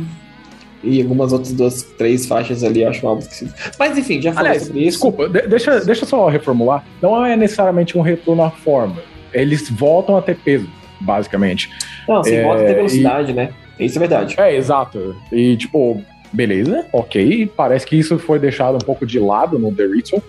e 0.83 1.01
algumas 1.01 1.33
outras 1.33 1.53
duas, 1.53 1.83
três 1.83 2.27
faixas 2.27 2.63
ali, 2.63 2.83
eu 2.83 2.91
acho 2.91 3.05
um 3.05 3.09
álbum 3.09 3.23
esquisito. 3.23 3.55
Mas 3.79 3.97
enfim, 3.97 4.21
já 4.21 4.33
falei 4.33 4.59
sobre 4.61 4.81
isso. 4.81 4.91
Desculpa, 4.91 5.29
deixa, 5.29 5.81
deixa 5.81 6.05
eu 6.05 6.09
só 6.09 6.29
reformular. 6.29 6.85
Não 7.03 7.25
é 7.25 7.37
necessariamente 7.37 7.97
um 7.97 8.03
retorno 8.03 8.43
à 8.43 8.51
forma. 8.51 8.97
Eles 9.33 9.69
voltam 9.71 10.17
a 10.17 10.23
ter 10.23 10.37
peso, 10.37 10.69
basicamente. 11.01 11.71
Não, 12.09 12.23
sim, 12.23 12.35
é, 12.35 12.43
volta 12.43 12.63
a 12.63 12.67
ter 12.67 12.75
velocidade, 12.75 13.33
e... 13.33 13.35
né? 13.35 13.51
Isso 13.79 13.99
é 13.99 14.01
verdade. 14.01 14.35
É, 14.39 14.55
exato. 14.55 15.17
E, 15.31 15.57
tipo, 15.57 16.03
beleza, 16.33 16.87
ok. 16.93 17.51
Parece 17.57 17.87
que 17.87 17.97
isso 17.97 18.19
foi 18.19 18.39
deixado 18.39 18.77
um 18.77 18.85
pouco 18.85 19.05
de 19.07 19.19
lado 19.19 19.59
no 19.59 19.75
The 19.75 19.87
Ritual, 19.87 20.23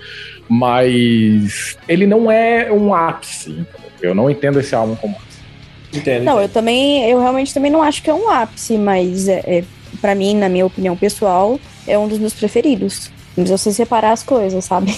mas 0.50 1.78
ele 1.88 2.06
não 2.06 2.32
é 2.32 2.72
um 2.72 2.94
ápice. 2.94 3.66
Eu 4.02 4.14
não 4.14 4.30
entendo 4.30 4.60
esse 4.60 4.76
álbum 4.76 4.96
como 4.96 5.16
ápice. 5.16 5.28
Entendo, 5.94 6.24
não, 6.24 6.34
entendo. 6.34 6.42
eu 6.42 6.50
também, 6.50 7.10
eu 7.10 7.20
realmente 7.20 7.54
também 7.54 7.72
não 7.72 7.82
acho 7.82 8.04
que 8.04 8.10
é 8.10 8.14
um 8.14 8.30
ápice, 8.30 8.78
mas 8.78 9.28
é, 9.28 9.42
é 9.46 9.64
para 10.02 10.16
mim, 10.16 10.36
na 10.36 10.50
minha 10.50 10.66
opinião 10.66 10.96
pessoal, 10.96 11.60
é 11.86 11.98
um 11.98 12.08
dos 12.08 12.20
meus 12.20 12.34
preferidos. 12.34 13.12
Mas 13.36 13.50
você 13.50 13.72
separar 13.72 14.12
as 14.12 14.24
coisas, 14.24 14.66
sabe? 14.66 14.96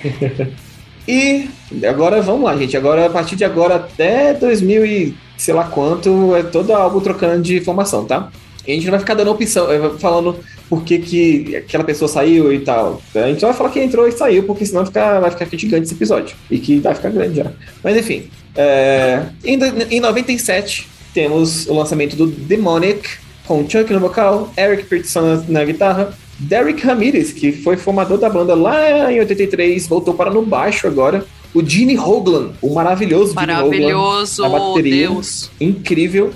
e 1.08 1.48
agora 1.86 2.20
vamos 2.20 2.44
lá, 2.44 2.56
gente. 2.56 2.76
Agora, 2.76 3.06
a 3.06 3.10
partir 3.10 3.36
de 3.36 3.44
agora 3.44 3.76
até 3.76 4.34
2000 4.34 4.86
e 4.86 5.16
sei 5.36 5.54
lá 5.54 5.64
quanto, 5.64 6.34
é 6.36 6.42
todo 6.42 6.72
álbum 6.72 7.00
trocando 7.00 7.42
de 7.42 7.56
informação, 7.56 8.04
tá? 8.04 8.30
A 8.66 8.70
gente 8.70 8.84
não 8.84 8.92
vai 8.92 9.00
ficar 9.00 9.14
dando 9.14 9.30
opção, 9.30 9.70
é, 9.70 9.90
falando 9.98 10.38
por 10.70 10.82
que, 10.82 10.98
que 10.98 11.56
aquela 11.56 11.84
pessoa 11.84 12.08
saiu 12.08 12.52
e 12.52 12.60
tal. 12.60 13.02
A 13.14 13.28
gente 13.28 13.40
só 13.40 13.48
vai 13.48 13.56
falar 13.56 13.70
que 13.70 13.80
entrou 13.80 14.08
e 14.08 14.12
saiu, 14.12 14.44
porque 14.44 14.64
senão 14.64 14.86
fica, 14.86 15.20
vai 15.20 15.30
ficar 15.30 15.46
gigante 15.56 15.84
esse 15.84 15.94
episódio. 15.94 16.34
E 16.50 16.58
que 16.58 16.78
vai 16.78 16.94
ficar 16.94 17.10
grande 17.10 17.36
já. 17.36 17.52
Mas 17.82 17.96
enfim. 17.96 18.30
É, 18.56 19.26
em, 19.44 19.58
em 19.90 20.00
97, 20.00 20.88
temos 21.12 21.66
o 21.66 21.74
lançamento 21.74 22.16
do 22.16 22.26
Demonic, 22.26 23.06
com 23.46 23.68
Chuck 23.68 23.92
no 23.92 24.00
vocal, 24.00 24.50
Eric 24.56 24.84
Peterson 24.84 25.44
na, 25.48 25.64
guitarra, 25.64 26.14
Derek 26.38 26.84
Ramirez, 26.84 27.32
que 27.32 27.52
foi 27.52 27.76
formador 27.76 28.18
da 28.18 28.28
banda 28.28 28.54
lá 28.54 29.12
em 29.12 29.20
83, 29.20 29.86
voltou 29.86 30.14
para 30.14 30.30
no 30.30 30.44
baixo 30.44 30.86
agora. 30.86 31.24
O 31.54 31.64
Gene 31.64 31.96
Hoglan, 31.96 32.50
o 32.60 32.74
maravilhoso 32.74 33.32
Maravilhoso, 33.34 34.42
Gene 34.42 34.48
Hoglan, 34.48 34.58
na 34.58 34.68
bateria, 34.68 35.08
Deus. 35.08 35.50
incrível. 35.60 36.32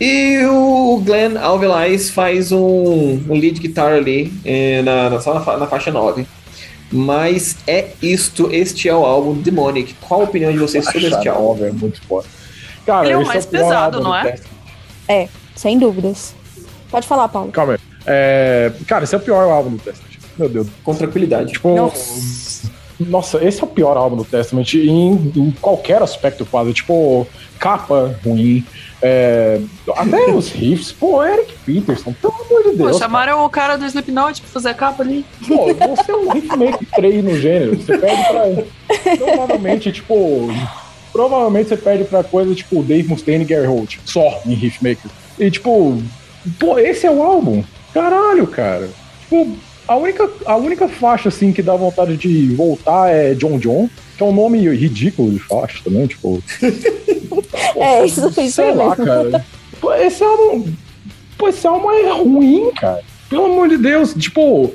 E 0.00 0.44
o 0.46 1.00
Glenn 1.04 1.36
Alvelais 1.36 2.10
faz 2.10 2.50
um, 2.52 3.20
um 3.28 3.34
lead 3.34 3.60
guitar 3.60 3.92
ali 3.92 4.32
é, 4.44 4.80
na, 4.82 5.10
na, 5.10 5.20
só 5.20 5.34
na, 5.34 5.56
na, 5.56 5.66
faixa 5.66 5.90
9. 5.90 6.26
Mas 6.90 7.56
é 7.66 7.88
isto, 8.00 8.48
este 8.52 8.88
é 8.88 8.94
o 8.94 9.04
álbum 9.04 9.34
Demonic. 9.34 9.94
Qual 10.00 10.22
a 10.22 10.24
opinião 10.24 10.52
de 10.52 10.58
vocês 10.58 10.84
sobre 10.84 11.06
este 11.06 11.28
álbum? 11.28 11.64
É 11.64 11.72
muito 11.72 12.00
foda. 12.02 12.26
Cara, 12.86 13.06
Ele 13.06 13.12
é 13.12 13.16
o 13.18 13.26
mais 13.26 13.44
é 13.44 13.48
o 13.48 13.50
pesado, 13.50 14.00
não 14.00 14.14
é? 14.14 14.38
É, 15.06 15.28
sem 15.54 15.78
dúvidas. 15.78 16.34
Pode 16.90 17.06
falar, 17.06 17.28
Paulo. 17.28 17.50
Calma 17.52 17.74
aí. 17.74 17.78
É, 18.06 18.72
cara, 18.86 19.04
esse 19.04 19.14
é 19.14 19.18
o 19.18 19.20
pior 19.20 19.42
álbum 19.50 19.70
do 19.70 19.78
Testament. 19.78 20.18
Meu 20.38 20.48
Deus. 20.48 20.68
Com 20.82 20.94
tranquilidade. 20.94 21.52
Tipo, 21.52 21.74
nossa. 21.74 22.70
nossa 22.98 23.44
esse 23.44 23.60
é 23.60 23.64
o 23.64 23.68
pior 23.68 23.96
álbum 23.96 24.16
do 24.16 24.24
Testament 24.24 24.74
em, 24.74 25.32
em 25.36 25.50
qualquer 25.60 26.02
aspecto 26.02 26.46
quase. 26.46 26.72
Tipo, 26.72 27.26
capa 27.58 28.16
ruim. 28.24 28.64
É, 29.00 29.60
até 29.96 30.30
os 30.32 30.50
riffs, 30.50 30.90
pô, 30.90 31.24
Eric 31.24 31.54
Peterson, 31.64 32.12
pelo 32.20 32.34
amor 32.34 32.70
de 32.70 32.76
Deus. 32.76 32.92
Pô, 32.92 32.98
chamaram 32.98 33.34
cara. 33.34 33.46
o 33.46 33.50
cara 33.50 33.76
do 33.76 33.84
Slipknot 33.84 34.40
pra 34.40 34.50
fazer 34.50 34.68
a 34.70 34.74
capa 34.74 35.02
ali. 35.02 35.24
Pô, 35.46 35.66
você 35.74 36.10
é 36.10 36.16
um 36.16 36.32
riffmaker 36.32 36.88
3 36.94 37.24
no 37.24 37.36
gênero. 37.36 37.76
Você 37.76 37.98
perde 37.98 38.22
pra. 38.28 39.16
Provavelmente, 39.16 39.92
tipo. 39.92 40.48
Provavelmente 41.12 41.68
você 41.68 41.76
perde 41.76 42.04
pra 42.04 42.22
coisa 42.22 42.54
tipo 42.54 42.82
Dave 42.82 43.08
Mustaine 43.08 43.44
e 43.44 43.46
Gary 43.46 43.66
Holt. 43.66 43.98
Só 44.04 44.40
em 44.44 44.54
riffmaker. 44.54 45.10
E 45.38 45.50
tipo, 45.50 46.02
Pô, 46.58 46.78
esse 46.78 47.06
é 47.06 47.10
o 47.10 47.22
álbum? 47.22 47.62
Caralho, 47.92 48.46
cara. 48.46 48.88
Tipo, 49.22 49.56
a 49.86 49.96
única, 49.96 50.30
a 50.44 50.56
única 50.56 50.86
faixa, 50.86 51.30
assim, 51.30 51.52
que 51.52 51.62
dá 51.62 51.74
vontade 51.74 52.16
de 52.16 52.54
voltar 52.54 53.08
é 53.08 53.34
John 53.34 53.58
John, 53.58 53.88
que 54.16 54.22
é 54.22 54.26
um 54.26 54.34
nome 54.34 54.58
ridículo 54.74 55.30
de 55.30 55.38
faixa 55.38 55.80
também, 55.82 56.06
tipo. 56.06 56.42
é, 57.76 58.04
isso 58.04 58.30
foi 58.32 58.48
Sei 58.48 58.74
lá, 58.74 58.94
cara. 58.94 59.44
Pô, 59.80 59.94
esse 59.94 60.22
álbum. 60.22 60.72
Pô, 61.38 61.48
esse 61.48 61.66
álbum 61.66 61.90
é 61.90 62.10
ruim, 62.10 62.70
cara. 62.72 63.00
Pelo 63.30 63.46
amor 63.46 63.68
de 63.68 63.78
Deus, 63.78 64.14
tipo. 64.14 64.74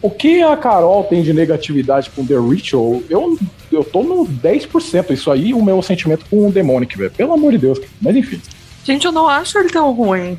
O 0.00 0.10
que 0.10 0.42
a 0.42 0.56
Carol 0.56 1.04
tem 1.04 1.22
de 1.22 1.32
negatividade 1.32 2.10
com 2.10 2.26
The 2.26 2.34
Ritual, 2.36 3.00
eu, 3.08 3.38
eu 3.70 3.84
tô 3.84 4.02
no 4.02 4.26
10%. 4.26 5.12
Isso 5.12 5.30
aí, 5.30 5.54
o 5.54 5.62
meu 5.62 5.80
sentimento 5.80 6.24
com 6.28 6.48
o 6.48 6.50
Demonic, 6.50 6.98
velho. 6.98 7.10
Pelo 7.12 7.32
amor 7.32 7.52
de 7.52 7.58
Deus. 7.58 7.80
Mas 8.00 8.16
enfim. 8.16 8.40
Gente, 8.84 9.06
eu 9.06 9.12
não 9.12 9.28
acho 9.28 9.56
ele 9.58 9.70
tão 9.70 9.92
ruim. 9.92 10.36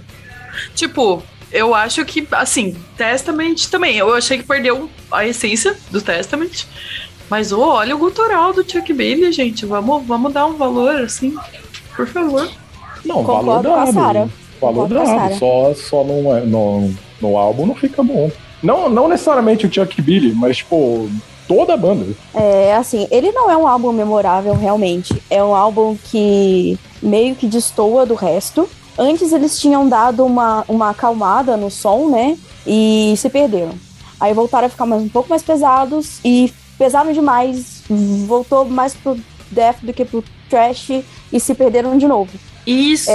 Tipo, 0.75 1.23
eu 1.51 1.75
acho 1.75 2.03
que, 2.05 2.27
assim, 2.31 2.75
Testament 2.97 3.67
também. 3.69 3.97
Eu 3.97 4.13
achei 4.13 4.39
que 4.39 4.43
perdeu 4.43 4.89
a 5.11 5.25
essência 5.25 5.77
do 5.91 6.01
Testament. 6.01 6.65
Mas 7.29 7.51
ô, 7.51 7.61
olha 7.61 7.95
o 7.95 7.99
gutural 7.99 8.53
do 8.53 8.69
Chuck 8.69 8.91
Billy, 8.93 9.31
gente. 9.31 9.65
Vamos, 9.65 10.05
vamos 10.05 10.33
dar 10.33 10.45
um 10.45 10.53
valor, 10.53 11.01
assim, 11.01 11.35
por 11.95 12.07
favor. 12.07 12.49
Não, 13.05 13.23
Concordo 13.23 13.69
valor 13.69 13.93
dado. 13.93 14.31
Valor 14.61 14.87
dado. 14.87 15.35
Só, 15.37 15.73
só 15.73 16.03
no, 16.03 16.45
no, 16.45 16.93
no 17.21 17.37
álbum 17.37 17.65
não 17.65 17.75
fica 17.75 18.03
bom. 18.03 18.31
Não, 18.61 18.89
não 18.89 19.07
necessariamente 19.07 19.67
o 19.67 19.73
Chuck 19.73 20.01
Billy, 20.01 20.33
mas, 20.33 20.57
tipo, 20.57 21.09
toda 21.47 21.73
a 21.73 21.77
banda. 21.77 22.05
É, 22.33 22.75
assim, 22.75 23.07
ele 23.11 23.31
não 23.31 23.49
é 23.49 23.57
um 23.57 23.67
álbum 23.67 23.91
memorável, 23.91 24.53
realmente. 24.53 25.13
É 25.29 25.43
um 25.43 25.53
álbum 25.53 25.97
que 26.11 26.77
meio 27.01 27.35
que 27.35 27.47
destoa 27.47 28.05
do 28.05 28.15
resto. 28.15 28.67
Antes 28.97 29.31
eles 29.33 29.59
tinham 29.59 29.87
dado 29.87 30.25
uma, 30.25 30.63
uma 30.67 30.89
acalmada 30.91 31.57
no 31.57 31.69
som, 31.71 32.09
né? 32.09 32.37
E 32.65 33.13
se 33.17 33.29
perderam. 33.29 33.73
Aí 34.19 34.33
voltaram 34.33 34.67
a 34.67 34.69
ficar 34.69 34.85
mais, 34.85 35.01
um 35.01 35.09
pouco 35.09 35.29
mais 35.29 35.41
pesados 35.43 36.19
e 36.23 36.53
pesaram 36.77 37.11
demais. 37.11 37.83
Voltou 38.27 38.65
mais 38.65 38.93
pro 38.93 39.17
death 39.51 39.77
do 39.81 39.91
que 39.93 40.05
pro 40.05 40.23
trash 40.49 40.89
e 41.31 41.39
se 41.39 41.53
perderam 41.55 41.97
de 41.97 42.07
novo. 42.07 42.31
Isso. 42.65 43.09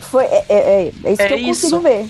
Foi, 0.00 0.24
é, 0.24 0.44
é, 0.48 0.54
é, 0.54 0.92
é 1.04 1.12
isso 1.12 1.22
É 1.22 1.28
que 1.28 1.34
eu 1.34 1.38
isso. 1.38 1.70
consigo 1.70 1.80
ver. 1.82 2.06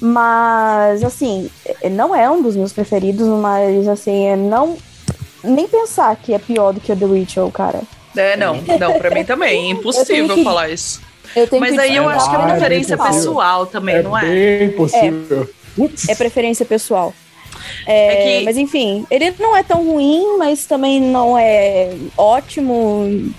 Mas, 0.00 1.04
assim, 1.04 1.48
é- 1.80 1.88
não 1.88 2.14
é 2.14 2.28
um 2.28 2.42
dos 2.42 2.56
meus 2.56 2.72
preferidos, 2.72 3.26
mas, 3.28 3.86
assim, 3.86 4.26
é 4.26 4.36
não. 4.36 4.76
Nem 5.44 5.68
pensar 5.68 6.14
que 6.16 6.34
é 6.34 6.38
pior 6.38 6.72
do 6.72 6.80
que 6.80 6.90
o 6.92 6.96
The 6.96 7.06
Ritual, 7.06 7.50
cara. 7.52 7.80
É, 8.16 8.36
não, 8.36 8.56
não, 8.80 8.98
pra 8.98 9.10
mim 9.10 9.24
também. 9.24 9.68
É 9.70 9.70
impossível 9.70 10.42
falar 10.42 10.70
isso. 10.70 11.00
Eu 11.34 11.46
tenho 11.48 11.60
Mas 11.60 11.72
que 11.74 11.80
aí 11.80 11.96
eu 11.96 12.10
É 12.10 12.14
acho 12.14 12.28
que 12.28 12.34
é 12.34 12.38
mais 12.38 12.52
preferência 12.52 12.94
impossível. 12.94 13.18
pessoal 13.20 13.66
também, 13.66 13.94
é 13.96 14.02
não 14.02 14.18
é? 14.18 14.20
bem 14.24 14.70
possível. 14.72 15.48
Putz. 15.76 16.08
É 16.08 16.14
preferência 16.14 16.64
pessoal. 16.66 17.14
É, 17.86 18.34
É 18.34 18.38
que- 18.40 18.44
Mas 18.44 18.56
enfim, 18.56 19.06
ele 19.10 19.32
não 19.38 19.56
é 19.56 19.62
tão 19.62 19.84
ruim, 19.86 20.36
mas 20.38 20.66
também 20.66 21.00
não 21.00 21.38
é 21.38 21.90
ótimo. 22.16 23.30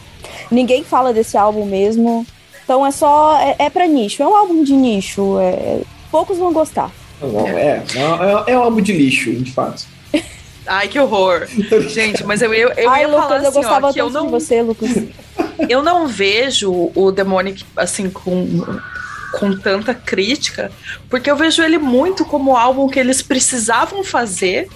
Ninguém 0.49 0.83
fala 0.83 1.13
desse 1.13 1.37
álbum 1.37 1.65
mesmo. 1.65 2.25
Então 2.63 2.85
é 2.85 2.91
só. 2.91 3.37
É, 3.39 3.55
é 3.65 3.69
pra 3.69 3.85
nicho. 3.87 4.23
É 4.23 4.27
um 4.27 4.35
álbum 4.35 4.63
de 4.63 4.73
nicho. 4.73 5.37
é- 5.39 5.81
poucos 6.11 6.37
vão 6.37 6.53
gostar. 6.53 6.91
Não, 7.21 7.47
é, 7.47 7.81
é, 8.47 8.51
é 8.51 8.57
um 8.57 8.63
álbum 8.63 8.81
de 8.81 8.93
lixo, 8.93 9.31
de 9.33 9.51
fato. 9.51 9.85
Ai, 10.65 10.87
que 10.87 10.97
horror. 10.99 11.47
Gente, 11.89 12.23
mas 12.23 12.41
eu, 12.41 12.53
eu, 12.53 12.69
eu 12.69 12.89
Ai, 12.89 13.01
ia 13.01 13.07
Lucas, 13.07 13.23
falar 13.27 13.39
eu 13.43 13.47
assim, 13.49 13.53
gostava 13.59 13.87
ó, 13.89 13.93
que 13.93 13.99
eu 14.01 14.05
tanto 14.11 14.17
de 14.17 14.23
não, 14.23 14.29
você, 14.39 14.61
Lucas. 14.61 14.89
eu 15.69 15.81
não 15.81 16.07
vejo 16.07 16.91
o 16.95 17.11
Demonic, 17.11 17.65
assim, 17.75 18.09
com, 18.09 18.65
com 19.33 19.57
tanta 19.57 19.93
crítica, 19.93 20.71
porque 21.09 21.29
eu 21.29 21.35
vejo 21.35 21.61
ele 21.61 21.77
muito 21.77 22.25
como 22.25 22.55
álbum 22.55 22.87
que 22.87 22.99
eles 22.99 23.21
precisavam 23.21 24.03
fazer 24.03 24.67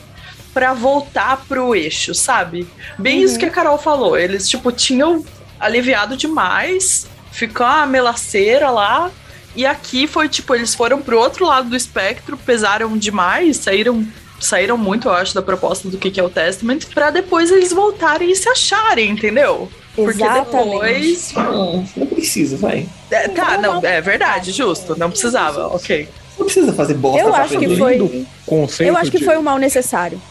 pra 0.53 0.73
voltar 0.73 1.45
pro 1.47 1.75
eixo, 1.75 2.13
sabe? 2.15 2.67
Bem 2.97 3.21
isso 3.21 3.37
que 3.37 3.45
a 3.45 3.49
Carol 3.49 3.77
falou. 3.77 4.17
Eles, 4.17 4.49
tipo, 4.49 4.71
tinham 4.71 5.23
aliviado 5.59 6.17
demais, 6.17 7.07
ficou 7.31 7.65
uma 7.65 7.85
melaceira 7.85 8.69
lá, 8.69 9.11
e 9.55 9.65
aqui 9.65 10.07
foi, 10.07 10.29
tipo, 10.29 10.55
eles 10.55 10.73
foram 10.73 11.01
pro 11.01 11.19
outro 11.19 11.45
lado 11.45 11.69
do 11.69 11.75
espectro, 11.75 12.37
pesaram 12.37 12.97
demais, 12.97 13.57
saíram 13.57 14.05
saíram 14.39 14.77
muito, 14.77 15.07
eu 15.07 15.13
acho, 15.13 15.33
da 15.33 15.41
proposta 15.41 15.89
do 15.89 15.97
que 15.97 16.11
que 16.11 16.19
é 16.19 16.23
o 16.23 16.29
Testament, 16.29 16.81
pra 16.93 17.09
depois 17.09 17.51
eles 17.51 17.73
voltarem 17.73 18.31
e 18.31 18.35
se 18.35 18.47
acharem, 18.47 19.09
entendeu? 19.09 19.71
Porque 19.97 20.21
Exatamente. 20.23 20.69
depois. 20.69 21.33
Não, 21.33 21.85
não 21.97 22.05
precisa, 22.07 22.55
vai. 22.55 22.87
É, 23.09 23.27
tá, 23.29 23.57
não, 23.57 23.83
é 23.83 23.99
verdade, 23.99 24.51
justo, 24.51 24.95
não 24.97 25.09
precisava, 25.09 25.67
ok. 25.75 26.07
Não 26.37 26.45
precisa 26.45 26.71
fazer 26.71 26.93
bosta 26.93 27.19
Eu 27.19 27.33
acho 27.33 27.57
que 27.57 27.75
foi. 27.75 28.25
Conceito 28.45 28.89
Eu 28.89 28.95
acho 28.95 29.09
que 29.09 29.17
de- 29.17 29.25
foi 29.25 29.37
o 29.37 29.41
mal 29.41 29.57
necessário. 29.57 30.21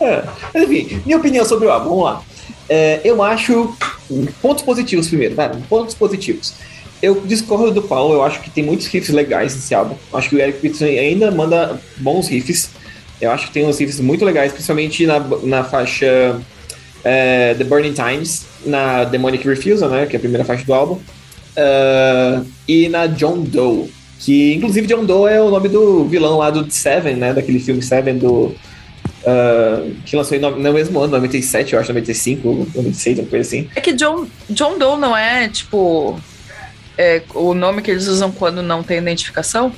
É. 0.00 0.24
Mas 0.52 0.64
enfim, 0.64 1.00
minha 1.06 1.16
opinião 1.16 1.44
sobre 1.44 1.68
o 1.68 1.70
álbum, 1.70 1.90
vamos 1.90 2.04
lá. 2.04 2.22
É, 2.68 3.00
eu 3.04 3.22
acho. 3.22 3.72
Pontos 4.42 4.64
positivos 4.64 5.06
primeiro, 5.06 5.36
vai, 5.36 5.48
pontos 5.68 5.94
positivos. 5.94 6.54
Eu 7.00 7.20
discordo 7.24 7.70
do 7.70 7.82
Paulo, 7.82 8.14
eu 8.14 8.24
acho 8.24 8.40
que 8.40 8.50
tem 8.50 8.64
muitos 8.64 8.86
riffs 8.88 9.14
legais 9.14 9.54
nesse 9.54 9.74
álbum. 9.76 9.94
Acho 10.12 10.28
que 10.30 10.34
o 10.36 10.40
Eric 10.40 10.58
Peterson 10.58 10.86
ainda 10.86 11.30
manda 11.30 11.80
bons 11.98 12.26
riffs. 12.26 12.70
Eu 13.20 13.30
acho 13.30 13.46
que 13.46 13.52
tem 13.52 13.64
uns 13.64 13.78
riffs 13.78 14.00
muito 14.00 14.24
legais, 14.24 14.52
principalmente 14.52 15.06
na, 15.06 15.20
na 15.44 15.62
faixa 15.62 16.40
é, 17.04 17.54
The 17.54 17.64
Burning 17.64 17.92
Times, 17.92 18.46
na 18.64 19.04
Demonic 19.04 19.46
Refusal, 19.46 19.90
né? 19.90 20.06
Que 20.06 20.16
é 20.16 20.18
a 20.18 20.20
primeira 20.20 20.44
faixa 20.44 20.64
do 20.64 20.72
álbum. 20.74 20.98
Ah, 21.56 22.42
e 22.66 22.88
na 22.88 23.06
John 23.06 23.42
Doe. 23.42 23.92
Que 24.20 24.54
inclusive 24.54 24.86
John 24.86 25.04
Doe 25.04 25.32
é 25.32 25.40
o 25.40 25.50
nome 25.50 25.68
do 25.68 26.04
vilão 26.06 26.38
lá 26.38 26.50
do 26.50 26.70
Seven, 26.70 27.16
né? 27.16 27.32
Daquele 27.32 27.58
filme 27.60 27.82
Seven 27.82 28.18
do. 28.18 28.54
ah, 29.26 29.86
que 30.04 30.16
lançou 30.16 30.38
no, 30.38 30.50
no 30.52 30.72
mesmo 30.72 30.98
ano, 31.00 31.12
97, 31.12 31.74
eu 31.74 31.80
acho, 31.80 31.88
95, 31.90 32.68
96, 32.74 33.18
uma 33.18 33.28
coisa 33.28 33.46
assim. 33.46 33.68
É 33.74 33.80
que 33.80 33.92
John, 33.92 34.26
John 34.50 34.78
Doe 34.78 34.98
não 34.98 35.16
é, 35.16 35.48
tipo, 35.48 36.18
é, 36.96 37.22
o 37.34 37.54
nome 37.54 37.82
que 37.82 37.90
eles 37.90 38.06
usam 38.06 38.32
quando 38.32 38.62
não 38.62 38.82
tem 38.82 38.98
identificação? 38.98 39.72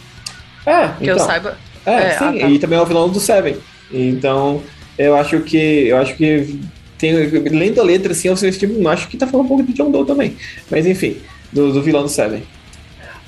É, 0.64 0.88
Que 0.98 1.10
eu 1.10 1.14
então. 1.14 1.26
saiba. 1.26 1.58
É, 1.84 1.92
É, 1.92 2.10
sim, 2.18 2.24
ah, 2.24 2.32
tá. 2.40 2.48
e 2.48 2.58
também 2.58 2.78
é 2.78 2.82
o 2.82 2.86
vilão 2.86 3.08
do 3.08 3.20
Seven. 3.20 3.56
Então, 3.92 4.62
eu 4.98 5.14
acho 5.16 5.40
que. 5.40 5.88
Eu 5.88 5.98
acho 5.98 6.14
que. 6.16 6.60
Tem, 6.98 7.12
lendo 7.12 7.80
a 7.80 7.84
letra, 7.84 8.12
assim, 8.12 8.28
eu 8.28 8.34
tipo, 8.34 8.88
acho 8.88 9.08
que 9.08 9.16
tá 9.16 9.26
falando 9.26 9.46
um 9.46 9.48
pouco 9.48 9.62
de 9.62 9.72
John 9.72 9.90
Doe 9.90 10.06
também. 10.06 10.36
Mas 10.70 10.86
enfim, 10.86 11.18
do, 11.52 11.72
do 11.72 11.82
vilão 11.82 12.02
do 12.02 12.08
Seven. 12.08 12.42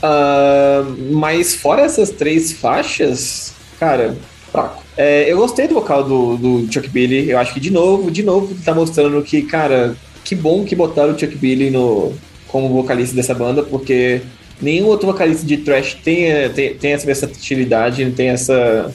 Ah, 0.02 0.84
mas 1.10 1.54
fora 1.54 1.82
essas 1.82 2.10
três 2.10 2.52
faixas, 2.52 3.54
cara, 3.78 4.16
fraco. 4.50 4.82
É, 4.96 5.30
eu 5.30 5.38
gostei 5.38 5.68
do 5.68 5.74
vocal 5.74 6.02
do, 6.04 6.36
do 6.36 6.72
Chuck 6.72 6.88
Billy. 6.88 7.30
Eu 7.30 7.38
acho 7.38 7.54
que 7.54 7.60
de 7.60 7.70
novo, 7.70 8.10
de 8.10 8.22
novo, 8.22 8.54
tá 8.64 8.74
mostrando 8.74 9.22
que, 9.22 9.42
cara, 9.42 9.96
que 10.24 10.34
bom 10.34 10.64
que 10.64 10.74
botaram 10.74 11.14
o 11.14 11.18
Chuck 11.18 11.36
Billy 11.36 11.70
no, 11.70 12.12
como 12.48 12.68
vocalista 12.68 13.14
dessa 13.14 13.34
banda, 13.34 13.62
porque 13.62 14.22
nenhum 14.60 14.86
outro 14.86 15.06
vocalista 15.06 15.46
de 15.46 15.58
thrash 15.58 15.94
tem, 16.02 16.30
eh, 16.30 16.48
tem, 16.48 16.74
tem 16.74 16.92
essa 16.92 17.06
versatilidade, 17.06 18.10
tem 18.12 18.28
essa 18.28 18.92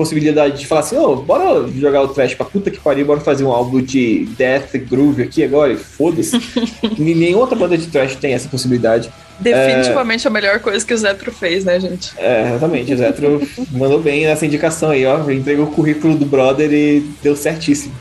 possibilidade 0.00 0.60
de 0.60 0.66
falar 0.66 0.80
assim, 0.80 0.96
ô, 0.96 1.14
bora 1.16 1.68
jogar 1.68 2.00
o 2.00 2.08
thrash 2.08 2.34
pra 2.34 2.46
puta 2.46 2.70
que 2.70 2.80
pariu, 2.80 3.04
bora 3.04 3.20
fazer 3.20 3.44
um 3.44 3.50
álbum 3.50 3.82
de 3.82 4.24
death 4.38 4.74
groove 4.88 5.22
aqui 5.22 5.44
agora, 5.44 5.74
e 5.74 5.76
foda-se. 5.76 6.40
Nenhuma 6.98 7.42
outra 7.42 7.54
banda 7.54 7.76
de 7.76 7.86
thrash 7.86 8.16
tem 8.16 8.32
essa 8.32 8.48
possibilidade. 8.48 9.12
Definitivamente 9.38 10.26
a 10.26 10.30
melhor 10.30 10.58
coisa 10.60 10.86
que 10.86 10.94
o 10.94 10.96
Zetro 10.96 11.30
fez, 11.30 11.66
né, 11.66 11.78
gente? 11.78 12.12
É, 12.16 12.48
exatamente, 12.48 12.94
o 12.94 12.96
Zetro 12.96 13.42
mandou 13.72 14.00
bem 14.00 14.24
nessa 14.24 14.46
indicação 14.46 14.88
aí, 14.88 15.04
ó, 15.04 15.30
entregou 15.30 15.66
o 15.66 15.70
currículo 15.70 16.16
do 16.16 16.24
brother 16.24 16.72
e 16.72 17.00
deu 17.22 17.36
certíssimo. 17.36 17.94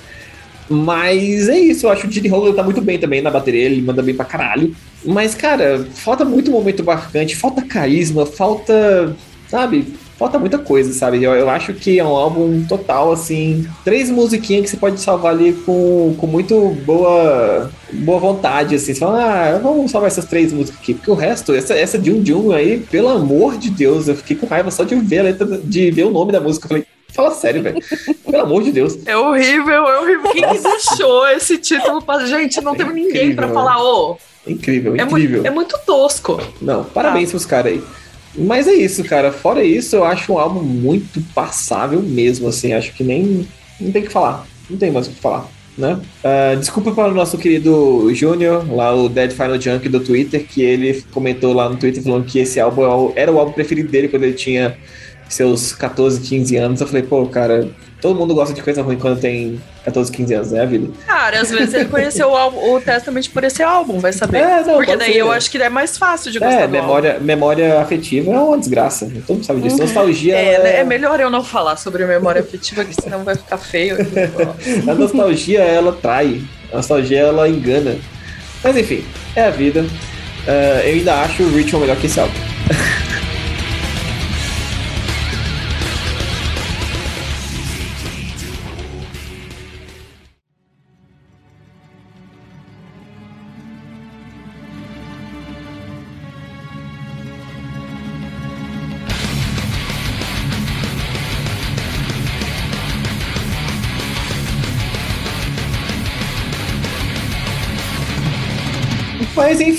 Mas 0.70 1.50
é 1.50 1.60
isso, 1.60 1.86
eu 1.86 1.92
acho 1.92 2.04
que 2.04 2.08
o 2.08 2.12
Gene 2.12 2.30
Holder 2.30 2.54
tá 2.54 2.64
muito 2.64 2.80
bem 2.80 2.98
também 2.98 3.22
na 3.22 3.30
bateria, 3.30 3.66
ele 3.66 3.82
manda 3.82 4.02
bem 4.02 4.16
pra 4.16 4.24
caralho. 4.24 4.74
Mas, 5.04 5.36
cara, 5.36 5.86
falta 5.96 6.24
muito 6.24 6.50
momento 6.50 6.82
marcante, 6.82 7.36
falta 7.36 7.62
carisma, 7.62 8.26
falta, 8.26 9.14
sabe, 9.50 9.94
falta 10.20 10.38
muita 10.38 10.58
coisa, 10.60 10.92
sabe? 10.94 11.24
Eu, 11.24 11.34
eu 11.34 11.50
acho 11.50 11.74
que 11.74 11.98
é 11.98 12.04
um 12.04 12.10
álbum 12.16 12.64
total, 12.68 13.12
assim, 13.14 13.66
três 13.86 14.10
musiquinhas 14.12 14.64
que 14.66 14.70
você 14.72 14.78
pode 14.78 15.00
salvar 15.00 15.32
ali 15.32 15.54
com, 15.66 16.14
com 16.18 16.28
muito 16.28 16.60
boa, 16.86 17.72
boa 17.94 18.20
vontade, 18.20 18.76
assim. 18.76 18.94
Você 18.94 19.00
fala, 19.00 19.24
ah, 19.56 19.58
vamos 19.60 19.90
salvar 19.90 20.08
essas 20.08 20.26
três 20.26 20.52
músicas 20.52 20.80
aqui, 20.82 20.94
porque 20.94 21.10
o 21.10 21.16
resto, 21.16 21.54
essa, 21.54 21.74
essa 21.74 21.98
de 21.98 22.12
um 22.12 22.24
Jun 22.24 22.52
aí, 22.52 22.80
pelo 22.92 23.08
amor 23.08 23.58
de 23.58 23.70
Deus, 23.70 24.08
eu 24.10 24.16
fiquei 24.16 24.36
com 24.36 24.46
raiva 24.46 24.70
só 24.70 24.84
de 24.84 24.94
ver 24.96 25.20
a 25.20 25.24
letra, 25.24 25.46
de 25.64 25.90
ver 25.90 26.04
o 26.04 26.12
nome 26.12 26.32
da 26.34 26.42
música. 26.42 26.66
Eu 26.66 26.70
falei, 26.70 26.86
fala 27.14 27.32
sério, 27.32 27.64
velho. 27.64 27.78
Pelo 28.30 28.44
amor 28.44 28.62
de 28.64 28.72
Deus. 28.74 28.98
É 29.06 29.16
horrível, 29.18 29.88
é 29.88 30.00
horrível. 30.02 30.32
Quem 30.32 30.44
que 30.48 30.60
deixou 30.60 31.28
esse 31.30 31.58
título 31.58 32.02
pra. 32.02 32.26
Gente, 32.26 32.60
não 32.62 32.76
teve 32.76 32.92
ninguém 32.94 33.34
pra 33.34 33.46
Incrível. 33.48 33.54
falar, 33.54 33.82
ô. 33.82 34.18
Incrível, 34.48 34.96
é, 34.96 35.04
incrível. 35.04 35.42
mu- 35.42 35.48
é 35.48 35.50
muito 35.52 35.78
tosco. 35.86 36.42
Não, 36.62 36.84
parabéns 36.84 37.30
pros 37.30 37.46
caras 37.46 37.74
aí. 37.74 37.84
Mas 38.36 38.68
é 38.68 38.74
isso, 38.74 39.04
cara. 39.04 39.32
Fora 39.32 39.64
isso, 39.64 39.96
eu 39.96 40.04
acho 40.04 40.34
um 40.34 40.38
álbum 40.38 40.62
muito 40.62 41.22
passável 41.34 42.02
mesmo, 42.02 42.48
assim. 42.48 42.74
Acho 42.74 42.94
que 42.94 43.04
nem. 43.04 43.48
Não 43.80 43.92
tem 43.92 44.04
o 44.04 44.06
que 44.06 44.12
falar. 44.12 44.46
Não 44.70 44.78
tem 44.78 44.92
mais 44.92 45.08
o 45.08 45.12
que 45.12 45.20
falar, 45.20 45.50
né? 45.78 46.00
Ah, 46.24 46.56
desculpa 46.56 46.92
para 46.92 47.12
o 47.12 47.16
nosso 47.16 47.38
querido 47.38 48.14
Júnior, 48.14 48.72
lá 48.72 48.94
o 48.94 49.10
Dead 49.10 49.32
Final 49.32 49.60
Junk 49.60 49.90
do 49.90 50.00
Twitter, 50.00 50.46
que 50.46 50.62
ele 50.62 51.04
comentou 51.12 51.54
lá 51.54 51.68
no 51.68 51.76
Twitter 51.76 52.04
falando 52.04 52.26
que 52.26 52.40
esse 52.40 52.60
álbum 52.60 53.14
é 53.16 53.22
era 53.22 53.32
o 53.32 53.40
álbum 53.40 53.52
preferido 53.52 53.90
dele 53.90 54.08
quando 54.08 54.24
ele 54.24 54.34
tinha 54.34 54.78
seus 55.30 55.72
14, 55.74 56.20
15 56.22 56.56
anos. 56.58 56.82
Eu 56.82 56.88
falei, 56.88 57.04
pô, 57.04 57.26
cara, 57.28 57.70
todo 58.02 58.18
mundo 58.20 58.34
gosta 58.36 58.54
de 58.54 58.62
coisa 58.62 58.82
ruim 58.82 58.98
quando 58.98 59.20
tem 59.22 59.62
14, 59.86 60.12
15 60.12 60.34
anos, 60.34 60.52
né, 60.52 60.62
a 60.62 60.66
vida? 60.66 60.90
Cara, 61.08 61.40
às 61.42 61.50
vezes 61.52 61.74
ele 61.74 61.86
conheceu 61.86 62.30
o, 62.30 62.36
álbum- 62.36 62.74
o 62.74 62.82
Testament 62.82 63.30
por 63.34 63.44
esse 63.44 63.62
álbum, 63.64 64.00
vai 64.00 64.12
saber. 64.12 64.40
É, 64.40 64.64
não, 64.64 64.74
Porque 64.76 64.96
daí 64.98 65.14
ser. 65.14 65.20
eu 65.20 65.32
acho 65.32 65.50
que 65.52 65.58
é 65.58 65.70
mais 65.70 65.98
fácil 65.98 66.32
de 66.32 66.40
gostar 66.40 66.62
É, 66.62 66.68
memória, 66.68 67.20
memória 67.20 67.80
afetiva 67.80 68.32
é 68.34 68.38
uma 68.40 68.58
desgraça. 68.58 69.06
Todo 69.26 69.36
mundo 69.38 69.46
sabe 69.46 69.62
disso. 69.62 69.78
Nostalgia 69.78 70.36
É, 70.36 70.64
né, 70.64 70.76
é 70.80 70.84
melhor 70.84 71.20
eu 71.20 71.30
não 71.30 71.44
falar 71.44 71.78
sobre 71.78 72.06
memória 72.06 72.42
afetiva, 72.42 72.84
que 72.84 72.94
senão 73.00 73.24
vai 73.24 73.36
ficar 73.36 73.58
feio. 73.58 73.98
A 74.90 74.94
nostalgia, 74.94 75.60
ela 75.62 75.92
trai. 75.94 76.42
A 76.74 76.78
nostalgia, 76.78 77.20
ela 77.20 77.48
engana. 77.48 77.96
Mas 78.64 78.76
enfim, 78.76 79.04
é 79.36 79.44
a 79.44 79.50
vida. 79.50 79.86
Ah, 80.48 80.82
eu 80.86 80.94
ainda 80.96 81.16
acho 81.22 81.44
o 81.44 81.56
Ritual 81.56 81.82
melhor 81.82 81.96
que 81.98 82.08
esse 82.08 82.20
álbum. 82.20 82.34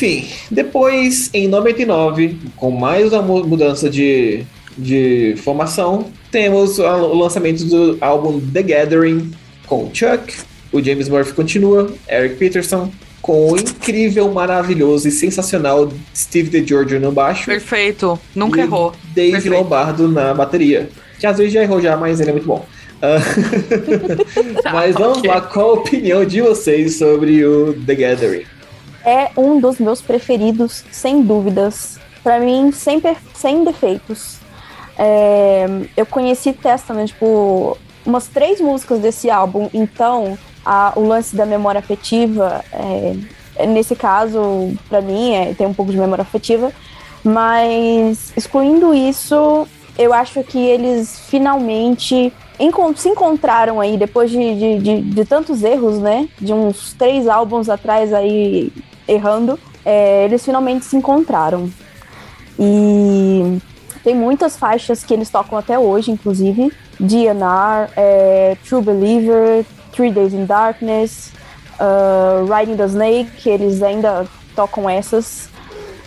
enfim, 0.01 0.27
depois, 0.51 1.29
em 1.35 1.47
99, 1.47 2.39
com 2.57 2.71
mais 2.71 3.13
uma 3.13 3.21
mudança 3.21 3.91
de, 3.91 4.45
de 4.79 5.35
formação, 5.45 6.07
temos 6.31 6.79
o 6.79 7.15
lançamento 7.15 7.67
do 7.67 7.99
álbum 8.01 8.41
The 8.41 8.63
Gathering 8.63 9.31
com 9.67 9.91
Chuck, 9.93 10.35
o 10.73 10.83
James 10.83 11.07
Murphy 11.07 11.35
continua, 11.35 11.93
Eric 12.11 12.37
Peterson, 12.37 12.91
com 13.21 13.53
o 13.53 13.59
incrível, 13.59 14.33
maravilhoso 14.33 15.07
e 15.07 15.11
sensacional 15.11 15.93
Steve 16.17 16.49
DeGiorgio 16.49 16.99
no 16.99 17.13
baixo. 17.13 17.45
Perfeito, 17.45 18.19
nunca 18.35 18.63
errou. 18.63 18.95
Dave 19.15 19.33
Perfeito. 19.33 19.55
Lombardo 19.55 20.09
na 20.09 20.33
bateria. 20.33 20.89
Que 21.19 21.27
às 21.27 21.37
vezes 21.37 21.53
já 21.53 21.63
errou 21.63 21.79
já, 21.79 21.95
mas 21.99 22.21
ele 22.21 22.31
é 22.31 22.33
muito 22.33 22.47
bom. 22.47 22.65
Mas 24.73 24.95
vamos 24.95 25.19
okay. 25.19 25.31
lá, 25.31 25.41
qual 25.43 25.71
a 25.71 25.73
opinião 25.75 26.25
de 26.25 26.41
vocês 26.41 26.97
sobre 26.97 27.45
o 27.45 27.75
The 27.87 27.95
Gathering? 27.95 28.60
É 29.05 29.31
um 29.37 29.61
dos 29.61 29.79
meus 29.79 30.01
preferidos, 30.01 30.85
sem 30.91 31.23
dúvidas. 31.23 31.99
Para 32.23 32.39
mim, 32.39 32.71
sem, 32.73 33.01
sem 33.35 33.65
defeitos. 33.65 34.39
É, 34.99 35.67
eu 35.97 36.05
conheci 36.05 36.53
Testament 36.53 37.13
por 37.19 37.79
umas 38.05 38.27
três 38.27 38.61
músicas 38.61 38.99
desse 39.01 39.31
álbum, 39.31 39.71
então 39.73 40.39
a, 40.65 40.93
o 40.97 41.07
lance 41.07 41.35
da 41.35 41.47
memória 41.47 41.79
afetiva, 41.79 42.63
é, 42.73 43.67
nesse 43.67 43.97
caso, 43.97 44.75
para 44.89 45.01
mim, 45.01 45.33
é, 45.33 45.55
tem 45.55 45.67
um 45.67 45.75
pouco 45.75 45.91
de 45.91 45.99
memória 45.99 46.23
afetiva, 46.23 46.73
mas 47.25 48.33
excluindo 48.37 48.95
isso, 48.95 49.67
eu 49.99 50.13
acho 50.13 50.43
que 50.45 50.59
eles 50.59 51.19
finalmente 51.29 52.33
se 52.97 53.09
encontraram 53.09 53.81
aí 53.81 53.97
depois 53.97 54.31
de, 54.31 54.55
de, 54.55 54.79
de, 54.79 55.01
de, 55.01 55.25
tantos 55.25 55.63
erros, 55.63 55.99
né? 55.99 56.29
De 56.39 56.53
uns 56.53 56.93
três 56.93 57.27
álbuns 57.27 57.71
atrás 57.71 58.13
aí 58.13 58.71
errando, 59.11 59.59
é, 59.85 60.25
eles 60.25 60.45
finalmente 60.45 60.85
se 60.85 60.97
encontraram. 60.97 61.71
E 62.59 63.59
tem 64.05 64.15
muitas 64.15 64.57
faixas 64.57 65.03
que 65.05 65.13
eles 65.13 65.29
tocam 65.31 65.59
até 65.59 65.79
hoje, 65.79 66.11
inclusive. 66.11 66.73
DNR, 66.99 67.91
é, 67.97 68.57
True 68.67 68.83
Believer, 68.83 69.65
Three 69.93 70.11
Days 70.11 70.33
in 70.33 70.45
Darkness, 70.47 71.33
uh, 71.81 72.45
Riding 72.53 72.77
the 72.77 72.87
Snake, 72.87 73.49
eles 73.49 73.83
ainda 73.83 74.27
tocam 74.55 74.89
essas. 74.89 75.49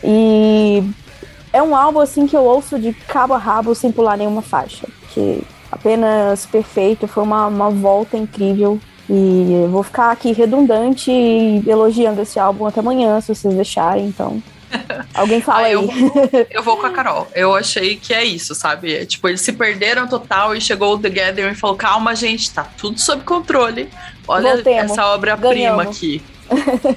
E 0.03 0.83
é 1.51 1.61
um 1.61 1.75
álbum 1.75 1.99
assim 1.99 2.27
que 2.27 2.35
eu 2.35 2.43
ouço 2.43 2.79
de 2.79 2.93
cabo 2.93 3.33
a 3.33 3.37
rabo 3.37 3.73
sem 3.73 3.91
pular 3.91 4.17
nenhuma 4.17 4.41
faixa. 4.41 4.87
Que 5.13 5.43
apenas 5.71 6.45
perfeito, 6.45 7.07
foi 7.07 7.23
uma, 7.23 7.47
uma 7.47 7.69
volta 7.69 8.17
incrível. 8.17 8.79
E 9.09 9.65
vou 9.69 9.83
ficar 9.83 10.11
aqui 10.11 10.31
redundante 10.31 11.11
e 11.11 11.61
elogiando 11.67 12.21
esse 12.21 12.39
álbum 12.39 12.65
até 12.65 12.79
amanhã, 12.79 13.19
se 13.19 13.33
vocês 13.35 13.53
deixarem, 13.53 14.05
então. 14.05 14.41
Alguém 15.13 15.41
fala 15.41 15.63
Ah, 15.63 15.65
aí. 15.65 15.73
eu, 15.73 15.87
eu 16.49 16.63
vou 16.63 16.77
com 16.77 16.85
a 16.85 16.89
Carol. 16.89 17.27
Eu 17.35 17.53
achei 17.53 17.95
que 17.95 18.13
é 18.13 18.23
isso, 18.23 18.55
sabe? 18.55 18.95
É, 18.95 19.05
tipo, 19.05 19.27
eles 19.27 19.41
se 19.41 19.51
perderam 19.53 20.07
total 20.07 20.55
e 20.55 20.61
chegou 20.61 20.95
o 20.95 20.97
The 20.99 21.09
Gathering 21.09 21.51
e 21.51 21.55
falou: 21.55 21.75
calma, 21.75 22.15
gente, 22.15 22.49
tá 22.51 22.63
tudo 22.77 22.99
sob 22.99 23.23
controle. 23.23 23.89
Olha 24.27 24.53
Voltemos. 24.55 24.91
essa 24.91 25.05
obra-prima 25.07 25.83
aqui. 25.83 26.21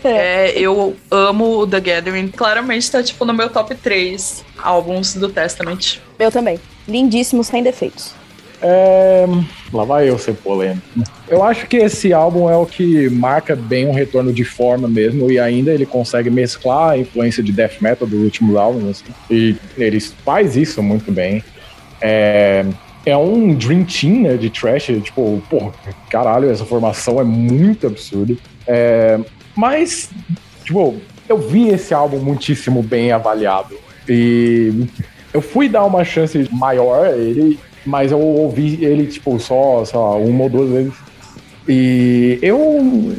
É, 0.04 0.52
eu 0.59 0.94
amo 1.11 1.59
o 1.61 1.66
The 1.66 1.80
Gathering. 1.80 2.28
Claramente 2.28 2.90
tá, 2.90 3.02
tipo, 3.02 3.24
no 3.24 3.32
meu 3.32 3.48
top 3.48 3.74
3 3.74 4.44
álbuns 4.62 5.14
do 5.14 5.28
Testament. 5.30 5.98
Eu 6.18 6.30
também. 6.30 6.61
Lindíssimo, 6.86 7.42
sem 7.42 7.62
defeitos. 7.62 8.12
É, 8.62 9.26
Lá 9.72 9.84
vai 9.84 10.09
eu 10.09 10.18
ser 10.18 10.34
polêmico. 10.34 10.82
Eu 11.28 11.42
acho 11.42 11.66
que 11.66 11.76
esse 11.76 12.12
álbum 12.12 12.48
é 12.48 12.57
o 12.57 12.64
que 12.64 13.11
marca 13.11 13.57
bem 13.57 13.86
um 13.86 13.92
retorno 13.92 14.32
de 14.32 14.44
forma 14.44 14.86
mesmo, 14.88 15.30
e 15.30 15.38
ainda 15.38 15.72
ele 15.72 15.84
consegue 15.84 16.30
mesclar 16.30 16.90
a 16.90 16.98
influência 16.98 17.42
de 17.42 17.52
death 17.52 17.80
metal 17.80 18.07
dos 18.07 18.20
últimos 18.20 18.57
álbuns, 18.57 19.02
assim, 19.02 19.12
e 19.30 19.57
ele 19.76 20.00
faz 20.00 20.57
isso 20.57 20.82
muito 20.82 21.11
bem. 21.11 21.42
É, 22.00 22.64
é 23.04 23.16
um 23.16 23.54
Dream 23.54 23.84
Team 23.84 24.22
né, 24.22 24.36
de 24.36 24.50
trash, 24.50 24.86
tipo, 25.02 25.42
pô, 25.50 25.72
caralho, 26.09 26.50
essa 26.50 26.64
formação 26.64 27.20
é 27.20 27.24
muito 27.24 27.86
absurda. 27.86 28.34
É, 28.66 29.18
mas, 29.54 30.11
tipo, 30.64 30.96
eu 31.28 31.38
vi 31.38 31.68
esse 31.68 31.92
álbum 31.92 32.18
muitíssimo 32.18 32.82
bem 32.82 33.11
avaliado, 33.11 33.76
e 34.09 34.86
eu 35.34 35.42
fui 35.42 35.68
dar 35.68 35.84
uma 35.84 36.04
chance 36.04 36.48
maior 36.52 37.07
a 37.07 37.18
ele, 37.18 37.59
mas 37.87 38.12
eu 38.12 38.20
ouvi 38.20 38.84
ele, 38.84 39.07
tipo, 39.07 39.39
só, 39.39 39.84
só 39.84 40.18
uma 40.20 40.45
ou 40.45 40.51
duas 40.51 40.70
vezes. 40.70 40.95
E 41.68 42.39
eu, 42.43 43.16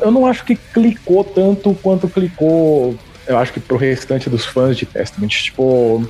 eu 0.00 0.10
não 0.10 0.26
acho 0.26 0.44
que 0.44 0.56
clicou 0.56 1.24
tanto 1.24 1.74
quanto 1.82 2.08
clicou, 2.08 2.96
eu 3.26 3.38
acho 3.38 3.52
que 3.52 3.60
pro 3.60 3.76
restante 3.76 4.28
dos 4.28 4.44
fãs 4.44 4.76
de 4.76 4.86
Testament. 4.86 5.28
Tipo, 5.28 6.04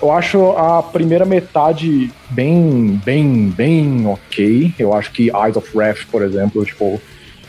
eu 0.00 0.12
acho 0.12 0.50
a 0.50 0.82
primeira 0.82 1.24
metade 1.24 2.10
bem, 2.30 3.00
bem, 3.04 3.48
bem 3.48 4.06
ok. 4.06 4.74
Eu 4.78 4.94
acho 4.94 5.10
que 5.12 5.30
Eyes 5.34 5.56
of 5.56 5.68
Wrath, 5.76 6.06
por 6.10 6.22
exemplo, 6.22 6.64
tipo, 6.64 7.00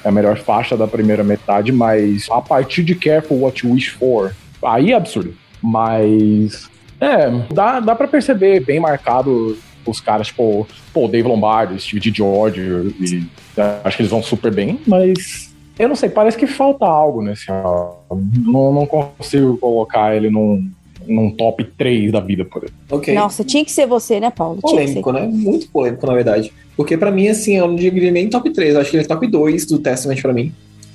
é 0.03 0.09
a 0.09 0.11
melhor 0.11 0.38
faixa 0.38 0.78
da 0.78 0.88
primeira 0.88 1.23
metade, 1.23 1.71
mas 1.71 2.28
a 2.32 2.41
partir 2.41 2.84
de 2.84 2.95
Careful 2.95 3.41
What 3.41 3.65
You 3.65 3.73
Wish 3.73 3.89
For, 3.89 4.34
aí 4.63 4.91
é 4.91 4.95
absurdo. 4.95 5.36
Mas 5.61 6.69
é, 6.99 7.29
dá, 7.53 7.79
dá 7.79 7.95
pra 7.95 8.07
perceber 8.07 8.65
bem 8.65 8.79
marcado 8.79 9.57
os 9.85 10.01
caras, 10.01 10.27
tipo, 10.27 10.67
pô, 10.93 11.07
Dave 11.07 11.27
Lombardo, 11.27 11.79
Steve 11.79 11.99
D. 11.99 12.17
George, 12.17 12.59
e, 12.99 13.25
é, 13.55 13.79
acho 13.83 13.97
que 13.97 14.03
eles 14.03 14.11
vão 14.11 14.21
super 14.21 14.53
bem, 14.53 14.79
mas 14.85 15.55
eu 15.79 15.87
não 15.87 15.95
sei, 15.95 16.09
parece 16.09 16.37
que 16.37 16.47
falta 16.47 16.85
algo 16.85 17.21
nesse 17.21 17.51
álbum. 17.51 18.21
Não, 18.45 18.73
não 18.73 18.85
consigo 18.85 19.57
colocar 19.57 20.15
ele 20.15 20.29
num, 20.29 20.69
num 21.07 21.29
top 21.29 21.63
3 21.77 22.11
da 22.11 22.19
vida, 22.19 22.43
por 22.43 22.63
exemplo. 22.63 22.79
Ok. 22.89 23.13
Nossa, 23.13 23.43
tinha 23.43 23.63
que 23.63 23.71
ser 23.71 23.85
você, 23.85 24.19
né, 24.19 24.31
Paulo? 24.31 24.59
Polêmico, 24.59 25.11
né? 25.11 25.21
Muito 25.21 25.69
polêmico, 25.69 26.05
na 26.07 26.13
verdade. 26.13 26.51
Porque 26.75 26.97
pra 26.97 27.11
mim, 27.11 27.27
assim, 27.27 27.55
eu 27.55 27.67
não 27.67 27.75
diria 27.75 28.11
nem 28.11 28.27
top 28.27 28.49
3, 28.49 28.73
eu 28.73 28.81
acho 28.81 28.89
que 28.89 28.97
ele 28.97 29.03
é 29.03 29.07
top 29.07 29.27
2 29.27 29.65
do 29.65 29.79
Testament 29.79 30.21
pra 30.21 30.33
mim. 30.33 30.51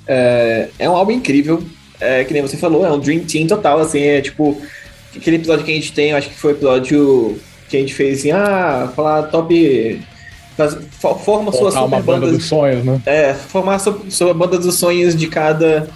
É, 0.06 0.68
é 0.78 0.90
um 0.90 0.96
álbum 0.96 1.12
incrível, 1.12 1.62
é, 2.00 2.24
que 2.24 2.32
nem 2.32 2.42
você 2.42 2.56
falou, 2.56 2.84
é 2.84 2.92
um 2.92 2.98
Dream 2.98 3.20
Team 3.20 3.46
total, 3.46 3.78
assim, 3.78 4.00
é 4.00 4.20
tipo, 4.20 4.60
aquele 5.16 5.36
episódio 5.36 5.64
que 5.64 5.70
a 5.70 5.74
gente 5.74 5.92
tem, 5.92 6.10
eu 6.10 6.16
acho 6.16 6.28
que 6.28 6.34
foi 6.36 6.52
o 6.52 6.56
episódio 6.56 7.38
que 7.68 7.76
a 7.76 7.80
gente 7.80 7.94
fez 7.94 8.18
assim, 8.20 8.30
ah, 8.32 8.90
falar 8.94 9.22
top. 9.24 10.00
faz- 10.56 10.76
fo- 10.90 11.14
forma 11.14 11.50
super 11.52 12.02
banda 12.02 12.26
dos 12.38 12.44
sonhos, 12.44 12.84
né? 12.84 13.00
é, 13.06 13.34
formar 13.34 13.78
sobre, 13.78 14.10
sobre 14.10 14.30
a 14.32 14.34
banda 14.34 14.58
dos 14.58 14.74
sonhos 14.74 15.16
de 15.16 15.26
cada, 15.26 15.88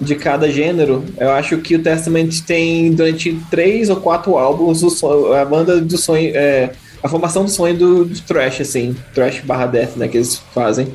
de 0.00 0.14
cada 0.14 0.48
gênero. 0.50 1.04
Eu 1.18 1.30
acho 1.32 1.58
que 1.58 1.74
o 1.74 1.82
Testament 1.82 2.40
tem, 2.46 2.92
durante 2.92 3.36
três 3.50 3.90
ou 3.90 3.96
quatro 3.96 4.36
álbuns, 4.38 4.82
o 4.84 4.90
sonho- 4.90 5.32
a 5.32 5.44
banda 5.44 5.80
do 5.80 5.98
sonho. 5.98 6.30
é, 6.34 6.70
a 7.02 7.08
formação 7.08 7.44
do 7.44 7.50
sonho 7.50 7.76
do, 7.76 8.04
do 8.04 8.20
Thrash, 8.22 8.60
assim. 8.60 8.96
Thrash 9.14 9.40
barra 9.40 9.66
Death, 9.66 9.96
né, 9.96 10.08
que 10.08 10.16
eles 10.16 10.36
fazem. 10.54 10.88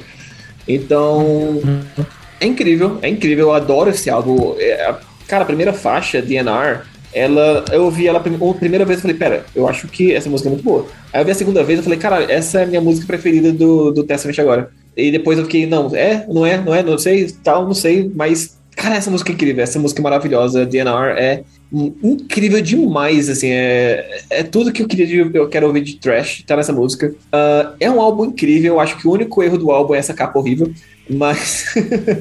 Então. 0.68 1.60
É 2.40 2.46
incrível, 2.46 2.98
é 3.02 3.10
incrível. 3.10 3.48
Eu 3.48 3.54
adoro 3.54 3.90
esse 3.90 4.10
álbum. 4.10 4.56
É, 4.58 4.96
cara, 5.28 5.44
a 5.44 5.46
primeira 5.46 5.74
faixa, 5.74 6.22
DNR. 6.22 6.82
Ela, 7.14 7.66
eu 7.72 7.84
ouvi 7.84 8.08
ela 8.08 8.20
a 8.20 8.22
prim- 8.22 8.38
a 8.42 8.54
primeira 8.54 8.86
vez 8.86 9.00
e 9.00 9.02
falei, 9.02 9.18
pera, 9.18 9.46
eu 9.56 9.68
acho 9.68 9.88
que 9.88 10.14
essa 10.14 10.30
música 10.30 10.50
é 10.50 10.52
muito 10.52 10.64
boa. 10.64 10.86
Aí 11.12 11.22
eu 11.22 11.26
vi 11.26 11.32
a 11.32 11.36
segunda 11.36 11.64
vez 11.64 11.80
e 11.80 11.84
falei, 11.84 12.00
cara, 12.00 12.24
essa 12.32 12.62
é 12.62 12.64
a 12.64 12.68
minha 12.68 12.82
música 12.82 13.06
preferida 13.08 13.52
do, 13.52 13.92
do 13.92 14.04
Testament 14.04 14.40
agora. 14.40 14.70
E 14.96 15.12
depois 15.12 15.38
eu 15.38 15.46
fiquei, 15.46 15.66
não, 15.66 15.94
é, 15.96 16.26
não 16.30 16.46
é, 16.46 16.58
não 16.58 16.74
é, 16.74 16.84
não 16.84 16.98
sei, 16.98 17.30
tal, 17.44 17.66
não 17.66 17.74
sei, 17.74 18.12
mas, 18.14 18.58
cara, 18.76 18.96
essa 18.96 19.10
música 19.12 19.32
é 19.32 19.34
incrível, 19.34 19.64
essa 19.64 19.80
música 19.80 20.02
é 20.02 20.04
maravilhosa, 20.04 20.66
DNR 20.66 21.18
é 21.20 21.44
incrível 22.04 22.62
demais, 22.62 23.30
assim, 23.30 23.50
é, 23.50 24.22
é 24.30 24.44
tudo 24.44 24.72
que 24.74 24.82
eu 24.82 24.88
queria, 24.88 25.30
eu 25.34 25.48
quero 25.48 25.68
ouvir 25.68 25.82
de 25.82 25.96
trash, 25.98 26.44
tá 26.46 26.58
nessa 26.58 26.74
música. 26.74 27.14
Ah, 27.32 27.74
é 27.80 27.90
um 27.90 28.02
álbum 28.02 28.26
incrível, 28.26 28.74
eu 28.74 28.80
acho 28.80 28.98
que 28.98 29.08
o 29.08 29.12
único 29.12 29.42
erro 29.42 29.58
do 29.58 29.72
álbum 29.72 29.96
é 29.96 29.98
essa 29.98 30.14
capa 30.14 30.38
horrível, 30.38 30.72
mas 31.10 31.66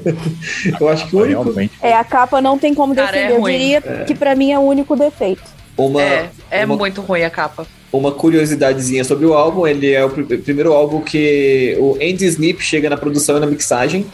eu 0.80 0.88
acho 0.88 1.08
que 1.08 1.16
o 1.16 1.20
único, 1.22 1.42
Realmente. 1.42 1.72
É, 1.82 1.94
a 1.94 2.04
capa 2.04 2.40
não 2.40 2.58
tem 2.58 2.74
como 2.74 2.94
Cara, 2.94 3.08
é 3.10 3.12
defender. 3.22 3.34
eu 3.36 3.40
ruim. 3.40 3.52
diria 3.52 3.80
que 4.06 4.14
pra 4.14 4.34
mim 4.34 4.52
é 4.52 4.58
o 4.58 4.62
único 4.62 4.96
defeito. 4.96 5.42
uma, 5.76 6.02
é, 6.02 6.30
é 6.50 6.64
uma- 6.64 6.76
muito 6.76 7.00
ruim 7.00 7.22
a 7.22 7.30
capa. 7.30 7.66
uma 7.92 8.12
curiosidadezinha 8.12 9.04
sobre 9.04 9.26
o 9.26 9.34
álbum, 9.34 9.66
ele 9.66 9.90
é 9.92 10.04
o 10.04 10.10
pr- 10.10 10.36
primeiro 10.38 10.72
álbum 10.72 11.00
que 11.00 11.76
o 11.78 11.94
Andy 12.00 12.24
Snip 12.26 12.60
chega 12.62 12.88
na 12.90 12.96
produção 12.96 13.36
e 13.36 13.40
na 13.40 13.46
mixagem. 13.46 14.06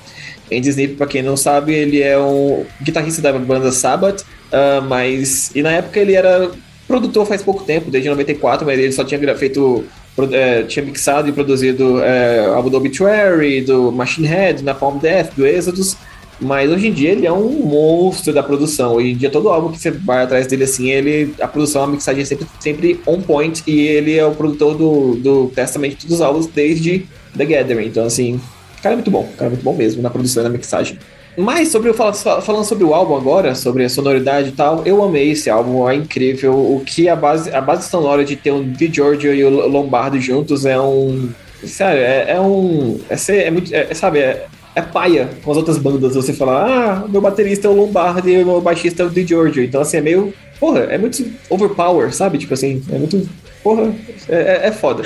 Andy 0.53 0.69
Snip, 0.69 0.95
pra 0.97 1.07
quem 1.07 1.23
não 1.23 1.37
sabe, 1.37 1.75
ele 1.75 2.01
é 2.03 2.17
um 2.19 2.65
guitarrista 2.83 3.21
da 3.21 3.33
banda 3.33 3.73
Sabbath, 3.73 4.23
ah, 4.53 4.81
mas 4.81 5.51
e 5.57 5.63
na 5.63 5.73
época 5.73 5.99
ele 5.99 6.15
era 6.15 6.51
produtor 6.87 7.27
faz 7.27 7.43
pouco 7.43 7.65
tempo, 7.65 7.91
desde 7.91 8.09
94, 8.09 8.65
mas 8.65 8.79
ele 8.79 8.93
só 8.93 9.03
tinha 9.03 9.19
feito 9.37 9.85
eh, 10.33 10.63
tinha 10.65 10.85
mixado 10.85 11.29
e 11.29 11.33
produzido 11.33 12.01
eh, 12.03 12.47
álbum 12.55 12.71
do 12.71 12.77
Obituary, 12.77 13.61
do 13.61 13.93
Machine 13.93 14.27
Head, 14.27 14.65
Napalm 14.65 14.99
Death, 14.99 15.35
do 15.37 15.47
Exodus, 15.47 15.97
mas 16.41 16.71
hoje 16.71 16.89
em 16.89 16.93
dia 16.93 17.13
ele 17.13 17.27
é 17.27 17.33
um 17.33 17.51
monstro 17.67 18.33
da 18.33 18.43
produção. 18.43 18.95
Hoje 18.95 19.13
em 19.13 19.17
dia 19.17 19.31
todo 19.31 19.49
álbum 19.49 19.73
que 19.73 19.79
você 19.79 19.91
vai 19.91 20.23
atrás 20.23 20.47
dele 20.47 20.65
assim, 20.65 20.91
ele 20.91 21.35
a 21.41 21.49
produção, 21.49 21.85
a 21.85 21.87
mixagem 21.87 22.23
é 22.23 22.25
sempre, 22.25 22.47
sempre 22.61 23.01
on 23.07 23.21
point 23.21 23.63
e 23.67 23.81
ele 23.81 24.17
é 24.17 24.25
o 24.25 24.35
produtor 24.35 24.77
do, 24.77 25.17
do 25.17 25.49
Testament 25.55 25.97
dos 26.07 26.21
álbuns 26.21 26.47
desde 26.47 27.07
The 27.37 27.45
Gathering. 27.45 27.87
Então 27.87 28.05
assim, 28.05 28.41
cara 28.83 28.95
é 28.95 28.97
muito 28.97 29.11
bom, 29.11 29.29
cara 29.37 29.47
é 29.47 29.51
muito 29.51 29.65
bom 29.65 29.75
mesmo 29.75 30.03
na 30.03 30.11
produção 30.11 30.43
e 30.43 30.45
na 30.45 30.51
mixagem. 30.51 30.99
Mas 31.37 31.69
sobre 31.69 31.93
falando 31.93 32.65
sobre 32.65 32.85
o 32.85 32.95
álbum 32.95 33.15
agora, 33.15 33.55
sobre 33.55 33.85
a 33.85 33.89
sonoridade 33.89 34.49
e 34.49 34.53
tal, 34.53 34.83
eu 34.87 35.03
amei 35.05 35.33
esse 35.33 35.51
álbum, 35.51 35.89
é 35.89 35.95
incrível. 35.95 36.55
O 36.55 36.83
que 36.85 37.09
a 37.09 37.15
base, 37.15 37.51
a 37.55 37.61
base 37.61 37.89
sonora 37.89 38.25
de 38.25 38.37
ter 38.37 38.53
o 38.53 38.65
Di 38.65 38.91
Giorgio 38.93 39.35
e 39.35 39.45
o 39.45 39.69
Lombardo 39.69 40.19
juntos 40.19 40.65
é 40.65 40.81
um. 40.81 41.29
Sério, 41.63 42.01
é, 42.01 42.33
é 42.33 42.41
um. 42.41 42.99
É, 43.11 43.43
é 43.43 43.51
muito. 43.51 43.75
É, 43.75 43.93
sabe, 43.93 44.21
é, 44.21 44.47
é 44.75 44.81
paia 44.81 45.29
com 45.45 45.51
as 45.51 45.59
outras 45.59 45.77
bandas. 45.77 46.15
Você 46.15 46.33
falar, 46.33 46.65
ah, 46.65 47.09
meu 47.09 47.21
baterista 47.21 47.69
é 47.69 47.71
o 47.71 47.75
Lombardo 47.75 48.29
e 48.29 48.43
o 48.43 48.47
meu 48.47 48.61
baixista 48.63 49.03
é 49.03 49.07
o 49.07 49.11
Di 49.11 49.27
Giorgio. 49.27 49.63
Então, 49.63 49.83
assim, 49.83 49.99
é 49.99 50.01
meio. 50.01 50.33
Porra, 50.59 50.85
é 50.85 50.97
muito 50.97 51.23
overpower, 51.51 52.15
sabe? 52.15 52.39
Tipo 52.39 52.55
assim, 52.55 52.83
é 52.91 52.97
muito. 52.97 53.29
Porra, 53.63 53.95
é, 54.29 54.37
é, 54.37 54.69
é 54.69 54.73
foda. 54.73 55.03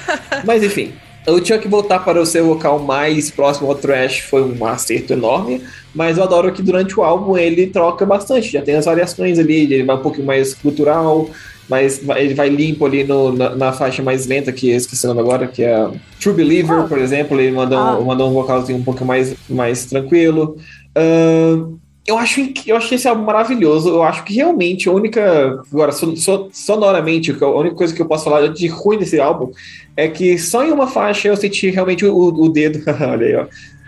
Mas 0.44 0.62
enfim, 0.62 0.92
o 1.26 1.44
Chuck 1.44 1.66
voltar 1.68 2.00
para 2.00 2.20
o 2.20 2.26
seu 2.26 2.46
vocal 2.46 2.78
mais 2.78 3.30
próximo 3.30 3.68
ao 3.68 3.74
thrash 3.74 4.20
foi 4.20 4.42
um 4.42 4.66
acerto 4.66 5.12
enorme, 5.12 5.62
mas 5.94 6.18
eu 6.18 6.24
adoro 6.24 6.52
que 6.52 6.62
durante 6.62 6.98
o 6.98 7.02
álbum 7.02 7.36
ele 7.36 7.66
troca 7.66 8.04
bastante, 8.04 8.50
já 8.50 8.60
tem 8.60 8.74
as 8.74 8.84
variações 8.84 9.38
ali, 9.38 9.62
ele 9.62 9.84
vai 9.84 9.96
um 9.96 10.02
pouquinho 10.02 10.26
mais 10.26 10.52
cultural, 10.54 11.30
mas 11.68 12.02
ele 12.16 12.34
vai 12.34 12.48
limpo 12.48 12.84
ali 12.84 13.04
no, 13.04 13.32
na, 13.32 13.56
na, 13.56 13.72
faixa 13.72 14.02
mais 14.02 14.26
lenta, 14.26 14.52
que 14.52 14.70
esqueci 14.70 15.06
o 15.06 15.08
nome 15.08 15.20
agora, 15.20 15.46
que 15.46 15.62
é 15.62 15.90
True 16.20 16.34
Believer, 16.34 16.84
oh. 16.84 16.88
por 16.88 16.98
exemplo, 16.98 17.40
ele 17.40 17.52
mandou, 17.52 17.78
ah. 17.78 18.00
mandou 18.00 18.28
um 18.28 18.34
vocalzinho 18.34 18.78
um 18.78 18.84
pouco 18.84 19.04
mais, 19.04 19.34
mais 19.48 19.86
tranquilo. 19.86 20.56
Uh, 20.96 21.78
eu 22.06 22.18
acho 22.18 22.52
eu 22.66 22.76
achei 22.76 22.96
esse 22.96 23.08
álbum 23.08 23.24
maravilhoso. 23.24 23.88
Eu 23.88 24.02
acho 24.02 24.24
que 24.24 24.34
realmente 24.34 24.88
a 24.88 24.92
única. 24.92 25.62
Agora, 25.72 25.90
so, 25.90 26.14
so, 26.16 26.50
sonoramente, 26.52 27.34
a 27.40 27.48
única 27.48 27.74
coisa 27.74 27.94
que 27.94 28.02
eu 28.02 28.06
posso 28.06 28.24
falar 28.24 28.48
de 28.48 28.66
ruim 28.66 28.98
desse 28.98 29.18
álbum 29.18 29.50
é 29.96 30.06
que 30.08 30.38
só 30.38 30.64
em 30.64 30.70
uma 30.70 30.86
faixa 30.86 31.28
eu 31.28 31.36
senti 31.36 31.70
realmente 31.70 32.04
o, 32.04 32.14
o 32.14 32.48
dedo. 32.48 32.82
olha 33.00 33.26
aí, 33.26 33.36
ó. 33.36 33.46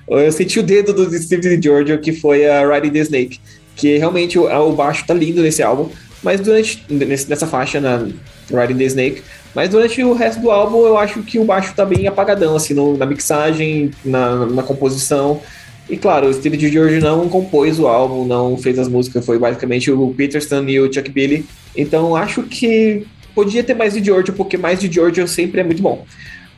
Eu 0.08 0.32
senti 0.32 0.58
o 0.58 0.62
dedo 0.62 0.92
do 0.92 1.12
Steve 1.18 1.60
Giorgio, 1.60 2.00
que 2.00 2.12
foi 2.12 2.48
a 2.48 2.66
Riding 2.66 2.90
the 2.90 3.00
Snake. 3.00 3.40
Que 3.74 3.98
realmente 3.98 4.38
o, 4.38 4.46
o 4.46 4.72
baixo 4.72 5.04
tá 5.06 5.12
lindo 5.12 5.42
nesse 5.42 5.62
álbum. 5.62 5.90
Mas 6.22 6.40
durante. 6.40 6.82
Nessa 6.88 7.46
faixa, 7.46 7.80
na 7.80 8.08
Riding 8.50 8.78
the 8.78 8.84
Snake. 8.84 9.22
Mas 9.54 9.68
durante 9.68 10.02
o 10.02 10.14
resto 10.14 10.40
do 10.40 10.50
álbum, 10.50 10.86
eu 10.86 10.96
acho 10.96 11.22
que 11.22 11.38
o 11.38 11.44
baixo 11.44 11.74
tá 11.74 11.84
bem 11.84 12.06
apagadão, 12.06 12.56
assim, 12.56 12.72
no, 12.72 12.96
na 12.96 13.06
mixagem, 13.06 13.90
na, 14.04 14.46
na 14.46 14.62
composição. 14.62 15.40
E 15.88 15.96
claro, 15.96 16.28
o 16.28 16.34
Steve 16.34 16.58
George 16.68 16.98
não 16.98 17.28
compôs 17.28 17.78
o 17.78 17.86
álbum, 17.86 18.24
não 18.24 18.56
fez 18.58 18.78
as 18.78 18.88
músicas, 18.88 19.24
foi 19.24 19.38
basicamente 19.38 19.90
o 19.90 20.12
Peterson 20.16 20.64
e 20.64 20.80
o 20.80 20.92
Chuck 20.92 21.10
Billy. 21.10 21.44
Então 21.76 22.16
acho 22.16 22.42
que 22.42 23.06
podia 23.34 23.62
ter 23.62 23.74
mais 23.74 23.94
de 23.94 24.04
George, 24.04 24.32
porque 24.32 24.56
mais 24.56 24.80
de 24.80 24.90
George 24.90 25.26
sempre 25.28 25.60
é 25.60 25.64
muito 25.64 25.82
bom. 25.82 26.04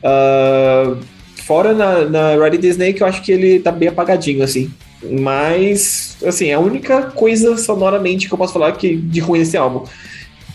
Uh, 0.01 0.97
fora 1.43 1.73
na, 1.73 2.05
na 2.05 2.35
Ready 2.37 2.57
the 2.57 2.67
Snake, 2.69 3.01
eu 3.01 3.07
acho 3.07 3.21
que 3.21 3.31
ele 3.31 3.59
tá 3.59 3.71
bem 3.71 3.89
apagadinho, 3.89 4.43
assim. 4.43 4.71
Mas, 5.03 6.17
assim, 6.25 6.51
a 6.51 6.59
única 6.59 7.03
coisa 7.03 7.57
sonoramente 7.57 8.27
que 8.27 8.33
eu 8.33 8.37
posso 8.37 8.53
falar 8.53 8.71
que 8.73 8.95
de 8.95 9.19
ruim 9.19 9.39
nesse 9.39 9.57
álbum. 9.57 9.79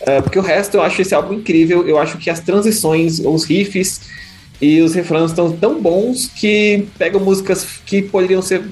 Uh, 0.02 0.22
porque 0.22 0.38
o 0.38 0.42
resto 0.42 0.76
eu 0.76 0.82
acho 0.82 1.00
esse 1.00 1.14
álbum 1.14 1.34
incrível, 1.34 1.86
eu 1.86 1.98
acho 1.98 2.18
que 2.18 2.28
as 2.28 2.40
transições, 2.40 3.20
os 3.20 3.44
riffs 3.44 4.00
e 4.60 4.80
os 4.80 4.94
refrãos 4.94 5.30
estão 5.30 5.52
tão 5.52 5.80
bons 5.80 6.26
que 6.28 6.86
pegam 6.98 7.20
músicas 7.20 7.66
que 7.84 8.02
poderiam 8.02 8.40
ser 8.40 8.62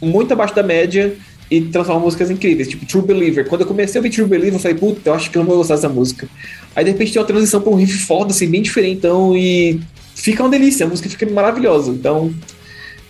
muito 0.00 0.32
abaixo 0.32 0.54
da 0.54 0.62
média 0.62 1.14
e 1.50 1.60
transformam 1.60 2.04
músicas 2.04 2.30
incríveis, 2.30 2.68
tipo 2.68 2.86
True 2.86 3.02
Believer. 3.04 3.46
Quando 3.46 3.60
eu 3.60 3.66
comecei 3.66 3.98
a 3.98 4.00
ouvir 4.00 4.10
True 4.10 4.26
Believer, 4.26 4.54
eu 4.54 4.58
falei, 4.58 4.76
puta, 4.76 5.10
eu 5.10 5.14
acho 5.14 5.30
que 5.30 5.36
eu 5.36 5.40
não 5.40 5.48
vou 5.48 5.58
gostar 5.58 5.74
dessa 5.74 5.88
música. 5.88 6.26
Aí 6.74 6.84
de 6.84 6.92
repente 6.92 7.12
tem 7.12 7.20
uma 7.20 7.28
transição 7.28 7.60
pra 7.60 7.70
um 7.70 7.74
riff 7.74 8.06
foda, 8.06 8.32
assim, 8.32 8.48
bem 8.48 8.62
diferentão 8.62 9.36
e 9.36 9.78
fica 10.14 10.42
uma 10.42 10.48
delícia, 10.48 10.86
a 10.86 10.88
música 10.88 11.08
fica 11.08 11.28
maravilhosa. 11.30 11.90
Então, 11.90 12.32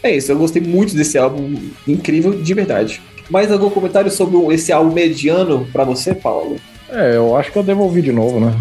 é 0.02 0.16
isso, 0.16 0.32
eu 0.32 0.38
gostei 0.38 0.60
muito 0.60 0.96
desse 0.96 1.16
álbum, 1.16 1.54
incrível 1.86 2.32
de 2.32 2.54
verdade. 2.54 3.00
Mais 3.30 3.52
algum 3.52 3.70
comentário 3.70 4.10
sobre 4.10 4.52
esse 4.52 4.72
álbum 4.72 4.92
mediano 4.92 5.66
para 5.72 5.84
você, 5.84 6.12
Paulo? 6.12 6.56
É, 6.90 7.16
eu 7.16 7.36
acho 7.36 7.52
que 7.52 7.59
eu 7.59 7.62
devo 7.62 7.84
ouvir 7.84 8.02
de 8.02 8.12
novo, 8.12 8.40
né? 8.40 8.52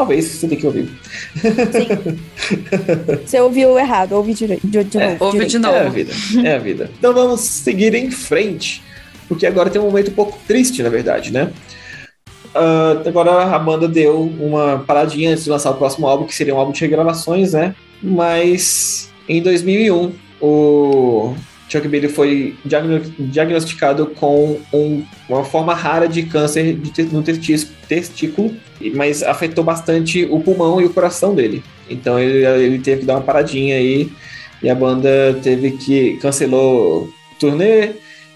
Talvez 0.00 0.24
você 0.24 0.48
tenha 0.48 0.58
que 0.58 0.66
ouvir. 0.66 0.88
Sim. 1.36 2.18
Você 3.22 3.38
ouviu 3.38 3.78
errado, 3.78 4.12
ouvi 4.12 4.32
de, 4.32 4.46
de, 4.64 4.84
de 4.84 4.98
é, 4.98 5.10
novo. 5.10 5.24
Ouvi 5.26 5.44
de 5.44 5.58
novo. 5.58 5.74
É 5.74 5.86
a 5.86 5.88
vida. 5.90 6.12
É 6.42 6.54
a 6.54 6.58
vida. 6.58 6.90
Então 6.98 7.12
vamos 7.12 7.40
seguir 7.42 7.94
em 7.94 8.10
frente, 8.10 8.82
porque 9.28 9.46
agora 9.46 9.68
tem 9.68 9.78
um 9.78 9.84
momento 9.84 10.10
um 10.10 10.14
pouco 10.14 10.38
triste, 10.48 10.82
na 10.82 10.88
verdade, 10.88 11.30
né? 11.30 11.52
Uh, 12.54 13.06
agora 13.06 13.54
a 13.54 13.58
banda 13.58 13.86
deu 13.86 14.22
uma 14.22 14.78
paradinha 14.86 15.32
antes 15.32 15.44
de 15.44 15.50
lançar 15.50 15.70
o 15.70 15.74
próximo 15.74 16.06
álbum, 16.06 16.24
que 16.24 16.34
seria 16.34 16.54
um 16.54 16.58
álbum 16.58 16.72
de 16.72 16.80
regravações, 16.80 17.52
né? 17.52 17.74
Mas 18.02 19.10
em 19.28 19.42
2001, 19.42 20.12
o 20.40 21.34
Chuck 21.70 21.86
Billy 21.86 22.08
foi 22.08 22.56
diagnosticado 22.64 24.06
com 24.06 24.58
um, 24.72 25.04
uma 25.28 25.44
forma 25.44 25.72
rara 25.72 26.08
de 26.08 26.24
câncer 26.24 26.74
de, 26.74 27.02
no 27.04 27.22
testículo, 27.22 28.52
mas 28.94 29.22
afetou 29.22 29.62
bastante 29.62 30.26
o 30.28 30.40
pulmão 30.40 30.80
e 30.80 30.84
o 30.84 30.90
coração 30.90 31.32
dele. 31.32 31.62
Então 31.88 32.18
ele, 32.18 32.44
ele 32.44 32.78
teve 32.80 33.00
que 33.00 33.06
dar 33.06 33.14
uma 33.14 33.22
paradinha 33.22 33.76
aí 33.76 34.10
e 34.60 34.68
a 34.68 34.74
banda 34.74 35.38
teve 35.42 35.72
que 35.72 36.16
cancelou 36.16 37.08
turnê, 37.38 37.92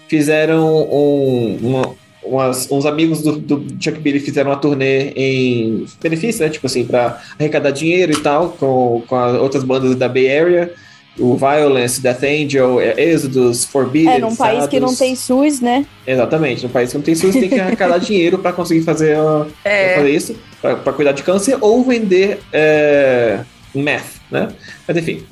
fizeram 0.07 0.83
um, 0.89 1.57
uma, 1.61 1.95
umas, 2.23 2.71
uns 2.71 2.85
amigos 2.85 3.21
do, 3.21 3.33
do, 3.37 3.65
Chuck 3.81 3.99
Billy 3.99 4.21
fizeram 4.21 4.51
uma 4.51 4.57
turnê 4.57 5.09
em 5.09 5.85
benefício, 6.01 6.41
né? 6.45 6.49
Tipo 6.49 6.67
assim, 6.67 6.85
para 6.85 7.21
arrecadar 7.37 7.71
dinheiro 7.71 8.13
e 8.13 8.21
tal, 8.21 8.51
com, 8.51 9.03
com 9.05 9.15
outras 9.39 9.63
bandas 9.63 9.93
da 9.97 10.07
Bay 10.07 10.39
Area 10.39 10.73
o 11.17 11.35
Violence, 11.37 12.01
Death 12.01 12.23
Angel, 12.23 12.81
Exodus, 12.97 13.63
Forbidden. 13.63 14.15
É, 14.15 14.19
num 14.19 14.35
país 14.35 14.67
que 14.67 14.79
não 14.79 14.93
tem 14.93 15.15
SUS, 15.15 15.61
né? 15.61 15.85
Exatamente, 16.05 16.63
num 16.63 16.69
país 16.69 16.91
que 16.91 16.97
não 16.97 17.03
tem 17.03 17.15
SUS 17.15 17.33
tem 17.33 17.47
que 17.47 17.59
arrecadar 17.59 17.97
dinheiro 17.99 18.37
para 18.39 18.51
conseguir 18.51 18.81
fazer, 18.81 19.17
uh, 19.17 19.47
é. 19.63 19.95
fazer 19.95 20.09
isso, 20.09 20.35
para 20.61 20.93
cuidar 20.93 21.13
de 21.13 21.23
câncer 21.23 21.57
ou 21.61 21.83
vender 21.83 22.39
é, 22.51 23.39
meth, 23.73 24.21
né? 24.29 24.49
Mas 24.87 24.97
enfim. 24.97 25.23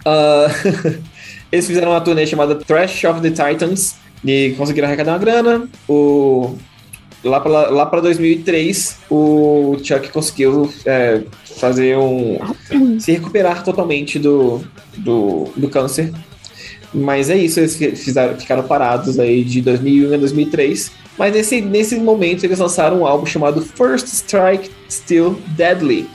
Uh, 0.00 1.00
eles 1.52 1.66
fizeram 1.66 1.90
uma 1.90 2.00
turnê 2.00 2.26
chamada 2.26 2.54
Trash 2.54 3.04
of 3.04 3.20
the 3.20 3.30
Titans 3.30 3.96
e 4.24 4.54
conseguiram 4.56 4.88
arrecadar 4.88 5.12
uma 5.12 5.18
grana. 5.18 5.68
O 5.88 6.56
lá 7.22 7.40
para 7.40 7.70
lá 7.70 7.86
para 7.86 8.00
2003 8.00 8.98
o 9.10 9.76
Chuck 9.82 10.08
conseguiu 10.10 10.72
é, 10.86 11.22
fazer 11.58 11.96
um 11.96 12.38
se 12.98 13.12
recuperar 13.12 13.62
totalmente 13.62 14.18
do, 14.18 14.62
do, 14.96 15.48
do 15.56 15.68
câncer. 15.68 16.12
Mas 16.92 17.30
é 17.30 17.36
isso 17.36 17.60
eles 17.60 17.76
fizeram, 17.76 18.36
ficaram 18.36 18.64
parados 18.64 19.18
aí 19.18 19.44
de 19.44 19.60
2001 19.60 20.14
a 20.14 20.16
2003 20.16 20.90
mas 21.16 21.34
nesse, 21.34 21.60
nesse 21.60 21.96
momento 21.96 22.44
eles 22.44 22.58
lançaram 22.58 23.00
um 23.00 23.06
álbum 23.06 23.26
chamado 23.26 23.60
First 23.60 24.06
Strike 24.06 24.70
Still 24.88 25.38
Deadly 25.48 26.08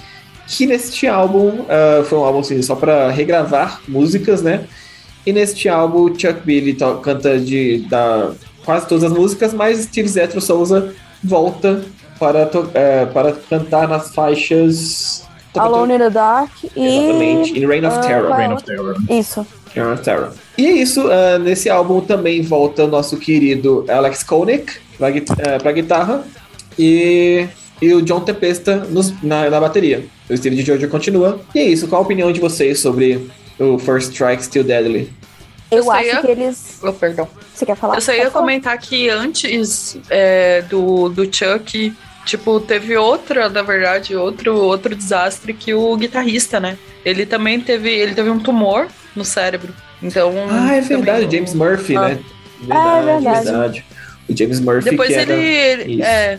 que 0.47 0.65
neste 0.65 1.07
álbum 1.07 1.61
uh, 1.61 2.03
foi 2.05 2.17
um 2.17 2.23
álbum 2.23 2.39
assim, 2.39 2.61
só 2.61 2.75
para 2.75 3.09
regravar 3.09 3.81
músicas 3.87 4.41
né? 4.41 4.65
E 5.25 5.31
neste 5.31 5.69
álbum 5.69 6.07
Chuck 6.07 6.41
Billy 6.43 6.75
canta 7.01 7.39
de 7.39 7.79
da 7.89 8.31
quase 8.65 8.87
todas 8.87 9.03
as 9.03 9.11
músicas, 9.11 9.53
mas 9.53 9.83
Steve 9.83 10.07
Zetro 10.07 10.41
Souza 10.41 10.93
volta 11.23 11.83
para, 12.19 12.49
é, 12.73 13.05
para 13.05 13.33
cantar 13.33 13.87
nas 13.87 14.13
faixas. 14.13 15.23
Alone 15.55 15.95
in 15.95 15.97
the 15.99 16.09
Dark 16.09 16.51
e. 16.75 16.85
Exatamente, 16.85 17.59
in 17.59 17.67
Reign 17.67 17.85
of 17.85 17.97
uh, 17.97 18.01
Terror. 18.01 18.35
Reign 18.35 18.53
of 18.53 18.63
Terror. 18.63 18.95
Isso. 19.09 19.47
Reign 19.73 19.93
of 19.93 20.03
Terror. 20.03 20.31
E 20.57 20.65
é 20.65 20.71
isso, 20.71 21.07
uh, 21.07 21.39
nesse 21.39 21.69
álbum 21.69 22.01
também 22.01 22.41
volta 22.41 22.83
o 22.83 22.87
nosso 22.87 23.15
querido 23.17 23.85
Alex 23.87 24.23
Koenig 24.23 24.65
para 24.97 25.71
uh, 25.71 25.73
guitarra 25.73 26.25
e, 26.77 27.47
e 27.81 27.93
o 27.93 28.01
John 28.01 28.21
Tempesta 28.21 28.77
nos, 28.89 29.13
na, 29.23 29.49
na 29.49 29.59
bateria. 29.59 30.05
O 30.29 30.33
estilo 30.33 30.55
de 30.55 30.63
Georgia 30.63 30.87
continua. 30.87 31.39
E 31.53 31.59
é 31.59 31.63
isso, 31.63 31.87
qual 31.87 32.01
a 32.01 32.05
opinião 32.05 32.31
de 32.31 32.39
vocês 32.39 32.79
sobre 32.79 33.29
o 33.59 33.77
First 33.77 34.11
Strike 34.11 34.43
Still 34.43 34.63
Deadly? 34.63 35.09
Eu, 35.71 35.83
eu 35.83 35.91
acho 35.91 36.05
ia... 36.05 36.21
que 36.21 36.31
eles. 36.31 36.79
Oh, 36.83 36.93
perdão. 36.93 37.27
Você 37.53 37.65
quer 37.65 37.75
falar? 37.75 37.95
Eu 37.95 38.01
só 38.01 38.13
ia 38.13 38.29
comentar 38.29 38.77
que 38.77 39.09
antes 39.09 39.97
é, 40.09 40.61
do, 40.63 41.09
do 41.09 41.23
Chuck, 41.23 41.93
tipo, 42.25 42.59
teve 42.59 42.97
outra, 42.97 43.49
na 43.49 43.61
verdade, 43.61 44.15
outro, 44.15 44.55
outro 44.55 44.95
desastre 44.95 45.53
que 45.53 45.73
o 45.73 45.95
guitarrista, 45.95 46.59
né? 46.59 46.77
Ele 47.03 47.25
também 47.25 47.59
teve. 47.59 47.89
Ele 47.89 48.13
teve 48.13 48.29
um 48.29 48.39
tumor 48.39 48.87
no 49.15 49.25
cérebro. 49.25 49.73
Então. 50.01 50.33
Ah, 50.49 50.75
é 50.75 50.81
verdade, 50.81 51.23
também... 51.23 51.31
James 51.31 51.53
Murphy, 51.53 51.97
ah. 51.97 52.09
né? 52.09 52.19
Verdade, 52.59 52.87
ah, 52.87 52.99
é 52.99 53.05
verdade. 53.05 53.45
verdade. 53.45 53.85
O 54.29 54.37
James 54.37 54.59
Murphy. 54.59 54.89
Depois 54.89 55.11
ele. 55.11 55.33
ele 55.33 56.01
é, 56.03 56.37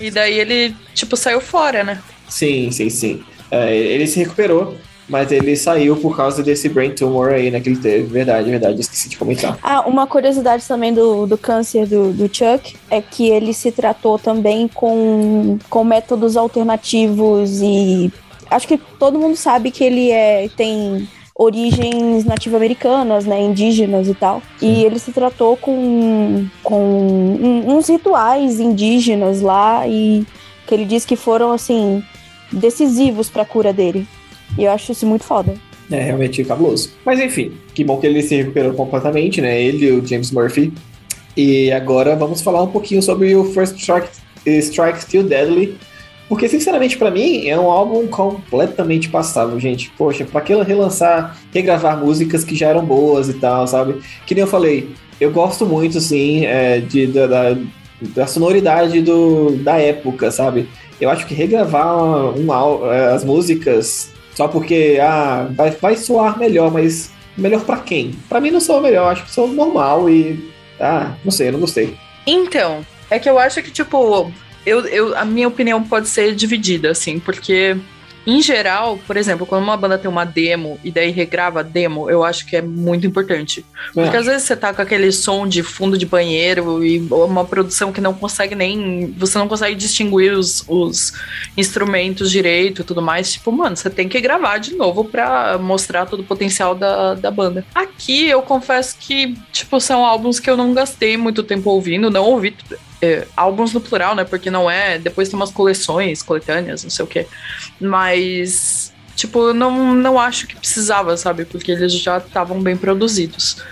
e 0.00 0.10
daí 0.10 0.38
ele, 0.38 0.74
tipo, 0.94 1.16
saiu 1.16 1.40
fora, 1.40 1.82
né? 1.82 2.00
Sim, 2.28 2.70
sim, 2.70 2.90
sim. 2.90 3.24
É, 3.50 3.74
ele 3.74 4.06
se 4.06 4.18
recuperou. 4.18 4.76
Mas 5.08 5.30
ele 5.30 5.56
saiu 5.56 5.96
por 5.96 6.16
causa 6.16 6.42
desse 6.42 6.68
brain 6.68 6.90
tumor 6.90 7.30
aí, 7.30 7.50
né, 7.50 7.60
que 7.60 7.68
ele 7.68 7.78
teve. 7.78 8.04
Verdade, 8.04 8.50
verdade, 8.50 8.80
esqueci 8.80 9.08
de 9.08 9.16
comentar. 9.16 9.58
Ah, 9.62 9.86
uma 9.86 10.06
curiosidade 10.06 10.66
também 10.66 10.92
do, 10.92 11.26
do 11.26 11.38
câncer 11.38 11.86
do, 11.86 12.12
do 12.12 12.24
Chuck 12.24 12.76
é 12.90 13.00
que 13.00 13.28
ele 13.28 13.52
se 13.52 13.70
tratou 13.70 14.18
também 14.18 14.68
com, 14.68 15.58
com 15.70 15.84
métodos 15.84 16.36
alternativos 16.36 17.60
e 17.62 18.12
acho 18.50 18.66
que 18.66 18.78
todo 18.98 19.18
mundo 19.18 19.36
sabe 19.36 19.70
que 19.70 19.84
ele 19.84 20.10
é, 20.10 20.48
tem 20.56 21.08
origens 21.38 22.24
nativo-americanas, 22.24 23.26
né, 23.26 23.40
indígenas 23.42 24.08
e 24.08 24.14
tal. 24.14 24.42
E 24.60 24.84
ele 24.84 24.98
se 24.98 25.12
tratou 25.12 25.56
com, 25.56 26.46
com 26.62 27.64
uns 27.66 27.88
rituais 27.88 28.58
indígenas 28.58 29.40
lá 29.40 29.86
e 29.86 30.26
que 30.66 30.74
ele 30.74 30.84
diz 30.84 31.04
que 31.04 31.14
foram 31.14 31.52
assim 31.52 32.02
decisivos 32.50 33.28
para 33.28 33.42
a 33.42 33.46
cura 33.46 33.72
dele. 33.72 34.06
E 34.58 34.64
eu 34.64 34.70
acho 34.70 34.92
isso 34.92 35.06
muito 35.06 35.24
foda. 35.24 35.54
É 35.90 36.00
realmente 36.00 36.42
cabuloso. 36.44 36.90
Mas 37.04 37.20
enfim, 37.20 37.52
que 37.74 37.84
bom 37.84 37.98
que 37.98 38.06
ele 38.06 38.22
se 38.22 38.34
recuperou 38.34 38.72
completamente, 38.74 39.40
né? 39.40 39.60
Ele 39.60 39.86
e 39.86 39.92
o 39.92 40.06
James 40.06 40.30
Murphy. 40.30 40.72
E 41.36 41.70
agora 41.70 42.16
vamos 42.16 42.40
falar 42.40 42.62
um 42.62 42.68
pouquinho 42.68 43.02
sobre 43.02 43.34
o 43.36 43.44
First 43.44 43.76
Strike, 43.76 44.08
Strike 44.46 45.02
Still 45.02 45.24
Deadly. 45.24 45.76
Porque, 46.28 46.48
sinceramente, 46.48 46.98
para 46.98 47.10
mim, 47.10 47.46
é 47.46 47.58
um 47.58 47.70
álbum 47.70 48.06
completamente 48.08 49.08
passável, 49.08 49.60
gente. 49.60 49.92
Poxa, 49.96 50.24
pra 50.24 50.40
que 50.40 50.52
relançar, 50.54 51.38
regravar 51.54 51.98
músicas 51.98 52.42
que 52.42 52.56
já 52.56 52.68
eram 52.68 52.84
boas 52.84 53.28
e 53.28 53.34
tal, 53.34 53.64
sabe? 53.66 54.00
Que 54.26 54.34
nem 54.34 54.42
eu 54.42 54.48
falei, 54.48 54.90
eu 55.20 55.30
gosto 55.30 55.64
muito, 55.64 55.98
assim, 55.98 56.44
é, 56.44 56.80
de, 56.80 57.06
da, 57.06 57.26
da, 57.28 57.56
da 58.00 58.26
sonoridade 58.26 59.00
do, 59.02 59.52
da 59.58 59.78
época, 59.78 60.32
sabe? 60.32 60.68
Eu 61.00 61.10
acho 61.10 61.26
que 61.26 61.34
regravar 61.34 61.96
um, 61.96 62.40
um, 62.40 62.92
é, 62.92 63.12
as 63.12 63.24
músicas 63.24 64.10
só 64.36 64.46
porque 64.46 64.98
ah, 65.00 65.48
vai, 65.52 65.70
vai 65.70 65.96
soar 65.96 66.38
melhor, 66.38 66.70
mas 66.70 67.10
melhor 67.36 67.64
para 67.64 67.78
quem? 67.78 68.12
Para 68.28 68.38
mim 68.38 68.50
não 68.50 68.60
soa 68.60 68.82
melhor, 68.82 69.10
acho 69.10 69.24
que 69.24 69.30
soa 69.30 69.46
normal 69.48 70.10
e. 70.10 70.52
Ah, 70.78 71.14
não 71.24 71.32
sei, 71.32 71.48
eu 71.48 71.52
não 71.52 71.60
gostei. 71.60 71.96
Então, 72.26 72.84
é 73.08 73.18
que 73.18 73.30
eu 73.30 73.38
acho 73.38 73.62
que, 73.62 73.70
tipo, 73.70 74.30
eu, 74.66 74.86
eu, 74.86 75.16
a 75.16 75.24
minha 75.24 75.48
opinião 75.48 75.82
pode 75.82 76.08
ser 76.08 76.34
dividida, 76.34 76.90
assim, 76.90 77.18
porque 77.18 77.76
em 78.26 78.42
geral, 78.42 78.98
por 79.06 79.16
exemplo, 79.16 79.46
quando 79.46 79.62
uma 79.62 79.76
banda 79.76 79.96
tem 79.96 80.10
uma 80.10 80.24
demo 80.24 80.80
e 80.82 80.90
daí 80.90 81.10
regrava 81.10 81.60
a 81.60 81.62
demo, 81.62 82.10
eu 82.10 82.24
acho 82.24 82.44
que 82.44 82.56
é 82.56 82.62
muito 82.62 83.06
importante. 83.06 83.64
Porque 83.94 84.16
às 84.16 84.26
vezes 84.26 84.42
você 84.42 84.56
tá 84.56 84.74
com 84.74 84.82
aquele 84.82 85.12
som 85.12 85.46
de 85.46 85.62
fundo 85.62 85.96
de 85.96 86.04
banheiro 86.04 86.84
e 86.84 86.98
uma 87.10 87.44
produção 87.44 87.92
que 87.92 88.00
não 88.00 88.12
consegue 88.12 88.54
nem. 88.54 89.14
Você 89.16 89.38
não 89.38 89.46
consegue 89.46 89.76
distinguir 89.76 90.32
os, 90.32 90.64
os 90.66 91.12
instrumentos 91.56 92.30
direito 92.30 92.82
e 92.82 92.84
tudo 92.84 93.00
mais. 93.00 93.32
Tipo, 93.32 93.52
mano, 93.52 93.76
você 93.76 93.88
tem 93.88 94.08
que 94.08 94.20
gravar 94.20 94.58
de 94.58 94.74
novo 94.74 95.04
pra 95.04 95.56
mostrar 95.58 96.06
todo 96.06 96.20
o 96.20 96.24
potencial 96.24 96.74
da, 96.74 97.14
da 97.14 97.30
banda. 97.30 97.64
Aqui 97.74 98.26
eu 98.26 98.42
confesso 98.42 98.96
que, 98.98 99.36
tipo, 99.52 99.80
são 99.80 100.04
álbuns 100.04 100.40
que 100.40 100.50
eu 100.50 100.56
não 100.56 100.74
gastei 100.74 101.16
muito 101.16 101.42
tempo 101.44 101.70
ouvindo, 101.70 102.10
não 102.10 102.24
ouvi 102.24 102.56
é, 103.00 103.26
álbuns 103.36 103.72
no 103.72 103.80
plural, 103.80 104.14
né? 104.14 104.24
Porque 104.24 104.50
não 104.50 104.70
é. 104.70 104.98
Depois 104.98 105.28
tem 105.28 105.36
umas 105.36 105.50
coleções, 105.50 106.22
coletâneas, 106.22 106.82
não 106.82 106.90
sei 106.90 107.04
o 107.04 107.08
quê. 107.08 107.26
Mas, 107.80 108.92
tipo, 109.14 109.52
não, 109.52 109.94
não 109.94 110.18
acho 110.18 110.46
que 110.46 110.56
precisava, 110.56 111.16
sabe? 111.16 111.44
Porque 111.44 111.72
eles 111.72 111.92
já 111.92 112.18
estavam 112.18 112.60
bem 112.60 112.76
produzidos. 112.76 113.62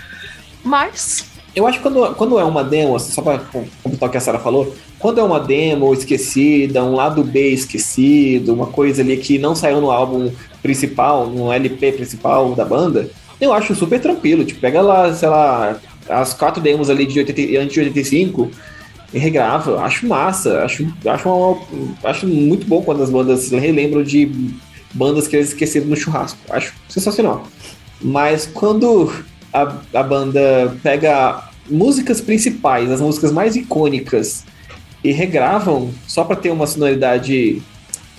Mas. 0.63 1.27
Eu 1.55 1.67
acho 1.67 1.79
que 1.79 1.85
quando, 1.85 2.15
quando 2.17 2.39
é 2.39 2.45
uma 2.45 2.65
demo, 2.65 2.97
assim, 2.97 3.13
só 3.13 3.23
pra 3.23 3.39
completar 3.39 4.09
o 4.09 4.13
que 4.13 4.19
a 4.19 4.21
Sarah 4.21 4.41
falou, 4.41 4.75
quando 4.99 5.21
é 5.21 5.23
uma 5.23 5.39
demo 5.39 5.93
esquecida, 5.93 6.83
um 6.83 6.95
lado 6.95 7.23
B 7.23 7.51
esquecido, 7.51 8.53
uma 8.53 8.67
coisa 8.67 9.03
ali 9.03 9.17
que 9.19 9.39
não 9.39 9.55
saiu 9.55 9.81
no 9.81 9.91
álbum 9.91 10.33
principal, 10.61 11.29
no 11.29 11.53
LP 11.53 11.93
principal 11.93 12.55
da 12.57 12.65
banda, 12.65 13.09
eu 13.41 13.53
acho 13.53 13.75
super 13.75 14.01
tranquilo. 14.01 14.45
Tipo, 14.45 14.61
pega 14.61 14.81
lá, 14.81 15.13
sei 15.15 15.29
lá, 15.29 15.79
as 16.09 16.35
quatro 16.35 16.61
demos 16.61 16.91
ali 16.91 17.07
de 17.07 17.19
80, 17.21 17.61
antes 17.61 17.75
de 17.75 17.81
85 17.81 18.51
e 18.51 18.74
regrava. 19.19 19.81
Acho 19.81 20.07
massa, 20.07 20.65
acho, 20.65 20.87
acho, 21.07 21.29
uma, 21.29 21.59
acho 22.05 22.27
muito 22.27 22.67
bom 22.67 22.83
quando 22.83 23.03
as 23.03 23.11
bandas 23.11 23.51
relembram 23.51 24.03
de 24.03 24.31
bandas 24.93 25.27
que 25.27 25.37
eles 25.37 25.49
esqueceram 25.49 25.87
no 25.87 25.97
churrasco. 25.97 26.39
Acho 26.51 26.75
sensacional. 26.89 27.47
Mas 28.01 28.47
quando 28.47 29.13
a, 29.53 29.77
a 29.95 30.03
banda 30.03 30.77
pega 30.83 31.49
músicas 31.71 32.21
principais, 32.21 32.91
as 32.91 33.01
músicas 33.01 33.33
mais 33.33 33.57
icônicas, 33.57 34.45
e 35.05 35.13
regravam 35.13 35.91
só 36.09 36.25
para 36.25 36.37
ter 36.37 36.51
uma 36.51 36.67
sonoridade. 36.67 37.63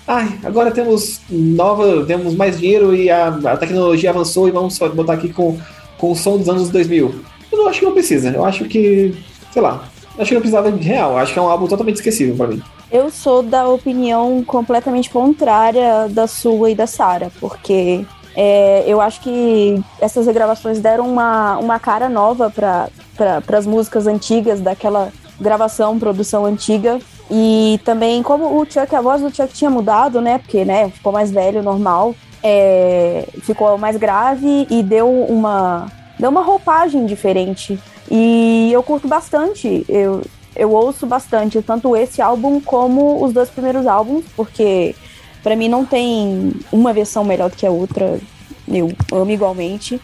Ai, 0.07 0.38
agora 0.43 0.69
temos 0.69 1.19
nova, 1.27 2.05
temos 2.05 2.35
mais 2.35 2.59
dinheiro 2.59 2.95
e 2.95 3.09
a, 3.09 3.30
a 3.30 3.57
tecnologia 3.57 4.11
avançou 4.11 4.47
e 4.47 4.51
vamos 4.51 4.77
botar 4.77 5.13
aqui 5.13 5.34
com, 5.34 5.57
com 5.97 6.11
o 6.11 6.15
som 6.15 6.38
dos 6.38 6.47
anos 6.47 6.69
2000. 6.69 7.15
Eu 7.51 7.57
não 7.57 7.67
acho 7.67 7.80
que 7.80 7.85
não 7.85 7.93
precisa. 7.93 8.30
Eu 8.30 8.45
acho 8.45 8.65
que, 8.65 9.15
sei 9.51 9.63
lá, 9.63 9.89
Acho 10.18 10.30
que 10.30 10.34
não 10.34 10.42
precisava 10.42 10.72
de 10.72 10.88
real. 10.88 11.18
Acho 11.18 11.34
que 11.34 11.40
é 11.40 11.42
um 11.42 11.50
álbum 11.50 11.68
totalmente 11.68 11.98
esquecível 11.98 12.36
para 12.36 12.48
mim. 12.48 12.62
Eu 12.92 13.10
sou 13.10 13.44
da 13.44 13.68
opinião 13.68 14.44
completamente 14.44 15.10
contrária 15.10 16.08
da 16.10 16.28
sua 16.28 16.70
e 16.70 16.76
da 16.76 16.88
Sara, 16.88 17.32
porque 17.40 18.06
é, 18.36 18.84
eu 18.88 19.02
acho 19.02 19.22
que 19.22 19.82
essas 20.00 20.28
regravações 20.28 20.80
deram 20.80 21.08
uma, 21.10 21.58
uma 21.58 21.80
cara 21.80 22.08
nova 22.08 22.50
para 22.50 22.90
pra, 23.16 23.58
as 23.58 23.66
músicas 23.66 24.08
antigas 24.08 24.62
daquela 24.62 25.12
gravação, 25.40 25.98
produção 25.98 26.46
antiga. 26.46 27.00
E 27.32 27.80
também, 27.84 28.22
como 28.22 28.62
o 28.62 28.66
Chuck, 28.66 28.94
a 28.94 29.02
voz 29.02 29.22
do 29.22 29.36
Chuck 29.36 29.52
tinha 29.54 29.70
mudado, 29.70 30.22
né? 30.22 30.38
Porque, 30.38 30.64
né, 30.64 30.90
ficou 30.90 31.12
mais 31.12 31.32
velho, 31.32 31.64
normal. 31.64 32.14
É, 32.44 33.28
ficou 33.42 33.78
mais 33.78 33.98
grave 33.98 34.68
e 34.70 34.84
deu 34.84 35.10
uma, 35.10 35.88
deu 36.20 36.30
uma 36.30 36.44
roupagem 36.44 37.06
diferente 37.08 37.80
e 38.10 38.69
eu 38.72 38.84
curto 38.84 39.07
bastante, 39.07 39.86
eu, 39.90 40.22
eu 40.56 40.72
ouço 40.72 41.06
bastante, 41.06 41.61
tanto 41.61 41.95
esse 41.95 42.22
álbum 42.22 42.61
como 42.61 43.23
os 43.23 43.34
dois 43.34 43.49
primeiros 43.49 43.88
álbuns, 43.88 44.26
porque 44.36 44.95
para 45.44 45.56
mim 45.56 45.68
não 45.68 45.86
tem 45.86 46.53
uma 46.72 46.94
versão 46.94 47.23
melhor 47.23 47.49
do 47.49 47.56
que 47.56 47.65
a 47.65 47.72
outra, 47.72 48.19
eu 48.68 48.91
amo 49.11 49.32
igualmente. 49.32 49.99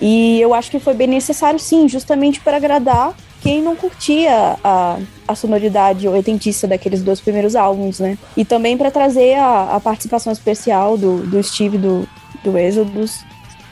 E 0.00 0.40
eu 0.40 0.52
acho 0.52 0.70
que 0.70 0.80
foi 0.80 0.94
bem 0.94 1.06
necessário, 1.06 1.60
sim, 1.60 1.88
justamente 1.88 2.40
para 2.40 2.56
agradar 2.56 3.14
quem 3.40 3.60
não 3.60 3.74
curtia 3.74 4.56
a, 4.62 4.98
a 5.26 5.34
sonoridade 5.34 6.08
oitentista 6.08 6.66
daqueles 6.66 7.02
dois 7.02 7.20
primeiros 7.20 7.56
álbuns, 7.56 7.98
né? 7.98 8.16
E 8.36 8.44
também 8.44 8.76
para 8.76 8.90
trazer 8.90 9.34
a, 9.34 9.76
a, 9.76 9.80
participação 9.80 10.32
especial 10.32 10.96
do, 10.96 11.18
do 11.26 11.42
Steve 11.42 11.76
do, 11.76 12.08
do 12.42 12.56
Exodus. 12.56 13.20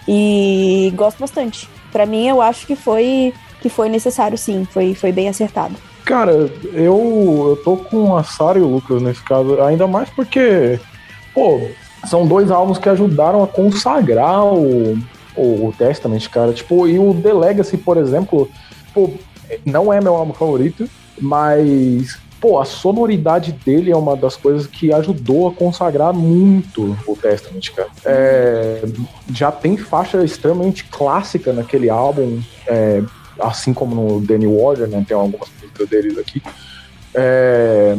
E 0.09 0.93
gosto 0.97 1.19
bastante. 1.19 1.69
Para 1.93 2.05
mim, 2.05 2.27
eu 2.27 2.43
acho 2.43 2.67
que 2.67 2.75
foi 2.75 3.33
que 3.61 3.69
foi 3.69 3.89
necessário 3.89 4.37
sim, 4.37 4.67
foi, 4.71 4.95
foi 4.95 5.13
bem 5.13 5.29
acertado. 5.29 5.75
Cara, 6.05 6.33
eu, 6.73 7.47
eu 7.51 7.61
tô 7.65 7.77
com 7.77 8.17
a 8.17 8.25
Sarah 8.25 8.59
e 8.59 8.63
o 8.63 8.69
Lucas 8.69 9.03
nesse 9.03 9.23
caso, 9.23 9.61
ainda 9.63 9.87
mais 9.87 10.09
porque, 10.11 10.81
pô, 11.35 11.61
são 12.07 12.27
dois 12.27 12.51
álbuns 12.51 12.79
que 12.79 12.89
ajudaram 12.89 13.43
a 13.43 13.47
consagrar 13.47 14.45
o, 14.45 14.99
o, 15.37 15.69
o 15.69 15.75
Testament, 15.77 16.29
cara. 16.29 16.53
Tipo, 16.53 16.89
e 16.89 16.99
o 16.99 17.15
The 17.15 17.33
Legacy, 17.33 17.77
por 17.77 17.97
exemplo, 17.97 18.49
pô, 18.95 19.11
não 19.65 19.93
é 19.93 20.01
meu 20.01 20.15
álbum 20.15 20.33
favorito, 20.33 20.89
mas 21.21 22.19
pô, 22.41 22.59
a 22.59 22.65
sonoridade 22.65 23.53
dele 23.53 23.91
é 23.91 23.97
uma 23.97 24.17
das 24.17 24.35
coisas 24.35 24.67
que 24.67 24.93
ajudou 24.93 25.49
a 25.49 25.53
consagrar 25.53 26.13
muito 26.13 26.97
o 27.07 27.15
Testament, 27.15 27.71
cara. 27.77 27.89
É, 28.05 28.83
já 29.33 29.53
tem 29.53 29.77
faixa 29.77 30.25
extremamente 30.25 30.85
clássica 30.85 31.53
naquele 31.53 31.91
álbum, 31.91 32.41
é, 32.67 33.03
assim 33.41 33.73
como 33.73 33.95
no 33.95 34.21
Danny 34.21 34.47
Warder, 34.47 34.89
né, 34.89 35.05
tem 35.07 35.17
algumas 35.17 35.49
músicas 35.61 35.89
deles 35.89 36.19
aqui. 36.19 36.43
É, 37.15 37.97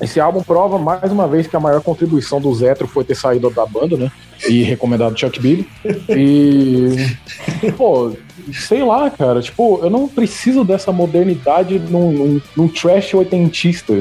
esse 0.00 0.20
álbum 0.20 0.42
prova 0.42 0.78
mais 0.78 1.10
uma 1.10 1.26
vez 1.26 1.46
que 1.46 1.56
a 1.56 1.60
maior 1.60 1.80
contribuição 1.80 2.40
do 2.40 2.54
Zetro 2.54 2.86
foi 2.86 3.04
ter 3.04 3.16
saído 3.16 3.50
da 3.50 3.66
banda, 3.66 3.96
né? 3.96 4.12
E 4.48 4.62
recomendado 4.62 5.18
Chuck 5.18 5.40
Billy. 5.40 5.68
E. 6.08 7.16
Pô, 7.76 8.12
sei 8.52 8.84
lá, 8.84 9.10
cara. 9.10 9.40
Tipo, 9.40 9.80
eu 9.82 9.90
não 9.90 10.08
preciso 10.08 10.64
dessa 10.64 10.92
modernidade 10.92 11.78
num, 11.78 12.12
num, 12.12 12.40
num 12.56 12.68
trash 12.68 13.14
oitentista. 13.14 13.94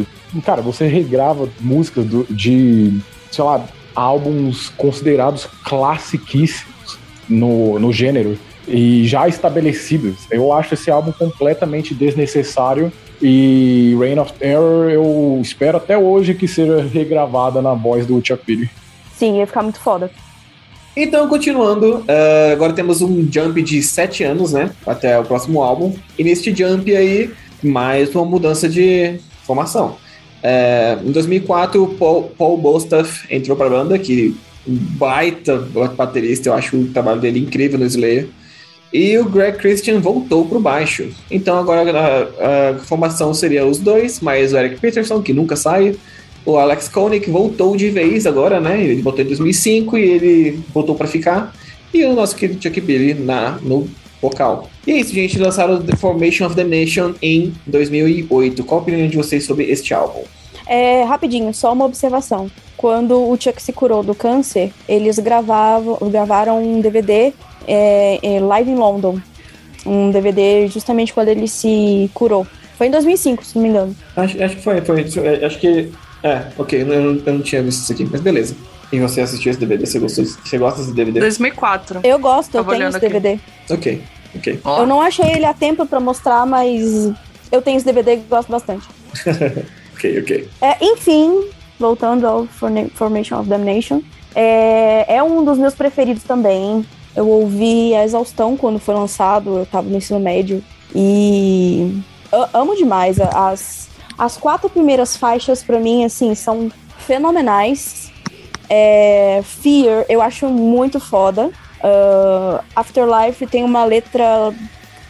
Cara, 0.46 0.62
você 0.62 0.86
regrava 0.86 1.50
músicas 1.60 2.06
do, 2.06 2.26
de, 2.30 3.00
sei 3.32 3.44
lá, 3.44 3.66
álbuns 3.96 4.70
considerados 4.70 5.48
classiquíssimos 5.66 7.00
no, 7.28 7.80
no 7.80 7.92
gênero 7.92 8.38
e 8.68 9.08
já 9.08 9.28
estabelecidos. 9.28 10.28
Eu 10.30 10.52
acho 10.52 10.74
esse 10.74 10.92
álbum 10.92 11.12
completamente 11.12 11.94
desnecessário 11.94 12.92
e 13.22 13.96
Reign 14.00 14.20
of 14.20 14.34
Terror 14.34 14.90
eu 14.90 15.40
espero 15.42 15.78
até 15.78 15.98
hoje 15.98 16.34
que 16.34 16.48
seja 16.48 16.82
regravada 16.82 17.62
na 17.62 17.74
voz 17.74 18.06
do 18.06 18.22
Chuck 18.24 18.44
Billy. 18.46 18.70
Sim, 19.16 19.40
ia 19.40 19.48
ficar 19.48 19.64
muito 19.64 19.80
foda. 19.80 20.12
Então, 20.96 21.28
continuando, 21.28 21.98
uh, 21.98 22.52
agora 22.52 22.74
temos 22.74 23.02
um 23.02 23.28
jump 23.32 23.62
de 23.62 23.84
sete 23.84 24.24
anos, 24.24 24.52
né? 24.52 24.72
Até 24.86 25.20
o 25.20 25.24
próximo 25.24 25.62
álbum. 25.62 25.96
E 26.18 26.24
neste 26.24 26.54
jump 26.56 26.96
aí, 26.96 27.32
mais 27.64 28.14
uma 28.16 28.26
mudança 28.26 28.68
de 28.68 29.20
formação. 29.44 29.98
Uh, 30.44 31.08
em 31.08 31.12
2004, 31.12 31.96
Paul, 32.00 32.24
Paul 32.36 32.58
Bostaff 32.58 33.28
entrou 33.30 33.56
para 33.56 33.68
a 33.68 33.70
banda, 33.70 34.00
que 34.00 34.36
um 34.68 34.76
baita 34.76 35.58
baterista, 35.96 36.50
eu 36.50 36.54
acho 36.54 36.76
o 36.76 36.88
trabalho 36.88 37.22
dele 37.22 37.40
incrível 37.40 37.80
no 37.80 37.86
Slayer. 37.86 38.28
E 38.92 39.18
o 39.18 39.26
Greg 39.26 39.58
Christian 39.58 40.00
voltou 40.00 40.46
para 40.46 40.58
o 40.58 40.62
baixo. 40.62 41.10
Então 41.30 41.58
agora 41.58 41.92
a, 41.92 42.72
a, 42.72 42.80
formação 42.80 43.34
seria 43.34 43.66
os 43.66 43.80
dois, 43.80 44.20
mais 44.20 44.54
o 44.54 44.58
Eric 44.58 44.80
Peterson, 44.80 45.22
que 45.22 45.34
nunca 45.34 45.56
sai. 45.56 45.96
O 46.46 46.58
Alex 46.58 46.88
Koenig 46.88 47.30
voltou 47.30 47.76
de 47.76 47.90
vez 47.90 48.26
agora, 48.26 48.60
né? 48.60 48.82
Ele 48.82 49.02
voltou 49.02 49.24
em 49.24 49.28
2005 49.28 49.98
e 49.98 50.02
ele 50.02 50.60
voltou 50.74 50.96
para 50.96 51.08
ficar. 51.08 51.54
e 51.94 52.06
o 52.06 52.14
nosso 52.14 52.36
querido 52.36 52.62
Chuck 52.62 52.80
Billy 52.80 53.14
na, 53.14 53.60
no 53.62 53.90
vocal. 54.22 54.70
E 54.86 54.94
é 54.94 54.98
isso, 54.98 55.14
gente. 55.14 55.38
Lançaram 55.38 55.82
The 55.82 55.98
Formation 55.98 56.46
of 56.46 56.56
the 56.56 56.64
Nation 56.64 57.14
em 57.22 57.54
2008. 57.66 58.64
Qual 58.64 58.80
a 58.80 58.84
opinião 58.84 59.08
de 59.08 59.18
vocês 59.18 59.46
sobre 59.46 59.66
este 59.66 59.94
álbum? 59.94 60.24
É, 60.66 61.04
rapidinho, 61.04 61.54
só 61.54 61.74
uma 61.74 61.86
observação. 61.86 62.50
Quando 62.76 63.18
o 63.18 63.36
Chuck 63.40 63.62
se 63.62 63.74
curou 63.74 64.04
do 64.04 64.14
câncer, 64.14 64.72
eles 64.88 65.18
gravavam, 65.18 65.98
gravaram 66.10 66.62
um 66.62 66.80
DVD 66.80 67.34
é, 67.68 68.20
é, 68.22 68.40
Live 68.40 68.72
in 68.72 68.76
London. 68.76 69.20
Um 69.86 70.12
DVD 70.12 70.68
justamente 70.68 71.14
quando 71.14 71.30
ele 71.30 71.48
se 71.48 72.10
curou. 72.14 72.46
Foi 72.78 72.88
em 72.88 72.92
2005, 72.92 73.46
se 73.46 73.56
não 73.56 73.64
me 73.64 73.70
engano. 73.70 73.96
Acho, 74.16 74.44
acho 74.44 74.56
que 74.56 74.62
foi, 74.62 74.82
foi. 74.82 75.02
Acho 75.44 75.60
que. 75.60 75.92
É, 76.24 76.44
ok, 76.58 76.82
eu 76.82 76.86
não, 76.86 76.96
eu 77.26 77.34
não 77.34 77.42
tinha 77.42 77.62
visto 77.64 77.84
isso 77.84 77.92
aqui, 77.94 78.08
mas 78.12 78.22
beleza. 78.22 78.56
E 78.92 79.00
você 79.00 79.22
assistiu 79.22 79.52
esse 79.52 79.60
DVD? 79.60 79.86
Você, 79.86 80.00
gostou, 80.00 80.24
você 80.26 80.58
gosta 80.58 80.82
desse 80.82 80.94
DVD? 80.94 81.20
2004. 81.20 82.00
Eu 82.04 82.20
gosto, 82.20 82.56
eu 82.56 82.64
Tava 82.64 82.72
tenho 82.72 82.82
olhando 82.84 82.96
esse 82.98 83.06
aqui. 83.06 83.20
DVD. 83.20 83.40
Ok, 83.70 84.02
ok. 84.36 84.60
Ó, 84.64 84.82
Eu 84.82 84.88
não 84.88 85.02
achei 85.02 85.26
ele 85.26 85.46
a 85.46 85.54
tempo 85.54 85.86
pra 85.86 86.00
mostrar, 86.00 86.46
mas 86.46 87.12
eu 87.52 87.62
tenho 87.62 87.78
esse 87.78 87.86
DVD 87.86 88.14
e 88.14 88.18
gosto 88.18 88.50
bastante. 88.50 88.88
Ok, 89.98 90.20
ok. 90.20 90.48
É, 90.62 90.78
enfim, 90.80 91.50
voltando 91.80 92.28
ao 92.28 92.46
Formation 92.46 93.40
of 93.40 93.50
Damnation, 93.50 94.04
é, 94.36 95.16
é 95.16 95.24
um 95.24 95.44
dos 95.44 95.58
meus 95.58 95.74
preferidos 95.74 96.22
também. 96.22 96.86
Eu 97.18 97.28
ouvi 97.28 97.96
a 97.96 98.04
exaustão 98.04 98.56
quando 98.56 98.78
foi 98.78 98.94
lançado, 98.94 99.58
eu 99.58 99.66
tava 99.66 99.90
no 99.90 99.98
ensino 99.98 100.20
médio. 100.20 100.64
E 100.94 102.00
eu 102.32 102.46
amo 102.54 102.76
demais. 102.76 103.20
As, 103.20 103.90
as 104.16 104.38
quatro 104.38 104.70
primeiras 104.70 105.18
faixas, 105.18 105.64
pra 105.64 105.80
mim, 105.80 106.06
assim, 106.06 106.36
são 106.36 106.72
fenomenais. 107.00 108.12
É, 108.70 109.42
Fear, 109.44 110.06
eu 110.08 110.22
acho 110.22 110.48
muito 110.48 111.00
foda. 111.00 111.50
Ah, 111.82 112.64
Afterlife 112.76 113.48
tem 113.48 113.64
uma 113.64 113.84
letra 113.84 114.54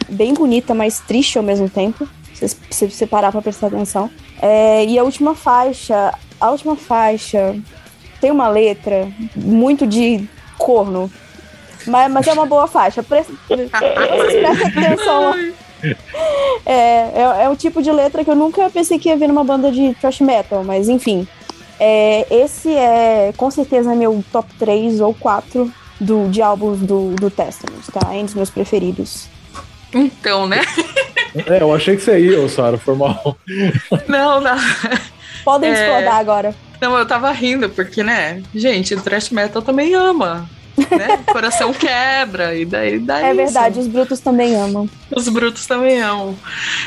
bem 0.07 0.34
bonita, 0.34 0.73
mas 0.73 1.01
triste 1.01 1.38
ao 1.38 1.43
mesmo 1.43 1.69
tempo. 1.69 2.07
Se 2.34 2.89
você 2.89 3.05
parar 3.05 3.34
pra 3.34 3.41
prestar 3.41 3.67
atenção. 3.67 4.09
É, 4.41 4.85
e 4.85 4.97
a 4.97 5.03
última 5.03 5.35
faixa, 5.35 6.13
a 6.39 6.51
última 6.51 6.77
faixa 6.77 7.53
tem 8.21 8.31
uma 8.31 8.47
letra 8.47 9.11
muito 9.35 9.85
de 9.85 10.25
corno. 10.57 11.11
Mas, 11.88 12.11
mas 12.11 12.27
é 12.27 12.34
uma 12.34 12.45
boa 12.45 12.68
faixa. 12.68 13.01
Pre 13.01 13.23
vocês 13.23 13.69
prestem 13.72 14.68
atenção. 14.84 15.34
É, 16.65 16.72
é, 16.72 17.43
é 17.43 17.49
o 17.49 17.55
tipo 17.55 17.81
de 17.81 17.91
letra 17.91 18.23
que 18.23 18.30
eu 18.31 18.35
nunca 18.35 18.69
pensei 18.69 18.97
que 18.99 19.09
ia 19.09 19.18
ver 19.18 19.27
numa 19.27 19.43
banda 19.43 19.72
de 19.72 19.93
thrash 19.95 20.22
metal, 20.22 20.64
mas 20.64 20.89
enfim. 20.89 21.27
É, 21.80 22.26
esse 22.31 22.73
é 22.73 23.31
com 23.38 23.51
certeza 23.51 23.93
meu 23.95 24.23
top 24.31 24.51
3 24.57 24.99
ou 24.99 25.14
4 25.14 25.72
do, 25.99 26.27
de 26.30 26.41
álbuns 26.41 26.80
do, 26.80 27.11
do 27.15 27.30
Testament, 27.30 27.84
tá? 27.93 28.14
É 28.14 28.18
um 28.18 28.26
dos 28.26 28.34
meus 28.34 28.49
preferidos. 28.49 29.27
Então, 29.93 30.47
né? 30.47 30.61
É, 31.45 31.61
eu 31.61 31.73
achei 31.73 31.95
que 31.95 32.01
você 32.01 32.19
ia, 32.19 32.41
ô 32.41 32.49
Sara, 32.49 32.77
foi 32.77 32.95
mal. 32.95 33.38
Não, 34.07 34.41
não. 34.41 34.57
Podem 35.45 35.69
É. 35.69 35.73
discordar 35.73 36.15
agora. 36.15 36.55
Não, 36.81 36.97
eu 36.97 37.05
tava 37.05 37.31
rindo, 37.31 37.69
porque, 37.69 38.03
né? 38.03 38.41
Gente, 38.53 38.93
o 38.95 39.01
thrash 39.01 39.30
metal 39.30 39.61
também 39.61 39.93
ama. 39.93 40.49
Né? 40.78 41.24
O 41.28 41.32
coração 41.32 41.74
quebra, 41.74 42.56
e 42.56 42.66
daí, 42.66 42.99
daí 42.99 43.26
É 43.26 43.34
verdade, 43.34 43.80
os 43.80 43.88
brutos 43.88 44.20
também 44.20 44.56
amam. 44.56 44.90
Os 45.16 45.28
brutos 45.28 45.66
também 45.66 46.02
amam. 46.02 46.38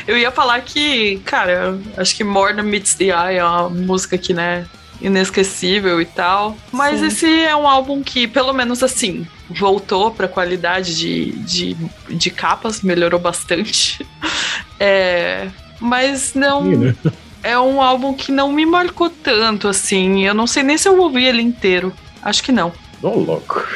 Eu 0.07 0.17
ia 0.17 0.31
falar 0.31 0.61
que, 0.61 1.17
cara, 1.25 1.77
acho 1.97 2.15
que 2.15 2.23
More 2.23 2.55
Than 2.55 2.63
Meets 2.63 2.95
the 2.95 3.05
Eye 3.05 3.37
é 3.37 3.43
uma 3.43 3.69
música 3.69 4.17
que, 4.17 4.33
né, 4.33 4.65
inesquecível 5.01 5.99
e 5.99 6.05
tal. 6.05 6.55
Mas 6.71 6.99
Sim. 6.99 7.07
esse 7.07 7.43
é 7.43 7.55
um 7.55 7.67
álbum 7.67 8.03
que, 8.03 8.27
pelo 8.27 8.53
menos 8.53 8.83
assim, 8.83 9.27
voltou 9.49 10.11
pra 10.11 10.27
qualidade 10.27 10.95
de, 10.95 11.31
de, 11.39 11.77
de 12.09 12.29
capas, 12.29 12.81
melhorou 12.81 13.19
bastante. 13.19 14.05
É, 14.83 15.47
mas 15.79 16.33
não. 16.33 16.73
Ih, 16.73 16.75
né? 16.75 16.95
É 17.43 17.59
um 17.59 17.79
álbum 17.79 18.15
que 18.15 18.31
não 18.31 18.51
me 18.51 18.65
marcou 18.65 19.11
tanto, 19.11 19.67
assim. 19.67 20.25
Eu 20.25 20.33
não 20.33 20.47
sei 20.47 20.63
nem 20.63 20.75
se 20.75 20.89
eu 20.89 20.99
ouvi 20.99 21.23
ele 21.23 21.39
inteiro. 21.39 21.93
Acho 22.19 22.41
que 22.41 22.51
não. 22.51 22.73
Ô, 23.01 23.09
louco. 23.09 23.67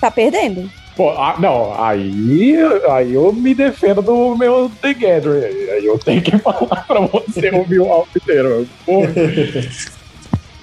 Tá 0.00 0.10
perdendo? 0.10 0.70
Pô, 0.96 1.10
ah, 1.10 1.34
não, 1.38 1.74
aí, 1.82 2.56
aí 2.90 3.14
eu 3.14 3.32
me 3.32 3.52
defendo 3.52 4.00
do 4.00 4.36
meu 4.36 4.70
The 4.80 4.94
Gathering. 4.94 5.70
Aí 5.70 5.84
eu 5.84 5.98
tenho 5.98 6.22
que 6.22 6.38
falar 6.38 6.84
pra 6.86 7.00
você 7.00 7.50
ouvir 7.50 7.80
o 7.80 7.90
álbum 7.90 8.10
inteiro. 8.14 8.68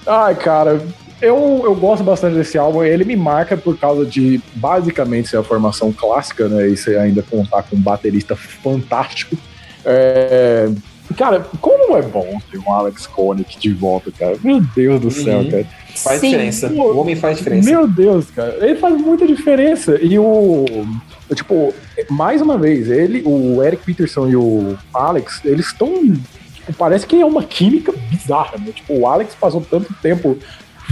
Ai, 0.06 0.34
cara, 0.34 0.82
eu, 1.20 1.60
eu 1.64 1.74
gosto 1.74 2.02
bastante 2.02 2.34
desse 2.34 2.56
álbum. 2.56 2.82
Ele 2.82 3.04
me 3.04 3.14
marca 3.14 3.56
por 3.56 3.78
causa 3.78 4.06
de 4.06 4.40
basicamente 4.54 5.28
ser 5.28 5.36
a 5.36 5.42
formação 5.42 5.92
clássica, 5.92 6.48
né? 6.48 6.68
E 6.68 6.76
você 6.76 6.96
ainda 6.96 7.22
contar 7.22 7.62
com 7.64 7.76
um 7.76 7.80
baterista 7.80 8.34
fantástico. 8.34 9.36
É, 9.84 10.68
Cara, 11.16 11.40
como 11.60 11.96
é 11.96 12.02
bom 12.02 12.38
ter 12.50 12.58
um 12.58 12.72
Alex 12.72 13.06
Koenig 13.06 13.56
de 13.58 13.72
volta, 13.72 14.10
cara. 14.10 14.36
Meu 14.42 14.60
Deus 14.74 15.00
do 15.00 15.10
céu, 15.10 15.40
Uhum. 15.40 15.50
cara. 15.50 15.66
Faz 15.96 16.20
Sim. 16.20 16.30
diferença. 16.30 16.68
O 16.72 16.96
homem 16.98 17.14
faz 17.16 17.38
diferença. 17.38 17.68
Meu 17.70 17.86
Deus, 17.86 18.30
cara. 18.30 18.56
Ele 18.60 18.76
faz 18.76 18.98
muita 19.00 19.26
diferença. 19.26 19.98
E 20.00 20.18
o. 20.18 20.64
Tipo, 21.34 21.72
mais 22.10 22.40
uma 22.42 22.58
vez, 22.58 22.90
ele, 22.90 23.22
o 23.24 23.62
Eric 23.62 23.84
Peterson 23.84 24.28
e 24.28 24.36
o 24.36 24.76
Alex, 24.92 25.40
eles 25.44 25.66
estão. 25.66 25.92
Tipo, 26.54 26.72
parece 26.78 27.06
que 27.06 27.20
é 27.20 27.24
uma 27.26 27.42
química 27.42 27.92
bizarra, 28.10 28.56
né? 28.58 28.72
Tipo, 28.74 28.94
o 28.94 29.06
Alex 29.06 29.34
passou 29.34 29.60
tanto 29.60 29.92
tempo 30.02 30.36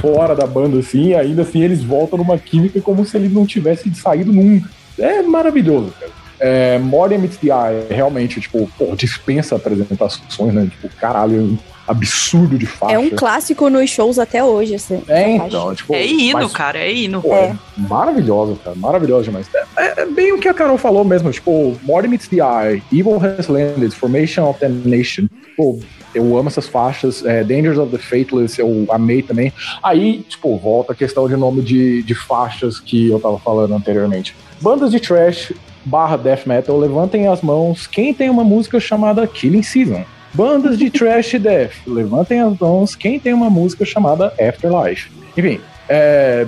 fora 0.01 0.35
da 0.35 0.47
banda 0.47 0.79
assim, 0.79 1.09
e 1.09 1.15
ainda 1.15 1.43
assim 1.43 1.63
eles 1.63 1.83
voltam 1.83 2.19
numa 2.19 2.39
química 2.39 2.81
como 2.81 3.05
se 3.05 3.17
ele 3.17 3.29
não 3.29 3.45
tivesse 3.47 3.93
saído 3.95 4.33
nunca. 4.33 4.69
É 4.99 5.23
maravilhoso, 5.23 5.93
cara. 5.99 6.13
É, 6.41 6.79
the 6.79 7.47
Eye, 7.49 7.87
realmente, 7.95 8.41
tipo, 8.41 8.71
pô, 8.79 8.97
dispensa 8.97 9.57
apresentações, 9.57 10.55
né? 10.55 10.69
Tipo, 10.71 10.89
caralho, 10.97 11.59
absurdo 11.87 12.57
de 12.57 12.67
faixa. 12.67 12.95
É 12.95 12.99
um 12.99 13.11
clássico 13.11 13.69
nos 13.69 13.91
shows 13.91 14.19
até 14.19 14.43
hoje, 14.43 14.75
assim. 14.77 15.03
É, 15.09 15.33
então, 15.37 15.75
tipo. 15.75 15.93
é 15.95 16.07
hino, 16.07 16.39
mas- 16.39 16.53
cara, 16.53 16.79
é 16.79 16.93
hino. 16.93 17.21
Pô, 17.21 17.35
É. 17.35 17.47
é 17.51 17.57
maravilhosa, 17.77 18.57
cara. 18.65 18.77
Maravilhosa 18.77 19.25
demais. 19.25 19.47
É, 19.77 19.83
é- 19.87 19.95
é 20.03 20.07
bem 20.07 20.33
o 20.33 20.39
que 20.39 20.49
a 20.49 20.55
Carol 20.55 20.79
falou 20.79 21.05
mesmo. 21.05 21.31
Tipo, 21.33 21.77
More 21.83 22.03
Than 22.05 22.11
Meets 22.11 22.29
the 22.29 22.37
Eye, 22.37 22.83
Evil 22.93 23.17
Has 23.23 23.49
Landed, 23.49 23.95
Formation 23.95 24.49
of 24.49 24.61
the 24.61 24.69
Nation. 24.69 25.27
Pô, 25.57 25.81
eu 26.15 26.37
amo 26.39 26.49
essas 26.49 26.69
faixas. 26.69 27.25
É, 27.25 27.43
Dangers 27.43 27.77
of 27.79 27.91
the 27.91 27.99
Faithless, 27.99 28.59
eu 28.61 28.87
amei 28.91 29.21
também. 29.23 29.53
Aí, 29.83 30.25
tipo, 30.29 30.57
volta 30.57 30.93
a 30.93 30.97
questão 30.97 31.29
de 31.29 31.37
nome 31.37 31.61
de, 31.61 32.03
de 32.05 32.15
faixas 32.15 32.79
que 32.79 33.09
eu 33.11 33.19
tava 33.19 33.39
falando 33.39 33.75
anteriormente. 33.75 34.35
Bandas 34.61 34.91
de 34.93 35.01
trash 35.01 35.53
barra 35.85 36.17
death 36.17 36.47
metal, 36.47 36.79
levantem 36.79 37.27
as 37.27 37.43
mãos. 37.43 37.87
Quem 37.87 38.13
tem 38.13 38.31
uma 38.31 38.45
música 38.45 38.79
chamada 38.81 39.27
Killing 39.27 39.63
Season? 39.63 40.05
Bandas 40.33 40.79
de 40.79 40.91
trash 40.91 41.33
death, 41.41 41.73
levantem 41.87 42.41
as 42.41 42.59
mãos. 42.59 42.95
Quem 42.95 43.19
tem 43.19 43.33
uma 43.33 43.51
música 43.51 43.85
chamada 43.85 44.33
Afterlife? 44.41 45.11
Enfim, 45.37 45.61
é, 45.89 46.47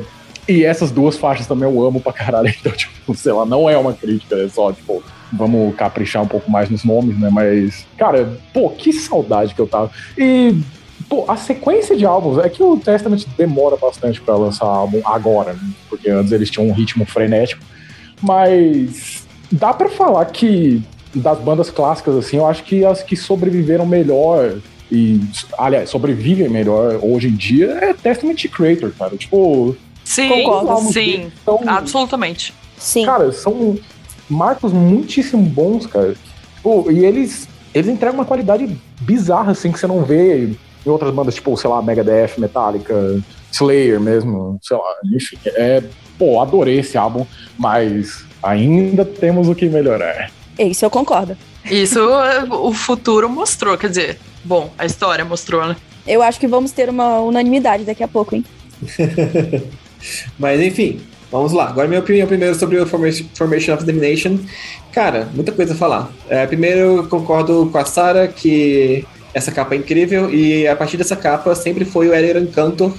e 0.49 0.65
essas 0.65 0.91
duas 0.91 1.17
faixas 1.17 1.47
também 1.47 1.69
eu 1.69 1.85
amo 1.85 2.01
pra 2.01 2.13
caralho. 2.13 2.53
Então, 2.61 2.73
tipo, 2.73 3.15
sei 3.15 3.33
lá, 3.33 3.45
não 3.45 3.69
é 3.69 3.77
uma 3.77 3.93
crítica, 3.93 4.37
é 4.37 4.49
só, 4.49 4.73
tipo, 4.73 5.03
vamos 5.33 5.75
caprichar 5.75 6.23
um 6.23 6.29
pouco 6.29 6.51
mais 6.51 6.69
nos 6.69 6.85
nomes, 6.85 7.19
né? 7.19 7.29
Mas, 7.31 7.87
cara, 7.97 8.39
pô, 8.53 8.71
que 8.71 8.93
saudade 8.93 9.55
que 9.55 9.61
eu 9.61 9.67
tava. 9.67 9.91
E, 10.17 10.55
pô, 11.09 11.25
a 11.29 11.37
sequência 11.37 11.97
de 11.97 12.05
álbuns 12.05 12.39
é 12.39 12.49
que 12.49 12.63
o 12.63 12.77
Testament 12.77 13.25
demora 13.37 13.77
bastante 13.77 14.21
pra 14.21 14.37
lançar 14.37 14.67
álbum 14.67 15.01
agora, 15.05 15.55
né? 15.55 15.71
Porque 15.89 16.09
antes 16.11 16.33
eles 16.33 16.51
tinham 16.51 16.69
um 16.69 16.73
ritmo 16.73 17.05
frenético. 17.05 17.65
Mas 18.23 19.27
dá 19.51 19.73
pra 19.75 19.89
falar 19.89 20.25
que 20.27 20.83
das 21.15 21.39
bandas 21.39 21.71
clássicas, 21.71 22.17
assim, 22.17 22.37
eu 22.39 22.47
acho 22.47 22.63
que 22.65 22.85
as 22.85 23.03
que 23.03 23.17
sobreviveram 23.17 23.85
melhor 23.85 24.59
e, 24.91 25.21
aliás, 25.59 25.91
sobrevivem 25.91 26.49
melhor 26.49 26.99
hoje 27.03 27.29
em 27.29 27.35
dia 27.35 27.71
é 27.81 27.95
Testament 27.95 28.47
Creator, 28.51 28.93
cara. 28.99 29.17
Tipo, 29.17 29.77
Sim, 30.05 30.29
Concordo. 30.29 30.93
sim, 30.93 31.31
são, 31.45 31.61
absolutamente. 31.67 32.53
Sim. 32.77 33.05
cara, 33.05 33.31
são 33.33 33.79
marcos 34.29 34.73
muitíssimo 34.73 35.43
bons, 35.43 35.87
cara. 35.87 36.15
Tipo, 36.57 36.91
e 36.91 37.05
eles, 37.05 37.49
eles 37.73 37.89
entregam 37.89 38.19
uma 38.19 38.25
qualidade 38.25 38.77
bizarra, 39.01 39.53
assim, 39.53 39.71
que 39.71 39.79
você 39.79 39.87
não 39.87 40.05
vê 40.05 40.47
em 40.85 40.91
outras 40.91 41.13
bandas, 41.15 41.35
tipo, 41.35 41.57
sei 41.57 41.71
lá, 41.71 41.81
Megadeth, 41.81 42.33
Metallica, 42.39 43.21
Slayer 43.53 44.01
mesmo, 44.01 44.59
sei 44.63 44.77
lá, 44.77 44.95
enfim. 45.15 45.37
É, 45.47 45.83
pô, 46.19 46.41
adorei 46.41 46.81
esse 46.81 46.97
álbum, 46.97 47.27
mas 47.59 48.25
ainda 48.43 49.05
temos 49.05 49.49
o 49.49 49.55
que 49.55 49.67
melhorar. 49.67 50.31
Isso 50.59 50.85
eu 50.85 50.91
concordo. 50.91 51.37
Isso 51.71 52.01
o 52.51 52.73
futuro 52.73 53.29
mostrou, 53.29 53.79
quer 53.79 53.89
dizer, 53.89 54.19
bom, 54.45 54.73
a 54.77 54.85
história 54.85 55.25
mostrou, 55.25 55.67
né? 55.67 55.77
Eu 56.07 56.23
acho 56.23 56.41
que 56.41 56.49
vamos 56.49 56.73
ter 56.73 56.89
uma 56.89 57.21
unanimidade 57.21 57.85
daqui 57.85 58.03
a 58.03 58.09
pouco, 58.09 58.35
hein? 58.35 58.45
Mas 60.39 60.61
enfim, 60.61 61.01
vamos 61.31 61.53
lá. 61.53 61.69
Agora 61.69 61.87
minha 61.87 62.01
opinião 62.01 62.27
primeiro 62.27 62.55
sobre 62.57 62.79
o 62.79 62.87
Formation 62.87 63.25
Formation 63.35 63.75
of 63.75 63.85
Domination. 63.85 64.39
Cara, 64.93 65.29
muita 65.33 65.53
coisa 65.53 65.75
a 65.75 65.77
falar. 65.77 66.11
É, 66.29 66.45
primeiro, 66.47 66.81
eu 66.81 67.09
concordo 67.09 67.69
com 67.71 67.79
a 67.79 67.85
Sarah 67.85 68.27
que 68.27 69.07
essa 69.33 69.53
capa 69.53 69.75
é 69.75 69.79
incrível 69.79 70.33
e 70.35 70.67
a 70.67 70.75
partir 70.75 70.97
dessa 70.97 71.17
capa 71.17 71.55
sempre 71.55 71.85
foi 71.85 72.09
o 72.09 72.15
Eric 72.15 72.49
Cantor 72.49 72.93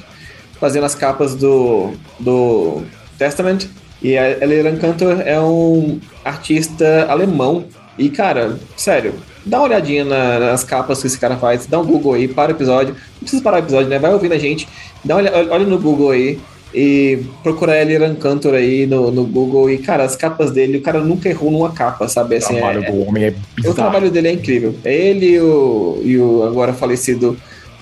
fazendo 0.64 0.86
as 0.86 0.96
capas 0.96 1.36
do, 1.36 1.92
do 2.18 2.84
Testament. 3.18 3.68
E 4.02 4.18
a 4.18 4.32
Eliran 4.42 4.78
Kantor 4.78 5.22
é 5.26 5.38
um 5.42 6.00
artista 6.24 7.06
alemão. 7.10 7.66
E, 7.98 8.10
cara, 8.10 8.58
sério, 8.78 9.14
dá 9.46 9.58
uma 9.60 9.66
olhadinha 9.68 10.06
na- 10.06 10.40
nas 10.40 10.64
capas 10.64 11.02
que 11.02 11.08
esse 11.08 11.20
cara 11.20 11.36
faz, 11.36 11.66
dá 11.66 11.80
um 11.80 11.86
Google 11.86 12.14
aí, 12.14 12.28
para 12.28 12.52
o 12.54 12.56
episódio. 12.56 12.94
Não 12.96 13.20
precisa 13.22 13.42
parar 13.44 13.58
o 13.58 13.60
episódio, 13.60 13.90
né? 13.90 14.00
Vai 14.00 14.14
ouvindo 14.14 14.34
a 14.34 14.38
gente. 14.38 14.68
Dá 15.04 15.16
uma 15.16 15.20
olha, 15.30 15.54
olha 15.54 15.66
no 15.66 15.78
Google 15.78 16.12
aí 16.12 16.40
e 16.74 17.20
procura 17.44 17.80
Eliran 17.82 18.16
Kantor 18.16 18.56
aí 18.56 18.88
no, 18.88 19.12
no 19.12 19.26
Google. 19.26 19.70
E, 19.70 19.78
cara, 19.78 20.04
as 20.04 20.16
capas 20.16 20.50
dele, 20.52 20.78
o 20.78 20.82
cara 20.82 21.00
nunca 21.02 21.30
errou 21.30 21.52
numa 21.52 21.72
capa, 21.72 22.08
sabe? 22.08 22.36
O 22.36 22.38
Assim, 22.40 22.56
trabalho 22.56 22.84
é, 22.84 22.92
do 22.92 23.08
homem 23.08 23.24
é 23.26 23.30
o 23.30 23.34
bizarro. 23.56 23.76
trabalho 23.76 24.10
dele 24.10 24.28
é 24.30 24.32
incrível. 24.32 24.74
É 24.84 24.94
ele 24.94 25.28
e 25.34 25.40
o, 25.40 26.02
e 26.04 26.18
o 26.18 26.44
agora 26.44 26.74
falecido 26.74 27.38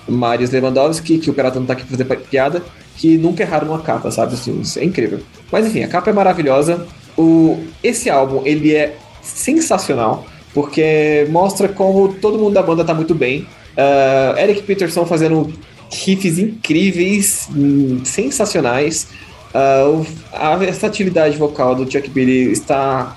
Marius 0.08 0.50
Lewandowski, 0.50 1.18
que 1.18 1.30
o 1.30 1.34
Pirata 1.34 1.58
não 1.58 1.66
tá 1.66 1.72
aqui 1.74 1.84
pra 1.84 1.96
fazer 1.96 2.16
piada, 2.30 2.62
que 2.96 3.16
nunca 3.16 3.42
erraram 3.42 3.68
uma 3.68 3.80
capa, 3.80 4.10
sabe? 4.10 4.34
Assim, 4.34 4.60
é 4.76 4.84
incrível. 4.84 5.20
Mas 5.50 5.66
enfim, 5.66 5.82
a 5.82 5.88
capa 5.88 6.10
é 6.10 6.12
maravilhosa. 6.12 6.86
O, 7.16 7.58
esse 7.82 8.08
álbum, 8.10 8.42
ele 8.44 8.74
é 8.74 8.96
sensacional, 9.22 10.26
porque 10.54 11.26
mostra 11.30 11.68
como 11.68 12.14
todo 12.14 12.38
mundo 12.38 12.54
da 12.54 12.62
banda 12.62 12.84
tá 12.84 12.94
muito 12.94 13.14
bem. 13.14 13.46
Ah, 13.76 14.34
Eric 14.38 14.62
Peterson 14.62 15.04
fazendo 15.06 15.52
riffs 15.90 16.38
incríveis, 16.38 17.48
hum, 17.54 18.00
sensacionais. 18.04 19.08
O- 19.54 20.06
a 20.32 20.56
versatilidade 20.56 21.36
vocal 21.36 21.74
do 21.74 21.90
Chuck 21.90 22.08
Berry 22.08 22.50
está 22.52 23.16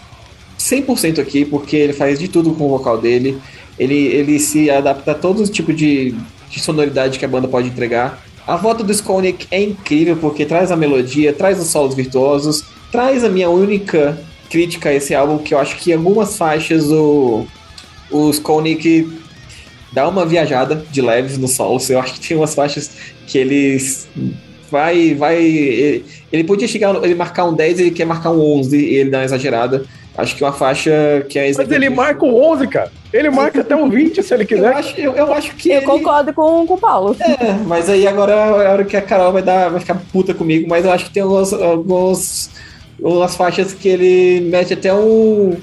100% 0.58 1.20
aqui, 1.22 1.46
porque 1.46 1.76
ele 1.78 1.94
faz 1.94 2.20
de 2.20 2.28
tudo 2.28 2.52
com 2.54 2.66
o 2.66 2.70
vocal 2.70 2.98
dele. 2.98 3.38
Ele, 3.80 3.96
ele 4.08 4.40
se 4.40 4.70
adapta 4.70 5.12
a 5.12 5.16
todo 5.16 5.46
tipo 5.48 5.72
de, 5.74 6.14
de 6.56 6.62
sonoridade 6.62 7.20
que 7.20 7.26
a 7.26 7.28
banda 7.28 7.48
pode 7.48 7.68
entregar. 7.68 8.24
A 8.48 8.56
volta 8.56 8.84
do 8.84 8.92
Skolnick 8.92 9.48
é 9.52 9.62
incrível, 9.62 10.16
porque 10.18 10.46
traz 10.46 10.72
a 10.72 10.76
melodia, 10.76 11.34
traz 11.34 11.60
os 11.60 11.68
solos 11.68 11.96
virtuosos, 11.96 12.64
traz 12.92 13.24
a 13.24 13.30
minha 13.30 13.50
única 13.50 14.18
crítica 14.50 14.90
a 14.90 14.94
esse 14.94 15.14
álbum, 15.14 15.40
que 15.40 15.54
eu 15.54 15.60
acho 15.60 15.76
que 15.78 15.92
em 15.92 15.96
algumas 15.96 16.38
faixas 16.38 16.86
o, 16.92 17.46
o 18.12 18.30
Skolnick 18.30 19.20
dá 19.92 20.08
uma 20.08 20.26
viajada 20.26 20.86
de 20.92 21.02
leves 21.02 21.38
no 21.38 21.48
solos. 21.48 21.90
Eu 21.90 22.00
acho 22.00 22.14
que 22.14 22.28
tem 22.28 22.38
umas 22.38 22.54
faixas 22.54 22.92
que 23.28 23.38
eles 23.38 24.08
vai, 24.70 25.14
vai. 25.16 25.42
Ele, 25.44 26.06
ele 26.32 26.44
podia 26.44 26.68
chegar, 26.68 26.96
ele 27.04 27.16
marcar 27.16 27.46
um 27.46 27.54
10, 27.54 27.80
ele 27.80 27.92
quer 27.92 28.06
marcar 28.06 28.32
um 28.32 28.60
11 28.60 28.78
e 28.78 28.96
ele 28.96 29.10
dá 29.10 29.20
uma 29.20 29.26
exagerada. 29.26 29.86
Acho 30.18 30.36
que 30.36 30.44
uma 30.44 30.54
faixa 30.54 30.92
que 31.30 31.38
é 31.38 31.52
Mas 31.58 31.70
ele 31.72 31.90
marca 31.90 32.26
o 32.26 32.42
11, 32.52 32.68
cara. 32.68 32.92
Ele 33.12 33.30
marca 33.30 33.62
até 33.62 33.76
um 33.76 33.90
20 33.90 34.24
se 34.24 34.34
ele 34.34 34.44
Eu 34.44 34.48
quiser. 34.48 34.74
acho, 34.74 35.00
eu, 35.00 35.14
eu 35.14 35.34
acho 35.34 35.54
que. 35.56 35.70
Eu 35.70 35.78
ele- 35.78 35.86
concordo 35.86 36.34
com, 36.34 36.66
com 36.66 36.74
o 36.74 36.78
Paulo. 36.78 37.16
É, 37.20 37.54
mas 37.66 37.90
aí 37.90 38.08
agora 38.08 38.32
é 38.32 38.68
a 38.68 38.72
hora 38.72 38.86
que 38.86 38.96
a 38.96 39.02
Carol 39.02 39.34
vai, 39.34 39.42
dar, 39.42 39.70
vai 39.70 39.80
ficar 39.80 39.96
puta 40.12 40.34
comigo, 40.34 40.68
mas 40.70 40.86
eu 40.86 40.92
acho 40.92 41.06
que 41.06 41.12
tem 41.12 41.24
alguns, 41.24 41.52
alguns 41.54 42.50
umas 43.00 43.36
faixas 43.36 43.74
que 43.74 43.88
ele 43.90 44.42
mete 44.50 44.74
até 44.74 44.94
um. 44.94 45.58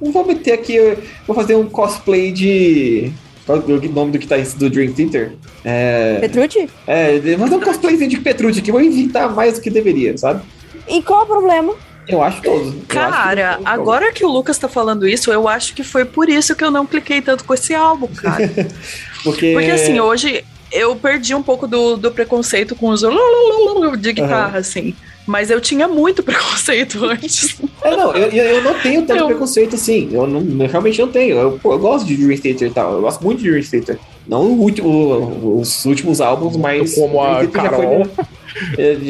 Não 0.00 0.12
vou 0.12 0.24
meter 0.26 0.52
aqui, 0.52 0.74
eu 0.74 0.98
vou 1.26 1.34
fazer 1.36 1.54
um 1.56 1.66
cosplay 1.68 2.32
de. 2.32 3.12
Qual 3.44 3.58
é 3.58 3.60
o 3.62 3.92
nome 3.92 4.12
do 4.12 4.18
que 4.18 4.26
tá 4.26 4.36
do 4.56 4.68
Dream 4.68 4.92
Theater? 4.92 5.32
É. 5.64 6.18
Petrucci? 6.20 6.68
É, 6.86 7.18
vou 7.36 7.46
fazer 7.46 7.56
um 7.56 7.60
cosplayzinho 7.60 8.10
de 8.10 8.18
Petrucci 8.20 8.60
aqui, 8.60 8.70
vou 8.70 8.80
inventar 8.82 9.34
mais 9.34 9.54
do 9.54 9.60
que 9.62 9.70
deveria, 9.70 10.16
sabe? 10.18 10.42
E 10.86 11.02
qual 11.02 11.20
é 11.20 11.24
o 11.24 11.26
problema? 11.26 11.74
Eu 12.08 12.22
acho 12.22 12.40
todos. 12.42 12.68
Acho 12.68 12.76
que 12.78 12.86
Cara, 12.86 13.52
todos. 13.54 13.66
agora 13.66 14.12
que 14.12 14.24
o 14.24 14.28
Lucas 14.28 14.56
tá 14.58 14.68
falando 14.68 15.06
isso, 15.06 15.30
eu 15.30 15.46
acho 15.46 15.74
que 15.74 15.82
foi 15.84 16.04
por 16.04 16.28
isso 16.28 16.56
que 16.56 16.64
eu 16.64 16.70
não 16.70 16.86
cliquei 16.86 17.20
tanto 17.20 17.44
com 17.44 17.52
esse 17.54 17.74
álbum, 17.74 18.08
cara. 18.08 18.48
Porque, 19.22 19.52
Porque 19.52 19.70
assim, 19.70 20.00
hoje 20.00 20.44
eu 20.72 20.94
perdi 20.96 21.34
um 21.34 21.42
pouco 21.42 21.66
do, 21.66 21.96
do 21.96 22.10
preconceito 22.10 22.74
com 22.76 22.88
os 22.90 23.02
de 24.00 24.12
guitarra, 24.12 24.58
assim. 24.58 24.94
Mas 25.26 25.50
eu 25.50 25.60
tinha 25.60 25.86
muito 25.86 26.22
preconceito 26.24 27.04
antes. 27.04 27.60
É, 27.82 27.94
não, 27.94 28.14
eu, 28.16 28.30
eu 28.30 28.62
não 28.62 28.74
tenho 28.80 29.02
tanto 29.02 29.20
Eu- 29.20 29.26
preconceito 29.26 29.74
assim. 29.74 30.08
Eu, 30.10 30.26
não, 30.26 30.40
eu 30.40 30.68
realmente 30.70 30.98
não 31.00 31.08
tenho. 31.08 31.36
Eu, 31.36 31.60
eu 31.62 31.78
gosto 31.78 32.06
de 32.06 32.16
Dream 32.16 32.38
Theater 32.40 32.68
e 32.68 32.72
tal. 32.72 32.94
Eu 32.94 33.00
gosto 33.02 33.22
muito 33.22 33.42
de 33.42 33.50
Dream 33.50 33.62
Theater. 33.62 33.98
Não 34.26 34.42
o 34.42 34.60
último, 34.60 35.58
os 35.60 35.84
últimos 35.84 36.20
álbuns, 36.22 36.56
mas. 36.56 36.94
Como 36.94 37.22
a 37.22 37.36
foi 37.38 37.48
Carol. 37.48 38.02
é, 38.02 38.24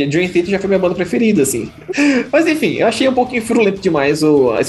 Dream 0.07 0.29
Theater 0.29 0.47
já 0.51 0.59
foi 0.59 0.69
minha 0.69 0.79
banda 0.79 0.95
preferida, 0.95 1.43
assim. 1.43 1.71
Mas 2.33 2.47
enfim, 2.47 2.75
eu 2.75 2.87
achei 2.87 3.09
um 3.09 3.15
pouquinho 3.15 3.43
furulento 3.43 3.81
demais 3.81 4.23
o, 4.23 4.51
a 4.53 4.61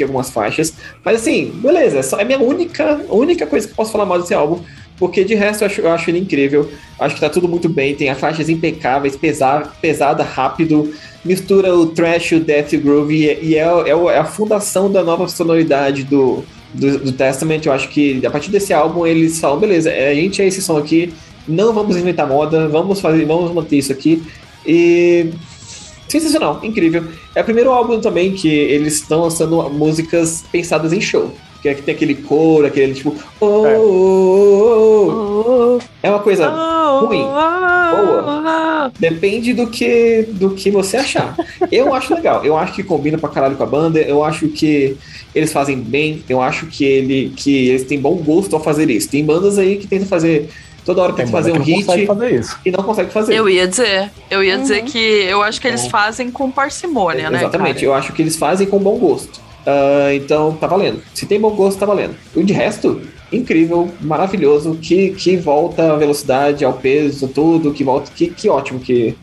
em 0.00 0.02
algumas 0.04 0.30
faixas. 0.30 0.74
Mas 1.04 1.16
assim, 1.20 1.50
beleza. 1.54 1.98
É 1.98 2.02
só- 2.02 2.18
é 2.18 2.22
a 2.22 2.24
minha 2.24 2.38
única, 2.40 3.00
única 3.10 3.46
coisa 3.46 3.66
que 3.66 3.72
eu 3.72 3.76
posso 3.76 3.92
falar 3.92 4.06
mal 4.06 4.20
desse 4.20 4.34
álbum. 4.34 4.60
Porque 4.98 5.22
de 5.22 5.34
resto 5.36 5.62
eu 5.62 5.66
acho, 5.66 5.80
eu 5.80 5.90
acho 5.92 6.10
ele 6.10 6.18
incrível. 6.18 6.68
Acho 6.98 7.14
que 7.14 7.20
tá 7.20 7.30
tudo 7.30 7.46
muito 7.48 7.68
bem. 7.68 7.94
Tem 7.94 8.08
as 8.10 8.18
faixas 8.18 8.48
impecáveis, 8.48 9.14
pesada, 9.16 9.70
pesada 9.80 10.24
rápido. 10.24 10.92
Mistura 11.24 11.72
o 11.74 11.86
trash, 11.86 12.32
o 12.32 12.40
death 12.40 12.72
groove. 12.74 13.14
E, 13.14 13.50
e 13.50 13.54
é, 13.54 13.60
é 13.60 13.94
o- 13.94 14.10
é 14.10 14.18
a 14.18 14.24
fundação 14.24 14.90
da 14.90 15.04
nova 15.04 15.28
sonoridade 15.28 16.02
do, 16.02 16.42
do, 16.74 16.98
do 16.98 17.12
Testament. 17.12 17.60
Eu 17.64 17.72
acho 17.72 17.88
que 17.88 18.20
a 18.26 18.30
partir 18.30 18.50
desse 18.50 18.72
álbum 18.74 19.06
eles 19.06 19.38
falam: 19.38 19.60
beleza, 19.60 19.88
é, 19.88 20.10
a 20.10 20.14
gente 20.14 20.42
é 20.42 20.46
esse 20.48 20.60
som 20.60 20.76
aqui. 20.76 21.12
Não 21.46 21.72
vamos 21.72 21.96
inventar 21.96 22.26
moda. 22.26 22.68
Vamos 22.68 23.00
fazer, 23.00 23.24
vamos 23.24 23.52
manter 23.52 23.76
isso 23.76 23.92
aqui. 23.92 24.22
E. 24.66 25.30
Sensacional, 26.08 26.60
incrível. 26.62 27.04
É 27.34 27.42
o 27.42 27.44
primeiro 27.44 27.70
álbum 27.70 28.00
também 28.00 28.32
que 28.32 28.48
eles 28.48 28.94
estão 28.94 29.20
lançando 29.20 29.68
músicas 29.70 30.42
pensadas 30.50 30.92
em 30.92 31.00
show. 31.00 31.30
Que 31.60 31.68
é 31.68 31.74
que 31.74 31.82
tem 31.82 31.94
aquele 31.94 32.14
coro, 32.14 32.66
aquele 32.66 32.94
tipo. 32.94 33.14
Oh, 33.40 33.66
É. 33.66 33.78
oh, 33.78 33.82
oh, 33.82 35.76
oh. 35.76 35.78
É 36.02 36.08
uma 36.08 36.20
coisa. 36.20 36.48
ruim. 37.00 37.22
Boa. 37.22 38.92
Depende 38.98 39.52
do 39.52 39.66
que, 39.66 40.26
do 40.32 40.50
que 40.50 40.70
você 40.70 40.96
achar. 40.96 41.36
Eu 41.70 41.92
acho 41.94 42.14
legal. 42.14 42.44
Eu 42.44 42.56
acho 42.56 42.74
que 42.74 42.82
combina 42.82 43.18
pra 43.18 43.28
caralho 43.28 43.56
com 43.56 43.62
a 43.62 43.66
banda. 43.66 44.00
Eu 44.00 44.22
acho 44.24 44.48
que 44.48 44.96
eles 45.34 45.52
fazem 45.52 45.78
bem. 45.78 46.22
Eu 46.28 46.40
acho 46.40 46.66
que, 46.66 46.84
ele, 46.84 47.32
que 47.36 47.68
eles 47.68 47.84
têm 47.84 48.00
bom 48.00 48.14
gosto 48.16 48.54
ao 48.54 48.62
fazer 48.62 48.88
isso. 48.88 49.08
Tem 49.08 49.24
bandas 49.24 49.58
aí 49.58 49.76
que 49.76 49.86
tentam 49.86 50.06
fazer. 50.08 50.48
Toda 50.88 51.02
hora 51.02 51.12
Tem 51.12 51.26
tentam 51.26 51.38
fazer 51.38 51.50
banda 51.52 51.62
um 51.62 51.66
que 51.66 51.72
hit 51.74 52.06
fazer 52.06 52.32
isso. 52.34 52.56
e 52.64 52.70
não 52.70 52.82
consegue 52.82 53.10
fazer. 53.12 53.34
Eu 53.34 53.46
ia 53.46 53.68
dizer, 53.68 54.10
eu 54.30 54.42
ia 54.42 54.54
Uhum. 54.56 54.62
dizer 54.62 54.84
que 54.84 54.96
eu 54.98 55.42
acho 55.42 55.60
que 55.60 55.68
eles 55.68 55.80
Então- 55.80 55.90
fazem 55.90 56.30
com 56.30 56.50
parcimônia, 56.50 57.28
né? 57.28 57.40
Exatamente, 57.40 57.74
cara? 57.74 57.84
eu 57.86 57.92
acho 57.92 58.14
que 58.14 58.22
eles 58.22 58.36
fazem 58.36 58.66
com 58.66 58.78
bom 58.78 58.96
gosto. 58.96 59.38
Ah, 59.66 60.14
então 60.14 60.52
tá 60.54 60.66
valendo. 60.66 61.02
Se 61.12 61.26
tem 61.26 61.38
bom 61.38 61.50
gosto, 61.50 61.78
tá 61.78 61.84
valendo. 61.84 62.14
O 62.34 62.42
de 62.42 62.54
resto, 62.54 63.02
incrível, 63.30 63.90
maravilhoso, 64.00 64.78
que, 64.80 65.10
que 65.10 65.36
volta 65.36 65.92
a 65.92 65.96
velocidade, 65.96 66.64
ao 66.64 66.72
peso, 66.72 67.28
tudo, 67.28 67.70
que 67.74 67.84
volta. 67.84 68.10
Que, 68.16 68.28
que 68.28 68.48
ótimo 68.48 68.80
que 68.80 69.14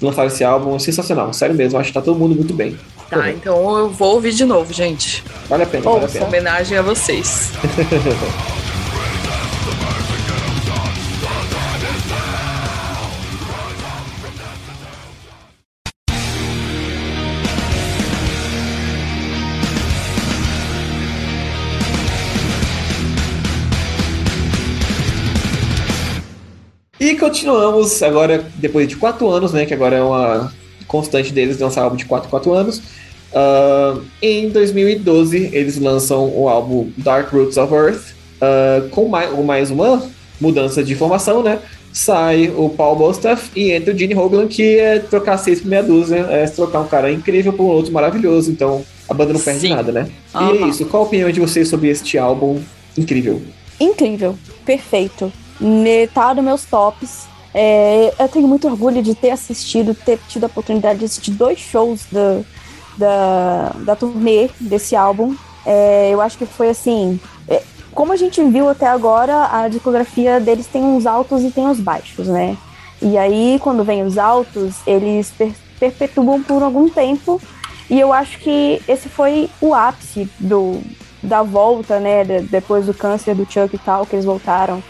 lançaram 0.00 0.28
esse 0.28 0.44
álbum, 0.44 0.78
sensacional. 0.78 1.32
Sério 1.32 1.56
mesmo, 1.56 1.76
acho 1.76 1.88
que 1.88 1.94
tá 1.94 2.00
todo 2.00 2.16
mundo 2.16 2.36
muito 2.36 2.54
bem. 2.54 2.78
Tá, 3.10 3.28
então 3.32 3.76
eu 3.76 3.88
vou 3.90 4.14
ouvir 4.14 4.30
de 4.32 4.44
novo, 4.44 4.72
gente. 4.72 5.24
Vale 5.48 5.64
a 5.64 5.66
pena, 5.66 5.82
vale 5.82 5.96
a 5.98 6.02
Ouça. 6.02 6.12
pena. 6.12 6.26
Homenagem 6.26 6.78
a 6.78 6.82
vocês. 6.82 7.50
continuamos 27.30 28.02
agora, 28.02 28.44
depois 28.56 28.88
de 28.88 28.96
quatro 28.96 29.28
anos, 29.30 29.52
né? 29.52 29.64
Que 29.64 29.72
agora 29.72 29.96
é 29.96 30.02
uma 30.02 30.52
constante 30.88 31.32
deles 31.32 31.60
lançar 31.60 31.82
álbum 31.82 31.94
de 31.94 32.04
4 32.04 32.26
em 32.26 32.30
4 32.30 32.52
anos. 32.52 32.82
Ah, 33.32 33.98
em 34.20 34.48
2012, 34.48 35.50
eles 35.52 35.78
lançam 35.78 36.28
o 36.28 36.48
álbum 36.48 36.90
Dark 36.96 37.32
Roots 37.32 37.56
of 37.56 37.72
Earth, 37.72 38.14
ah, 38.40 38.82
com 38.90 39.08
mais, 39.08 39.32
mais 39.44 39.70
uma 39.70 40.02
mudança 40.40 40.82
de 40.82 40.96
formação, 40.96 41.40
né? 41.40 41.60
Sai 41.92 42.52
o 42.56 42.68
Paul 42.68 42.96
Bostaff 42.96 43.50
e 43.54 43.70
entra 43.70 43.94
o 43.94 43.98
Gene 43.98 44.14
Hoglan, 44.14 44.48
que 44.48 44.78
é 44.78 44.98
trocar 44.98 45.38
seis 45.38 45.60
por 45.60 45.68
meia 45.68 45.82
dúzia, 45.84 46.26
é 46.30 46.46
trocar 46.46 46.80
um 46.80 46.88
cara 46.88 47.12
incrível 47.12 47.52
por 47.52 47.62
um 47.62 47.68
outro 47.68 47.92
maravilhoso. 47.92 48.50
Então 48.50 48.84
a 49.08 49.14
banda 49.14 49.32
não 49.32 49.40
perde 49.40 49.60
Sim. 49.60 49.70
nada, 49.70 49.92
né? 49.92 50.08
E 50.34 50.64
é 50.64 50.68
isso. 50.68 50.84
Qual 50.86 51.04
a 51.04 51.06
opinião 51.06 51.30
de 51.30 51.38
vocês 51.38 51.68
sobre 51.68 51.88
este 51.88 52.18
álbum 52.18 52.60
incrível? 52.98 53.40
Incrível, 53.80 54.36
perfeito. 54.64 55.32
Tá 56.14 56.34
nos 56.34 56.44
meus 56.44 56.64
tops. 56.64 57.28
É, 57.52 58.14
eu 58.18 58.28
tenho 58.28 58.46
muito 58.46 58.68
orgulho 58.68 59.02
de 59.02 59.14
ter 59.14 59.30
assistido, 59.30 59.94
ter 59.94 60.18
tido 60.28 60.44
a 60.44 60.46
oportunidade 60.46 61.00
de 61.00 61.04
assistir 61.04 61.32
dois 61.32 61.58
shows 61.58 62.06
da, 62.10 62.40
da, 62.96 63.72
da 63.84 63.96
turnê 63.96 64.48
desse 64.60 64.94
álbum. 64.94 65.34
É, 65.66 66.10
eu 66.10 66.20
acho 66.20 66.38
que 66.38 66.46
foi 66.46 66.70
assim. 66.70 67.20
é, 67.48 67.62
como 67.92 68.12
a 68.12 68.16
gente 68.16 68.42
viu 68.44 68.68
até 68.68 68.86
agora, 68.86 69.48
a 69.52 69.68
discografia 69.68 70.38
deles 70.40 70.66
tem 70.66 70.82
uns 70.82 71.06
altos 71.06 71.42
e 71.42 71.50
tem 71.50 71.66
uns 71.66 71.80
baixos, 71.80 72.28
né? 72.28 72.56
E 73.02 73.18
aí, 73.18 73.58
quando 73.60 73.82
vem 73.82 74.02
os 74.02 74.16
altos, 74.16 74.76
eles 74.86 75.30
per- 75.36 75.54
perpetuam 75.78 76.42
por 76.42 76.62
algum 76.62 76.88
tempo. 76.88 77.40
E 77.88 77.98
eu 77.98 78.12
acho 78.12 78.38
que 78.38 78.80
esse 78.86 79.08
foi 79.08 79.50
o 79.60 79.74
ápice 79.74 80.28
do, 80.38 80.80
da 81.22 81.42
volta, 81.42 81.98
né? 81.98 82.22
de- 82.24 82.42
depois 82.42 82.86
do 82.86 82.94
câncer 82.94 83.34
do 83.34 83.44
Chuck 83.50 83.74
e 83.74 83.78
tal, 83.78 84.06
que 84.06 84.14
eles 84.14 84.24
voltaram, 84.24 84.80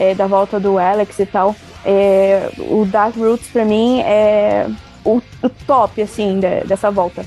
é, 0.00 0.14
da 0.14 0.26
volta 0.26 0.58
do 0.58 0.78
Alex 0.78 1.18
e 1.18 1.26
tal. 1.26 1.54
É, 1.84 2.50
o 2.58 2.86
Dark 2.86 3.14
Roots, 3.16 3.48
pra 3.48 3.66
mim, 3.66 4.00
é, 4.00 4.66
o, 5.04 5.20
o 5.42 5.48
top, 5.66 6.00
assim, 6.00 6.40
de, 6.40 6.64
dessa 6.64 6.90
volta. 6.90 7.24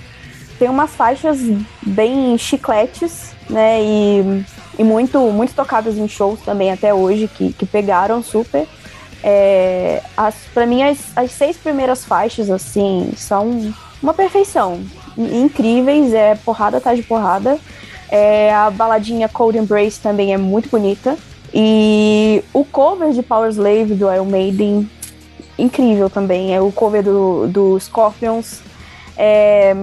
Tem 0.58 0.68
umas 0.70 0.91
faixas 0.91 1.38
bem 1.84 2.36
chicletes, 2.38 3.36
né? 3.48 3.80
E, 3.80 4.44
e 4.80 4.84
muito, 4.84 5.20
muito 5.32 5.54
tocadas 5.54 5.98
em 5.98 6.08
shows 6.08 6.40
também 6.41 6.72
até 6.72 6.91
hoje, 6.91 7.28
que, 7.28 7.54
que 7.54 7.66
pegaram 7.66 8.24
super. 8.24 8.68
É, 9.24 10.02
as, 10.18 10.34
pra 10.52 10.66
mim, 10.66 10.82
as, 10.82 10.98
as 11.16 11.32
seis 11.32 11.56
primeiras 11.56 12.04
faixas, 12.04 12.50
assim, 12.50 13.12
são 13.16 13.72
uma 14.02 14.16
perfeição. 14.16 14.82
Incríveis, 15.16 16.12
é 16.12 16.34
porrada 16.44 16.78
atrás 16.78 16.98
de 16.98 17.04
porrada. 17.04 17.60
É, 18.10 18.52
a 18.54 18.72
baladinha 18.72 19.30
Cold 19.30 19.58
Embrace 19.58 20.00
também 20.00 20.34
é 20.34 20.38
muito 20.38 20.70
bonita. 20.70 21.16
E 21.53 22.43
o 22.51 22.65
cover 22.65 23.11
de 23.11 23.21
Power 23.21 23.49
Slave 23.49 23.93
do 23.93 24.11
Iron 24.11 24.25
Maiden, 24.25 24.89
incrível 25.57 26.09
também. 26.09 26.55
É 26.55 26.59
o 26.59 26.71
cover 26.71 27.03
do, 27.03 27.47
do 27.47 27.80
Scorpions. 27.80 28.61
É, 29.15 29.75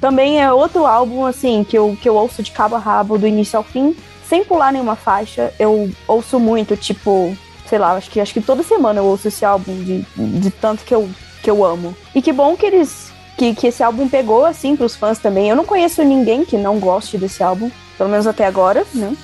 também 0.00 0.40
é 0.40 0.50
outro 0.50 0.86
álbum, 0.86 1.26
assim, 1.26 1.62
que 1.62 1.76
eu, 1.76 1.96
que 2.00 2.08
eu 2.08 2.14
ouço 2.14 2.42
de 2.42 2.50
cabo 2.50 2.76
a 2.76 2.78
rabo, 2.78 3.18
do 3.18 3.26
início 3.26 3.58
ao 3.58 3.62
fim, 3.62 3.94
sem 4.26 4.44
pular 4.44 4.72
nenhuma 4.72 4.96
faixa. 4.96 5.52
Eu 5.58 5.90
ouço 6.08 6.40
muito, 6.40 6.76
tipo, 6.76 7.36
sei 7.66 7.78
lá, 7.78 7.92
acho 7.92 8.10
que, 8.10 8.20
acho 8.20 8.32
que 8.32 8.40
toda 8.40 8.62
semana 8.62 9.00
eu 9.00 9.04
ouço 9.04 9.28
esse 9.28 9.44
álbum 9.44 9.74
de, 9.84 10.02
de 10.16 10.50
tanto 10.50 10.84
que 10.84 10.94
eu, 10.94 11.08
que 11.42 11.50
eu 11.50 11.64
amo. 11.64 11.94
E 12.14 12.22
que 12.22 12.32
bom 12.32 12.56
que 12.56 12.66
eles. 12.66 13.10
Que, 13.36 13.54
que 13.54 13.68
esse 13.68 13.82
álbum 13.82 14.06
pegou, 14.06 14.44
assim, 14.44 14.76
pros 14.76 14.96
fãs 14.96 15.18
também. 15.18 15.48
Eu 15.48 15.56
não 15.56 15.64
conheço 15.64 16.02
ninguém 16.02 16.44
que 16.44 16.58
não 16.58 16.78
goste 16.78 17.16
desse 17.16 17.42
álbum, 17.42 17.70
pelo 17.96 18.10
menos 18.10 18.26
até 18.26 18.44
agora, 18.44 18.84
né? 18.94 19.16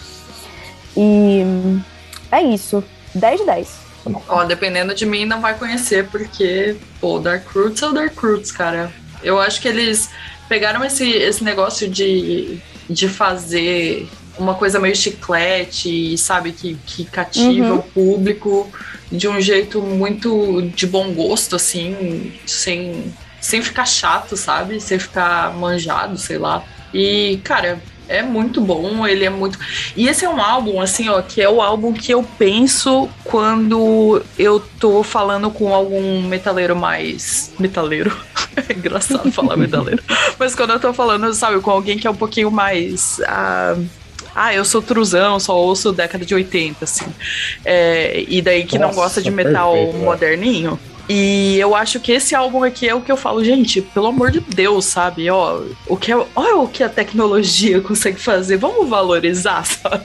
E 0.97 1.43
é 2.31 2.43
isso. 2.43 2.83
10 3.15 3.41
de 3.41 3.47
10. 3.47 3.87
Ó, 4.29 4.45
dependendo 4.45 4.95
de 4.95 5.05
mim, 5.05 5.25
não 5.25 5.41
vai 5.41 5.59
conhecer, 5.59 6.07
porque, 6.09 6.77
pô, 7.01 7.19
Dark 7.19 7.47
Roots 7.49 7.83
é 7.83 7.87
o 7.89 7.93
Dark 7.93 8.17
Roots, 8.17 8.53
cara. 8.53 8.93
Eu 9.23 9.41
acho 9.41 9.61
que 9.61 9.69
eles 9.69 10.09
pegaram 10.49 10.85
esse, 10.85 11.09
esse 11.11 11.43
negócio 11.43 11.89
de, 11.89 12.59
de 12.89 13.09
fazer 13.09 14.09
uma 14.39 14.55
coisa 14.55 14.79
meio 14.79 14.95
chiclete, 14.95 16.17
sabe, 16.19 16.53
que, 16.53 16.77
que 16.87 17.05
cativa 17.05 17.73
uhum. 17.73 17.79
o 17.79 17.83
público 17.83 18.71
de 19.11 19.27
um 19.29 19.41
jeito 19.41 19.81
muito 19.81 20.63
de 20.75 20.87
bom 20.87 21.13
gosto, 21.13 21.57
assim, 21.57 22.33
sem, 22.45 23.13
sem 23.41 23.63
ficar 23.63 23.87
chato, 23.87 24.37
sabe? 24.37 24.81
Sem 24.81 24.99
ficar 24.99 25.53
manjado, 25.55 26.19
sei 26.19 26.39
lá. 26.39 26.63
E, 26.93 27.41
cara, 27.43 27.81
é 28.09 28.23
muito 28.23 28.61
bom, 28.61 29.07
ele 29.07 29.25
é 29.25 29.31
muito. 29.31 29.59
E 29.97 30.09
esse 30.09 30.25
é 30.25 30.29
um 30.29 30.41
álbum, 30.41 30.81
assim, 30.81 31.09
ó, 31.09 31.21
que 31.23 31.41
é 31.41 31.49
o 31.49 31.61
álbum 31.61 31.93
que 31.93 32.13
eu 32.13 32.23
penso 32.39 33.09
quando 33.25 34.23
eu 34.39 34.61
tô 34.81 35.03
falando 35.03 35.51
com 35.51 35.75
algum 35.75 36.23
metaleiro 36.23 36.77
mais. 36.77 37.53
Metaleiro? 37.59 38.17
é 38.57 38.73
engraçado 38.73 39.31
falar 39.33 39.57
metaleiro. 39.57 40.03
Mas 40.39 40.55
quando 40.55 40.71
eu 40.71 40.81
tô 40.81 40.93
falando, 40.93 41.33
sabe, 41.35 41.61
com 41.61 41.71
alguém 41.71 41.99
que 41.99 42.07
é 42.07 42.11
um 42.11 42.17
pouquinho 42.17 42.51
mais. 42.51 43.19
Uh 43.21 44.07
ah, 44.39 44.53
eu 44.53 44.67
sou 44.67 44.83
truzão, 44.83 45.41
só 45.41 45.57
ouço 45.57 45.93
década 45.93 46.23
de 46.27 46.35
80, 46.35 46.85
assim. 46.85 47.07
É, 47.65 48.23
e 48.29 48.43
daí 48.43 48.67
que 48.67 48.79
Nossa, 48.79 48.93
não 48.93 49.03
gosta 49.03 49.23
de 49.23 49.31
metal 49.31 49.73
perfeito, 49.73 49.97
moderninho. 49.97 50.79
E 51.09 51.57
eu 51.59 51.75
acho 51.75 52.01
que 52.01 52.13
esse 52.13 52.35
álbum 52.35 52.65
aqui 52.65 52.89
é 52.89 52.95
o 52.95 53.01
que 53.01 53.11
eu 53.11 53.17
falo, 53.17 53.45
gente, 53.45 53.81
pelo 53.81 54.07
amor 54.07 54.31
de 54.31 54.41
Deus, 54.41 54.87
sabe? 54.87 55.31
Ó, 55.31 55.63
o 55.87 55.97
que 55.97 56.11
é, 56.13 56.27
olha 56.35 56.57
o 56.57 56.69
que 56.69 56.83
a 56.83 56.89
tecnologia 56.89 57.81
consegue 57.83 58.21
fazer, 58.21 58.57
vamos 58.57 58.89
valorizar, 58.89 59.65
sabe? 59.65 60.05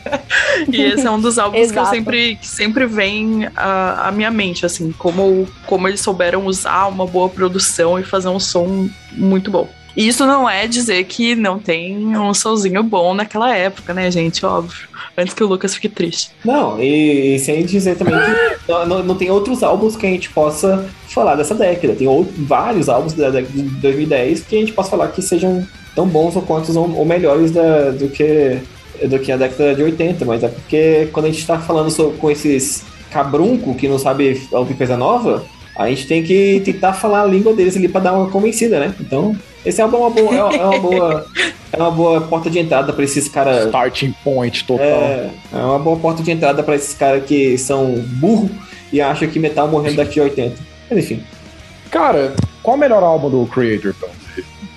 E 0.71 0.81
esse 0.81 1.05
é 1.05 1.11
um 1.11 1.19
dos 1.19 1.39
álbuns 1.39 1.71
que 1.71 1.79
eu 1.79 1.85
sempre, 1.85 2.35
que 2.35 2.47
sempre 2.47 2.85
vem 2.85 3.47
à, 3.55 4.09
à 4.09 4.11
minha 4.11 4.29
mente, 4.29 4.65
assim, 4.65 4.91
como, 4.91 5.47
como 5.65 5.87
eles 5.87 6.01
souberam 6.01 6.45
usar 6.45 6.87
uma 6.87 7.05
boa 7.05 7.29
produção 7.29 7.99
e 7.99 8.03
fazer 8.03 8.29
um 8.29 8.39
som 8.39 8.89
muito 9.11 9.49
bom. 9.49 9.67
Isso 9.95 10.25
não 10.25 10.49
é 10.49 10.67
dizer 10.67 11.03
que 11.05 11.35
não 11.35 11.59
tem 11.59 12.17
um 12.17 12.33
solzinho 12.33 12.81
bom 12.83 13.13
naquela 13.13 13.55
época, 13.55 13.93
né, 13.93 14.09
gente? 14.09 14.45
Óbvio. 14.45 14.89
Antes 15.17 15.33
que 15.33 15.43
o 15.43 15.47
Lucas 15.47 15.75
fique 15.75 15.89
triste. 15.89 16.31
Não, 16.45 16.81
e, 16.81 17.35
e 17.35 17.39
sem 17.39 17.65
dizer 17.65 17.97
também 17.97 18.13
que 18.15 18.71
não, 18.71 19.03
não, 19.03 19.15
tem 19.15 19.29
outros 19.29 19.61
álbuns 19.61 19.95
que 19.95 20.05
a 20.05 20.09
gente 20.09 20.29
possa 20.29 20.87
falar 21.09 21.35
dessa 21.35 21.53
década. 21.53 21.93
Tem 21.93 22.07
vários 22.37 22.87
álbuns 22.87 23.13
da 23.13 23.29
década 23.29 23.53
de 23.53 23.63
2010 23.63 24.43
que 24.43 24.55
a 24.55 24.59
gente 24.59 24.71
possa 24.71 24.91
falar 24.91 25.09
que 25.09 25.21
sejam 25.21 25.67
tão 25.93 26.07
bons 26.07 26.35
ou 26.35 26.41
quantos 26.41 26.75
ou, 26.75 26.89
ou 26.95 27.05
melhores 27.05 27.51
da, 27.51 27.91
do, 27.91 28.07
que, 28.07 28.57
do 29.05 29.19
que 29.19 29.31
a 29.31 29.37
década 29.37 29.75
de 29.75 29.83
80. 29.83 30.23
Mas 30.23 30.43
é 30.43 30.47
porque 30.47 31.09
quando 31.11 31.25
a 31.25 31.29
gente 31.29 31.41
está 31.41 31.59
falando 31.59 31.91
sobre, 31.91 32.17
com 32.17 32.31
esses 32.31 32.85
cabrunco 33.11 33.75
que 33.75 33.89
não 33.89 33.99
sabe 33.99 34.41
ouvir 34.51 34.75
coisa 34.75 34.95
nova, 34.95 35.43
a 35.75 35.87
gente 35.89 36.07
tem 36.07 36.23
que 36.23 36.61
tentar 36.63 36.93
falar 36.93 37.23
a 37.23 37.25
língua 37.25 37.53
deles 37.53 37.75
ali 37.75 37.87
para 37.87 38.01
dar 38.01 38.13
uma 38.13 38.29
convencida, 38.29 38.79
né? 38.79 38.95
Então, 38.99 39.35
esse 39.65 39.81
álbum 39.81 39.97
é 39.97 39.99
uma 39.99 40.09
boa, 40.09 40.55
é 40.55 40.63
uma 40.63 40.79
boa, 40.79 41.25
é 41.71 41.77
uma 41.77 41.91
boa 41.91 42.21
porta 42.21 42.49
de 42.49 42.59
entrada 42.59 42.91
para 42.91 43.03
esses 43.03 43.27
caras. 43.27 43.65
Starting 43.65 44.13
point 44.23 44.63
total. 44.65 44.85
É, 44.85 45.29
é 45.53 45.57
uma 45.57 45.79
boa 45.79 45.97
porta 45.97 46.23
de 46.23 46.31
entrada 46.31 46.63
para 46.63 46.75
esses 46.75 46.95
caras 46.95 47.23
que 47.25 47.57
são 47.57 47.93
burro 48.19 48.49
e 48.91 48.99
acham 48.99 49.27
que 49.27 49.39
metal 49.39 49.67
morrendo 49.67 49.97
daqui 49.97 50.19
a 50.19 50.23
80. 50.23 50.55
Mas 50.89 50.99
enfim. 50.99 51.23
Cara, 51.89 52.33
qual 52.63 52.75
o 52.75 52.79
melhor 52.79 53.03
álbum 53.03 53.29
do 53.29 53.45
Creator, 53.47 53.93
então, 53.97 54.09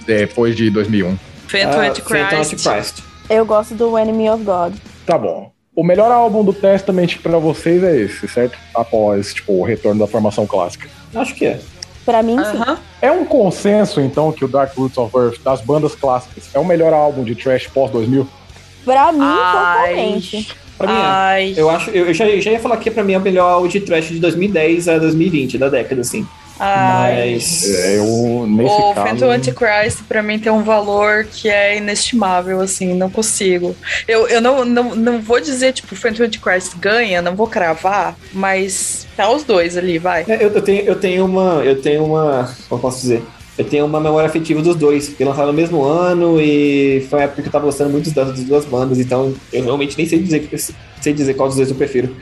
depois 0.07 0.57
de 0.57 0.71
2001? 0.71 1.17
Phantom 1.49 1.79
uh, 1.79 1.81
Antichrist. 1.81 2.35
Antichrist. 2.35 3.03
Eu 3.31 3.47
gosto 3.47 3.75
do 3.75 3.97
Enemy 3.97 4.31
of 4.31 4.45
God. 4.45 4.75
Tá 5.07 5.17
bom. 5.17 5.53
O 5.75 5.83
melhor 5.83 6.11
álbum 6.11 6.45
do 6.45 6.53
Testament 6.53 7.19
para 7.23 7.39
vocês 7.39 7.83
é 7.83 7.97
esse, 7.97 8.29
certo? 8.29 8.57
Após, 8.75 9.35
tipo, 9.35 9.55
o 9.55 9.65
retorno 9.65 10.01
da 10.01 10.07
formação 10.07 10.47
clássica. 10.47 10.89
Acho 11.15 11.35
que 11.35 11.47
é. 11.47 11.61
Pra 12.05 12.23
mim, 12.23 12.39
uh 12.39 12.43
-huh. 12.43 12.77
sim. 12.77 12.83
É 13.01 13.11
um 13.11 13.25
consenso, 13.25 14.01
então, 14.01 14.31
que 14.31 14.45
o 14.45 14.49
Dark 14.49 14.77
Roots 14.77 14.99
of 14.99 15.17
Earth, 15.17 15.41
das 15.43 15.61
bandas 15.61 15.95
clássicas, 15.95 16.51
é 16.53 16.59
o 16.59 16.65
melhor 16.65 16.93
álbum 16.93 17.25
de 17.25 17.35
trash 17.35 17.67
pós-2000? 17.69 18.27
Pra 18.85 19.13
mim, 19.13 19.21
Ai. 19.23 19.89
totalmente. 19.89 20.57
Pra 20.77 20.87
mim, 20.87 20.95
é. 20.95 21.61
Eu 21.61 21.71
acho, 21.71 21.91
eu 21.91 22.13
já, 22.13 22.27
já 22.41 22.51
ia 22.51 22.61
falar 22.61 22.77
que 22.77 22.91
pra 22.91 23.03
mim 23.03 23.15
é 23.15 23.19
o 23.19 23.21
melhor 23.21 23.51
álbum 23.51 23.69
de 23.69 23.81
trash 23.81 24.09
de 24.09 24.19
2010 24.19 24.89
a 24.89 24.99
2020, 24.99 25.57
da 25.57 25.69
década, 25.69 26.01
assim. 26.01 26.27
Ai. 26.59 27.35
Mas 27.35 27.65
é, 27.69 27.99
eu, 27.99 28.47
nesse 28.47 28.73
o 28.73 28.95
caso... 28.95 29.09
Phantom 29.09 29.31
Antichrist 29.31 30.03
pra 30.07 30.23
mim 30.23 30.39
tem 30.39 30.53
um 30.53 30.63
valor 30.63 31.25
que 31.25 31.49
é 31.49 31.77
inestimável, 31.77 32.61
assim, 32.61 32.95
não 32.95 33.11
consigo. 33.11 33.75
Eu, 34.07 34.29
eu 34.29 34.41
não, 34.41 34.65
não, 34.65 34.95
não 34.95 35.21
vou 35.21 35.41
dizer, 35.41 35.73
tipo, 35.73 35.97
Phantom 35.97 36.25
Antichrist 36.25 36.77
ganha, 36.79 37.21
não 37.21 37.35
vou 37.35 37.47
cravar, 37.47 38.17
mas 38.33 39.07
tá 39.17 39.31
os 39.31 39.43
dois 39.43 39.77
ali, 39.77 39.99
vai. 39.99 40.25
É, 40.29 40.45
eu, 40.45 40.51
eu, 40.51 40.63
tenho, 40.63 40.83
eu 40.83 40.97
tenho 40.97 41.25
uma. 41.25 41.63
Eu 41.65 41.81
tenho 41.81 42.05
uma. 42.05 42.55
Como 42.69 42.81
posso 42.81 43.01
dizer? 43.01 43.23
Eu 43.57 43.65
tenho 43.65 43.87
uma 43.87 44.01
memória 44.01 44.29
afetiva 44.29 44.61
dos 44.61 44.75
dois, 44.75 45.09
porque 45.09 45.25
lançaram 45.25 45.49
no 45.49 45.53
mesmo 45.53 45.85
ano 45.85 46.41
e 46.41 47.07
foi 47.09 47.21
uma 47.21 47.25
época 47.25 47.43
que 47.43 47.49
eu 47.49 47.53
tava 47.53 47.65
gostando 47.65 47.91
muito 47.91 48.11
das, 48.11 48.41
duas 48.43 48.65
bandas, 48.65 48.99
então 48.99 49.33
eu 49.53 49.63
realmente 49.63 49.97
nem 49.97 50.07
sei 50.07 50.19
dizer, 50.19 50.49
sei 51.01 51.13
dizer 51.13 51.35
qual 51.35 51.49
dos 51.49 51.57
dois 51.57 51.71
eu 51.71 51.77
prefiro. 51.77 52.17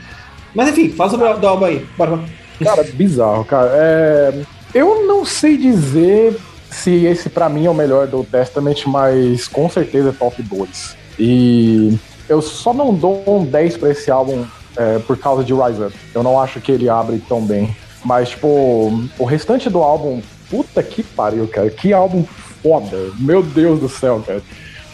Mas 0.53 0.69
enfim, 0.69 0.89
fala 0.89 1.09
sobre 1.09 1.25
o 1.25 1.47
álbum 1.47 1.65
aí. 1.65 1.83
Bora, 1.97 2.11
bora. 2.11 2.42
Cara, 2.61 2.83
bizarro, 2.83 3.45
cara. 3.45 3.71
É... 3.73 4.33
Eu 4.73 5.05
não 5.05 5.23
sei 5.23 5.57
dizer 5.57 6.35
se 6.71 7.05
esse 7.05 7.29
para 7.29 7.47
mim 7.47 7.65
é 7.65 7.69
o 7.69 7.73
melhor 7.75 8.07
do 8.07 8.23
Testament, 8.23 8.85
mas 8.87 9.47
com 9.47 9.69
certeza 9.69 10.09
é 10.09 10.11
top 10.11 10.41
2. 10.41 10.97
E 11.19 11.97
eu 12.27 12.41
só 12.41 12.73
não 12.73 12.93
dou 12.93 13.23
um 13.27 13.45
10 13.45 13.77
para 13.77 13.91
esse 13.91 14.09
álbum 14.09 14.45
é, 14.75 14.99
por 14.99 15.17
causa 15.17 15.43
de 15.43 15.53
Rise 15.53 15.83
Up. 15.83 15.95
Eu 16.13 16.23
não 16.23 16.39
acho 16.39 16.59
que 16.59 16.71
ele 16.71 16.89
abre 16.89 17.21
tão 17.27 17.41
bem. 17.41 17.75
Mas, 18.03 18.29
tipo, 18.29 19.07
o 19.17 19.25
restante 19.25 19.69
do 19.69 19.81
álbum, 19.81 20.21
puta 20.49 20.81
que 20.81 21.03
pariu, 21.03 21.47
cara. 21.47 21.69
Que 21.69 21.93
álbum 21.93 22.25
foda. 22.61 23.11
Meu 23.19 23.43
Deus 23.43 23.79
do 23.79 23.87
céu, 23.87 24.23
cara. 24.25 24.41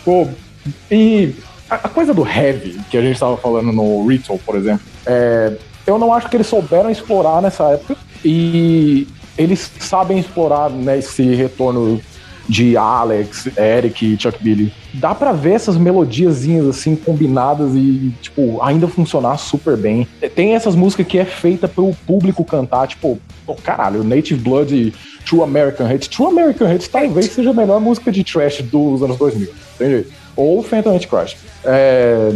Pô, 0.04 0.28
e 0.92 1.34
a, 1.70 1.90
coisa 1.90 2.14
do 2.14 2.28
heavy, 2.28 2.80
que 2.90 2.98
a 2.98 3.02
gente 3.02 3.20
tava 3.20 3.38
falando 3.38 3.72
no 3.72 4.06
Ritual, 4.08 4.40
por 4.46 4.56
exemplo, 4.56 4.82
é, 5.06 5.54
eu 5.90 5.98
não 5.98 6.14
acho 6.14 6.30
que 6.30 6.38
eles 6.38 6.48
souberam 6.48 6.90
explorar 6.90 7.42
nessa 7.42 7.64
época 7.72 7.98
e 8.24 9.08
eles 9.38 9.72
sabem 9.80 10.20
explorar 10.20 10.70
né, 10.70 11.00
esse 11.00 11.24
retorno 11.36 12.00
de 12.48 12.76
Alex, 12.76 13.48
Eric 13.58 14.06
e 14.06 14.20
Chuck 14.20 14.44
Billy. 14.44 14.74
Dá 14.96 15.14
para 15.14 15.32
ver 15.32 15.54
essas 15.54 15.78
melodiazinhas 15.78 16.68
assim 16.68 16.96
combinadas 16.96 17.76
e 17.76 18.12
tipo 18.22 18.62
ainda 18.62 18.88
funcionar 18.88 19.38
super 19.38 19.78
bem. 19.78 20.08
Tem 20.36 20.56
essas 20.56 20.76
músicas 20.76 21.06
que 21.06 21.20
é 21.20 21.26
feita 21.26 21.68
pro 21.68 21.96
público 22.08 22.44
cantar, 22.44 22.88
tipo, 22.88 23.20
oh, 23.46 23.54
caralho, 23.54 24.04
Native 24.04 24.42
Blood 24.42 24.76
e 24.76 24.94
True 25.26 25.44
American 25.44 25.92
Hits. 25.92 26.08
True 26.08 26.28
American 26.28 26.74
Hits 26.74 26.88
talvez 26.88 27.28
seja 27.28 27.52
a 27.52 27.54
melhor 27.54 27.80
música 27.80 28.12
de 28.12 28.24
trash 28.24 28.64
dos 28.64 29.04
anos 29.04 29.18
2000, 29.18 29.48
entende? 29.76 30.08
Ou 30.36 30.64
Phantom 30.64 30.96
Antichrist. 30.96 31.38
É, 31.64 32.34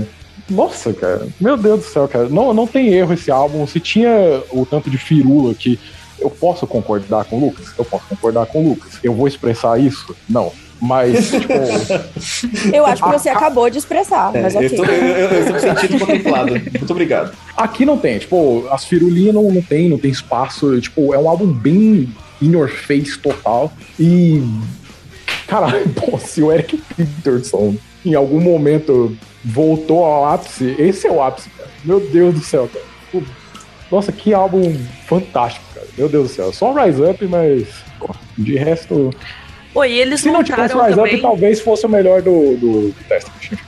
nossa, 0.49 0.93
cara. 0.93 1.27
Meu 1.39 1.57
Deus 1.57 1.79
do 1.79 1.85
céu, 1.85 2.07
cara. 2.07 2.27
Não, 2.29 2.53
não 2.53 2.67
tem 2.67 2.89
erro 2.93 3.13
esse 3.13 3.31
álbum. 3.31 3.65
Se 3.65 3.79
tinha 3.79 4.43
o 4.51 4.65
tanto 4.65 4.89
de 4.89 4.97
firula 4.97 5.53
que 5.53 5.79
eu 6.19 6.29
posso 6.29 6.65
concordar 6.67 7.25
com 7.25 7.37
o 7.37 7.39
Lucas? 7.39 7.67
Eu 7.77 7.85
posso 7.85 8.05
concordar 8.07 8.45
com 8.47 8.63
o 8.63 8.69
Lucas. 8.69 8.99
Eu 9.03 9.13
vou 9.13 9.27
expressar 9.27 9.79
isso? 9.79 10.15
Não. 10.29 10.51
Mas, 10.81 11.31
tipo. 11.31 11.53
eu 12.73 12.85
acho 12.85 13.01
que 13.01 13.09
você 13.09 13.29
a, 13.29 13.33
acabou 13.33 13.69
de 13.69 13.77
expressar, 13.77 14.35
é, 14.35 14.41
mas 14.41 14.53
ok. 14.53 14.69
Eu, 14.77 14.85
eu, 14.85 15.29
eu 15.29 15.41
estou 15.43 15.59
sentindo 15.59 15.99
contemplado. 15.99 16.51
Muito 16.51 16.91
obrigado. 16.91 17.33
Aqui 17.55 17.85
não 17.85 17.97
tem, 17.97 18.19
tipo, 18.19 18.67
as 18.69 18.83
firulinhas 18.83 19.33
não, 19.33 19.49
não 19.49 19.61
tem, 19.61 19.87
não 19.87 19.97
tem 19.97 20.11
espaço. 20.11 20.79
Tipo, 20.81 21.13
é 21.13 21.17
um 21.17 21.29
álbum 21.29 21.47
bem 21.47 22.13
in 22.41 22.51
your 22.51 22.67
face 22.67 23.17
total. 23.17 23.71
E. 23.97 24.43
Caralho, 25.47 25.87
pô, 25.95 26.17
se 26.17 26.41
o 26.41 26.51
Eric 26.51 26.77
Peterson 26.97 27.75
em 28.05 28.15
algum 28.15 28.39
momento 28.39 29.15
voltou 29.43 30.05
ao 30.05 30.25
ápice, 30.25 30.75
esse 30.77 31.07
é 31.07 31.11
o 31.11 31.21
ápice, 31.21 31.49
cara. 31.49 31.69
Meu 31.83 31.99
Deus 31.99 32.33
do 32.35 32.41
céu, 32.41 32.69
cara. 32.71 33.25
Nossa, 33.91 34.11
que 34.11 34.33
álbum 34.33 34.75
fantástico, 35.07 35.65
cara. 35.73 35.87
Meu 35.97 36.09
Deus 36.09 36.29
do 36.29 36.33
céu. 36.33 36.53
Só 36.53 36.71
o 36.71 36.83
Rise 36.83 37.01
Up, 37.01 37.25
mas. 37.27 37.67
de 38.37 38.57
resto. 38.57 39.13
Oi, 39.75 39.91
eles 39.91 40.21
Se 40.21 40.31
não 40.31 40.43
tivesse 40.43 40.73
Rise 40.73 40.95
também. 40.95 41.15
Up, 41.15 41.21
talvez 41.21 41.61
fosse 41.61 41.85
o 41.85 41.89
melhor 41.89 42.21
do, 42.21 42.55
do, 42.57 42.87
do 42.89 42.95
Testament. 43.07 43.59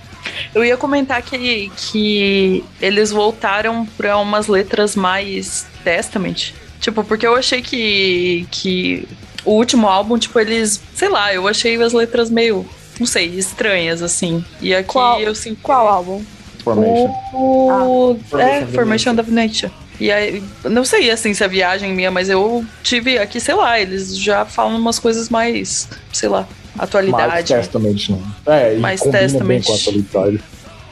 Eu 0.54 0.64
ia 0.64 0.78
comentar 0.78 1.22
que, 1.22 1.72
que 1.76 2.64
eles 2.82 3.12
voltaram 3.12 3.86
pra 3.98 4.18
umas 4.18 4.48
letras 4.48 4.96
mais 4.96 5.68
Testament. 5.84 6.54
Tipo, 6.80 7.04
porque 7.04 7.28
eu 7.28 7.36
achei 7.36 7.62
que, 7.62 8.48
que 8.52 9.08
o 9.44 9.52
último 9.52 9.88
álbum, 9.88 10.18
tipo, 10.18 10.40
eles. 10.40 10.82
Sei 10.94 11.10
lá, 11.10 11.34
eu 11.34 11.48
achei 11.48 11.82
as 11.82 11.94
letras 11.94 12.30
meio. 12.30 12.66
Não 13.00 13.06
sei, 13.06 13.26
estranhas, 13.28 14.02
assim. 14.02 14.44
E 14.62 14.74
aqui 14.74 14.90
Qual- 14.90 15.20
eu 15.20 15.36
sinto. 15.36 15.60
Qual 15.62 15.88
álbum? 15.88 16.24
Formation. 16.64 17.14
O. 17.34 18.18
Formation 18.30 18.52
é, 18.54 18.66
Formation 18.68 19.12
of 19.20 19.32
Nature. 19.32 19.72
E 20.00 20.12
aí, 20.12 20.44
não 20.66 20.84
sei 20.84 21.10
assim 21.10 21.34
se 21.34 21.44
é 21.44 21.48
viagem 21.48 21.94
minha, 21.94 22.12
mas 22.12 22.28
eu 22.28 22.66
tive 22.84 23.18
aqui, 23.18 23.40
sei 23.40 23.56
lá, 23.56 23.80
eles 23.80 24.18
já 24.18 24.44
falam 24.44 24.76
umas 24.78 25.00
coisas 25.00 25.30
mais, 25.30 25.88
sei 26.12 26.28
lá, 26.28 26.46
Mais 26.76 26.90
atualidade. 26.90 27.48
Testament, 27.54 28.10
não. 28.10 28.22
É, 28.54 28.76
e 28.76 28.78
Mais 28.78 29.00
Testament. 29.02 29.46
bem 29.48 29.62
com 29.62 29.72
a 29.72 29.76
atualidade. 29.76 30.40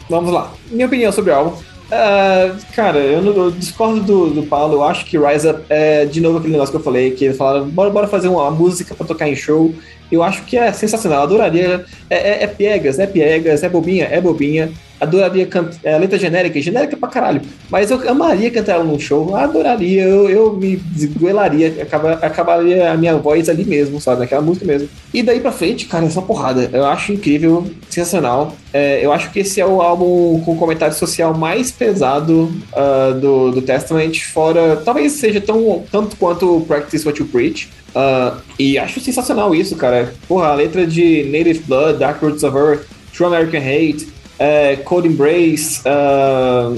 Vamos 0.09 0.31
lá. 0.31 0.53
Minha 0.71 0.85
opinião 0.85 1.11
sobre 1.11 1.31
o 1.31 1.35
álbum. 1.35 1.61
Ah, 1.91 2.55
cara, 2.75 2.97
eu, 2.99 3.21
não- 3.21 3.33
eu 3.35 3.51
discordo 3.51 4.01
do, 4.01 4.29
do 4.29 4.43
Paulo. 4.43 4.75
Eu 4.75 4.83
acho 4.83 5.05
que 5.05 5.17
Rise 5.17 5.49
Up 5.49 5.61
é 5.69 6.05
de 6.05 6.21
novo 6.21 6.37
aquele 6.37 6.53
negócio 6.53 6.71
que 6.71 6.77
eu 6.79 6.83
falei, 6.83 7.11
que 7.11 7.25
eles 7.25 7.37
falaram, 7.37 7.67
bora, 7.67 7.89
bora 7.89 8.07
fazer 8.07 8.29
uma 8.29 8.49
música 8.51 8.95
pra 8.95 9.05
tocar 9.05 9.27
em 9.27 9.35
show. 9.35 9.73
Eu 10.13 10.21
acho 10.21 10.43
que 10.43 10.55
é 10.57 10.71
sensacional. 10.71 11.23
Adoraria. 11.23 11.83
É, 12.09 12.15
é, 12.15 12.43
é 12.43 12.47
piegas, 12.47 12.99
é 12.99 13.07
piegas, 13.07 13.63
é 13.63 13.69
bobinha, 13.69 14.05
é 14.05 14.21
bobinha. 14.21 14.71
Adoraria 15.03 15.45
cantar. 15.45 15.77
É, 15.83 15.97
letra 15.97 16.17
genérica, 16.17 16.59
genérica 16.61 16.97
pra 16.97 17.09
caralho. 17.09 17.41
Mas 17.69 17.91
eu 17.91 18.09
amaria 18.09 18.49
cantar 18.51 18.73
ela 18.73 18.83
num 18.83 18.99
show. 18.99 19.35
Adoraria. 19.35 20.03
Eu, 20.03 20.29
eu 20.29 20.53
me 20.53 20.75
desgoelaria. 20.75 21.73
Acaba, 21.81 22.13
acabaria 22.13 22.91
a 22.91 22.97
minha 22.97 23.15
voz 23.17 23.49
ali 23.49 23.63
mesmo, 23.63 24.01
sabe? 24.01 24.21
Naquela 24.21 24.41
música 24.41 24.65
mesmo. 24.65 24.89
E 25.13 25.21
daí 25.21 25.39
pra 25.39 25.51
frente, 25.51 25.85
cara, 25.85 26.09
só 26.09 26.21
porrada. 26.21 26.69
Eu 26.73 26.85
acho 26.85 27.13
incrível, 27.13 27.65
sensacional. 27.89 28.55
É, 28.73 29.05
eu 29.05 29.11
acho 29.11 29.31
que 29.31 29.39
esse 29.39 29.61
é 29.61 29.65
o 29.65 29.81
álbum 29.81 30.41
com 30.43 30.57
comentário 30.57 30.95
social 30.95 31.33
mais 31.33 31.71
pesado 31.71 32.51
ah, 32.75 33.11
do, 33.19 33.51
do 33.51 33.61
Testament, 33.61 34.19
fora. 34.33 34.77
Talvez 34.77 35.13
seja 35.13 35.39
tão, 35.39 35.83
tanto 35.91 36.15
quanto 36.17 36.61
Practice 36.67 37.05
What 37.05 37.19
You 37.21 37.27
Preach. 37.27 37.69
Ah, 37.95 38.37
e 38.57 38.77
acho 38.77 38.99
sensacional 38.99 39.53
isso, 39.53 39.75
cara. 39.75 40.13
Porra, 40.27 40.47
a 40.47 40.55
letra 40.55 40.85
de 40.87 41.23
Native 41.25 41.59
Blood, 41.67 41.99
Dark 41.99 42.21
Roots 42.21 42.43
of 42.43 42.57
Earth, 42.57 42.85
True 43.15 43.27
American 43.27 43.61
Hate, 43.61 44.07
é, 44.39 44.75
Cold 44.77 45.07
Embrace, 45.07 45.81
ah, 45.85 46.73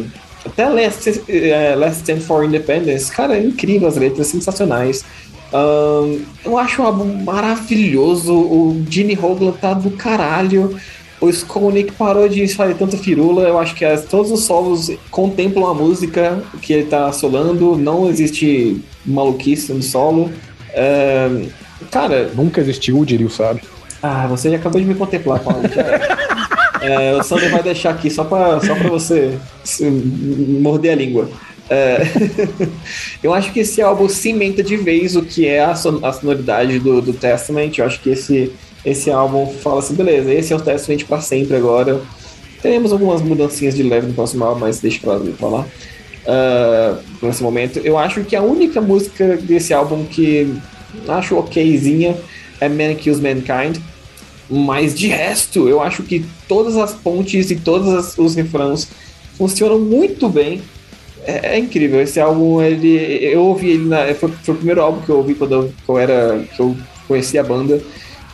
até 0.45 0.67
Last, 0.69 1.23
é, 1.27 1.75
Last 1.75 1.97
Stand 2.01 2.21
for 2.21 2.43
Independence. 2.45 3.11
Cara, 3.11 3.35
é 3.37 3.43
incrível 3.43 3.87
as 3.87 3.95
letras, 3.97 4.27
sensacionais. 4.27 5.03
Ahn, 5.53 6.19
eu 6.43 6.57
acho 6.57 6.81
um 6.81 6.85
álbum 6.85 7.05
maravilhoso. 7.23 8.33
O 8.33 8.83
Gene 8.89 9.17
Hoglan 9.21 9.51
tá 9.53 9.73
do 9.73 9.91
caralho. 9.91 10.75
O 11.21 11.29
Skolnick 11.29 11.93
parou 11.93 12.27
de 12.27 12.45
fazer 12.49 12.75
tanta 12.75 12.97
firula. 12.97 13.43
Eu 13.43 13.57
acho 13.57 13.73
que 13.73 13.85
as- 13.85 14.03
todos 14.05 14.31
os 14.31 14.43
solos 14.43 14.91
contemplam 15.09 15.65
a 15.67 15.73
música 15.73 16.43
que 16.61 16.73
ele 16.73 16.85
tá 16.85 17.11
solando. 17.13 17.75
Não 17.77 18.07
existe 18.09 18.83
maluquice 19.05 19.71
no 19.73 19.81
solo. 19.81 20.29
Ahn, 20.75 21.47
cara, 21.89 22.29
Nunca 22.35 22.59
existiu, 22.59 23.03
diria 23.05 23.25
o 23.27 23.29
sábio. 23.29 23.63
ah, 24.03 24.27
você 24.27 24.49
já 24.51 24.57
acabou 24.57 24.79
de 24.81 24.85
me 24.87 24.93
contemplar, 24.95 25.39
Paulo. 25.39 25.61
É, 26.85 27.15
o 27.17 27.23
Sander 27.23 27.49
vai 27.51 27.63
deixar 27.63 27.91
aqui 27.91 28.09
só 28.09 28.23
pra, 28.23 28.59
só 28.59 28.75
pra 28.75 28.89
você 28.89 29.37
morder 30.59 30.91
a 30.93 30.95
língua. 30.95 31.29
É, 31.69 32.01
eu 33.23 33.33
acho 33.33 33.51
que 33.51 33.61
esse 33.61 33.81
álbum 33.81 34.07
cimenta 34.07 34.61
de 34.63 34.77
vez 34.77 35.15
o 35.15 35.23
que 35.23 35.47
é 35.47 35.63
a, 35.63 35.75
son- 35.75 35.99
a 36.03 36.11
sonoridade 36.13 36.79
do, 36.79 37.01
do 37.01 37.13
Testament. 37.13 37.71
Eu 37.77 37.85
acho 37.85 37.99
que 38.01 38.09
esse, 38.11 38.51
esse 38.85 39.09
álbum 39.09 39.47
fala 39.61 39.79
assim: 39.79 39.95
beleza, 39.95 40.31
esse 40.33 40.53
é 40.53 40.55
o 40.55 40.61
Testament 40.61 41.03
pra 41.05 41.21
sempre 41.21 41.57
agora. 41.57 41.99
Teremos 42.61 42.91
algumas 42.91 43.21
mudancinhas 43.21 43.75
de 43.75 43.83
leve 43.83 44.07
no 44.07 44.13
próximo 44.13 44.43
álbum, 44.45 44.61
mas 44.61 44.79
deixa 44.79 44.99
pra. 45.01 45.19
Pra 45.19 45.47
lá. 45.47 45.65
Ah, 46.27 46.97
nesse 47.21 47.43
momento, 47.43 47.79
eu 47.79 47.97
acho 47.97 48.23
que 48.23 48.35
a 48.35 48.41
única 48.41 48.81
música 48.81 49.37
desse 49.37 49.73
álbum 49.73 50.03
que 50.05 50.53
acho 51.07 51.37
okzinha 51.37 52.15
é 52.59 52.67
Man 52.69 52.95
Kills 52.95 53.21
Mankind. 53.21 53.77
Mas 54.49 54.93
de 54.93 55.07
resto, 55.07 55.67
eu 55.67 55.81
acho 55.81 56.03
que 56.03 56.25
todas 56.47 56.75
as 56.77 56.93
pontes 56.93 57.49
e 57.49 57.55
todos 57.55 58.17
os 58.17 58.35
refrãos 58.35 58.87
funcionam 59.37 59.79
muito 59.79 60.29
bem. 60.29 60.61
É, 61.23 61.55
é 61.55 61.59
incrível. 61.59 62.01
Esse 62.01 62.19
álbum, 62.19 62.61
ele, 62.61 62.95
eu 63.23 63.41
ouvi 63.41 63.71
ele 63.71 63.87
na. 63.87 64.13
Foi, 64.13 64.29
foi 64.29 64.53
o 64.53 64.57
primeiro 64.57 64.81
álbum 64.81 65.01
que 65.01 65.09
eu 65.09 65.17
ouvi 65.17 65.33
quando 65.33 65.73
eu 65.87 65.97
era. 65.97 66.45
que 66.55 66.59
eu 66.59 66.75
conheci 67.07 67.37
a 67.37 67.43
banda. 67.43 67.81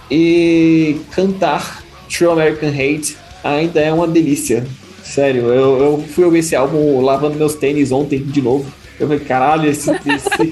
E 0.10 0.98
cantar 1.12 1.84
True 2.10 2.32
American 2.32 2.70
Hate 2.70 3.16
ainda 3.44 3.80
é 3.80 3.94
uma 3.94 4.08
delícia. 4.08 4.66
Sério, 5.04 5.48
eu, 5.48 5.78
eu 5.80 6.04
fui 6.10 6.26
ouvir 6.26 6.40
esse 6.40 6.56
álbum 6.56 7.02
lavando 7.02 7.38
meus 7.38 7.56
tênis 7.56 7.92
ontem 7.92 8.20
de 8.20 8.42
novo. 8.42 8.72
Eu 9.02 9.07
falei, 9.07 9.19
caralho, 9.26 9.69
esse, 9.69 9.90
esse 9.91 10.49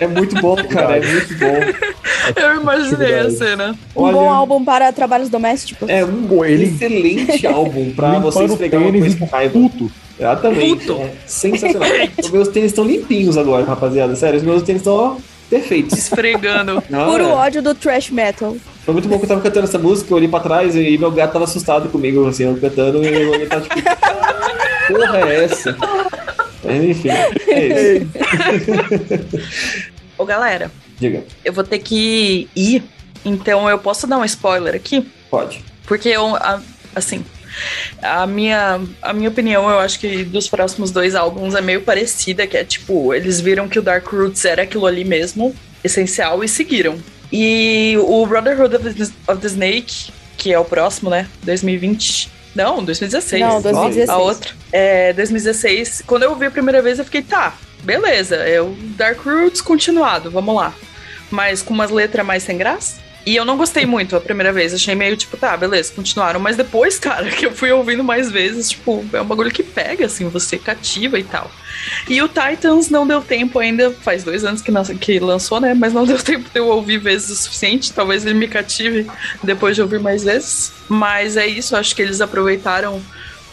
é 0.00 0.06
muito 0.06 0.34
bom, 0.40 0.56
cara. 0.68 0.96
É 0.96 1.00
muito 1.06 1.34
bom. 1.38 2.40
Eu 2.40 2.60
imaginei 2.60 3.18
a 3.20 3.30
cena. 3.30 3.76
Um 3.94 4.02
Olha- 4.02 4.12
bom 4.12 4.30
álbum 4.30 4.64
para 4.64 4.92
trabalhos 4.92 5.28
domésticos. 5.28 5.88
É 5.88 6.04
um 6.04 6.26
Pô, 6.26 6.44
ele- 6.44 6.64
excelente 6.64 7.46
álbum 7.46 7.92
pra 7.92 8.08
Limpando 8.08 8.22
você 8.32 8.44
esfregar 8.44 8.82
uma 8.82 8.92
coisa 8.92 9.16
com 9.16 9.24
raiva. 9.26 9.52
Puto. 9.52 9.90
Exatamente. 10.18 10.86
Puto. 10.86 11.00
É 11.00 11.10
sensacional. 11.26 11.88
os 12.22 12.30
meus 12.30 12.48
tênis 12.48 12.70
estão 12.72 12.84
limpinhos 12.84 13.38
agora, 13.38 13.64
rapaziada. 13.64 14.14
Sério, 14.16 14.38
os 14.38 14.44
meus 14.44 14.62
tênis 14.62 14.80
estão 14.82 15.18
perfeitos. 15.48 15.96
Esfregando. 15.96 16.82
Não, 16.90 17.10
Puro 17.10 17.24
é. 17.24 17.26
ódio 17.28 17.62
do 17.62 17.74
thrash 17.74 18.10
metal. 18.10 18.56
Foi 18.84 18.92
muito 18.94 19.08
bom 19.08 19.16
que 19.18 19.24
eu 19.24 19.28
tava 19.28 19.40
cantando 19.40 19.66
essa 19.66 19.78
música, 19.78 20.10
eu 20.12 20.16
olhei 20.16 20.28
pra 20.28 20.40
trás 20.40 20.74
e 20.74 20.98
meu 20.98 21.10
gato 21.10 21.32
tava 21.34 21.44
assustado 21.44 21.88
comigo, 21.88 22.26
assim, 22.26 22.44
eu 22.44 22.56
cantando 22.60 23.02
e 23.04 23.06
ele 23.06 23.46
tava 23.46 23.62
tipo. 23.62 23.74
Porra 24.88 25.20
é 25.20 25.44
essa? 25.44 25.76
Enfim, 26.64 27.08
é 27.48 27.96
isso. 27.96 28.10
Ô, 30.18 30.24
galera, 30.24 30.70
Diga, 30.98 31.24
eu 31.44 31.52
vou 31.52 31.64
ter 31.64 31.78
que 31.78 32.48
ir, 32.54 32.82
então 33.24 33.68
eu 33.68 33.78
posso 33.78 34.06
dar 34.06 34.18
um 34.18 34.24
spoiler 34.24 34.74
aqui? 34.74 35.06
pode. 35.30 35.64
Porque 35.86 36.08
eu, 36.08 36.36
assim, 36.94 37.24
a 38.02 38.26
minha, 38.26 38.80
a 39.02 39.12
minha 39.12 39.28
opinião, 39.28 39.68
eu 39.68 39.78
acho 39.78 39.98
que 39.98 40.24
dos 40.24 40.48
próximos 40.48 40.90
dois 40.90 41.14
álbuns 41.14 41.54
é 41.54 41.60
meio 41.60 41.80
parecida, 41.82 42.46
que 42.46 42.56
é 42.56 42.64
tipo, 42.64 43.14
eles 43.14 43.40
viram 43.40 43.68
que 43.68 43.78
o 43.78 43.82
Dark 43.82 44.06
Roots 44.06 44.44
era 44.44 44.62
aquilo 44.62 44.86
ali 44.86 45.04
mesmo, 45.04 45.54
essencial, 45.82 46.44
e 46.44 46.48
seguiram. 46.48 46.98
E 47.32 47.96
o 47.98 48.26
Brotherhood 48.26 48.76
of 48.76 48.94
the, 48.94 49.32
of 49.32 49.40
the 49.40 49.46
Snake, 49.46 50.12
que 50.36 50.52
é 50.52 50.58
o 50.58 50.64
próximo, 50.64 51.10
né? 51.10 51.26
2020. 51.42 52.39
Não, 52.54 52.82
2016. 52.84 53.40
Não, 53.40 53.62
2016. 53.62 54.08
A 54.08 54.18
outra. 54.18 54.52
É, 54.72 55.12
2016. 55.12 56.02
Quando 56.06 56.24
eu 56.24 56.30
ouvi 56.30 56.46
a 56.46 56.50
primeira 56.50 56.82
vez, 56.82 56.98
eu 56.98 57.04
fiquei, 57.04 57.22
tá, 57.22 57.54
beleza, 57.82 58.36
é 58.36 58.60
o 58.60 58.74
Dark 58.96 59.20
Roots 59.20 59.60
continuado, 59.60 60.30
vamos 60.30 60.54
lá. 60.54 60.74
Mas 61.30 61.62
com 61.62 61.72
umas 61.72 61.90
letras 61.90 62.26
mais 62.26 62.42
sem 62.42 62.58
graça. 62.58 63.00
E 63.26 63.36
eu 63.36 63.44
não 63.44 63.56
gostei 63.56 63.84
muito 63.84 64.16
a 64.16 64.20
primeira 64.20 64.52
vez, 64.52 64.72
achei 64.72 64.94
meio 64.94 65.16
tipo, 65.16 65.36
tá, 65.36 65.56
beleza, 65.56 65.92
continuaram. 65.94 66.40
Mas 66.40 66.56
depois, 66.56 66.98
cara, 67.00 67.28
que 67.30 67.46
eu 67.46 67.52
fui 67.52 67.70
ouvindo 67.70 68.02
mais 68.02 68.30
vezes, 68.30 68.70
tipo, 68.70 69.04
é 69.12 69.20
um 69.20 69.26
bagulho 69.26 69.50
que 69.50 69.62
pega, 69.62 70.06
assim, 70.06 70.28
você 70.28 70.58
cativa 70.58 71.18
e 71.18 71.24
tal. 71.24 71.50
E 72.08 72.20
o 72.22 72.28
Titans 72.28 72.88
não 72.88 73.06
deu 73.06 73.20
tempo 73.20 73.58
ainda, 73.58 73.90
faz 73.90 74.24
dois 74.24 74.44
anos 74.44 74.62
que, 74.62 74.72
que 74.98 75.18
lançou, 75.18 75.60
né? 75.60 75.74
Mas 75.74 75.92
não 75.92 76.04
deu 76.06 76.18
tempo 76.18 76.48
de 76.50 76.58
eu 76.58 76.68
ouvir 76.68 76.98
vezes 76.98 77.30
o 77.30 77.36
suficiente. 77.36 77.92
Talvez 77.92 78.24
ele 78.24 78.34
me 78.34 78.48
cative 78.48 79.10
depois 79.42 79.76
de 79.76 79.82
ouvir 79.82 80.00
mais 80.00 80.24
vezes. 80.24 80.72
Mas 80.88 81.36
é 81.36 81.46
isso, 81.46 81.76
acho 81.76 81.94
que 81.94 82.02
eles 82.02 82.20
aproveitaram 82.20 83.00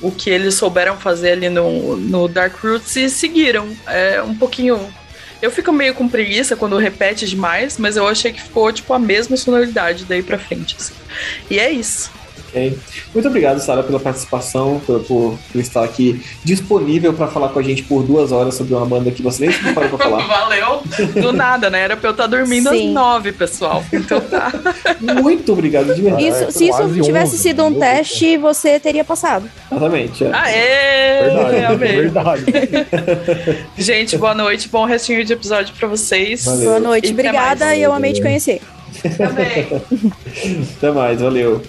o 0.02 0.12
que 0.12 0.30
eles 0.30 0.56
souberam 0.56 0.98
fazer 0.98 1.32
ali 1.32 1.50
no, 1.50 1.98
no 1.98 2.28
Dark 2.28 2.56
Roots 2.64 2.96
e 2.96 3.10
seguiram. 3.10 3.68
É 3.88 4.22
um 4.22 4.36
pouquinho. 4.36 4.94
Eu 5.42 5.52
fico 5.52 5.72
meio 5.72 5.94
com 5.94 6.08
preguiça 6.08 6.56
quando 6.56 6.78
repete 6.78 7.28
demais, 7.28 7.78
mas 7.78 7.96
eu 7.96 8.08
achei 8.08 8.32
que 8.32 8.42
ficou 8.42 8.72
tipo 8.72 8.92
a 8.94 9.00
mesma 9.00 9.38
sonoridade 9.38 10.06
daí 10.06 10.24
pra 10.24 10.40
frente. 10.40 10.76
assim. 10.78 10.94
E 11.50 11.60
é 11.60 11.72
isso. 11.72 12.12
Muito 13.14 13.28
obrigado, 13.28 13.60
Sara, 13.60 13.84
pela 13.84 14.00
participação, 14.00 14.82
por, 14.86 15.00
por, 15.02 15.38
por 15.52 15.60
estar 15.62 15.84
aqui 15.84 16.22
disponível 16.44 17.14
para 17.14 17.28
falar 17.28 17.50
com 17.50 17.60
a 17.60 17.64
gente 17.64 17.84
por 17.84 18.04
duas 18.04 18.32
horas 18.32 18.56
sobre 18.56 18.74
uma 18.74 18.86
banda 18.86 19.12
que 19.12 19.22
você 19.22 19.46
nem 19.46 19.52
se 19.52 19.74
parou 19.74 19.90
pra 19.90 19.98
falar. 19.98 20.26
Valeu. 20.28 20.82
Do 21.22 21.32
nada, 21.32 21.70
né? 21.70 21.82
Era 21.82 21.98
pra 21.98 22.10
eu 22.10 22.12
estar 22.12 22.28
dormindo 22.28 22.70
Sim. 22.70 22.88
às 22.88 22.94
nove, 22.94 23.32
pessoal. 23.32 23.84
Então 23.92 24.20
tá. 24.22 24.52
Muito 25.22 25.54
obrigado, 25.54 25.94
de 25.94 26.02
verdade. 26.02 26.28
Isso, 26.28 26.44
é 26.44 26.52
se 26.52 26.70
isso 26.70 27.02
tivesse 27.02 27.34
11, 27.34 27.38
sido 27.38 27.64
um 27.64 27.70
meu 27.70 27.80
teste, 27.80 28.38
você 28.38 28.80
teria 28.80 29.04
passado. 29.04 29.50
Exatamente. 29.72 30.24
é. 30.24 30.32
Aê! 30.34 31.24
Verdade, 31.24 31.66
Amei. 31.66 31.96
verdade. 31.96 32.46
Gente, 33.78 34.18
boa 34.18 34.34
noite. 34.34 34.70
Bom 34.70 34.86
restinho 34.86 35.24
de 35.24 35.34
episódio 35.34 35.74
pra 35.78 35.88
vocês. 35.88 36.46
Valeu. 36.46 36.66
Boa 36.66 36.80
noite, 36.80 37.10
E 37.10 37.12
obrigada 37.12 37.76
e 37.76 37.82
eu 37.82 37.94
amei 37.94 38.14
te 38.14 38.22
conhecer. 38.22 38.62
Também. 39.18 39.68
Até 40.78 40.92
mais, 40.92 41.22
valeu. 41.22 41.62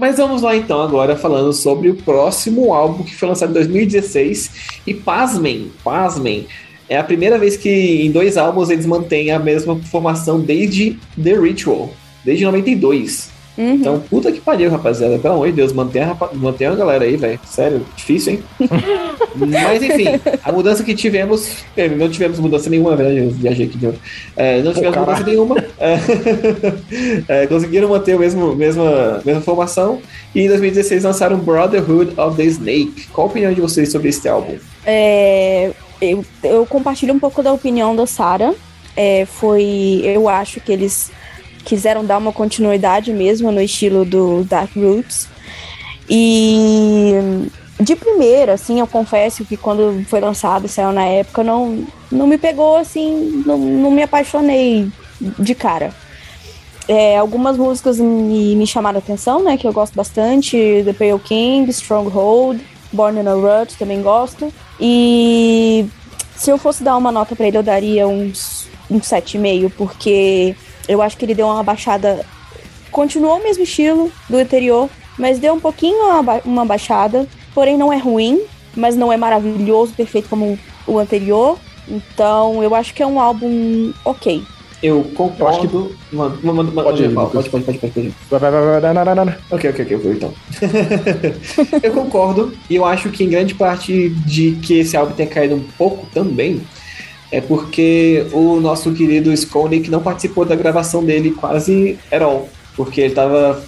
Mas 0.00 0.16
vamos 0.16 0.40
lá 0.40 0.56
então 0.56 0.80
agora 0.80 1.14
falando 1.14 1.52
sobre 1.52 1.90
o 1.90 1.94
próximo 1.94 2.72
álbum 2.72 3.04
que 3.04 3.14
foi 3.14 3.28
lançado 3.28 3.50
em 3.50 3.52
2016 3.52 4.80
e 4.86 4.94
pasmem, 4.94 5.70
pasmem, 5.84 6.46
é 6.88 6.96
a 6.96 7.04
primeira 7.04 7.38
vez 7.38 7.54
que 7.58 7.68
em 7.68 8.10
dois 8.10 8.38
álbuns 8.38 8.70
eles 8.70 8.86
mantêm 8.86 9.30
a 9.30 9.38
mesma 9.38 9.76
formação 9.76 10.40
desde 10.40 10.98
The 11.22 11.38
Ritual, 11.38 11.92
desde 12.24 12.46
92. 12.46 13.30
Uhum. 13.58 13.74
Então, 13.74 14.00
puta 14.00 14.32
que 14.32 14.40
pariu, 14.40 14.70
rapaziada. 14.70 15.18
Pelo 15.18 15.34
amor 15.34 15.46
de 15.48 15.52
Deus, 15.54 15.72
mantenha, 15.72 16.04
a 16.06 16.08
rapa- 16.08 16.30
mantenha 16.32 16.70
a 16.70 16.74
galera 16.74 17.04
aí, 17.04 17.16
velho. 17.16 17.38
Sério, 17.46 17.84
difícil, 17.96 18.34
hein? 18.34 18.42
Mas 19.36 19.82
enfim, 19.82 20.06
a 20.42 20.50
mudança 20.52 20.82
que 20.82 20.94
tivemos. 20.94 21.58
é, 21.76 21.88
Não 21.88 22.08
tivemos 22.08 22.38
mudança 22.38 22.68
nenhuma, 22.70 22.96
verdade, 22.96 23.18
eu 23.18 23.30
viajei 23.30 23.66
aqui 23.66 23.76
de 23.78 23.86
novo. 23.86 23.98
É, 24.36 24.62
não 24.62 24.72
tivemos 24.72 24.96
mudança 24.96 25.24
nenhuma. 25.24 25.56
É, 25.78 25.98
é, 27.28 27.46
conseguiram 27.48 27.88
manter 27.88 28.12
a 28.12 28.18
mesma, 28.18 28.54
mesma, 28.54 29.20
mesma 29.24 29.40
formação. 29.42 30.00
E 30.34 30.40
em 30.42 30.48
2016 30.48 31.04
lançaram 31.04 31.36
Brotherhood 31.38 32.18
of 32.18 32.36
the 32.36 32.44
Snake. 32.44 33.06
Qual 33.12 33.26
a 33.26 33.30
opinião 33.30 33.52
de 33.52 33.60
vocês 33.60 33.90
sobre 33.90 34.08
este 34.08 34.28
álbum? 34.28 34.56
É, 34.86 35.70
eu, 36.00 36.24
eu 36.42 36.66
compartilho 36.66 37.12
um 37.14 37.18
pouco 37.18 37.42
da 37.42 37.52
opinião 37.52 37.94
da 37.94 38.06
Sarah. 38.06 38.54
É, 38.96 39.24
foi. 39.26 40.00
Eu 40.04 40.28
acho 40.28 40.60
que 40.60 40.72
eles 40.72 41.10
quiseram 41.64 42.04
dar 42.04 42.18
uma 42.18 42.32
continuidade 42.32 43.12
mesmo 43.12 43.50
no 43.52 43.60
estilo 43.60 44.04
do 44.04 44.44
Dark 44.44 44.70
Roots. 44.74 45.28
E 46.08 47.12
de 47.80 47.96
primeira, 47.96 48.54
assim, 48.54 48.80
eu 48.80 48.86
confesso 48.86 49.44
que 49.44 49.56
quando 49.56 50.04
foi 50.06 50.20
lançado, 50.20 50.68
saiu 50.68 50.92
na 50.92 51.04
época, 51.04 51.42
não, 51.42 51.84
não 52.10 52.26
me 52.26 52.36
pegou 52.36 52.76
assim, 52.76 53.42
não, 53.46 53.56
não 53.56 53.90
me 53.90 54.02
apaixonei 54.02 54.90
de 55.38 55.54
cara. 55.54 55.94
É, 56.88 57.16
algumas 57.16 57.56
músicas 57.56 57.98
me, 58.00 58.56
me 58.56 58.66
chamaram 58.66 58.98
atenção, 58.98 59.42
né? 59.44 59.56
Que 59.56 59.66
eu 59.66 59.72
gosto 59.72 59.94
bastante. 59.94 60.82
The 60.84 60.92
Pale 60.92 61.20
King, 61.20 61.70
Stronghold, 61.70 62.60
Born 62.92 63.20
in 63.20 63.28
a 63.28 63.34
Rut, 63.34 63.76
também 63.78 64.02
gosto. 64.02 64.52
E 64.80 65.86
se 66.36 66.50
eu 66.50 66.58
fosse 66.58 66.82
dar 66.82 66.96
uma 66.96 67.12
nota 67.12 67.36
pra 67.36 67.46
ele, 67.46 67.56
eu 67.56 67.62
daria 67.62 68.08
uns, 68.08 68.66
um 68.90 68.98
7,5, 68.98 69.70
porque 69.76 70.56
eu 70.90 71.00
acho 71.00 71.16
que 71.16 71.24
ele 71.24 71.34
deu 71.34 71.46
uma 71.46 71.62
baixada. 71.62 72.24
Continuou 72.90 73.38
o 73.38 73.42
mesmo 73.42 73.62
estilo 73.62 74.10
do 74.28 74.36
anterior, 74.36 74.88
mas 75.16 75.38
deu 75.38 75.54
um 75.54 75.60
pouquinho 75.60 75.96
uma, 76.06 76.22
ba- 76.22 76.40
uma 76.44 76.64
baixada. 76.64 77.26
Porém, 77.54 77.76
não 77.78 77.92
é 77.92 77.96
ruim, 77.98 78.40
mas 78.76 78.96
não 78.96 79.12
é 79.12 79.16
maravilhoso, 79.16 79.92
perfeito 79.94 80.28
como 80.28 80.58
o 80.86 80.98
anterior. 80.98 81.56
Então, 81.88 82.62
eu 82.62 82.74
acho 82.74 82.92
que 82.92 83.02
é 83.02 83.06
um 83.06 83.20
álbum 83.20 83.92
ok. 84.04 84.42
Eu 84.82 85.04
concordo. 85.14 85.94
Pode 86.10 87.02
ir, 87.04 87.14
pode, 87.14 87.30
pode, 87.32 87.50
pode, 87.50 87.64
pode, 87.64 87.78
pode. 87.92 88.14
Vai, 88.30 88.40
vai, 88.40 88.50
vai, 89.04 89.14
vai. 89.14 89.38
Ok, 89.50 89.70
ok, 89.70 89.84
ok, 89.84 89.88
eu 89.90 90.00
vou 90.00 90.12
então. 90.12 90.32
eu 91.82 91.92
concordo, 91.92 92.52
e 92.68 92.76
eu 92.76 92.84
acho 92.84 93.10
que 93.10 93.22
em 93.24 93.28
grande 93.28 93.54
parte 93.54 94.08
de 94.26 94.52
que 94.62 94.78
esse 94.80 94.96
álbum 94.96 95.12
tenha 95.14 95.28
caído 95.28 95.54
um 95.54 95.62
pouco 95.76 96.06
também 96.14 96.62
é 97.32 97.40
porque 97.40 98.26
o 98.32 98.60
nosso 98.60 98.92
querido 98.92 99.32
Skolnick 99.32 99.90
não 99.90 100.02
participou 100.02 100.44
da 100.44 100.56
gravação 100.56 101.04
dele 101.04 101.30
quase 101.30 101.98
at 102.10 102.22
all, 102.22 102.48
porque 102.76 103.00
ele 103.00 103.10
estava 103.10 103.62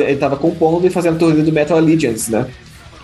ele 0.00 0.16
tava 0.16 0.36
compondo 0.36 0.86
e 0.86 0.90
fazendo 0.90 1.18
turnê 1.18 1.42
do 1.42 1.52
Metal 1.52 1.78
Allegiance, 1.78 2.30
né? 2.30 2.46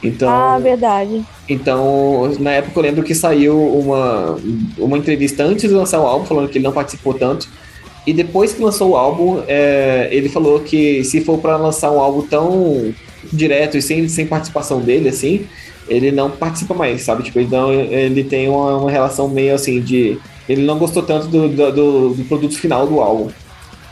Então, 0.03 0.29
Ah, 0.29 0.59
verdade. 0.59 1.23
então, 1.49 2.33
na 2.41 2.51
época 2.51 2.77
eu 2.79 2.83
lembro 2.83 3.05
que 3.05 3.15
saiu 3.15 3.57
uma, 3.57 4.37
uma 4.77 4.99
entrevista 4.99 5.45
antes 5.45 5.69
de 5.69 5.75
lançar 5.75 6.01
o 6.01 6.07
álbum, 6.07 6.27
falando 6.27 6.49
que 6.49 6.59
ele 6.59 6.65
não 6.65 6.73
participou 6.73 7.15
tanto. 7.15 7.49
E 8.05 8.13
depois 8.13 8.53
que 8.53 8.61
lançou 8.61 8.91
o 8.91 8.97
álbum, 8.97 9.43
é, 9.47 10.09
ele 10.11 10.29
falou 10.29 10.59
que 10.59 11.05
se 11.05 11.21
for 11.21 11.39
para 11.39 11.57
lançar 11.57 11.93
um 11.93 12.01
álbum 12.01 12.23
tão 12.23 12.93
direto 13.33 13.77
e 13.77 13.83
sem, 13.83 14.09
sem 14.09 14.27
participação 14.27 14.81
dele, 14.81 15.09
assim, 15.09 15.47
ele 15.89 16.11
não 16.13 16.31
participa 16.31 16.75
mais, 16.75 17.03
sabe? 17.03 17.23
Tipo, 17.23 17.39
ele, 17.41 17.49
não, 17.51 17.73
ele 17.73 18.25
tem 18.25 18.49
uma, 18.49 18.77
uma 18.79 18.91
relação 18.91 19.29
meio 19.29 19.55
assim 19.55 19.81
de. 19.81 20.19
Ele 20.49 20.63
não 20.63 20.79
gostou 20.79 21.03
tanto 21.03 21.27
do, 21.29 21.49
do, 21.49 22.15
do- 22.15 22.25
produto 22.25 22.57
final 22.59 22.87
do 22.87 23.01
álbum. 23.01 23.29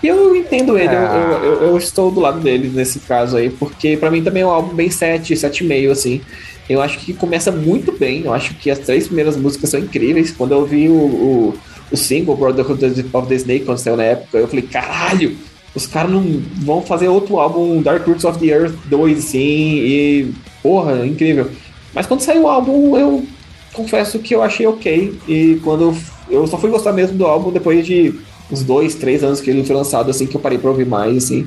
E 0.02 0.08
eu 0.08 0.34
entendo 0.34 0.78
ele, 0.78 0.94
eu- 0.94 0.98
Ah. 0.98 1.40
eu, 1.42 1.52
eu, 1.52 1.62
eu 1.68 1.78
estou 1.78 2.10
do 2.10 2.20
lado 2.20 2.40
dele 2.40 2.70
nesse 2.74 3.00
caso 3.00 3.36
aí, 3.36 3.50
porque 3.50 3.96
pra 3.96 4.10
mim 4.10 4.22
também 4.22 4.42
é 4.42 4.46
um 4.46 4.50
álbum 4.50 4.74
bem 4.74 4.90
7, 4.90 5.34
7,5, 5.34 5.90
assim. 5.90 6.20
Eu 6.68 6.80
acho 6.80 6.98
que 7.00 7.12
começa 7.12 7.50
muito 7.52 7.92
bem, 7.92 8.22
eu 8.24 8.32
acho 8.32 8.54
que 8.54 8.70
as 8.70 8.78
três 8.78 9.06
primeiras 9.06 9.36
músicas 9.36 9.70
são 9.70 9.80
incríveis. 9.80 10.30
Quando 10.30 10.52
eu 10.52 10.64
vi 10.64 10.88
o, 10.88 10.92
o, 10.94 11.54
o 11.92 11.96
single 11.96 12.36
Brotherhood 12.36 12.84
of 13.12 13.28
the 13.28 13.34
Snake, 13.34 13.64
quando 13.64 13.78
saiu 13.78 13.96
na 13.96 14.04
época, 14.04 14.38
eu 14.38 14.46
falei, 14.48 14.62
caralho, 14.64 15.36
os 15.74 15.86
caras 15.86 16.10
não 16.12 16.22
vão 16.62 16.80
fazer 16.82 17.08
outro 17.08 17.38
álbum 17.38 17.82
Dark 17.82 18.06
Roots 18.06 18.24
of 18.24 18.38
the 18.38 18.46
Earth 18.46 18.74
2, 18.86 19.18
assim, 19.18 19.38
e 19.38 20.30
porra, 20.62 21.04
incrível. 21.06 21.48
Mas 21.94 22.06
quando 22.06 22.20
saiu 22.20 22.42
o 22.42 22.48
álbum, 22.48 22.96
eu 22.96 23.24
confesso 23.72 24.18
que 24.18 24.34
eu 24.34 24.42
achei 24.42 24.66
ok, 24.66 25.18
e 25.28 25.60
quando 25.62 25.82
eu, 25.84 25.96
eu 26.28 26.46
só 26.46 26.58
fui 26.58 26.70
gostar 26.70 26.92
mesmo 26.92 27.16
do 27.16 27.26
álbum 27.26 27.50
depois 27.50 27.86
de 27.86 28.14
uns 28.50 28.62
dois, 28.62 28.94
três 28.94 29.22
anos 29.22 29.40
que 29.40 29.50
ele 29.50 29.64
foi 29.64 29.76
lançado, 29.76 30.10
assim, 30.10 30.26
que 30.26 30.36
eu 30.36 30.40
parei 30.40 30.58
pra 30.58 30.70
ouvir 30.70 30.86
mais, 30.86 31.24
assim. 31.24 31.46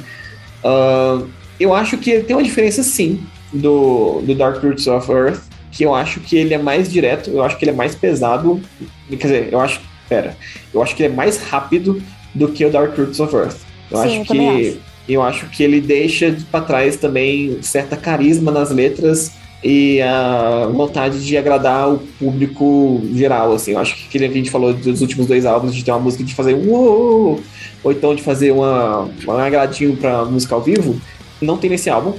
Ah, 0.64 1.22
eu 1.60 1.74
acho 1.74 1.98
que 1.98 2.20
tem 2.22 2.36
uma 2.36 2.44
diferença, 2.44 2.82
sim, 2.84 3.22
do, 3.52 4.22
do 4.22 4.34
Dark 4.36 4.64
Roots 4.64 4.88
of 4.88 5.12
Earth, 5.12 5.42
que 5.72 5.84
eu 5.84 5.94
acho 5.94 6.20
que 6.20 6.38
ele 6.38 6.54
é 6.54 6.58
mais 6.58 6.92
direto, 6.92 7.30
eu 7.30 7.44
acho 7.44 7.58
que 7.58 7.66
ele 7.66 7.72
é 7.72 7.76
mais 7.76 7.96
pesado, 7.96 8.62
quer 9.10 9.16
dizer, 9.16 9.50
eu 9.52 9.60
acho, 9.60 9.82
pera, 10.08 10.38
eu 10.74 10.82
acho 10.82 10.96
que 10.96 11.04
ele 11.04 11.14
é 11.14 11.16
mais 11.16 11.38
rápido 11.38 12.02
do 12.34 12.48
que 12.48 12.66
o 12.66 12.70
Dark 12.72 12.98
Roots 12.98 13.20
of 13.20 13.36
Earth. 13.36 13.58
Eu 13.92 13.98
Sim, 13.98 14.04
acho 14.04 14.16
eu 14.18 14.26
que 14.26 14.68
acho. 14.68 14.78
eu 15.10 15.22
acho 15.22 15.46
que 15.50 15.64
ele 15.64 15.82
deixa 15.82 16.36
pra 16.50 16.62
trás 16.62 16.96
também 16.96 17.62
certa 17.62 17.96
carisma 17.96 18.52
nas 18.52 18.72
letras 18.72 19.32
e 19.64 20.02
a 20.02 20.68
vontade 20.72 21.24
de 21.26 21.38
agradar 21.38 21.90
o 21.90 22.00
público 22.20 23.02
geral, 23.14 23.54
assim. 23.54 23.72
Eu 23.72 23.80
acho 23.80 23.96
que 23.96 24.08
que 24.20 24.24
a 24.26 24.30
gente 24.30 24.52
falou 24.52 24.74
dos 24.74 25.02
últimos 25.02 25.26
dois 25.28 25.46
álbuns 25.46 25.74
de 25.74 25.84
ter 25.84 25.92
uma 25.92 26.00
música 26.00 26.24
de 26.24 26.36
fazer 26.36 26.54
uou, 26.54 27.40
ou 27.84 27.92
então 27.92 28.14
de 28.14 28.22
fazer 28.22 28.52
uma, 28.52 29.10
um 29.28 29.32
agradinho 29.32 29.96
pra 29.96 30.26
música 30.26 30.54
ao 30.54 30.62
vivo, 30.62 31.00
não 31.42 31.58
tem 31.58 31.70
nesse 31.70 31.90
álbum. 31.90 32.14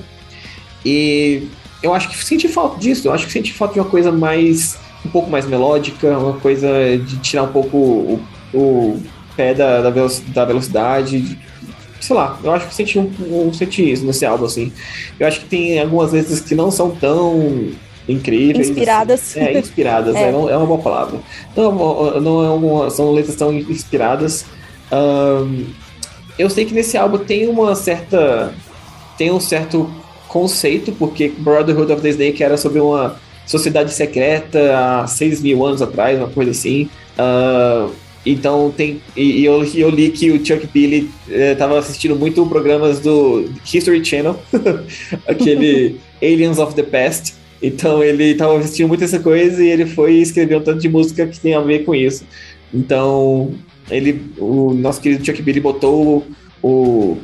E 0.84 1.46
eu 1.82 1.94
acho 1.94 2.08
que 2.08 2.24
senti 2.24 2.48
falta 2.48 2.78
disso, 2.78 3.08
eu 3.08 3.12
acho 3.12 3.26
que 3.26 3.32
senti 3.32 3.52
falta 3.52 3.74
de 3.74 3.80
uma 3.80 3.88
coisa 3.88 4.10
mais 4.10 4.78
um 5.04 5.10
pouco 5.10 5.30
mais 5.30 5.46
melódica, 5.46 6.18
uma 6.18 6.34
coisa 6.40 6.68
de 6.98 7.18
tirar 7.18 7.42
um 7.42 7.52
pouco 7.52 7.76
o, 7.76 8.20
o 8.54 9.02
pé 9.36 9.52
da, 9.52 9.82
da, 9.82 9.90
velo- 9.90 10.10
da 10.28 10.44
velocidade, 10.46 11.20
de- 11.20 11.38
sei 12.04 12.14
lá, 12.16 12.38
eu 12.44 12.52
acho 12.52 12.68
que 12.68 12.74
senti 12.74 12.98
um, 12.98 13.10
um 13.48 13.52
senti 13.52 13.90
isso 13.92 14.04
nesse 14.04 14.24
álbum, 14.26 14.44
assim. 14.44 14.70
Eu 15.18 15.26
acho 15.26 15.40
que 15.40 15.46
tem 15.46 15.80
algumas 15.80 16.12
letras 16.12 16.40
que 16.40 16.54
não 16.54 16.70
são 16.70 16.90
tão 16.90 17.70
incríveis. 18.08 18.68
Inspiradas. 18.68 19.20
assim. 19.20 19.40
É, 19.40 19.58
inspiradas, 19.58 20.14
É. 20.16 20.28
é. 20.30 20.36
uma- 20.36 20.50
é 20.50 20.56
uma 20.56 20.66
boa 20.66 20.80
palavra. 20.80 21.18
Não, 21.56 22.20
não 22.20 22.44
é 22.44 22.50
uma, 22.50 22.90
são 22.90 23.12
letras 23.12 23.36
tão 23.36 23.52
inspiradas. 23.52 24.44
Ahn, 24.92 25.64
eu 26.38 26.50
sei 26.50 26.64
que 26.64 26.74
nesse 26.74 26.96
álbum 26.96 27.18
tem 27.18 27.48
uma 27.48 27.74
certa. 27.74 28.52
tem 29.16 29.30
um 29.32 29.40
certo 29.40 29.90
conceito, 30.28 30.92
porque 30.92 31.28
Brotherhood 31.38 31.92
of 31.92 32.02
the 32.02 32.08
Snake 32.10 32.42
era 32.42 32.56
sobre 32.56 32.80
uma 32.80 33.16
sociedade 33.46 33.92
secreta 33.94 34.58
há 34.76 35.06
6 35.06 35.40
mil 35.40 35.64
anos 35.64 35.80
atrás, 35.80 36.18
uma 36.18 36.28
coisa 36.28 36.50
assim. 36.50 36.88
Ah, 37.16 37.88
então 38.24 38.72
tem. 38.76 39.00
E, 39.16 39.40
e 39.40 39.44
eu, 39.44 39.64
eu 39.74 39.90
li 39.90 40.10
que 40.10 40.30
o 40.30 40.44
Chuck 40.44 40.66
Billy 40.72 41.10
estava 41.28 41.78
assistindo 41.78 42.16
muito 42.16 42.46
programas 42.46 43.00
do 43.00 43.50
History 43.64 44.04
Channel, 44.04 44.38
aquele 45.28 45.96
Aliens 46.22 46.58
of 46.58 46.74
the 46.74 46.82
Past. 46.82 47.34
Então 47.62 48.02
ele 48.02 48.32
estava 48.32 48.58
assistindo 48.58 48.88
muito 48.88 49.04
essa 49.04 49.18
coisa 49.18 49.62
e 49.62 49.68
ele 49.68 49.86
foi 49.86 50.14
escrever 50.14 50.56
um 50.56 50.60
tanto 50.60 50.80
de 50.80 50.88
música 50.88 51.26
que 51.26 51.40
tem 51.40 51.54
a 51.54 51.60
ver 51.60 51.84
com 51.84 51.94
isso. 51.94 52.24
Então 52.72 53.54
ele, 53.90 54.22
o 54.38 54.72
nosso 54.74 55.00
querido 55.00 55.24
Chuck 55.24 55.40
Billy 55.42 55.60
botou 55.60 56.26
o, 56.62 56.62
o 56.62 57.18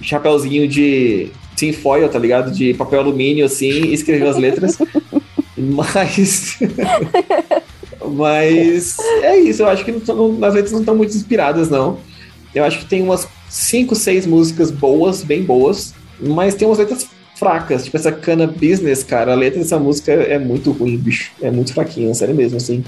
chapéuzinho 0.00 0.66
de 0.68 1.30
tinfoil, 1.56 2.08
tá 2.08 2.18
ligado? 2.18 2.52
De 2.52 2.74
papel 2.74 3.00
alumínio 3.00 3.44
assim 3.44 3.86
e 3.86 3.94
escreveu 3.94 4.28
as 4.28 4.36
letras. 4.36 4.78
Mas 5.56 6.58
mas 8.08 8.96
é 9.22 9.38
isso, 9.38 9.62
eu 9.62 9.68
acho 9.68 9.84
que 9.84 9.92
não 9.92 10.44
as 10.44 10.54
letras 10.54 10.72
não 10.72 10.80
estão 10.80 10.96
muito 10.96 11.16
inspiradas, 11.16 11.68
não. 11.68 11.98
Eu 12.54 12.64
acho 12.64 12.80
que 12.80 12.86
tem 12.86 13.02
umas 13.02 13.28
5, 13.48 13.94
6 13.94 14.26
músicas 14.26 14.70
boas, 14.70 15.22
bem 15.22 15.42
boas, 15.42 15.94
mas 16.20 16.54
tem 16.54 16.66
umas 16.66 16.78
letras 16.78 17.06
fracas. 17.36 17.84
Tipo, 17.84 17.96
essa 17.96 18.12
cana 18.12 18.46
business, 18.46 19.02
cara, 19.04 19.32
a 19.32 19.36
letra 19.36 19.60
dessa 19.60 19.78
música 19.78 20.12
é 20.12 20.38
muito 20.38 20.72
ruim, 20.72 20.96
bicho. 20.96 21.30
É 21.40 21.50
muito 21.50 21.72
fraquinha, 21.72 22.12
sério 22.14 22.34
mesmo, 22.34 22.56
assim. 22.56 22.84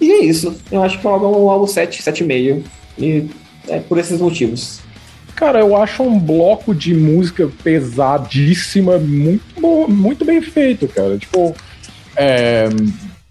E 0.00 0.10
é 0.10 0.24
isso. 0.24 0.54
Eu 0.70 0.82
acho 0.82 1.00
que 1.00 1.06
é 1.06 1.10
um 1.10 1.50
álbum 1.50 1.66
7, 1.66 2.02
7,5. 2.02 2.62
E 2.98 3.26
é 3.68 3.78
por 3.78 3.98
esses 3.98 4.20
motivos. 4.20 4.80
Cara, 5.34 5.60
eu 5.60 5.76
acho 5.76 6.02
um 6.02 6.18
bloco 6.18 6.74
de 6.74 6.92
música 6.94 7.48
pesadíssima 7.62 8.98
muito, 8.98 9.60
bom, 9.60 9.86
muito 9.86 10.24
bem 10.24 10.42
feito, 10.42 10.88
cara. 10.88 11.16
Tipo, 11.16 11.54
é, 12.16 12.68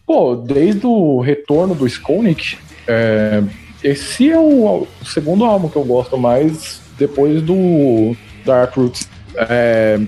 pô, 0.07 0.35
desde 0.35 0.87
o 0.87 1.19
retorno 1.19 1.75
do 1.75 1.85
Skonik, 1.85 2.57
é, 2.87 3.43
esse 3.83 4.31
é 4.31 4.39
o, 4.39 4.87
o, 5.01 5.05
segundo 5.05 5.43
álbum 5.43 5.67
que 5.67 5.75
eu 5.75 5.83
gosto 5.83 6.17
mais 6.17 6.81
depois 6.97 7.41
do 7.41 8.15
Dark 8.45 8.75
Roots. 8.75 9.07
É, 9.35 9.99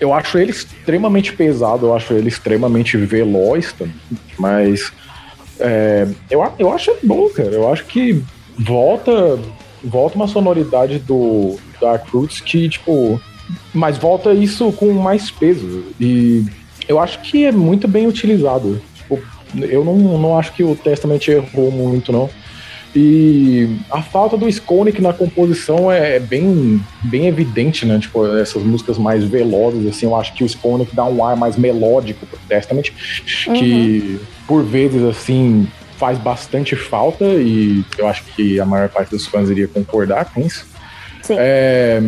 eu 0.00 0.14
acho 0.14 0.38
ele 0.38 0.52
extremamente 0.52 1.32
pesado, 1.32 1.86
eu 1.86 1.96
acho 1.96 2.14
ele 2.14 2.28
extremamente 2.28 2.96
veloz 2.96 3.72
também, 3.72 3.94
mas 4.38 4.92
é, 5.58 6.06
eu, 6.30 6.40
eu 6.58 6.72
acho 6.72 6.96
bom, 7.02 7.28
cara. 7.28 7.50
Eu 7.50 7.70
acho 7.70 7.84
que 7.86 8.22
volta 8.56 9.38
volta 9.82 10.16
uma 10.16 10.26
sonoridade 10.28 10.98
do 10.98 11.58
Dark 11.80 12.08
Roots 12.08 12.40
que, 12.40 12.68
tipo, 12.68 13.20
mas 13.72 13.98
volta 13.98 14.32
isso 14.32 14.72
com 14.72 14.92
mais 14.92 15.30
peso. 15.30 15.84
E 16.00 16.44
eu 16.88 16.98
acho 16.98 17.20
que 17.20 17.44
é 17.44 17.52
muito 17.52 17.86
bem 17.86 18.06
utilizado. 18.06 18.80
Eu 19.62 19.84
não, 19.84 19.96
não 19.96 20.38
acho 20.38 20.52
que 20.52 20.62
o 20.62 20.74
Testament 20.74 21.28
errou 21.28 21.70
muito, 21.70 22.12
não. 22.12 22.30
E 22.96 23.76
a 23.90 24.00
falta 24.00 24.36
do 24.36 24.48
Skonik 24.48 25.02
na 25.02 25.12
composição 25.12 25.90
é 25.90 26.20
bem, 26.20 26.80
bem 27.02 27.26
evidente, 27.26 27.84
né? 27.84 27.98
Tipo, 27.98 28.36
essas 28.36 28.62
músicas 28.62 28.96
mais 28.98 29.24
velozes, 29.24 29.84
assim, 29.88 30.06
eu 30.06 30.14
acho 30.14 30.32
que 30.32 30.44
o 30.44 30.46
Skonik 30.46 30.94
dá 30.94 31.04
um 31.04 31.24
ar 31.24 31.36
mais 31.36 31.56
melódico 31.56 32.24
pro 32.24 32.38
Testament, 32.48 32.90
uhum. 33.48 33.54
que 33.54 34.20
por 34.46 34.62
vezes, 34.62 35.02
assim, 35.02 35.66
faz 35.96 36.18
bastante 36.18 36.76
falta 36.76 37.24
e 37.24 37.84
eu 37.98 38.06
acho 38.06 38.22
que 38.24 38.60
a 38.60 38.64
maior 38.64 38.88
parte 38.88 39.10
dos 39.10 39.26
fãs 39.26 39.50
iria 39.50 39.66
concordar 39.66 40.26
com 40.26 40.40
isso. 40.40 40.64
Sim. 41.22 41.34
É, 41.36 42.00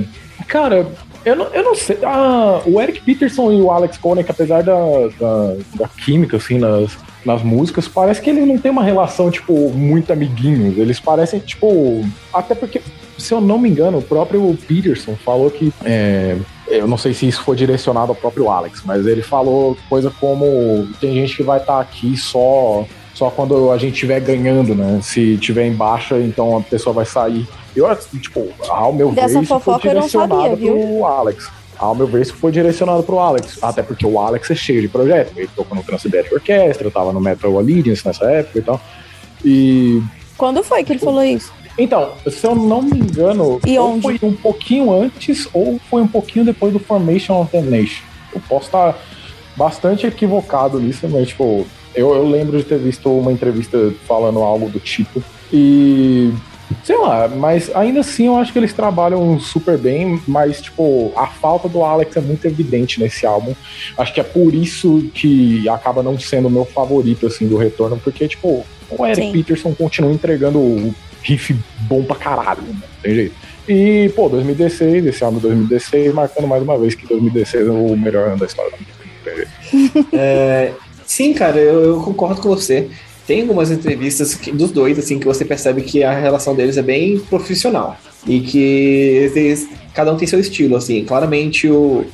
cara, 0.46 0.86
eu 1.26 1.34
não, 1.34 1.46
eu 1.46 1.64
não 1.64 1.74
sei. 1.74 1.98
Ah, 2.04 2.62
o 2.64 2.80
Eric 2.80 3.00
Peterson 3.00 3.50
e 3.50 3.60
o 3.60 3.68
Alex 3.68 3.98
Koenig, 3.98 4.30
apesar 4.30 4.62
da, 4.62 4.76
da, 5.18 5.56
da, 5.74 5.88
química, 5.88 6.36
assim, 6.36 6.56
nas, 6.56 6.96
nas 7.24 7.42
músicas, 7.42 7.88
parece 7.88 8.22
que 8.22 8.30
eles 8.30 8.46
não 8.46 8.56
têm 8.56 8.70
uma 8.70 8.84
relação, 8.84 9.28
tipo, 9.28 9.70
muito 9.70 10.12
amiguinhos. 10.12 10.78
Eles 10.78 11.00
parecem, 11.00 11.40
tipo. 11.40 12.06
Até 12.32 12.54
porque, 12.54 12.80
se 13.18 13.34
eu 13.34 13.40
não 13.40 13.58
me 13.58 13.68
engano, 13.68 13.98
o 13.98 14.02
próprio 14.02 14.56
Peterson 14.68 15.16
falou 15.16 15.50
que. 15.50 15.72
É, 15.84 16.36
eu 16.68 16.86
não 16.86 16.96
sei 16.96 17.12
se 17.12 17.26
isso 17.26 17.42
foi 17.42 17.56
direcionado 17.56 18.12
ao 18.12 18.16
próprio 18.16 18.48
Alex, 18.48 18.82
mas 18.84 19.04
ele 19.04 19.22
falou 19.22 19.76
coisa 19.88 20.12
como: 20.20 20.86
tem 21.00 21.12
gente 21.12 21.36
que 21.36 21.42
vai 21.42 21.58
estar 21.58 21.74
tá 21.74 21.80
aqui 21.80 22.16
só 22.16 22.86
só 23.16 23.30
quando 23.30 23.72
a 23.72 23.78
gente 23.78 23.94
estiver 23.94 24.20
ganhando, 24.20 24.74
né? 24.74 25.00
Se 25.02 25.38
tiver 25.38 25.66
em 25.66 25.72
baixa, 25.72 26.18
então 26.20 26.58
a 26.58 26.60
pessoa 26.60 26.92
vai 26.92 27.06
sair. 27.06 27.48
Eu, 27.76 27.94
tipo, 28.20 28.48
ao 28.68 28.92
meu 28.92 29.12
Dessa 29.12 29.34
ver, 29.34 29.44
isso 29.44 29.60
foi 29.60 29.78
direcionado 29.78 30.50
sabia, 30.50 30.72
pro 30.72 31.04
Alex. 31.04 31.50
Ao 31.78 31.94
meu 31.94 32.06
ver, 32.06 32.22
isso 32.22 32.34
foi 32.34 32.50
direcionado 32.50 33.02
pro 33.02 33.18
Alex. 33.18 33.62
Até 33.62 33.82
porque 33.82 34.06
o 34.06 34.18
Alex 34.18 34.50
é 34.50 34.54
cheio 34.54 34.80
de 34.80 34.88
projetos. 34.88 35.36
Ele 35.36 35.50
tocou 35.54 35.76
no 35.76 35.82
Transiberic 35.82 36.32
Orchestra, 36.32 36.90
tava 36.90 37.12
no 37.12 37.20
Metal 37.20 37.58
Allegiance 37.58 38.06
nessa 38.06 38.24
época 38.30 38.58
e 38.58 38.62
tal. 38.62 38.80
E. 39.44 40.02
Quando 40.38 40.62
foi 40.64 40.82
que 40.82 40.92
ele 40.92 40.98
falou 40.98 41.22
isso? 41.22 41.52
Então, 41.78 42.12
se 42.26 42.46
eu 42.46 42.54
não 42.54 42.80
me 42.80 42.98
engano, 42.98 43.60
e 43.66 43.78
ou 43.78 43.92
onde? 43.92 44.00
foi 44.00 44.18
um 44.22 44.32
pouquinho 44.32 44.90
antes 44.98 45.46
ou 45.52 45.78
foi 45.90 46.00
um 46.00 46.08
pouquinho 46.08 46.44
depois 46.46 46.72
do 46.72 46.78
Formation 46.78 47.38
of 47.38 47.50
the 47.50 47.60
Nation. 47.60 48.02
Eu 48.34 48.40
posso 48.48 48.66
estar 48.66 48.98
bastante 49.54 50.06
equivocado 50.06 50.80
nisso, 50.80 51.06
mas, 51.08 51.28
tipo, 51.28 51.66
eu, 51.94 52.14
eu 52.14 52.26
lembro 52.26 52.56
de 52.56 52.64
ter 52.64 52.78
visto 52.78 53.10
uma 53.10 53.30
entrevista 53.30 53.92
falando 54.06 54.38
algo 54.38 54.70
do 54.70 54.80
tipo. 54.80 55.22
E 55.52 56.32
Sei 56.82 56.96
lá, 56.96 57.28
mas 57.28 57.74
ainda 57.74 58.00
assim 58.00 58.26
eu 58.26 58.36
acho 58.36 58.52
que 58.52 58.58
eles 58.58 58.72
trabalham 58.72 59.38
super 59.38 59.78
bem, 59.78 60.20
mas, 60.26 60.60
tipo, 60.60 61.12
a 61.16 61.26
falta 61.26 61.68
do 61.68 61.84
Alex 61.84 62.16
é 62.16 62.20
muito 62.20 62.46
evidente 62.46 63.00
nesse 63.00 63.26
álbum. 63.26 63.54
Acho 63.96 64.12
que 64.12 64.20
é 64.20 64.24
por 64.24 64.54
isso 64.54 65.08
que 65.14 65.68
acaba 65.68 66.02
não 66.02 66.18
sendo 66.18 66.48
o 66.48 66.50
meu 66.50 66.64
favorito, 66.64 67.26
assim, 67.26 67.46
do 67.46 67.56
retorno, 67.56 67.98
porque, 68.02 68.26
tipo, 68.28 68.64
o 68.90 69.06
Eric 69.06 69.22
Sim. 69.22 69.32
Peterson 69.32 69.74
continua 69.74 70.12
entregando 70.12 70.58
o 70.58 70.94
riff 71.22 71.56
bom 71.82 72.04
pra 72.04 72.16
caralho, 72.16 72.62
né? 72.62 72.76
tem 73.02 73.14
jeito. 73.14 73.34
E, 73.68 74.08
pô, 74.14 74.28
2016, 74.28 75.06
esse 75.06 75.24
álbum 75.24 75.38
2016, 75.38 76.14
marcando 76.14 76.46
mais 76.46 76.62
uma 76.62 76.78
vez 76.78 76.94
que 76.94 77.06
2016 77.06 77.66
é 77.66 77.70
o 77.70 77.96
melhor 77.96 78.28
ano 78.28 78.38
da 78.38 78.46
história 78.46 78.70
da 78.70 78.76
música. 78.76 78.96
é, 80.16 80.72
Sim, 81.06 81.32
cara, 81.32 81.56
eu, 81.58 81.80
eu 81.82 82.00
concordo 82.00 82.40
com 82.40 82.48
você. 82.48 82.90
Tem 83.26 83.40
algumas 83.40 83.70
entrevistas 83.70 84.34
que, 84.34 84.52
dos 84.52 84.70
dois, 84.70 84.98
assim, 84.98 85.18
que 85.18 85.26
você 85.26 85.44
percebe 85.44 85.82
que 85.82 86.04
a 86.04 86.12
relação 86.12 86.54
deles 86.54 86.76
é 86.76 86.82
bem 86.82 87.18
profissional. 87.18 87.96
E 88.26 88.40
que 88.40 88.58
eles, 88.58 89.68
cada 89.92 90.12
um 90.12 90.16
tem 90.16 90.28
seu 90.28 90.38
estilo, 90.38 90.76
assim. 90.76 91.04
Claramente 91.04 91.68
o, 91.68 92.04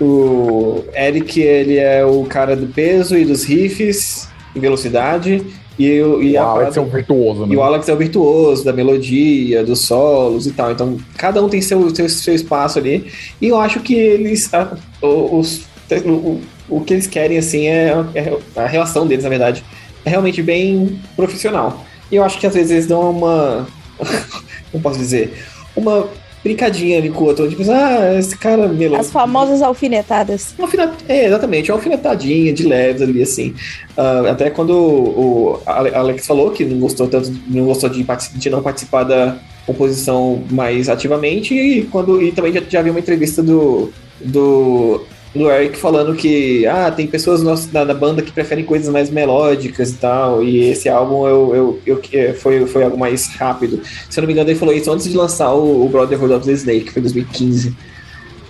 o 0.00 0.84
Eric, 0.94 1.40
ele 1.40 1.76
é 1.76 2.04
o 2.04 2.24
cara 2.24 2.56
do 2.56 2.66
peso 2.66 3.16
e 3.16 3.24
dos 3.24 3.44
riffs 3.44 4.28
e 4.54 4.60
velocidade. 4.60 5.44
E, 5.78 5.86
e 5.96 6.02
o 6.02 6.40
Alex 6.40 6.76
é 6.76 6.80
o 6.80 6.86
virtuoso, 6.86 7.46
né? 7.46 7.54
E 7.54 7.56
o 7.56 7.62
Alex 7.62 7.88
é 7.88 7.94
o 7.94 7.96
virtuoso 7.96 8.64
da 8.64 8.72
melodia, 8.72 9.64
dos 9.64 9.80
solos 9.80 10.46
e 10.46 10.52
tal. 10.52 10.70
Então, 10.70 10.96
cada 11.16 11.42
um 11.42 11.48
tem 11.48 11.60
seu, 11.60 11.94
seu, 11.94 12.08
seu 12.08 12.34
espaço 12.34 12.78
ali. 12.78 13.10
E 13.40 13.48
eu 13.48 13.58
acho 13.58 13.80
que 13.80 13.94
eles, 13.94 14.52
a, 14.52 14.76
os, 15.02 15.66
o, 16.04 16.40
o 16.68 16.80
que 16.80 16.94
eles 16.94 17.06
querem, 17.06 17.38
assim, 17.38 17.66
é, 17.66 17.94
é, 18.14 18.38
a 18.56 18.66
relação 18.66 19.06
deles, 19.06 19.24
na 19.24 19.30
verdade, 19.30 19.64
é 20.04 20.10
realmente 20.10 20.42
bem 20.42 21.00
profissional. 21.16 21.84
E 22.10 22.16
eu 22.16 22.24
acho 22.24 22.38
que 22.38 22.46
às 22.46 22.54
vezes 22.54 22.70
eles 22.70 22.86
dão 22.86 23.10
uma. 23.10 23.66
Como 24.70 24.82
posso 24.82 24.98
dizer? 24.98 25.32
Uma 25.74 26.08
brincadinha 26.42 26.98
ali 26.98 27.08
com 27.08 27.22
o 27.22 27.26
outro, 27.28 27.48
tipo, 27.48 27.62
ah, 27.70 28.18
esse 28.18 28.36
cara 28.36 28.66
melou. 28.68 28.98
As 28.98 29.10
famosas 29.10 29.62
alfinetadas. 29.62 30.54
Alfinet... 30.58 30.92
É, 31.08 31.26
exatamente, 31.26 31.70
uma 31.70 31.78
alfinetadinha 31.78 32.52
de 32.52 32.64
leves 32.64 33.00
ali, 33.00 33.22
assim. 33.22 33.54
Uh, 33.96 34.28
até 34.28 34.50
quando 34.50 34.70
o, 34.70 35.52
o, 35.54 35.60
Alex 35.64 36.26
falou 36.26 36.50
que 36.50 36.64
não 36.64 36.80
gostou 36.80 37.06
tanto, 37.06 37.32
não 37.46 37.66
gostou 37.66 37.88
de, 37.88 38.04
de 38.34 38.50
não 38.50 38.62
participar 38.62 39.04
da 39.04 39.36
composição 39.64 40.42
mais 40.50 40.88
ativamente, 40.88 41.54
e 41.54 41.84
quando 41.84 42.20
e 42.20 42.32
também 42.32 42.52
já, 42.52 42.62
já 42.68 42.82
vi 42.82 42.90
uma 42.90 42.98
entrevista 42.98 43.42
do, 43.42 43.92
do 44.20 45.04
do 45.34 45.50
Eric 45.50 45.78
falando 45.78 46.14
que 46.14 46.66
ah, 46.66 46.90
tem 46.90 47.06
pessoas 47.06 47.42
na, 47.42 47.84
na, 47.84 47.94
banda 47.94 48.20
que 48.20 48.30
preferem 48.30 48.64
coisas 48.64 48.92
mais 48.92 49.08
melódicas 49.08 49.90
e 49.90 49.94
tal, 49.94 50.44
e 50.44 50.70
esse 50.70 50.88
álbum 50.88 51.26
eu, 51.26 51.80
eu, 51.86 52.00
eu, 52.12 52.34
foi, 52.34 52.66
foi 52.66 52.84
algo 52.84 52.98
mais 52.98 53.28
rápido. 53.34 53.80
Se 54.10 54.18
eu 54.18 54.22
não 54.22 54.26
me 54.26 54.34
engano, 54.34 54.50
ele 54.50 54.58
falou 54.58 54.74
isso 54.74 54.92
antes 54.92 55.08
de 55.08 55.16
lançar 55.16 55.52
o, 55.52 55.86
o 55.86 55.88
Brotherhood 55.88 56.34
of 56.34 56.46
the 56.46 56.52
Snake, 56.52 56.84
que 56.84 56.92
foi 56.92 57.00
em 57.00 57.04
2015. 57.04 57.68
Uh, 57.68 57.74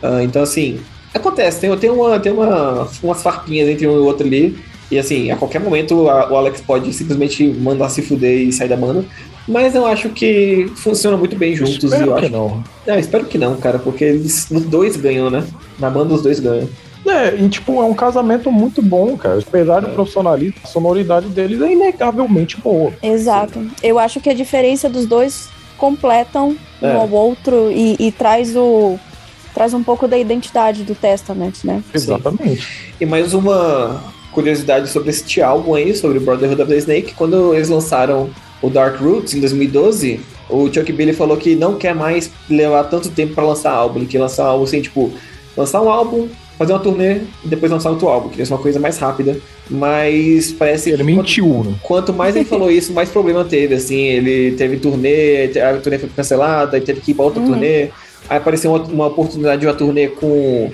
ah, 0.02 0.24
então, 0.24 0.42
assim, 0.42 0.80
acontece, 1.14 1.60
tem, 1.60 1.76
tem, 1.76 1.90
uma, 1.90 2.18
tem 2.18 2.32
uma, 2.32 2.88
umas 3.02 3.22
farpinhas 3.22 3.68
entre 3.68 3.86
um 3.86 3.94
e 3.94 3.98
outro 4.00 4.26
ali, 4.26 4.58
e 4.90 4.98
assim, 4.98 5.30
a 5.30 5.36
qualquer 5.36 5.60
momento 5.60 6.08
a, 6.08 6.32
o 6.32 6.36
Alex 6.36 6.60
pode 6.60 6.92
simplesmente 6.92 7.46
mandar 7.46 7.88
se 7.90 8.02
fuder 8.02 8.42
e 8.42 8.52
sair 8.52 8.68
da 8.68 8.76
banda. 8.76 9.04
Mas 9.46 9.74
eu 9.74 9.86
acho 9.86 10.08
que 10.10 10.70
funciona 10.76 11.16
muito 11.16 11.36
bem 11.36 11.54
juntos. 11.56 11.82
Espero 11.82 12.10
eu 12.10 12.14
que 12.16 12.24
acho... 12.26 12.32
não. 12.32 12.64
É, 12.86 12.98
espero 12.98 13.24
que 13.24 13.38
não, 13.38 13.56
cara, 13.56 13.78
porque 13.78 14.04
eles, 14.04 14.48
os 14.50 14.62
dois 14.62 14.96
ganham, 14.96 15.30
né? 15.30 15.44
Na 15.78 15.90
banda 15.90 16.14
os 16.14 16.22
dois 16.22 16.38
ganham. 16.38 16.68
É, 17.06 17.34
e 17.34 17.48
tipo, 17.48 17.82
é 17.82 17.84
um 17.84 17.94
casamento 17.94 18.50
muito 18.50 18.80
bom, 18.80 19.16
cara. 19.16 19.40
Apesar 19.40 19.80
do 19.80 19.88
profissionalismo, 19.90 20.54
a 20.62 20.66
sonoridade 20.66 21.26
deles 21.28 21.60
é 21.60 21.72
inegavelmente 21.72 22.60
boa. 22.60 22.92
Exato. 23.02 23.58
Sim. 23.58 23.70
Eu 23.82 23.98
acho 23.98 24.20
que 24.20 24.30
a 24.30 24.34
diferença 24.34 24.88
dos 24.88 25.06
dois 25.06 25.48
completam 25.76 26.56
é. 26.80 26.86
um 26.86 27.00
ao 27.00 27.10
outro 27.10 27.70
e, 27.72 27.96
e, 27.98 28.12
traz 28.12 28.54
o. 28.56 28.98
traz 29.52 29.74
um 29.74 29.82
pouco 29.82 30.06
da 30.06 30.16
identidade 30.16 30.84
do 30.84 30.94
Testament, 30.94 31.54
né? 31.64 31.82
Exatamente. 31.92 32.62
Sim. 32.62 32.92
E 33.00 33.06
mais 33.06 33.34
uma 33.34 34.00
curiosidade 34.30 34.88
sobre 34.88 35.10
este 35.10 35.42
álbum 35.42 35.74
aí, 35.74 35.94
sobre 35.94 36.18
o 36.18 36.20
Brotherhood 36.20 36.62
of 36.62 36.70
the 36.70 36.78
Snake, 36.78 37.14
quando 37.14 37.52
eles 37.52 37.68
lançaram 37.68 38.30
o 38.62 38.70
Dark 38.70 39.00
Roots 39.00 39.34
em 39.34 39.40
2012, 39.40 40.20
o 40.48 40.72
Chuck 40.72 40.90
Billy 40.92 41.12
falou 41.12 41.36
que 41.36 41.54
não 41.56 41.74
quer 41.74 41.94
mais 41.94 42.30
levar 42.48 42.84
tanto 42.84 43.10
tempo 43.10 43.34
para 43.34 43.44
lançar 43.44 43.72
álbum, 43.72 43.98
ele 43.98 44.06
quer 44.06 44.20
lançar 44.20 44.46
álbum 44.46 44.64
assim, 44.64 44.80
tipo, 44.80 45.12
lançar 45.56 45.82
um 45.82 45.90
álbum, 45.90 46.28
fazer 46.56 46.72
uma 46.72 46.78
turnê 46.78 47.20
e 47.44 47.48
depois 47.48 47.72
lançar 47.72 47.90
outro 47.90 48.08
álbum, 48.08 48.28
queria 48.28 48.46
ser 48.46 48.52
uma 48.52 48.60
coisa 48.60 48.78
mais 48.78 48.96
rápida. 48.98 49.36
Mas 49.68 50.52
parece 50.52 50.90
ele 50.90 50.98
que. 50.98 51.04
mentiu, 51.04 51.48
quanto, 51.48 51.70
né? 51.70 51.76
quanto 51.82 52.12
mais 52.12 52.36
ele 52.36 52.44
falou 52.44 52.70
isso, 52.70 52.92
mais 52.92 53.08
problema 53.08 53.44
teve. 53.44 53.74
Assim, 53.74 53.96
ele 53.96 54.52
teve 54.52 54.76
turnê, 54.76 55.46
a 55.58 55.78
turnê 55.78 55.98
foi 55.98 56.08
cancelada, 56.14 56.76
aí 56.76 56.80
teve 56.80 57.00
que 57.00 57.12
ir 57.12 57.14
pra 57.14 57.24
outra 57.24 57.40
uhum. 57.40 57.48
turnê. 57.48 57.88
Aí 58.28 58.36
apareceu 58.36 58.72
uma, 58.72 58.84
uma 58.84 59.06
oportunidade 59.06 59.60
de 59.60 59.66
uma 59.66 59.74
turnê 59.74 60.08
com 60.08 60.70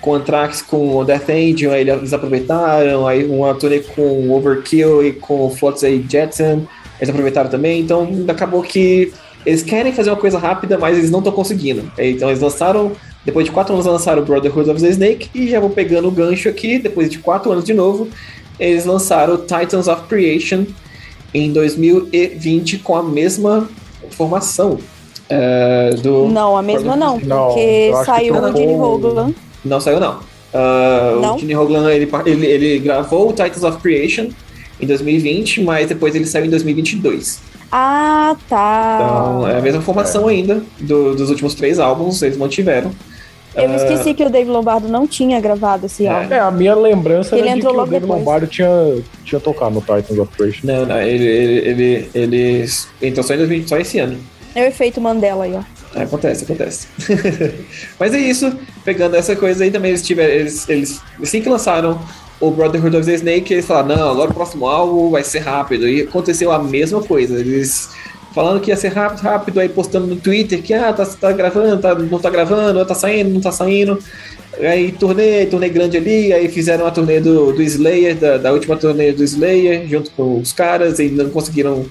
com 0.00 0.12
Anthrax, 0.12 0.60
com 0.60 1.02
Death 1.02 1.30
Angel, 1.30 1.72
aí 1.72 1.88
eles 1.88 2.12
aproveitaram, 2.12 3.08
aí 3.08 3.24
uma 3.24 3.54
turnê 3.54 3.80
com 3.80 4.30
Overkill 4.30 5.02
e 5.02 5.14
com 5.14 5.48
Flotsam 5.48 6.02
Jetson, 6.06 6.66
eles 7.00 7.08
aproveitaram 7.08 7.50
também, 7.50 7.80
então 7.80 8.08
acabou 8.28 8.62
que 8.62 9.12
eles 9.44 9.62
querem 9.62 9.92
fazer 9.92 10.10
uma 10.10 10.16
coisa 10.16 10.38
rápida, 10.38 10.78
mas 10.78 10.96
eles 10.96 11.10
não 11.10 11.18
estão 11.18 11.32
conseguindo. 11.32 11.90
Então 11.98 12.28
eles 12.28 12.40
lançaram 12.40 12.92
Depois 13.24 13.46
de 13.46 13.52
quatro 13.52 13.72
anos 13.72 13.86
lançaram 13.86 14.22
o 14.22 14.24
Brotherhood 14.24 14.70
of 14.70 14.80
the 14.80 14.88
Snake 14.88 15.30
e 15.34 15.48
já 15.48 15.58
vou 15.58 15.70
pegando 15.70 16.08
o 16.08 16.10
gancho 16.10 16.48
aqui, 16.48 16.78
depois 16.78 17.10
de 17.10 17.18
quatro 17.18 17.50
anos 17.50 17.64
de 17.64 17.72
novo, 17.72 18.08
eles 18.60 18.84
lançaram 18.84 19.34
o 19.34 19.38
Titans 19.38 19.88
of 19.88 20.02
Creation 20.08 20.64
em 21.32 21.52
2020 21.52 22.78
com 22.78 22.96
a 22.96 23.02
mesma 23.02 23.68
formação. 24.10 24.78
é, 25.28 25.90
do 26.02 26.28
Não, 26.28 26.56
a 26.56 26.62
mesma 26.62 26.94
não, 26.94 27.18
Não, 27.18 27.46
porque 27.48 27.92
saiu 28.04 28.34
o 28.34 28.56
Gene 28.56 28.74
Hoglan. 28.74 29.34
Não 29.64 29.80
saiu, 29.80 29.98
não. 29.98 30.20
Ah, 30.52 31.18
Não? 31.20 31.36
O 31.36 31.38
Gene 31.38 31.56
Hoglan, 31.56 31.90
ele, 31.90 32.08
ele, 32.26 32.46
ele 32.46 32.78
gravou 32.78 33.30
o 33.30 33.32
Titans 33.32 33.64
of 33.64 33.78
Creation 33.78 34.28
em 34.80 34.86
2020, 34.86 35.62
mas 35.62 35.88
depois 35.88 36.14
ele 36.14 36.26
saiu 36.26 36.46
em 36.46 36.50
2022. 36.50 37.40
Ah, 37.70 38.36
tá. 38.48 38.98
Então, 39.00 39.48
é 39.48 39.58
a 39.58 39.60
mesma 39.60 39.80
formação 39.82 40.28
ainda 40.28 40.62
do- 40.78 41.14
dos 41.14 41.30
últimos 41.30 41.54
três 41.54 41.78
álbuns, 41.78 42.22
eles 42.22 42.36
mantiveram. 42.36 42.92
Eu 43.56 43.72
esqueci 43.74 44.14
que 44.14 44.24
o 44.24 44.28
Dave 44.28 44.50
Lombardo 44.50 44.88
não 44.88 45.06
tinha 45.06 45.40
gravado 45.40 45.86
esse 45.86 46.04
É. 46.06 46.10
álbum. 46.10 46.34
É, 46.34 46.38
a 46.40 46.50
minha 46.50 46.74
lembrança 46.74 47.36
Ele 47.36 47.42
era 47.42 47.50
de 47.50 47.52
que 47.54 47.58
entrou 47.60 47.72
o 47.72 47.76
logo 47.76 47.90
Dave 47.90 48.00
depois. 48.02 48.18
Lombardo 48.18 48.46
tinha, 48.48 48.68
tinha 49.24 49.40
tocado 49.40 49.74
no 49.76 49.80
Titans 49.80 50.18
of 50.18 50.32
Creation. 50.36 50.60
Não, 50.66 50.84
não, 50.86 51.00
ele, 51.00 51.24
ele, 51.24 51.68
ele, 51.68 52.10
ele 52.14 52.68
entrou 53.00 53.24
só 53.24 53.34
em 53.34 53.38
2020, 53.38 53.68
só 53.68 53.76
esse 53.78 53.98
ano. 54.00 54.18
É 54.56 54.62
o 54.62 54.66
efeito 54.66 55.00
Mandela 55.00 55.44
aí, 55.44 55.54
ó. 55.54 55.62
É, 55.98 56.02
acontece, 56.02 56.42
acontece. 56.42 56.88
Mas 57.98 58.12
é 58.12 58.18
isso, 58.18 58.52
pegando 58.84 59.14
essa 59.16 59.36
coisa 59.36 59.62
aí 59.62 59.70
também, 59.70 59.90
eles 59.90 60.02
tiveram. 60.02 60.32
Eles, 60.32 60.68
eles, 60.68 61.00
assim 61.22 61.40
que 61.40 61.48
lançaram 61.48 62.00
o 62.40 62.50
Brotherhood 62.50 62.96
of 62.96 63.06
the 63.06 63.14
Snake, 63.14 63.52
eles 63.52 63.66
falaram, 63.66 63.96
não, 63.96 64.10
agora 64.10 64.30
o 64.30 64.34
próximo 64.34 64.66
álbum 64.66 65.10
vai 65.10 65.22
ser 65.22 65.40
rápido. 65.40 65.88
E 65.88 66.02
aconteceu 66.02 66.52
a 66.52 66.58
mesma 66.58 67.02
coisa. 67.02 67.38
Eles 67.38 67.90
falando 68.34 68.60
que 68.60 68.70
ia 68.70 68.76
ser 68.76 68.88
rápido, 68.88 69.20
rápido, 69.20 69.60
aí 69.60 69.68
postando 69.68 70.08
no 70.08 70.16
Twitter 70.16 70.60
que 70.60 70.74
ah, 70.74 70.92
tá, 70.92 71.06
tá 71.06 71.30
gravando, 71.30 71.80
tá, 71.80 71.94
não 71.94 72.18
tá 72.18 72.28
gravando, 72.28 72.84
tá 72.84 72.94
saindo, 72.94 73.30
não 73.30 73.40
tá 73.40 73.52
saindo. 73.52 73.98
Aí 74.58 74.92
turnê, 74.92 75.46
turnê 75.46 75.68
grande 75.68 75.96
ali, 75.96 76.32
aí 76.32 76.48
fizeram 76.48 76.86
a 76.86 76.90
turnê 76.90 77.20
do, 77.20 77.52
do 77.52 77.62
Slayer, 77.62 78.16
da, 78.16 78.36
da 78.38 78.52
última 78.52 78.76
turnê 78.76 79.12
do 79.12 79.22
Slayer, 79.22 79.86
junto 79.88 80.10
com 80.10 80.40
os 80.40 80.52
caras, 80.52 80.98
e 80.98 81.08
não 81.08 81.30
conseguiram 81.30 81.86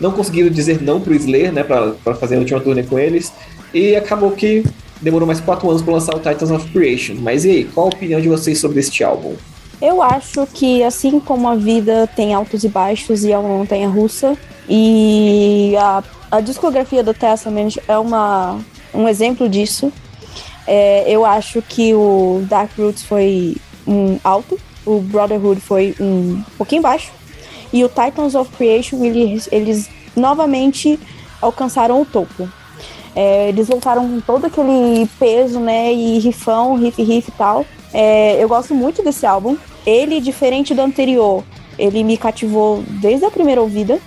não 0.00 0.10
conseguiram 0.10 0.50
dizer 0.50 0.82
não 0.82 1.00
pro 1.00 1.14
Slayer, 1.14 1.52
né, 1.52 1.62
pra, 1.62 1.92
pra 2.02 2.14
fazer 2.14 2.36
a 2.36 2.38
última 2.38 2.60
turnê 2.60 2.82
com 2.82 2.98
eles, 2.98 3.32
e 3.72 3.94
acabou 3.94 4.32
que 4.32 4.64
demorou 5.00 5.26
mais 5.26 5.40
quatro 5.40 5.68
anos 5.68 5.82
pra 5.82 5.94
lançar 5.94 6.14
o 6.14 6.18
Titans 6.18 6.50
of 6.50 6.70
Creation. 6.70 7.14
Mas 7.18 7.44
e 7.44 7.50
aí, 7.50 7.64
qual 7.64 7.86
a 7.86 7.90
opinião 7.90 8.20
de 8.20 8.28
vocês 8.28 8.58
sobre 8.58 8.80
este 8.80 9.04
álbum? 9.04 9.34
Eu 9.82 10.00
acho 10.00 10.46
que 10.46 10.80
assim 10.84 11.18
como 11.18 11.48
a 11.48 11.56
vida 11.56 12.08
tem 12.14 12.32
altos 12.32 12.62
e 12.62 12.68
baixos 12.68 13.24
e 13.24 13.32
é 13.32 13.36
uma 13.36 13.48
montanha 13.48 13.88
russa, 13.88 14.38
e 14.68 15.74
a, 15.76 16.04
a 16.30 16.40
discografia 16.40 17.02
do 17.02 17.12
Testament 17.12 17.78
é 17.88 17.98
uma, 17.98 18.60
um 18.94 19.08
exemplo 19.08 19.48
disso. 19.48 19.92
É, 20.68 21.04
eu 21.08 21.26
acho 21.26 21.60
que 21.60 21.92
o 21.94 22.44
Dark 22.48 22.70
Roots 22.78 23.02
foi 23.02 23.56
um 23.84 24.20
alto, 24.22 24.56
o 24.86 25.00
Brotherhood 25.00 25.60
foi 25.60 25.96
um 25.98 26.40
pouquinho 26.56 26.80
baixo, 26.80 27.10
e 27.72 27.82
o 27.82 27.88
Titans 27.88 28.36
of 28.36 28.52
Creation 28.56 29.04
eles, 29.04 29.48
eles 29.50 29.90
novamente 30.14 30.96
alcançaram 31.40 32.00
o 32.00 32.06
topo. 32.06 32.48
É, 33.16 33.48
eles 33.48 33.66
voltaram 33.66 34.08
com 34.08 34.20
todo 34.20 34.44
aquele 34.44 35.08
peso, 35.18 35.58
né, 35.58 35.92
e 35.92 36.20
rifão, 36.20 36.76
riff, 36.76 37.02
riff 37.02 37.28
e 37.28 37.32
tal. 37.32 37.66
É, 37.92 38.40
eu 38.40 38.48
gosto 38.48 38.72
muito 38.76 39.02
desse 39.02 39.26
álbum. 39.26 39.56
Ele, 39.86 40.20
diferente 40.20 40.74
do 40.74 40.80
anterior, 40.80 41.42
ele 41.78 42.04
me 42.04 42.16
cativou 42.16 42.82
desde 42.88 43.24
a 43.24 43.30
primeira 43.30 43.60
ouvida. 43.60 43.98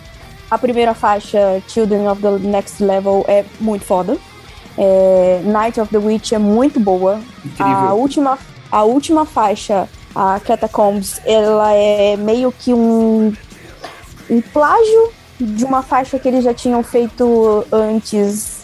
A 0.49 0.57
primeira 0.57 0.93
faixa, 0.93 1.61
Children 1.67 2.07
of 2.09 2.21
the 2.21 2.31
Next 2.39 2.83
Level, 2.83 3.25
é 3.27 3.43
muito 3.59 3.83
foda. 3.83 4.17
É, 4.77 5.41
Night 5.43 5.79
of 5.79 5.91
the 5.91 5.97
Witch 5.97 6.33
é 6.33 6.37
muito 6.37 6.79
boa. 6.79 7.19
Incrível. 7.43 7.73
A 7.73 7.93
última, 7.93 8.37
a 8.71 8.83
última 8.83 9.25
faixa, 9.25 9.89
a 10.13 10.39
Catacombs, 10.39 11.19
ela 11.25 11.73
é 11.73 12.15
meio 12.15 12.51
que 12.51 12.73
um, 12.73 13.33
um 14.29 14.41
plágio 14.41 15.11
de 15.39 15.65
uma 15.65 15.81
faixa 15.81 16.17
que 16.19 16.27
eles 16.27 16.43
já 16.43 16.53
tinham 16.53 16.83
feito 16.83 17.65
antes. 17.71 18.63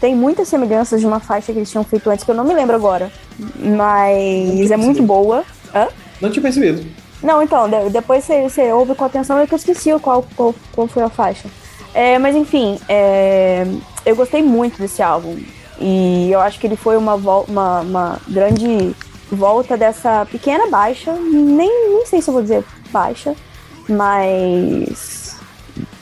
Tem 0.00 0.14
muitas 0.14 0.48
semelhanças 0.48 1.00
de 1.00 1.06
uma 1.06 1.20
faixa 1.20 1.52
que 1.52 1.58
eles 1.58 1.70
tinham 1.70 1.84
feito 1.84 2.08
antes, 2.08 2.24
que 2.24 2.30
eu 2.30 2.34
não 2.34 2.44
me 2.44 2.54
lembro 2.54 2.74
agora. 2.74 3.12
Mas 3.56 4.70
é 4.70 4.76
muito 4.76 5.02
boa. 5.02 5.44
Hã? 5.74 5.88
Não 6.20 6.30
tinha 6.30 6.42
percebido. 6.42 6.84
Não, 7.22 7.42
então, 7.42 7.68
de- 7.68 7.90
depois 7.90 8.24
você, 8.24 8.42
você 8.42 8.72
ouve 8.72 8.94
com 8.94 9.04
atenção, 9.04 9.38
é 9.38 9.46
que 9.46 9.54
eu 9.54 9.56
esqueci 9.58 9.90
qual, 10.00 10.24
qual, 10.36 10.54
qual 10.72 10.86
foi 10.88 11.02
a 11.02 11.08
faixa. 11.08 11.48
É, 11.94 12.18
mas 12.18 12.36
enfim, 12.36 12.78
é, 12.88 13.66
eu 14.06 14.14
gostei 14.14 14.42
muito 14.42 14.78
desse 14.78 15.02
álbum. 15.02 15.36
E 15.80 16.30
eu 16.30 16.40
acho 16.40 16.58
que 16.58 16.66
ele 16.66 16.76
foi 16.76 16.96
uma, 16.96 17.14
uma, 17.14 17.80
uma 17.80 18.20
grande 18.28 18.94
volta 19.30 19.76
dessa 19.76 20.26
pequena 20.30 20.66
baixa. 20.68 21.12
Nem, 21.12 21.90
nem 21.90 22.06
sei 22.06 22.20
se 22.20 22.28
eu 22.28 22.34
vou 22.34 22.42
dizer 22.42 22.64
baixa, 22.90 23.34
mas 23.88 25.36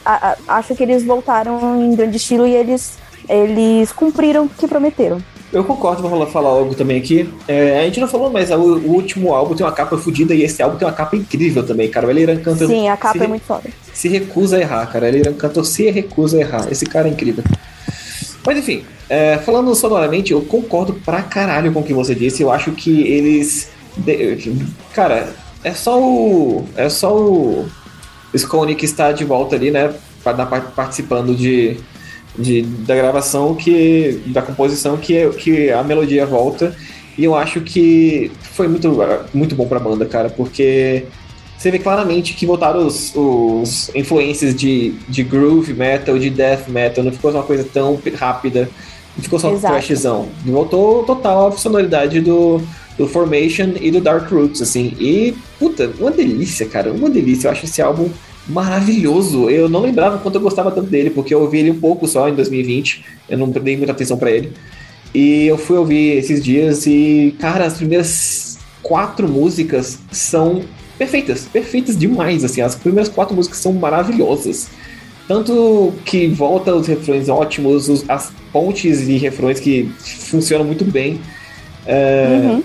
a- 0.04 0.32
a- 0.32 0.36
acho 0.58 0.74
que 0.74 0.82
eles 0.82 1.04
voltaram 1.04 1.82
em 1.82 1.94
grande 1.94 2.16
estilo 2.16 2.46
e 2.46 2.54
eles, 2.54 2.98
eles 3.28 3.92
cumpriram 3.92 4.44
o 4.44 4.48
que 4.48 4.66
prometeram. 4.68 5.18
Eu 5.56 5.64
concordo, 5.64 6.02
vou 6.02 6.10
falar- 6.10 6.26
falar 6.26 6.50
algo 6.50 6.74
também 6.74 6.98
aqui. 6.98 7.26
É, 7.48 7.80
a 7.80 7.84
gente 7.84 7.98
não 7.98 8.06
falou, 8.06 8.28
mas 8.30 8.50
o, 8.50 8.54
o 8.56 8.90
último 8.92 9.32
álbum 9.32 9.54
tem 9.54 9.64
uma 9.64 9.72
capa 9.72 9.96
fodida 9.96 10.34
e 10.34 10.42
esse 10.42 10.62
álbum 10.62 10.76
tem 10.76 10.86
uma 10.86 10.92
capa 10.92 11.16
incrível 11.16 11.62
também, 11.66 11.88
cara. 11.88 12.06
O 12.06 12.10
Eliran 12.10 12.36
canta. 12.40 12.66
Sim, 12.66 12.88
a 12.90 12.96
capa 12.96 13.24
é 13.24 13.26
muito 13.26 13.44
foda. 13.46 13.62
se 13.94 14.06
recusa 14.08 14.58
a 14.58 14.60
errar, 14.60 14.86
cara. 14.92 15.08
Eliran 15.08 15.32
cantor 15.32 15.64
se 15.64 15.90
recusa 15.90 16.36
a 16.36 16.40
errar. 16.40 16.68
Esse 16.70 16.84
cara 16.84 17.08
é 17.08 17.10
incrível. 17.10 17.42
Mas 18.44 18.58
enfim, 18.58 18.84
é, 19.08 19.38
falando 19.38 19.74
sonoramente, 19.74 20.30
eu 20.32 20.42
concordo 20.42 20.92
pra 20.92 21.22
caralho 21.22 21.72
com 21.72 21.80
o 21.80 21.82
que 21.82 21.94
você 21.94 22.14
disse. 22.14 22.42
Eu 22.42 22.50
acho 22.52 22.72
que 22.72 23.00
eles. 23.02 23.70
de- 23.96 24.66
cara, 24.92 25.30
é 25.64 25.72
só 25.72 25.98
o. 25.98 26.66
É 26.76 26.90
só 26.90 27.16
o. 27.16 27.66
Scone 28.36 28.74
que 28.74 28.84
está 28.84 29.10
de 29.12 29.24
volta 29.24 29.56
ali, 29.56 29.70
né? 29.70 29.94
na 30.22 30.44
Participando 30.44 31.34
de, 31.34 31.78
de, 32.38 32.62
da 32.62 32.94
gravação, 32.94 33.54
que 33.54 34.20
da 34.26 34.42
composição, 34.42 34.96
que, 34.96 35.28
que 35.30 35.70
a 35.70 35.82
melodia 35.82 36.26
volta. 36.26 36.76
E 37.16 37.24
eu 37.24 37.34
acho 37.34 37.60
que 37.60 38.30
foi 38.52 38.68
muito, 38.68 38.94
muito 39.32 39.54
bom 39.54 39.66
pra 39.66 39.80
banda, 39.80 40.04
cara, 40.04 40.28
porque 40.28 41.04
você 41.56 41.70
vê 41.70 41.78
claramente 41.78 42.34
que 42.34 42.44
voltaram 42.44 42.86
os, 42.86 43.12
os 43.14 43.90
influências 43.94 44.54
de, 44.54 44.94
de 45.08 45.22
groove 45.22 45.72
metal, 45.72 46.18
de 46.18 46.28
death 46.28 46.68
metal, 46.68 47.02
não 47.02 47.12
ficou 47.12 47.30
uma 47.30 47.42
coisa 47.42 47.64
tão 47.64 47.98
rápida, 48.14 48.68
não 49.16 49.24
ficou 49.24 49.38
só 49.38 49.50
Exato. 49.50 49.74
trashzão. 49.74 50.28
Voltou 50.44 51.04
total 51.04 51.48
a 51.48 51.52
sonoridade 51.52 52.20
do, 52.20 52.60
do 52.98 53.08
Formation 53.08 53.72
e 53.80 53.90
do 53.90 54.00
Dark 54.02 54.30
Roots, 54.30 54.60
assim. 54.60 54.94
E, 55.00 55.34
puta, 55.58 55.90
uma 55.98 56.10
delícia, 56.10 56.66
cara, 56.66 56.92
uma 56.92 57.08
delícia. 57.08 57.48
Eu 57.48 57.52
acho 57.52 57.64
esse 57.64 57.80
álbum 57.80 58.10
maravilhoso. 58.48 59.48
Eu 59.50 59.68
não 59.68 59.80
lembrava 59.80 60.18
quanto 60.18 60.34
eu 60.36 60.40
gostava 60.40 60.70
tanto 60.70 60.88
dele, 60.88 61.10
porque 61.10 61.34
eu 61.34 61.40
ouvi 61.40 61.58
ele 61.58 61.70
um 61.70 61.80
pouco 61.80 62.06
só 62.06 62.28
em 62.28 62.34
2020, 62.34 63.04
eu 63.28 63.38
não 63.38 63.48
dei 63.48 63.76
muita 63.76 63.92
atenção 63.92 64.16
pra 64.16 64.30
ele. 64.30 64.52
E 65.14 65.46
eu 65.46 65.56
fui 65.56 65.76
ouvir 65.78 66.16
esses 66.18 66.42
dias 66.44 66.86
e, 66.86 67.34
cara, 67.38 67.64
as 67.64 67.74
primeiras 67.74 68.58
quatro 68.82 69.28
músicas 69.28 69.98
são 70.12 70.62
perfeitas, 70.98 71.46
perfeitas 71.52 71.96
demais, 71.98 72.44
assim. 72.44 72.60
As 72.60 72.74
primeiras 72.74 73.08
quatro 73.08 73.34
músicas 73.34 73.58
são 73.58 73.72
maravilhosas. 73.72 74.68
Tanto 75.26 75.92
que 76.04 76.28
volta 76.28 76.74
os 76.74 76.86
refrões 76.86 77.28
ótimos, 77.28 77.88
os- 77.88 78.08
as 78.08 78.30
pontes 78.52 79.08
e 79.08 79.16
refrões 79.16 79.58
que 79.58 79.90
funcionam 79.98 80.64
muito 80.64 80.84
bem. 80.84 81.20
É, 81.86 82.40
Uhum. 82.44 82.62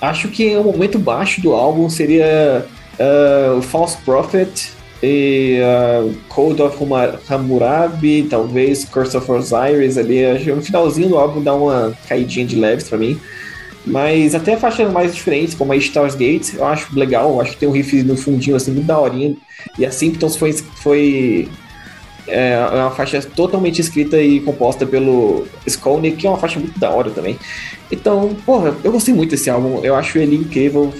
Acho 0.00 0.28
que 0.28 0.56
o 0.56 0.64
momento 0.64 0.98
baixo 0.98 1.42
do 1.42 1.52
álbum 1.52 1.90
seria 1.90 2.64
uh, 2.98 3.58
o 3.58 3.62
False 3.62 3.98
Prophet 4.04 4.70
e 5.02 5.58
uh, 5.62 6.14
Code 6.28 6.60
of 6.62 6.76
Hammurabi, 7.28 8.24
talvez 8.28 8.84
Curse 8.84 9.16
of 9.16 9.30
Osiris 9.30 9.96
ali. 9.96 10.22
No 10.54 10.62
finalzinho 10.62 11.08
do 11.08 11.18
álbum 11.18 11.42
dá 11.42 11.54
uma 11.54 11.96
caidinha 12.08 12.46
de 12.46 12.56
leves 12.56 12.88
pra 12.88 12.98
mim. 12.98 13.18
Mas 13.86 14.34
até 14.34 14.56
faixas 14.56 14.92
mais 14.92 15.14
diferentes, 15.14 15.54
como 15.54 15.72
a 15.72 15.76
Stars 15.76 16.14
Gate, 16.14 16.54
eu 16.54 16.64
acho 16.64 16.94
legal. 16.98 17.30
Eu 17.30 17.40
acho 17.40 17.52
que 17.52 17.58
tem 17.58 17.68
um 17.68 17.72
riff 17.72 18.02
no 18.02 18.16
fundinho 18.16 18.56
assim, 18.56 18.72
muito 18.72 18.86
daorinha. 18.86 19.34
E 19.78 19.86
a 19.86 19.90
Symptoms 19.90 20.36
foi, 20.36 20.52
foi 20.52 21.48
é 22.30 22.58
uma 22.58 22.90
faixa 22.90 23.20
totalmente 23.22 23.80
escrita 23.80 24.20
e 24.20 24.40
composta 24.40 24.86
pelo 24.86 25.46
Skolnick, 25.66 26.16
que 26.16 26.26
é 26.26 26.30
uma 26.30 26.38
faixa 26.38 26.58
muito 26.58 26.78
da 26.78 26.90
hora 26.90 27.10
também. 27.10 27.38
Então, 27.90 28.36
porra, 28.46 28.74
eu 28.84 28.92
gostei 28.92 29.12
muito 29.12 29.30
desse 29.30 29.50
álbum, 29.50 29.80
eu 29.82 29.94
acho 29.94 30.18
ele 30.18 30.36
incrível 30.36 30.92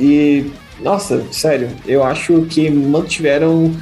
e, 0.00 0.46
nossa, 0.80 1.24
sério, 1.32 1.68
eu 1.86 2.02
acho 2.04 2.42
que 2.48 2.70
mantiveram. 2.70 3.74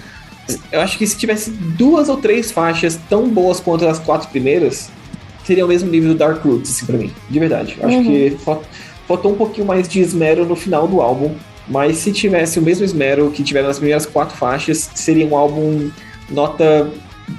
Eu 0.70 0.80
acho 0.80 0.96
que 0.96 1.06
se 1.06 1.16
tivesse 1.16 1.50
duas 1.50 2.08
ou 2.08 2.16
três 2.18 2.50
faixas 2.52 2.98
tão 3.08 3.28
boas 3.28 3.58
quanto 3.60 3.86
as 3.86 3.98
quatro 3.98 4.28
primeiras, 4.28 4.90
seria 5.44 5.64
o 5.64 5.68
mesmo 5.68 5.90
nível 5.90 6.12
do 6.12 6.18
Dark 6.18 6.42
Roots, 6.44 6.70
assim, 6.70 6.86
pra 6.86 6.96
mim, 6.96 7.12
de 7.28 7.38
verdade. 7.38 7.76
Eu 7.80 7.86
acho 7.88 7.96
Uhum. 7.98 8.04
que 8.04 8.36
fal- 8.44 8.62
faltou 9.08 9.32
um 9.32 9.36
pouquinho 9.36 9.66
mais 9.66 9.88
de 9.88 10.00
esmero 10.00 10.44
no 10.46 10.54
final 10.56 10.86
do 10.86 11.00
álbum, 11.00 11.34
mas 11.68 11.96
se 11.98 12.12
tivesse 12.12 12.58
o 12.58 12.62
mesmo 12.62 12.84
esmero 12.84 13.30
que 13.32 13.42
tiveram 13.42 13.66
nas 13.68 13.78
primeiras 13.78 14.06
quatro 14.06 14.36
faixas, 14.36 14.88
seria 14.94 15.26
um 15.26 15.36
álbum 15.36 15.90
nota 16.30 16.88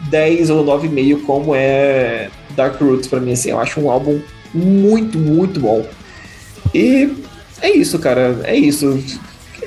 10 0.10 0.50
ou 0.50 0.64
9,5, 0.66 1.22
como 1.26 1.56
é 1.56 2.30
Dark 2.58 2.80
Roots 2.82 3.08
pra 3.08 3.22
mim, 3.22 3.32
assim. 3.32 3.50
Eu 3.52 3.60
acho 3.60 3.80
um 3.80 3.90
álbum 3.90 4.20
muito, 4.54 5.18
muito 5.18 5.60
bom. 5.62 5.86
E 6.74 7.10
é 7.62 7.72
isso, 7.72 7.98
cara, 8.00 8.42
é 8.44 8.56
isso. 8.56 9.00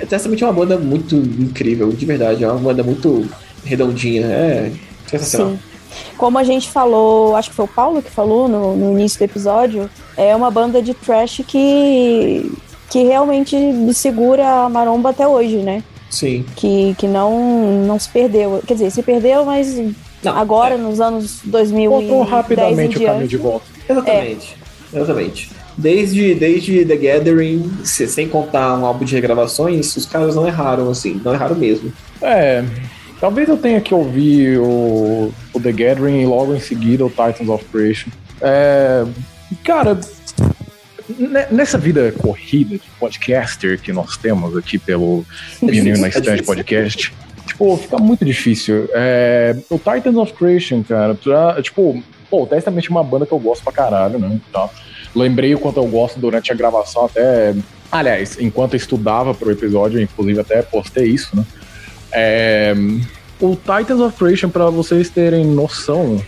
Testament 0.06 0.40
é 0.40 0.44
uma 0.44 0.52
banda 0.52 0.78
muito 0.78 1.16
incrível, 1.16 1.90
de 1.90 2.06
verdade, 2.06 2.44
é 2.44 2.48
uma 2.48 2.58
banda 2.58 2.82
muito 2.82 3.26
redondinha, 3.64 4.26
é 4.26 4.72
sensacional. 5.06 5.52
Sim. 5.52 5.58
Como 6.16 6.38
a 6.38 6.44
gente 6.44 6.68
falou, 6.70 7.34
acho 7.34 7.50
que 7.50 7.56
foi 7.56 7.64
o 7.64 7.68
Paulo 7.68 8.02
que 8.02 8.10
falou 8.10 8.48
no, 8.48 8.76
no 8.76 8.92
início 8.92 9.18
do 9.18 9.24
episódio, 9.24 9.90
é 10.16 10.34
uma 10.34 10.50
banda 10.50 10.80
de 10.80 10.94
trash 10.94 11.42
que, 11.46 12.50
que 12.88 13.02
realmente 13.04 13.56
segura 13.92 14.64
a 14.64 14.68
maromba 14.68 15.10
até 15.10 15.26
hoje, 15.26 15.56
né? 15.56 15.82
Sim. 16.08 16.44
Que, 16.56 16.94
que 16.98 17.06
não, 17.06 17.84
não 17.86 17.98
se 17.98 18.08
perdeu. 18.08 18.62
Quer 18.66 18.74
dizer, 18.74 18.90
se 18.90 19.02
perdeu, 19.02 19.44
mas 19.44 19.76
não, 20.22 20.36
agora, 20.36 20.74
é. 20.74 20.78
nos 20.78 21.00
anos 21.00 21.40
2000 21.44 21.90
Voltou 21.90 22.22
rapidamente 22.22 22.98
o 22.98 23.06
caminho 23.06 23.28
de 23.28 23.36
volta. 23.36 23.66
Exatamente. 23.88 24.56
É. 24.92 24.96
Exatamente. 24.98 25.50
Desde, 25.80 26.34
desde 26.34 26.84
The 26.84 26.96
Gathering, 26.96 27.70
sem 27.84 28.28
contar 28.28 28.76
um 28.76 28.84
álbum 28.84 29.04
de 29.04 29.14
regravações, 29.14 29.96
os 29.96 30.04
caras 30.04 30.34
não 30.34 30.46
erraram, 30.46 30.90
assim, 30.90 31.20
não 31.24 31.32
erraram 31.32 31.56
mesmo. 31.56 31.90
É, 32.20 32.62
talvez 33.18 33.48
eu 33.48 33.56
tenha 33.56 33.80
que 33.80 33.94
ouvir 33.94 34.58
o, 34.58 35.32
o 35.54 35.60
The 35.60 35.72
Gathering 35.72 36.20
e 36.20 36.26
logo 36.26 36.54
em 36.54 36.60
seguida 36.60 37.04
o 37.04 37.08
Titans 37.08 37.48
of 37.48 37.64
Creation. 37.66 38.10
É, 38.42 39.06
cara, 39.64 39.98
nessa 41.50 41.78
vida 41.78 42.12
corrida 42.12 42.76
de 42.76 42.90
podcaster 42.98 43.80
que 43.80 43.92
nós 43.92 44.18
temos 44.18 44.56
aqui 44.56 44.78
pelo 44.78 45.24
Vinil 45.62 45.98
na 45.98 46.08
Estante 46.08 46.42
Podcast, 46.42 47.12
tipo, 47.46 47.76
fica 47.78 47.98
muito 47.98 48.22
difícil. 48.22 48.86
É, 48.92 49.56
o 49.70 49.78
Titans 49.78 50.16
of 50.16 50.32
Creation, 50.34 50.82
cara, 50.82 51.14
pra, 51.14 51.62
tipo, 51.62 52.02
pô, 52.30 52.42
o 52.42 52.46
Testament 52.46 52.84
é 52.86 52.90
uma 52.90 53.04
banda 53.04 53.24
que 53.24 53.32
eu 53.32 53.38
gosto 53.38 53.62
pra 53.64 53.72
caralho, 53.72 54.18
né? 54.18 54.38
Tá. 54.52 54.68
Lembrei 55.14 55.54
o 55.54 55.58
quanto 55.58 55.78
eu 55.78 55.86
gosto 55.86 56.18
durante 56.20 56.52
a 56.52 56.54
gravação, 56.54 57.04
até. 57.06 57.54
Aliás, 57.90 58.36
enquanto 58.40 58.74
eu 58.74 58.78
estudava 58.78 59.34
pro 59.34 59.50
episódio, 59.50 60.00
inclusive 60.00 60.40
até 60.40 60.62
postei 60.62 61.06
isso, 61.06 61.36
né? 61.36 61.44
É, 62.12 62.74
o 63.40 63.56
Titans 63.56 64.00
of 64.00 64.16
Creation, 64.16 64.48
pra 64.48 64.70
vocês 64.70 65.08
terem 65.10 65.44
noção, 65.44 66.22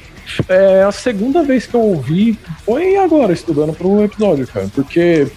é 0.49 0.83
a 0.83 0.93
segunda 0.93 1.43
vez 1.43 1.67
que 1.67 1.75
eu 1.75 1.81
ouvi 1.81 2.39
foi 2.65 2.97
agora, 2.97 3.33
estudando 3.33 3.73
pro 3.73 4.03
episódio, 4.03 4.47
cara. 4.47 4.69
Porque 4.75 5.29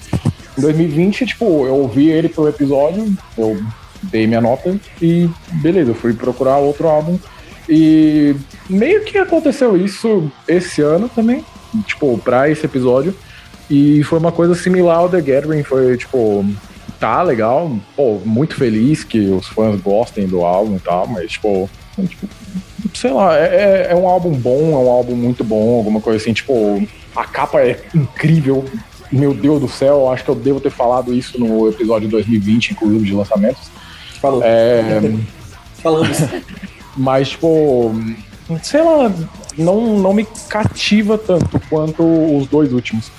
em 0.57 0.61
2020, 0.61 1.25
tipo, 1.25 1.65
eu 1.65 1.75
ouvi 1.75 2.09
ele 2.09 2.29
pro 2.29 2.47
episódio, 2.47 3.13
eu 3.37 3.61
dei 4.03 4.25
minha 4.27 4.41
nota 4.41 4.79
e 5.01 5.29
beleza, 5.61 5.91
eu 5.91 5.95
fui 5.95 6.13
procurar 6.13 6.57
outro 6.57 6.87
álbum. 6.87 7.19
E 7.67 8.35
meio 8.69 9.03
que 9.03 9.17
aconteceu 9.17 9.75
isso 9.75 10.31
esse 10.47 10.81
ano 10.81 11.09
também, 11.09 11.43
tipo, 11.85 12.17
pra 12.19 12.49
esse 12.49 12.65
episódio. 12.65 13.15
E 13.69 14.03
foi 14.03 14.19
uma 14.19 14.31
coisa 14.31 14.53
similar 14.55 14.97
ao 14.97 15.09
The 15.09 15.21
Gathering, 15.21 15.63
foi 15.63 15.97
tipo, 15.97 16.45
tá 16.99 17.21
legal, 17.21 17.71
pô, 17.95 18.19
muito 18.23 18.55
feliz 18.55 19.03
que 19.03 19.19
os 19.29 19.47
fãs 19.47 19.79
gostem 19.81 20.27
do 20.27 20.43
álbum 20.43 20.75
e 20.75 20.79
tal, 20.79 21.07
mas 21.07 21.31
tipo, 21.31 21.69
tipo 22.07 22.27
sei 22.93 23.11
lá, 23.11 23.37
é, 23.37 23.43
é, 23.43 23.87
é 23.91 23.95
um 23.95 24.07
álbum 24.07 24.31
bom, 24.31 24.73
é 24.73 24.77
um 24.77 24.89
álbum 24.89 25.15
muito 25.15 25.43
bom, 25.43 25.77
alguma 25.77 25.99
coisa 25.99 26.21
assim, 26.21 26.33
tipo, 26.33 26.87
a 27.15 27.25
capa 27.25 27.61
é 27.61 27.81
incrível, 27.93 28.65
meu 29.11 29.33
Deus 29.33 29.61
do 29.61 29.67
céu, 29.67 30.09
acho 30.09 30.23
que 30.23 30.29
eu 30.29 30.35
devo 30.35 30.59
ter 30.59 30.71
falado 30.71 31.13
isso 31.13 31.39
no 31.39 31.67
episódio 31.69 32.09
2020, 32.09 32.71
inclusive, 32.71 33.05
de 33.05 33.13
lançamentos. 33.13 33.69
Falou. 34.21 34.41
É... 34.43 35.01
Falamos. 35.81 36.17
Mas, 36.97 37.29
tipo, 37.29 37.93
sei 38.63 38.81
lá, 38.81 39.11
não, 39.57 39.99
não 39.99 40.13
me 40.13 40.25
cativa 40.47 41.17
tanto 41.17 41.59
quanto 41.69 42.03
os 42.03 42.47
dois 42.47 42.71
últimos. 42.71 43.11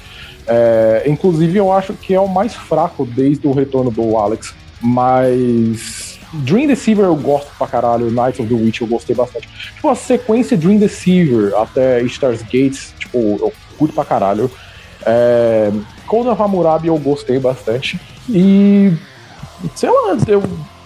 É, 0.47 1.05
inclusive, 1.07 1.59
eu 1.59 1.73
acho 1.73 1.95
que 1.95 2.15
é 2.15 2.21
o 2.21 2.29
mais 2.29 2.55
fraco 2.55 3.05
desde 3.05 3.47
o 3.47 3.53
retorno 3.53 3.91
do 3.91 4.17
Alex. 4.17 4.55
Mas. 4.81 6.17
Dream 6.33 6.67
Deceiver 6.67 7.05
eu 7.05 7.17
gosto 7.17 7.49
pra 7.57 7.67
caralho, 7.67 8.11
Knights 8.11 8.41
of 8.41 8.49
the 8.49 8.55
Witch 8.55 8.81
eu 8.81 8.87
gostei 8.87 9.15
bastante. 9.15 9.49
Tipo, 9.49 9.89
a 9.89 9.95
sequência 9.95 10.57
Dream 10.57 10.77
Deceiver 10.77 11.55
até 11.57 12.03
Stars 12.03 12.43
Gates, 12.43 12.93
tipo, 12.99 13.19
eu 13.19 13.53
curto 13.79 13.95
pra 13.95 14.05
caralho. 14.05 14.51
É, 15.05 15.71
Cold 16.07 16.29
of 16.29 16.43
Hammurabi 16.43 16.89
eu 16.89 16.99
gostei 16.99 17.39
bastante. 17.39 17.99
E. 18.29 18.93
Sei 19.75 19.89
lá, 19.89 20.19
eu, 20.27 20.43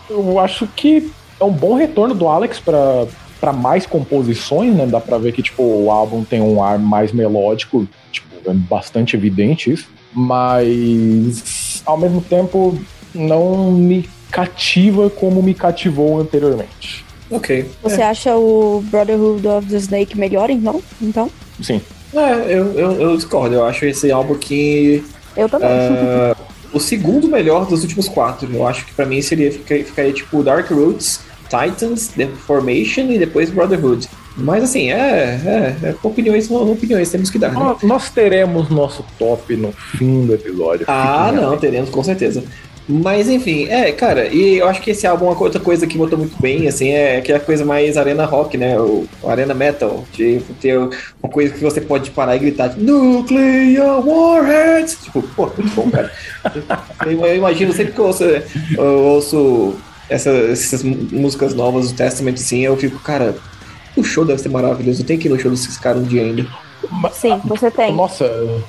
eu 0.09 0.39
acho 0.39 0.66
que 0.69 1.11
é 1.41 1.45
um 1.45 1.51
bom 1.51 1.74
retorno 1.74 2.15
do 2.15 2.28
Alex 2.28 2.61
pra, 2.61 3.07
para 3.41 3.53
mais 3.53 3.87
composições, 3.87 4.74
né? 4.74 4.87
Dá 4.87 5.01
pra 5.01 5.19
ver 5.19 5.32
que, 5.32 5.43
tipo, 5.43 5.62
o 5.62 5.91
álbum 5.91 6.23
tem 6.23 6.41
um 6.41 6.62
ar 6.62 6.78
mais 6.78 7.12
melódico, 7.12 7.89
tipo, 8.12 8.30
é 8.46 8.52
bastante 8.52 9.16
evidente 9.16 9.72
isso. 9.72 9.88
Mas, 10.12 11.82
ao 11.86 11.96
mesmo 11.96 12.20
tempo, 12.20 12.78
não 13.14 13.72
me 13.72 14.08
cativa 14.30 15.10
como 15.10 15.42
me 15.42 15.54
cativou 15.54 16.20
anteriormente. 16.20 17.04
Ok. 17.30 17.70
Você 17.82 18.00
é. 18.00 18.06
acha 18.06 18.36
o 18.36 18.82
Brotherhood 18.90 19.46
of 19.46 19.68
the 19.68 19.76
Snake 19.76 20.18
melhor, 20.18 20.50
então? 20.50 20.82
então? 21.00 21.30
Sim. 21.62 21.80
É, 22.12 22.52
eu, 22.52 22.72
eu, 22.72 22.92
eu 23.00 23.16
discordo. 23.16 23.54
Eu 23.54 23.64
acho 23.64 23.84
esse 23.84 24.10
álbum 24.10 24.34
aqui. 24.34 25.04
Eu 25.36 25.48
também. 25.48 25.68
Uh, 25.68 26.36
o 26.72 26.80
segundo 26.80 27.28
melhor 27.28 27.66
dos 27.66 27.82
últimos 27.82 28.08
quatro. 28.08 28.52
Eu 28.52 28.66
acho 28.66 28.84
que 28.84 28.92
para 28.94 29.06
mim 29.06 29.22
seria 29.22 29.52
ficaria, 29.52 29.84
ficaria 29.84 30.12
tipo 30.12 30.42
Dark 30.42 30.68
Roots, 30.70 31.20
Titans, 31.44 32.08
The 32.08 32.26
Formation 32.46 33.02
e 33.10 33.18
depois 33.18 33.50
Brotherhood. 33.50 34.08
Mas 34.36 34.65
assim, 34.65 34.90
é, 34.90 35.40
é, 35.44 35.89
é 35.89 35.94
opiniões 36.02 36.51
opiniões, 36.51 37.11
temos 37.11 37.31
que 37.31 37.39
dar. 37.39 37.52
Né? 37.52 37.77
Nós 37.82 38.11
teremos 38.11 38.69
nosso 38.70 39.05
top 39.19 39.57
no 39.57 39.73
fim 39.73 40.27
do 40.27 40.35
episódio. 40.35 40.86
Ah, 40.89 41.31
não, 41.32 41.57
teremos, 41.59 41.90
com 41.90 42.02
certeza. 42.02 42.43
Mas 42.89 43.28
enfim, 43.28 43.66
é, 43.69 43.93
cara, 43.93 44.27
e 44.27 44.59
eu 44.59 44.66
acho 44.66 44.82
que 44.82 44.90
esse 44.90 45.07
álbum, 45.07 45.27
uma 45.27 45.40
outra 45.40 45.61
coisa 45.61 45.86
que 45.86 45.97
botou 45.97 46.19
muito 46.19 46.40
bem, 46.43 46.66
assim, 46.66 46.89
é 46.89 47.19
aquela 47.19 47.39
coisa 47.39 47.65
mais 47.65 47.97
arena 47.97 48.24
rock, 48.24 48.57
né? 48.57 48.77
O, 48.81 49.07
arena 49.24 49.55
metal, 49.55 50.05
de 50.12 50.40
ter 50.61 50.77
uma 50.77 51.31
coisa 51.31 51.55
que 51.55 51.62
você 51.62 51.81
pode 51.81 52.11
parar 52.11 52.35
e 52.35 52.40
gritar, 52.40 52.77
Nuclear 52.77 54.05
Warheads! 54.05 54.98
Tipo, 55.05 55.23
pô, 55.23 55.48
muito 55.57 55.73
bom, 55.74 55.89
cara. 55.89 56.11
eu, 57.07 57.36
imagino 57.36 57.73
sempre 57.73 57.93
que 57.93 58.01
eu 58.01 58.07
ouço, 58.07 58.24
eu 58.24 58.85
ouço 58.85 59.74
essa, 60.09 60.31
essas 60.31 60.82
músicas 60.82 61.55
novas 61.55 61.93
do 61.93 61.97
Testament, 61.97 62.35
assim, 62.35 62.61
eu 62.61 62.77
fico, 62.77 62.98
cara, 62.98 63.36
o 64.01 64.05
show 64.05 64.24
deve 64.24 64.40
ser 64.40 64.48
maravilhoso. 64.48 65.02
Eu 65.02 65.06
tenho 65.06 65.20
que 65.20 65.28
ir 65.28 65.31
no 65.31 65.39
show 65.39 65.51
desses 65.51 65.77
caras 65.77 66.02
um 66.02 66.06
dia 66.06 66.22
ainda. 66.22 66.47
Sim, 67.12 67.40
você 67.44 67.70
tem. 67.70 67.94
Nossa, 67.94 68.24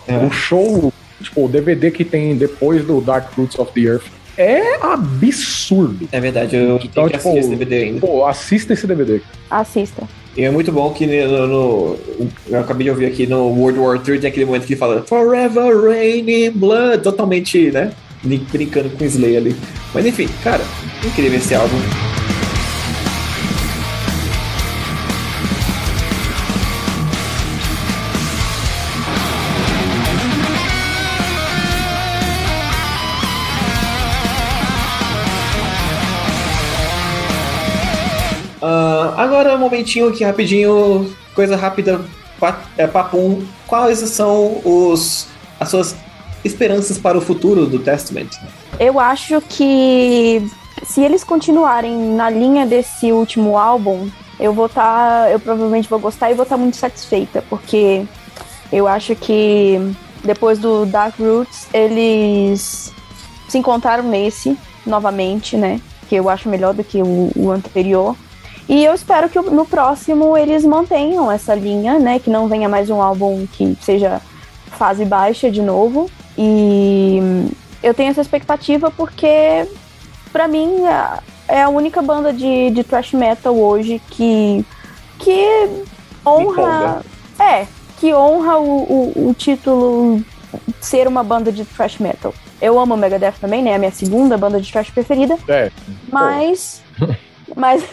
é. 0.07 0.17
o 0.17 0.31
show, 0.31 0.91
tipo, 1.21 1.45
o 1.45 1.47
DVD 1.47 1.91
que 1.91 2.03
tem 2.03 2.35
depois 2.35 2.85
do 2.85 3.01
Dark 3.01 3.33
Roots 3.37 3.57
of 3.57 3.71
the 3.73 3.81
Earth 3.81 4.05
é 4.37 4.83
absurdo. 4.83 6.07
É 6.11 6.19
verdade, 6.19 6.55
eu 6.55 6.77
então, 6.77 7.07
tenho 7.07 7.09
que 7.09 7.17
tipo, 7.17 7.37
esse 7.37 7.49
DVD 7.49 7.75
ainda. 7.83 7.99
Pô, 8.01 8.25
assista 8.25 8.73
esse 8.73 8.87
DVD. 8.87 9.21
Assista. 9.49 10.03
E 10.35 10.43
é 10.43 10.49
muito 10.49 10.71
bom 10.71 10.91
que 10.93 11.05
no, 11.05 11.47
no, 11.47 11.97
eu 12.47 12.59
acabei 12.59 12.85
de 12.85 12.89
ouvir 12.89 13.05
aqui 13.05 13.27
no 13.27 13.47
World 13.49 13.79
War 13.79 13.95
III 13.95 14.19
tem 14.19 14.29
aquele 14.29 14.45
momento 14.45 14.65
que 14.65 14.77
fala 14.77 15.03
Forever 15.05 15.89
Rain 15.89 16.29
in 16.29 16.51
Blood, 16.51 17.03
totalmente, 17.03 17.69
né? 17.71 17.91
Brincando 18.23 18.89
com 18.91 19.03
o 19.03 19.07
Slay 19.07 19.35
ali. 19.35 19.55
Mas 19.93 20.05
enfim, 20.05 20.29
cara, 20.43 20.63
incrível 21.05 21.37
esse 21.37 21.53
álbum. 21.53 21.77
Uh, 38.71 39.13
agora, 39.17 39.55
um 39.55 39.57
momentinho 39.57 40.07
aqui 40.07 40.23
rapidinho, 40.23 41.13
coisa 41.35 41.57
rápida, 41.57 42.01
é, 42.77 42.87
papum. 42.87 43.45
Quais 43.67 43.99
são 43.99 44.61
os, 44.63 45.27
as 45.59 45.69
suas 45.69 45.95
esperanças 46.43 46.97
para 46.97 47.17
o 47.17 47.21
futuro 47.21 47.65
do 47.65 47.79
Testament? 47.79 48.29
Eu 48.79 48.99
acho 48.99 49.41
que 49.41 50.41
se 50.83 51.01
eles 51.01 51.23
continuarem 51.23 51.95
na 52.15 52.29
linha 52.29 52.65
desse 52.65 53.11
último 53.11 53.57
álbum, 53.57 54.09
eu 54.39 54.53
vou 54.53 54.67
estar, 54.67 55.23
tá, 55.23 55.29
eu 55.29 55.39
provavelmente 55.39 55.89
vou 55.89 55.99
gostar 55.99 56.31
e 56.31 56.33
vou 56.33 56.43
estar 56.43 56.55
tá 56.55 56.61
muito 56.61 56.77
satisfeita, 56.77 57.43
porque 57.49 58.05
eu 58.71 58.87
acho 58.87 59.15
que 59.15 59.77
depois 60.23 60.57
do 60.57 60.85
Dark 60.85 61.19
Roots 61.19 61.67
eles 61.73 62.91
se 63.47 63.57
encontraram 63.57 64.03
nesse 64.03 64.57
novamente, 64.85 65.57
né? 65.57 65.79
Que 66.07 66.15
eu 66.15 66.29
acho 66.29 66.49
melhor 66.49 66.73
do 66.73 66.83
que 66.83 67.01
o, 67.01 67.31
o 67.35 67.51
anterior. 67.51 68.15
E 68.69 68.83
eu 68.83 68.93
espero 68.93 69.29
que 69.29 69.39
no 69.39 69.65
próximo 69.65 70.37
eles 70.37 70.63
mantenham 70.63 71.31
essa 71.31 71.53
linha, 71.53 71.99
né? 71.99 72.19
Que 72.19 72.29
não 72.29 72.47
venha 72.47 72.69
mais 72.69 72.89
um 72.89 73.01
álbum 73.01 73.45
que 73.51 73.77
seja 73.81 74.21
fase 74.67 75.05
baixa 75.05 75.51
de 75.51 75.61
novo. 75.61 76.09
E 76.37 77.19
eu 77.83 77.93
tenho 77.93 78.11
essa 78.11 78.21
expectativa 78.21 78.89
porque, 78.91 79.67
para 80.31 80.47
mim, 80.47 80.83
é 81.47 81.63
a 81.63 81.69
única 81.69 82.01
banda 82.01 82.31
de, 82.31 82.69
de 82.71 82.83
thrash 82.83 83.13
metal 83.13 83.55
hoje 83.55 84.01
que, 84.09 84.65
que 85.19 85.69
honra. 86.25 87.03
É, 87.39 87.65
que 87.99 88.13
honra 88.13 88.57
o, 88.57 89.11
o, 89.15 89.29
o 89.29 89.33
título 89.33 90.23
ser 90.79 91.07
uma 91.07 91.23
banda 91.23 91.51
de 91.51 91.65
thrash 91.65 91.97
metal. 91.99 92.33
Eu 92.61 92.79
amo 92.79 92.93
o 92.93 92.97
Megadeth 92.97 93.33
também, 93.41 93.63
né? 93.63 93.71
É 93.71 93.75
a 93.75 93.79
minha 93.79 93.91
segunda 93.91 94.37
banda 94.37 94.61
de 94.61 94.71
thrash 94.71 94.91
preferida. 94.91 95.37
É. 95.47 95.71
Mas. 96.11 96.81
mas. 97.55 97.83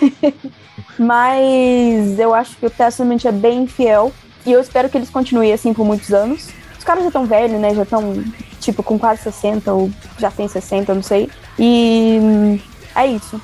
mas 0.99 2.19
eu 2.19 2.35
acho 2.35 2.57
que 2.57 2.67
o 2.67 2.71
Testament 2.71 3.25
é 3.25 3.33
bem 3.33 3.67
fiel. 3.67 4.13
E 4.47 4.53
eu 4.53 4.61
espero 4.61 4.89
que 4.89 4.97
eles 4.97 5.11
continuem 5.11 5.53
assim 5.53 5.73
por 5.73 5.85
muitos 5.85 6.13
anos. 6.13 6.49
Os 6.79 6.85
caras 6.85 7.03
já 7.03 7.09
estão 7.09 7.27
velhos, 7.27 7.61
né? 7.61 7.75
Já 7.75 7.83
estão, 7.83 8.25
tipo, 8.61 8.83
com 8.83 8.99
quase 8.99 9.23
60, 9.23 9.73
ou 9.73 9.91
já 10.19 10.31
tem 10.31 10.49
60, 10.49 10.91
eu 10.91 10.97
não 10.97 11.03
sei. 11.03 11.29
E. 11.59 12.61
É 12.95 13.07
isso. 13.07 13.41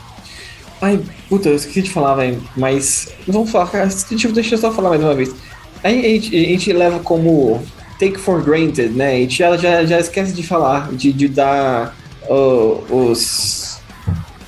Ai, 0.80 1.00
puta, 1.28 1.48
eu 1.48 1.56
esqueci 1.56 1.82
de 1.82 1.90
falar, 1.90 2.14
velho. 2.14 2.42
Mas. 2.56 3.08
Vamos 3.26 3.50
falar, 3.50 3.68
cara. 3.68 3.86
Deixa, 3.86 4.28
deixa 4.28 4.54
eu 4.54 4.58
só 4.58 4.72
falar 4.72 4.90
mais 4.90 5.02
uma 5.02 5.14
vez. 5.14 5.34
A 5.82 5.90
gente, 5.90 6.34
a 6.34 6.48
gente 6.48 6.72
leva 6.72 6.98
como 7.00 7.62
take 7.98 8.18
for 8.18 8.42
granted, 8.42 8.90
né? 8.90 9.14
A 9.14 9.18
gente 9.18 9.38
já, 9.38 9.56
já, 9.56 9.84
já 9.84 9.98
esquece 9.98 10.32
de 10.32 10.42
falar, 10.42 10.90
de, 10.92 11.12
de 11.12 11.28
dar 11.28 11.94
ó, 12.28 12.78
os 12.90 13.73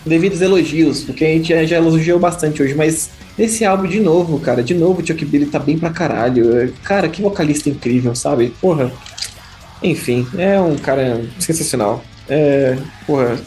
devidos 0.07 0.41
elogios, 0.41 1.03
porque 1.03 1.25
a 1.25 1.29
gente 1.29 1.67
já, 1.67 1.77
elogiou 1.77 2.19
bastante 2.19 2.63
hoje, 2.63 2.75
mas 2.75 3.11
nesse 3.37 3.65
álbum, 3.65 3.87
de 3.89 4.01
novo, 4.01 4.39
cara, 4.41 4.63
de 4.63 4.75
novo, 4.75 5.03
o 5.03 5.07
Chuck 5.07 5.25
Billy 5.25 5.47
tá 5.47 5.59
bem 5.59 5.77
pra 5.79 5.91
caralho. 5.91 6.73
Cara, 6.85 7.09
que 7.09 7.21
vocalista 7.21 7.69
incrível, 7.69 8.15
sabe? 8.15 8.55
Porra. 8.61 8.91
Enfim, 9.83 10.27
é 10.39 10.59
um 10.61 10.77
cara 10.77 11.21
sensacional. 11.39 12.03
É, 12.29 12.77
porra, 13.07 13.39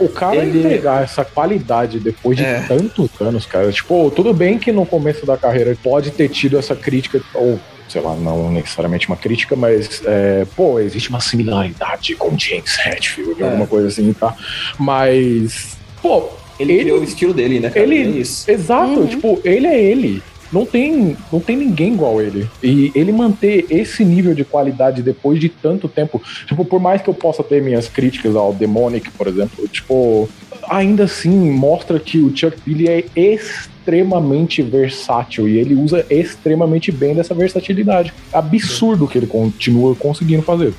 O 0.00 0.08
cara 0.08 0.36
Ele- 0.44 0.58
entregar 0.58 1.04
essa 1.04 1.24
qualidade 1.24 2.00
depois 2.00 2.36
de 2.36 2.42
É. 2.44 2.64
tantos 2.66 3.08
anos, 3.20 3.46
cara. 3.46 3.70
Tipo, 3.70 4.10
tudo 4.10 4.34
bem 4.34 4.58
que 4.58 4.72
no 4.72 4.84
começo 4.84 5.24
da 5.24 5.36
carreira 5.36 5.70
ele 5.70 5.78
pode 5.80 6.10
ter 6.10 6.28
tido 6.28 6.58
essa 6.58 6.74
crítica, 6.74 7.20
ou 7.32 7.60
sei 7.88 8.00
lá, 8.00 8.12
não 8.16 8.50
necessariamente 8.50 9.06
uma 9.06 9.16
crítica, 9.16 9.54
mas, 9.54 10.02
é, 10.04 10.44
pô, 10.56 10.80
existe 10.80 11.10
uma 11.10 11.20
similaridade 11.20 12.16
com 12.16 12.36
James 12.36 12.76
Hetfield, 12.84 13.40
É. 13.40 13.44
alguma 13.46 13.68
coisa 13.68 13.86
assim, 13.86 14.12
tá? 14.12 14.34
Mas, 14.76 15.76
pô, 16.04 16.24
ele, 16.60 16.72
Ele- 16.74 16.82
criou 16.82 17.00
o 17.00 17.04
estilo 17.04 17.32
dele, 17.32 17.58
né? 17.60 17.70
Cara? 17.70 17.80
ele- 17.86 17.96
É 17.96 18.20
isso. 18.20 18.50
Exato, 18.50 19.00
Uhum. 19.00 19.06
tipo, 19.06 19.40
ele 19.42 19.66
é 19.66 19.82
ele. 19.82 20.22
Não 20.52 20.64
tem, 20.64 21.16
não 21.32 21.40
tem 21.40 21.56
ninguém 21.56 21.94
igual 21.94 22.20
ele. 22.22 22.46
E 22.62 22.92
ele 22.94 23.10
manter 23.10 23.64
esse 23.70 24.04
nível 24.04 24.34
de 24.34 24.44
qualidade 24.44 25.02
depois 25.02 25.40
de 25.40 25.48
tanto 25.48 25.88
tempo. 25.88 26.22
Tipo, 26.46 26.64
por 26.64 26.78
mais 26.78 27.02
que 27.02 27.08
eu 27.08 27.14
possa 27.14 27.42
ter 27.42 27.60
minhas 27.60 27.88
críticas 27.88 28.36
ao 28.36 28.52
Demonic, 28.52 29.10
por 29.12 29.26
exemplo, 29.26 29.66
tipo, 29.66 30.28
ainda 30.68 31.04
assim 31.04 31.50
mostra 31.50 31.98
que 31.98 32.18
o 32.18 32.30
Chuck 32.36 32.56
Billy 32.64 32.88
é 32.88 33.04
extremamente 33.16 34.62
versátil 34.62 35.48
e 35.48 35.58
ele 35.58 35.74
usa 35.74 36.06
extremamente 36.08 36.92
bem 36.92 37.14
dessa 37.14 37.34
versatilidade. 37.34 38.12
Absurdo 38.32 39.08
que 39.08 39.18
ele 39.18 39.26
continua 39.26 39.94
conseguindo 39.96 40.42
fazer. 40.42 40.72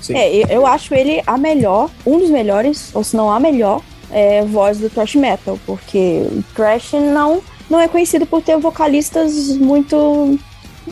Sim. 0.00 0.16
É, 0.16 0.34
eu- 0.34 0.46
eu 0.48 0.66
acho 0.66 0.94
ele 0.94 1.20
a 1.26 1.36
melhor, 1.36 1.90
um 2.06 2.18
dos 2.18 2.30
melhores, 2.30 2.90
ou 2.94 3.04
se 3.04 3.14
não 3.16 3.30
a 3.30 3.38
melhor, 3.38 3.82
é, 4.10 4.44
voz 4.44 4.78
do 4.78 4.88
thrash 4.90 5.14
metal, 5.14 5.58
porque 5.66 6.22
o 6.30 6.42
thrash 6.54 6.92
não, 6.92 7.42
não 7.68 7.80
é 7.80 7.88
conhecido 7.88 8.26
por 8.26 8.42
ter 8.42 8.56
vocalistas 8.58 9.56
muito 9.56 10.38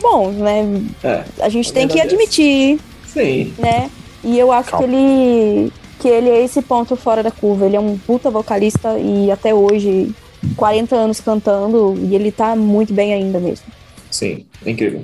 bons, 0.01 0.33
né? 0.35 0.81
É, 1.03 1.23
A 1.41 1.49
gente 1.49 1.71
A 1.71 1.73
tem 1.73 1.87
que 1.87 1.99
é 1.99 2.03
admitir, 2.03 2.79
sim. 3.05 3.53
né? 3.57 3.89
E 4.23 4.37
eu 4.37 4.51
acho 4.51 4.71
Calma. 4.71 4.87
que 4.87 4.93
ele 4.93 5.71
que 5.99 6.07
ele 6.07 6.29
é 6.29 6.43
esse 6.43 6.61
ponto 6.61 6.95
fora 6.95 7.23
da 7.23 7.31
curva. 7.31 7.65
Ele 7.65 7.75
é 7.75 7.79
um 7.79 7.97
puta 7.97 8.29
vocalista 8.29 8.97
e 8.99 9.31
até 9.31 9.53
hoje 9.53 10.13
40 10.55 10.95
anos 10.95 11.19
cantando 11.19 11.95
e 12.03 12.13
ele 12.15 12.31
tá 12.31 12.55
muito 12.55 12.93
bem 12.93 13.13
ainda 13.13 13.39
mesmo. 13.39 13.65
Sim, 14.11 14.45
é 14.65 14.71
incrível. 14.71 15.03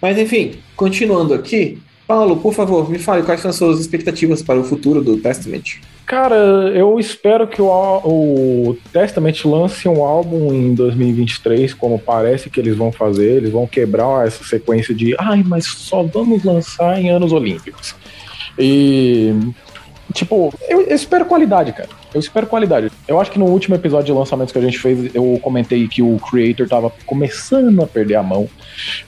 Mas 0.00 0.18
enfim, 0.18 0.54
continuando 0.76 1.34
aqui, 1.34 1.78
Paulo, 2.06 2.36
por 2.38 2.52
favor, 2.54 2.88
me 2.90 2.98
fale 2.98 3.22
quais 3.22 3.40
são 3.40 3.50
as 3.50 3.56
suas 3.56 3.78
expectativas 3.80 4.42
para 4.42 4.58
o 4.58 4.64
futuro 4.64 5.02
do 5.02 5.16
Testament. 5.18 5.80
Cara, 6.12 6.36
eu 6.74 7.00
espero 7.00 7.48
que 7.48 7.62
o, 7.62 7.68
o 8.04 8.76
Testament 8.92 9.46
lance 9.46 9.88
um 9.88 10.04
álbum 10.04 10.52
em 10.52 10.74
2023, 10.74 11.72
como 11.72 11.98
parece 11.98 12.50
que 12.50 12.60
eles 12.60 12.76
vão 12.76 12.92
fazer. 12.92 13.38
Eles 13.38 13.50
vão 13.50 13.66
quebrar 13.66 14.26
essa 14.26 14.44
sequência 14.44 14.94
de, 14.94 15.16
ai, 15.18 15.42
mas 15.42 15.64
só 15.64 16.02
vamos 16.02 16.44
lançar 16.44 17.00
em 17.00 17.08
anos 17.08 17.32
olímpicos. 17.32 17.94
E, 18.58 19.32
tipo, 20.12 20.52
eu, 20.68 20.82
eu 20.82 20.94
espero 20.94 21.24
qualidade, 21.24 21.72
cara. 21.72 21.88
Eu 22.12 22.20
espero 22.20 22.46
qualidade. 22.46 22.92
Eu 23.08 23.18
acho 23.18 23.30
que 23.30 23.38
no 23.38 23.46
último 23.46 23.74
episódio 23.74 24.12
de 24.12 24.12
lançamentos 24.12 24.52
que 24.52 24.58
a 24.58 24.62
gente 24.62 24.78
fez, 24.78 25.14
eu 25.14 25.40
comentei 25.40 25.88
que 25.88 26.02
o 26.02 26.18
Creator 26.18 26.68
tava 26.68 26.92
começando 27.06 27.82
a 27.82 27.86
perder 27.86 28.16
a 28.16 28.22
mão. 28.22 28.50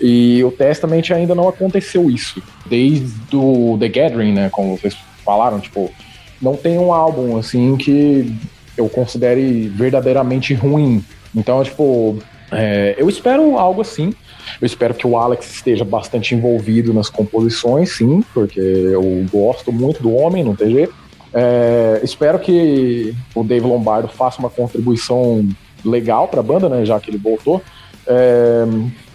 E 0.00 0.42
o 0.42 0.50
Testament 0.50 1.10
ainda 1.10 1.34
não 1.34 1.50
aconteceu 1.50 2.10
isso. 2.10 2.42
Desde 2.64 3.36
o 3.36 3.76
The 3.78 3.88
Gathering, 3.88 4.32
né? 4.32 4.48
Como 4.48 4.78
vocês 4.78 4.96
falaram, 5.22 5.60
tipo, 5.60 5.92
não 6.40 6.56
tem 6.56 6.78
um 6.78 6.92
álbum 6.92 7.36
assim 7.36 7.76
que 7.76 8.34
eu 8.76 8.88
considere 8.88 9.68
verdadeiramente 9.68 10.54
ruim. 10.54 11.04
Então, 11.34 11.62
tipo, 11.62 12.18
é, 12.50 12.94
eu 12.98 13.08
espero 13.08 13.58
algo 13.58 13.80
assim. 13.80 14.12
Eu 14.60 14.66
espero 14.66 14.94
que 14.94 15.06
o 15.06 15.16
Alex 15.16 15.50
esteja 15.54 15.84
bastante 15.84 16.34
envolvido 16.34 16.92
nas 16.92 17.08
composições, 17.08 17.96
sim, 17.96 18.22
porque 18.32 18.60
eu 18.60 19.26
gosto 19.32 19.72
muito 19.72 20.02
do 20.02 20.14
homem, 20.14 20.44
não 20.44 20.54
tem 20.54 20.70
jeito. 20.70 20.94
É, 21.32 22.00
espero 22.02 22.38
que 22.38 23.14
o 23.34 23.42
Dave 23.42 23.66
Lombardo 23.66 24.08
faça 24.08 24.38
uma 24.38 24.50
contribuição 24.50 25.48
legal 25.84 26.28
para 26.28 26.40
a 26.40 26.42
banda, 26.42 26.68
né, 26.68 26.84
já 26.84 27.00
que 27.00 27.10
ele 27.10 27.18
voltou. 27.18 27.60
É, 28.06 28.64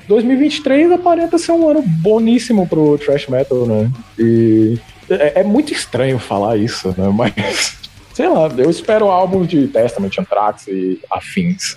2023 0.07 0.91
aparenta 0.91 1.37
ser 1.37 1.51
um 1.51 1.69
ano 1.69 1.81
boníssimo 1.81 2.67
pro 2.67 2.97
thrash 2.97 3.27
metal, 3.27 3.65
né? 3.65 3.89
E 4.17 4.77
é, 5.09 5.41
é 5.41 5.43
muito 5.43 5.73
estranho 5.73 6.17
falar 6.19 6.57
isso, 6.57 6.89
né? 6.97 7.09
Mas 7.13 7.33
sei 8.13 8.27
lá, 8.27 8.49
eu 8.57 8.69
espero 8.69 9.09
álbuns 9.09 9.47
de 9.47 9.67
Testament, 9.67 10.11
Anthrax 10.19 10.67
e 10.67 10.99
afins. 11.11 11.75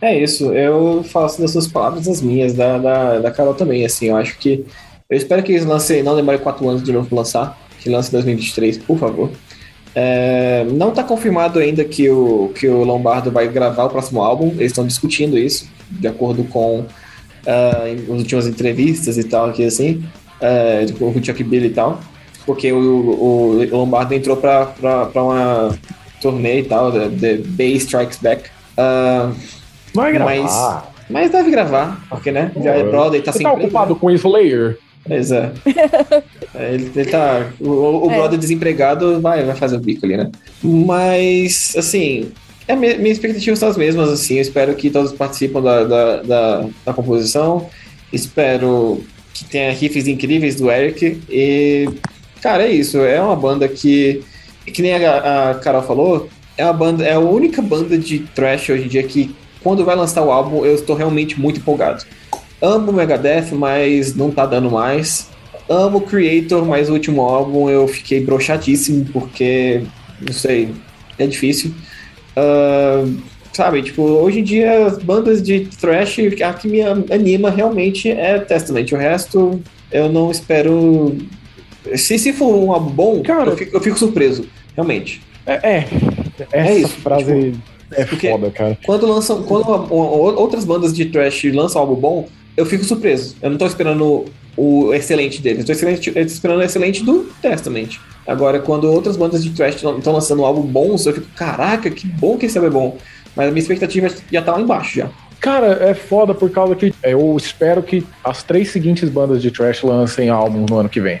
É 0.00 0.16
isso, 0.18 0.52
eu 0.52 1.02
faço 1.04 1.40
das 1.40 1.52
suas 1.52 1.66
palavras 1.66 2.06
as 2.06 2.20
minhas, 2.20 2.52
da, 2.52 2.76
da, 2.78 3.18
da 3.18 3.30
Carol 3.30 3.54
também, 3.54 3.84
assim, 3.84 4.06
eu 4.08 4.16
acho 4.16 4.36
que. 4.38 4.64
Eu 5.08 5.16
espero 5.16 5.42
que 5.42 5.52
eles 5.52 5.64
lancem, 5.64 6.02
não 6.02 6.16
demore 6.16 6.38
quatro 6.38 6.68
anos 6.68 6.82
de 6.82 6.92
novo 6.92 7.08
pra 7.08 7.18
lançar, 7.18 7.58
que 7.80 7.88
lance 7.88 8.08
em 8.08 8.12
2023, 8.12 8.78
por 8.78 8.98
favor. 8.98 9.30
É, 9.94 10.66
não 10.72 10.90
tá 10.90 11.02
confirmado 11.02 11.58
ainda 11.58 11.82
que 11.84 12.10
o, 12.10 12.52
que 12.54 12.68
o 12.68 12.84
Lombardo 12.84 13.30
vai 13.30 13.48
gravar 13.48 13.84
o 13.84 13.88
próximo 13.88 14.20
álbum, 14.22 14.48
eles 14.58 14.72
estão 14.72 14.86
discutindo 14.86 15.38
isso, 15.38 15.66
de 15.90 16.06
acordo 16.08 16.44
com 16.44 16.84
em- 17.86 18.12
as 18.12 18.18
últimas 18.18 18.46
entrevistas 18.46 19.16
e 19.16 19.24
tal, 19.24 19.48
aqui 19.48 19.64
assim, 19.64 20.04
é, 20.40 20.84
de- 20.84 20.92
com 20.92 21.06
o 21.08 21.24
Chuck 21.24 21.42
Billy 21.44 21.68
e 21.68 21.70
tal, 21.70 22.00
porque 22.46 22.72
o, 22.72 22.78
o, 22.78 23.58
o 23.60 23.76
Lombardo 23.76 24.14
entrou 24.14 24.36
pra, 24.36 24.66
pra, 24.66 25.06
pra 25.06 25.22
uma 25.22 25.78
turnê 26.22 26.60
e 26.60 26.64
tal, 26.64 26.90
The, 26.92 27.08
The 27.08 27.36
Bay 27.44 27.72
Strikes 27.74 28.18
Back. 28.18 28.48
Ah, 28.76 29.32
Vai 29.94 30.12
gravar. 30.12 30.34
Mas- 30.42 30.96
mas 31.08 31.30
deve 31.30 31.50
gravar, 31.50 32.04
porque, 32.08 32.32
né? 32.32 32.50
Já 32.62 32.72
é 32.74 32.82
Pô, 32.82 32.90
brother, 32.90 33.22
tá 33.22 33.30
Você 33.32 33.38
sem 33.38 33.44
tá 33.46 33.52
emprego, 33.52 33.68
ocupado 33.68 33.94
com 33.96 34.10
Slayer? 34.10 34.70
né? 34.70 34.76
Pois 35.08 35.30
é. 35.30 35.52
É, 36.58 36.72
ele, 36.74 36.90
ele 36.96 37.10
tá. 37.10 37.50
O, 37.60 38.06
o 38.06 38.10
É. 38.10 38.14
brother 38.16 38.38
desempregado 38.38 39.20
vai, 39.20 39.44
vai 39.44 39.54
fazer 39.54 39.76
o 39.76 39.80
bico 39.80 40.06
ali, 40.06 40.16
né? 40.16 40.30
Mas, 40.62 41.74
assim. 41.76 42.30
É, 42.66 42.74
mi- 42.74 42.96
minhas 42.96 43.18
expectativas 43.18 43.58
são 43.58 43.68
as 43.68 43.76
mesmas, 43.76 44.08
assim. 44.10 44.36
Eu 44.36 44.40
espero 44.42 44.74
que 44.74 44.88
todos 44.90 45.12
participam 45.12 45.60
da, 45.62 45.84
da, 45.84 46.22
da, 46.22 46.66
da 46.86 46.92
composição. 46.94 47.68
Espero 48.12 49.02
que 49.34 49.44
tenha 49.44 49.70
riffs 49.72 50.08
incríveis 50.08 50.56
do 50.56 50.70
Eric. 50.70 51.20
E, 51.28 51.88
cara, 52.40 52.64
é 52.64 52.72
isso. 52.72 52.98
É 52.98 53.20
uma 53.20 53.36
banda 53.36 53.68
que, 53.68 54.22
que 54.66 54.82
nem 54.82 54.94
a, 54.94 55.50
a 55.50 55.54
Carol 55.56 55.82
falou, 55.82 56.28
é 56.56 56.64
uma 56.64 56.72
banda, 56.72 57.04
é 57.04 57.14
a 57.14 57.18
única 57.18 57.60
banda 57.60 57.98
de 57.98 58.20
thrash 58.34 58.70
hoje 58.70 58.84
em 58.84 58.88
dia 58.88 59.02
que, 59.02 59.34
quando 59.62 59.84
vai 59.84 59.96
lançar 59.96 60.22
o 60.22 60.30
álbum, 60.30 60.64
eu 60.64 60.74
estou 60.74 60.96
realmente 60.96 61.38
muito 61.40 61.60
empolgado. 61.60 62.04
Amo 62.60 62.92
Megadeth, 62.92 63.52
mas 63.52 64.14
não 64.14 64.30
tá 64.30 64.46
dando 64.46 64.70
mais. 64.70 65.28
Amo 65.68 66.00
Creator, 66.00 66.64
mas 66.64 66.88
o 66.88 66.92
último 66.92 67.22
álbum 67.22 67.68
eu 67.68 67.86
fiquei 67.88 68.24
broxadíssimo, 68.24 69.04
porque, 69.12 69.82
não 70.20 70.32
sei, 70.32 70.70
é 71.18 71.26
difícil. 71.26 71.74
Ah, 72.36 73.04
sabe, 73.52 73.82
tipo, 73.82 74.02
hoje 74.02 74.40
em 74.40 74.44
dia 74.44 74.86
as 74.86 74.98
bandas 74.98 75.42
de 75.42 75.60
thrash, 75.80 76.18
a 76.44 76.52
que 76.52 76.68
me 76.68 76.82
anima 76.82 77.50
realmente 77.50 78.10
é 78.10 78.38
Testament. 78.38 78.92
O 78.92 78.96
resto 78.96 79.60
eu 79.90 80.12
não 80.12 80.30
espero. 80.30 81.16
Se, 81.94 82.18
se 82.18 82.32
for 82.32 82.54
um 82.54 82.72
álbum 82.72 82.90
bom, 82.90 83.22
Cara- 83.22 83.50
eu, 83.50 83.56
fico, 83.56 83.76
eu 83.76 83.80
fico 83.80 83.98
surpreso, 83.98 84.46
realmente. 84.74 85.22
É, 85.46 85.54
é. 85.78 85.86
Essa 86.52 86.72
isso, 86.72 86.88
frase 87.00 87.54
é 87.92 88.04
porque- 88.04 88.30
foda, 88.30 88.50
cara. 88.50 88.78
Quando 88.84 89.06
lançam, 89.06 89.42
quando 89.44 89.72
a- 89.72 89.86
outras 89.92 90.64
bandas 90.64 90.92
de 90.94 91.06
trash 91.06 91.44
lançam 91.52 91.80
álbum 91.80 91.94
bom, 91.94 92.28
eu 92.56 92.66
fico 92.66 92.84
surpreso. 92.84 93.36
Eu 93.42 93.50
não 93.50 93.58
tô 93.58 93.66
esperando 93.66 94.24
o 94.56 94.92
excelente 94.94 95.40
deles, 95.42 95.60
eu 95.60 95.66
tô, 95.66 95.72
excelente, 95.72 96.08
eu 96.08 96.14
tô 96.14 96.20
esperando 96.20 96.58
o 96.60 96.62
excelente 96.62 97.04
do 97.04 97.24
Testament. 97.42 97.98
Agora, 98.26 98.58
quando 98.58 98.90
outras 98.90 99.16
bandas 99.16 99.44
de 99.44 99.50
trash 99.50 99.76
estão 99.76 100.12
lançando 100.12 100.44
álbum 100.44 100.62
bons, 100.62 101.04
eu 101.06 101.12
fico, 101.12 101.26
caraca, 101.36 101.90
que 101.90 102.06
bom 102.06 102.36
que 102.38 102.46
esse 102.46 102.56
álbum 102.58 102.68
é 102.68 102.70
bom. 102.72 102.98
Mas 103.36 103.48
a 103.48 103.50
minha 103.50 103.60
expectativa 103.60 104.08
já 104.32 104.40
tá 104.42 104.52
lá 104.52 104.60
embaixo 104.60 104.96
já. 104.98 105.10
Cara, 105.38 105.66
é 105.88 105.92
foda 105.94 106.34
por 106.34 106.50
causa 106.50 106.74
que 106.74 106.92
eu 107.02 107.36
espero 107.36 107.82
que 107.82 108.04
as 108.24 108.42
três 108.42 108.70
seguintes 108.70 109.08
bandas 109.10 109.42
de 109.42 109.50
trash 109.50 109.82
lancem 109.82 110.30
álbum 110.30 110.64
no 110.68 110.78
ano 110.78 110.88
que 110.88 111.00
vem. 111.00 111.20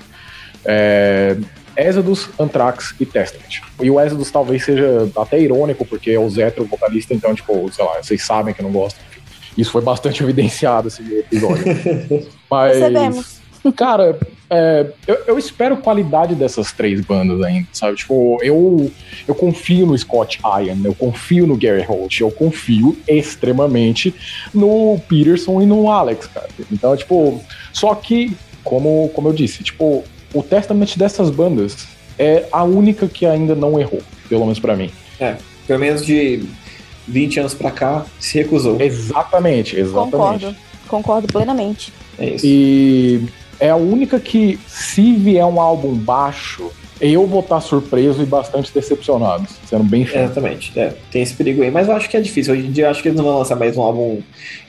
É, 0.66 1.36
Exodus, 1.76 2.28
Anthrax 2.38 2.94
e 2.98 3.04
Testament. 3.04 3.60
E 3.80 3.90
o 3.90 4.00
Exodus 4.00 4.30
talvez 4.30 4.64
seja 4.64 5.10
até 5.16 5.38
irônico, 5.38 5.84
porque 5.84 6.10
é 6.10 6.18
o 6.18 6.28
Zetro 6.28 6.64
vocalista, 6.64 7.12
então, 7.12 7.34
tipo, 7.34 7.70
sei 7.72 7.84
lá, 7.84 8.02
vocês 8.02 8.22
sabem 8.22 8.54
que 8.54 8.60
eu 8.60 8.64
não 8.64 8.72
gosto. 8.72 8.98
Isso 9.56 9.70
foi 9.70 9.82
bastante 9.82 10.22
evidenciado 10.24 10.88
esse 10.88 11.02
episódio. 11.02 11.64
Mas, 12.50 12.78
Percebemos. 12.78 13.40
cara, 13.76 14.18
é, 14.48 14.86
eu, 15.06 15.14
eu 15.26 15.38
espero 15.38 15.76
qualidade 15.78 16.34
dessas 16.34 16.72
três 16.72 17.00
bandas 17.00 17.42
ainda, 17.42 17.68
sabe? 17.72 17.96
Tipo, 17.96 18.38
eu, 18.42 18.90
eu 19.26 19.34
confio 19.34 19.86
no 19.86 19.98
Scott 19.98 20.40
Ian, 20.44 20.78
eu 20.84 20.94
confio 20.94 21.46
no 21.46 21.56
Gary 21.56 21.82
Holt, 21.82 22.20
eu 22.20 22.30
confio 22.30 22.96
extremamente 23.06 24.14
no 24.54 24.98
Peterson 25.08 25.60
e 25.60 25.66
no 25.66 25.90
Alex, 25.90 26.26
cara. 26.28 26.48
Então, 26.72 26.96
tipo, 26.96 27.42
só 27.72 27.94
que, 27.94 28.36
como, 28.62 29.10
como 29.14 29.28
eu 29.28 29.32
disse, 29.32 29.62
tipo, 29.62 30.04
o 30.38 30.42
Testament 30.42 30.96
dessas 30.96 31.30
bandas 31.30 31.86
é 32.18 32.46
a 32.52 32.62
única 32.62 33.08
que 33.08 33.26
ainda 33.26 33.54
não 33.54 33.78
errou, 33.78 34.02
pelo 34.28 34.42
menos 34.42 34.58
pra 34.58 34.76
mim. 34.76 34.90
Pelo 35.66 35.80
menos 35.80 36.04
de 36.04 36.44
20 37.08 37.40
anos 37.40 37.54
pra 37.54 37.70
cá, 37.70 38.04
se 38.18 38.38
recusou. 38.38 38.80
Exatamente, 38.80 39.78
exatamente. 39.78 40.10
Concordo. 40.10 40.56
Concordo 40.88 41.26
plenamente. 41.26 41.92
É 42.18 42.30
isso. 42.30 42.46
E 42.46 43.26
é 43.58 43.70
a 43.70 43.76
única 43.76 44.20
que, 44.20 44.58
se 44.66 45.14
vier 45.14 45.44
um 45.44 45.60
álbum 45.60 45.94
baixo, 45.94 46.70
eu 47.00 47.26
vou 47.26 47.40
estar 47.40 47.60
surpreso 47.60 48.22
e 48.22 48.26
bastante 48.26 48.72
decepcionado, 48.72 49.46
sendo 49.68 49.84
bem 49.84 50.02
É, 50.02 50.06
franco. 50.06 50.24
Exatamente, 50.26 50.78
é, 50.78 50.94
tem 51.10 51.22
esse 51.22 51.34
perigo 51.34 51.62
aí, 51.62 51.70
mas 51.70 51.88
eu 51.88 51.94
acho 51.94 52.08
que 52.08 52.16
é 52.16 52.20
difícil. 52.20 52.54
Hoje 52.54 52.66
em 52.66 52.70
dia 52.70 52.84
eu 52.86 52.90
acho 52.90 53.02
que 53.02 53.08
eles 53.08 53.16
não 53.16 53.24
vão 53.24 53.38
lançar 53.38 53.56
mais 53.56 53.76
um 53.76 53.82
álbum. 53.82 54.20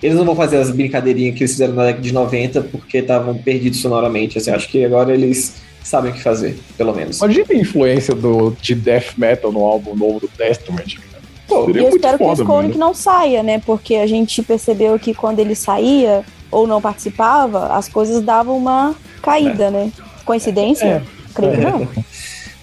Eles 0.01 0.17
não 0.17 0.25
vão 0.25 0.35
fazer 0.35 0.57
as 0.57 0.69
brincadeirinhas 0.69 1.35
que 1.35 1.41
eles 1.43 1.51
fizeram 1.51 1.73
na 1.73 1.85
década 1.85 2.01
de 2.03 2.13
90 2.13 2.61
porque 2.63 2.97
estavam 2.99 3.35
perdidos 3.37 3.79
sonoramente. 3.79 4.37
Assim, 4.37 4.51
acho 4.51 4.67
que 4.67 4.83
agora 4.83 5.13
eles 5.13 5.55
sabem 5.83 6.11
o 6.11 6.13
que 6.13 6.21
fazer, 6.21 6.57
pelo 6.77 6.93
menos. 6.93 7.17
Imagina 7.19 7.45
a 7.49 7.55
influência 7.55 8.13
do, 8.13 8.51
de 8.61 8.75
death 8.75 9.13
metal 9.17 9.51
no 9.51 9.63
álbum 9.63 9.95
novo 9.95 10.19
do 10.19 10.27
Testament. 10.27 10.95
cara. 10.97 11.17
Pô, 11.47 11.65
Seria 11.65 11.81
E 11.81 11.85
eu 11.85 11.89
espero 11.89 12.17
que 12.17 12.23
o 12.25 12.35
foda, 12.35 12.43
mano. 12.43 12.77
não 12.77 12.93
saia, 12.93 13.41
né? 13.41 13.61
Porque 13.65 13.95
a 13.95 14.05
gente 14.05 14.43
percebeu 14.43 14.99
que 14.99 15.13
quando 15.13 15.39
ele 15.39 15.55
saía 15.55 16.25
ou 16.51 16.67
não 16.67 16.81
participava, 16.81 17.67
as 17.67 17.87
coisas 17.87 18.21
davam 18.21 18.57
uma 18.57 18.93
caída, 19.21 19.71
né? 19.71 19.89
Coincidência? 20.25 20.85
É. 20.85 21.01
Creio 21.33 21.53
que 21.53 21.61
não. 21.61 21.87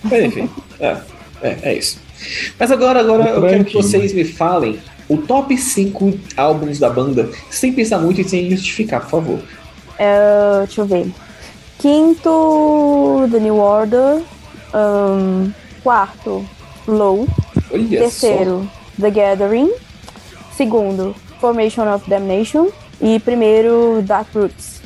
Mas 0.04 0.24
enfim, 0.24 0.48
é, 0.78 0.96
é, 1.42 1.58
é 1.62 1.74
isso. 1.74 2.00
Mas 2.58 2.70
agora, 2.70 3.00
agora 3.00 3.30
eu 3.30 3.42
quero 3.42 3.64
que 3.64 3.74
vocês 3.74 4.12
me 4.12 4.24
falem 4.24 4.78
o 5.08 5.18
top 5.18 5.56
5 5.56 6.14
álbuns 6.36 6.78
da 6.78 6.88
banda, 6.88 7.30
sem 7.50 7.72
pensar 7.72 7.98
muito 7.98 8.20
e 8.20 8.24
sem 8.24 8.50
justificar, 8.50 9.00
por 9.02 9.10
favor. 9.10 9.38
Uh, 9.38 10.66
deixa 10.66 10.80
eu 10.80 10.86
ver. 10.86 11.06
Quinto, 11.78 13.28
The 13.30 13.38
New 13.38 13.58
Order. 13.58 14.22
Ahn, 14.72 15.52
quarto, 15.82 16.44
Low. 16.86 17.28
Olha 17.70 17.98
Terceiro, 17.98 18.68
The 19.00 19.10
Gathering. 19.10 19.70
Segundo, 20.56 21.14
Formation 21.40 21.92
of 21.94 22.08
Damnation. 22.08 22.68
E 23.00 23.18
primeiro, 23.20 24.02
Dark 24.02 24.28
Roots. 24.34 24.80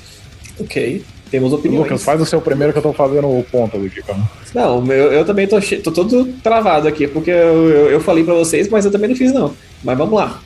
só. 0.57 0.65
Ok, 0.65 1.05
temos 1.31 1.53
opiniões. 1.53 1.85
Lucas, 1.85 2.03
faz 2.03 2.21
o 2.21 2.27
seu 2.27 2.41
primeiro 2.41 2.73
que 2.73 2.79
eu 2.79 2.83
tô 2.83 2.93
fazendo 2.93 3.29
o 3.29 3.45
pontas 3.51 3.85
aqui, 3.85 4.03
cara. 4.03 4.19
Não, 4.55 4.79
o 4.79 4.83
meu, 4.83 5.13
eu 5.13 5.25
também 5.25 5.47
tô, 5.47 5.61
tô 5.61 5.91
todo 5.91 6.25
travado 6.43 6.89
aqui, 6.89 7.07
porque 7.07 7.31
eu, 7.31 7.69
eu, 7.69 7.91
eu 7.91 8.01
falei 8.01 8.25
pra 8.25 8.35
vocês, 8.35 8.69
mas 8.69 8.85
eu 8.85 8.91
também 8.91 9.09
não 9.09 9.17
fiz, 9.17 9.33
não. 9.33 9.55
Mas 9.83 9.97
vamos 9.97 10.15
lá. 10.15 10.41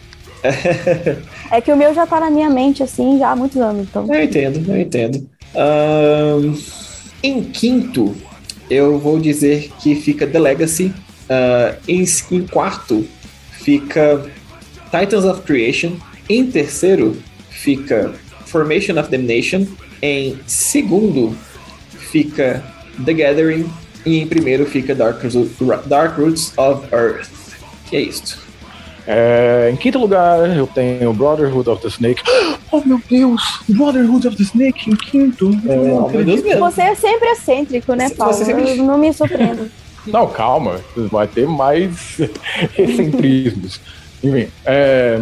É 1.50 1.60
que 1.60 1.70
o 1.70 1.76
meu 1.76 1.94
já 1.94 2.06
tá 2.06 2.18
na 2.18 2.30
minha 2.30 2.50
mente, 2.50 2.82
assim, 2.82 3.18
já 3.18 3.30
há 3.30 3.36
muitos 3.36 3.60
anos. 3.60 3.86
Então, 3.88 4.06
Eu 4.12 4.22
entendo, 4.22 4.72
eu 4.72 4.80
entendo. 4.80 5.28
Ahn, 5.54 6.54
em 7.22 7.42
quinto, 7.42 8.14
eu 8.68 8.98
vou 8.98 9.18
dizer 9.20 9.70
que 9.80 9.94
fica 9.94 10.26
The 10.26 10.38
Legacy. 10.38 10.92
Ah, 11.28 11.74
em, 11.86 12.04
em 12.30 12.46
quarto, 12.46 13.06
fica 13.52 14.24
Titans 14.90 15.24
of 15.24 15.42
Creation. 15.42 15.92
Em 16.28 16.46
terceiro, 16.46 17.16
fica 17.50 18.12
Formation 18.46 18.98
of 18.98 19.10
Damnation. 19.10 19.66
Em 20.02 20.38
segundo, 20.46 21.36
fica 21.90 22.62
The 23.04 23.12
Gathering. 23.14 23.70
E 24.04 24.18
em 24.20 24.26
primeiro 24.26 24.66
fica 24.66 24.94
Dark, 24.96 25.22
Roots- 25.22 25.86
Dark 25.86 26.18
Roots 26.18 26.52
of 26.58 26.86
Earth. 26.92 27.28
Que 27.88 27.96
é 27.96 28.00
isto. 28.00 28.40
É, 29.06 29.70
em 29.72 29.76
quinto 29.76 29.98
lugar, 29.98 30.56
eu 30.56 30.66
tenho 30.66 31.12
Brotherhood 31.12 31.68
of 31.70 31.80
the 31.82 31.88
Snake. 31.88 32.22
Oh, 32.74 32.80
meu 32.86 32.98
Deus! 33.10 33.60
Brotherhood 33.68 34.26
of 34.28 34.34
the 34.34 34.42
Snake 34.44 34.90
em 34.90 34.96
quinto. 34.96 35.50
Oh, 35.66 36.08
meu 36.08 36.24
Deus 36.24 36.42
mesmo. 36.42 36.60
você 36.70 36.80
é 36.80 36.94
sempre 36.94 37.28
excêntrico, 37.28 37.92
né, 37.94 38.08
Paulo? 38.08 38.32
você 38.32 38.46
sempre- 38.46 38.76
não 38.76 38.96
me 38.96 39.12
surpreendo. 39.12 39.70
Não, 40.06 40.26
calma. 40.26 40.80
Vai 40.96 41.28
ter 41.28 41.46
mais 41.46 42.18
excentrismos. 42.78 43.78
Enfim. 44.24 44.48
é, 44.64 45.18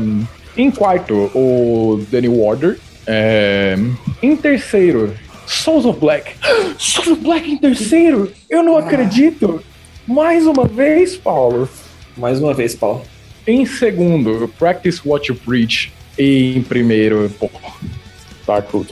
em 0.56 0.70
quarto, 0.70 1.12
o 1.34 2.00
The 2.10 2.20
New 2.20 2.40
Order. 2.40 2.78
É, 3.12 3.76
em 4.22 4.36
terceiro, 4.36 5.16
Souls 5.44 5.84
of 5.84 5.98
Black. 5.98 6.32
Souls 6.78 7.08
of 7.08 7.20
Black 7.20 7.50
em 7.50 7.56
terceiro? 7.58 8.32
Eu 8.48 8.62
não 8.62 8.76
acredito! 8.76 9.60
Mais 10.06 10.46
uma 10.46 10.64
vez, 10.64 11.16
Paulo. 11.16 11.68
Mais 12.16 12.40
uma 12.40 12.54
vez, 12.54 12.76
Paulo. 12.76 13.02
Em 13.44 13.66
segundo, 13.66 14.46
Practice 14.56 15.00
What 15.04 15.28
You 15.28 15.34
Preach. 15.44 15.92
E 16.16 16.56
em 16.56 16.62
primeiro, 16.62 17.28
pô, 17.38 17.50
Dark 18.46 18.72
Earth. 18.72 18.90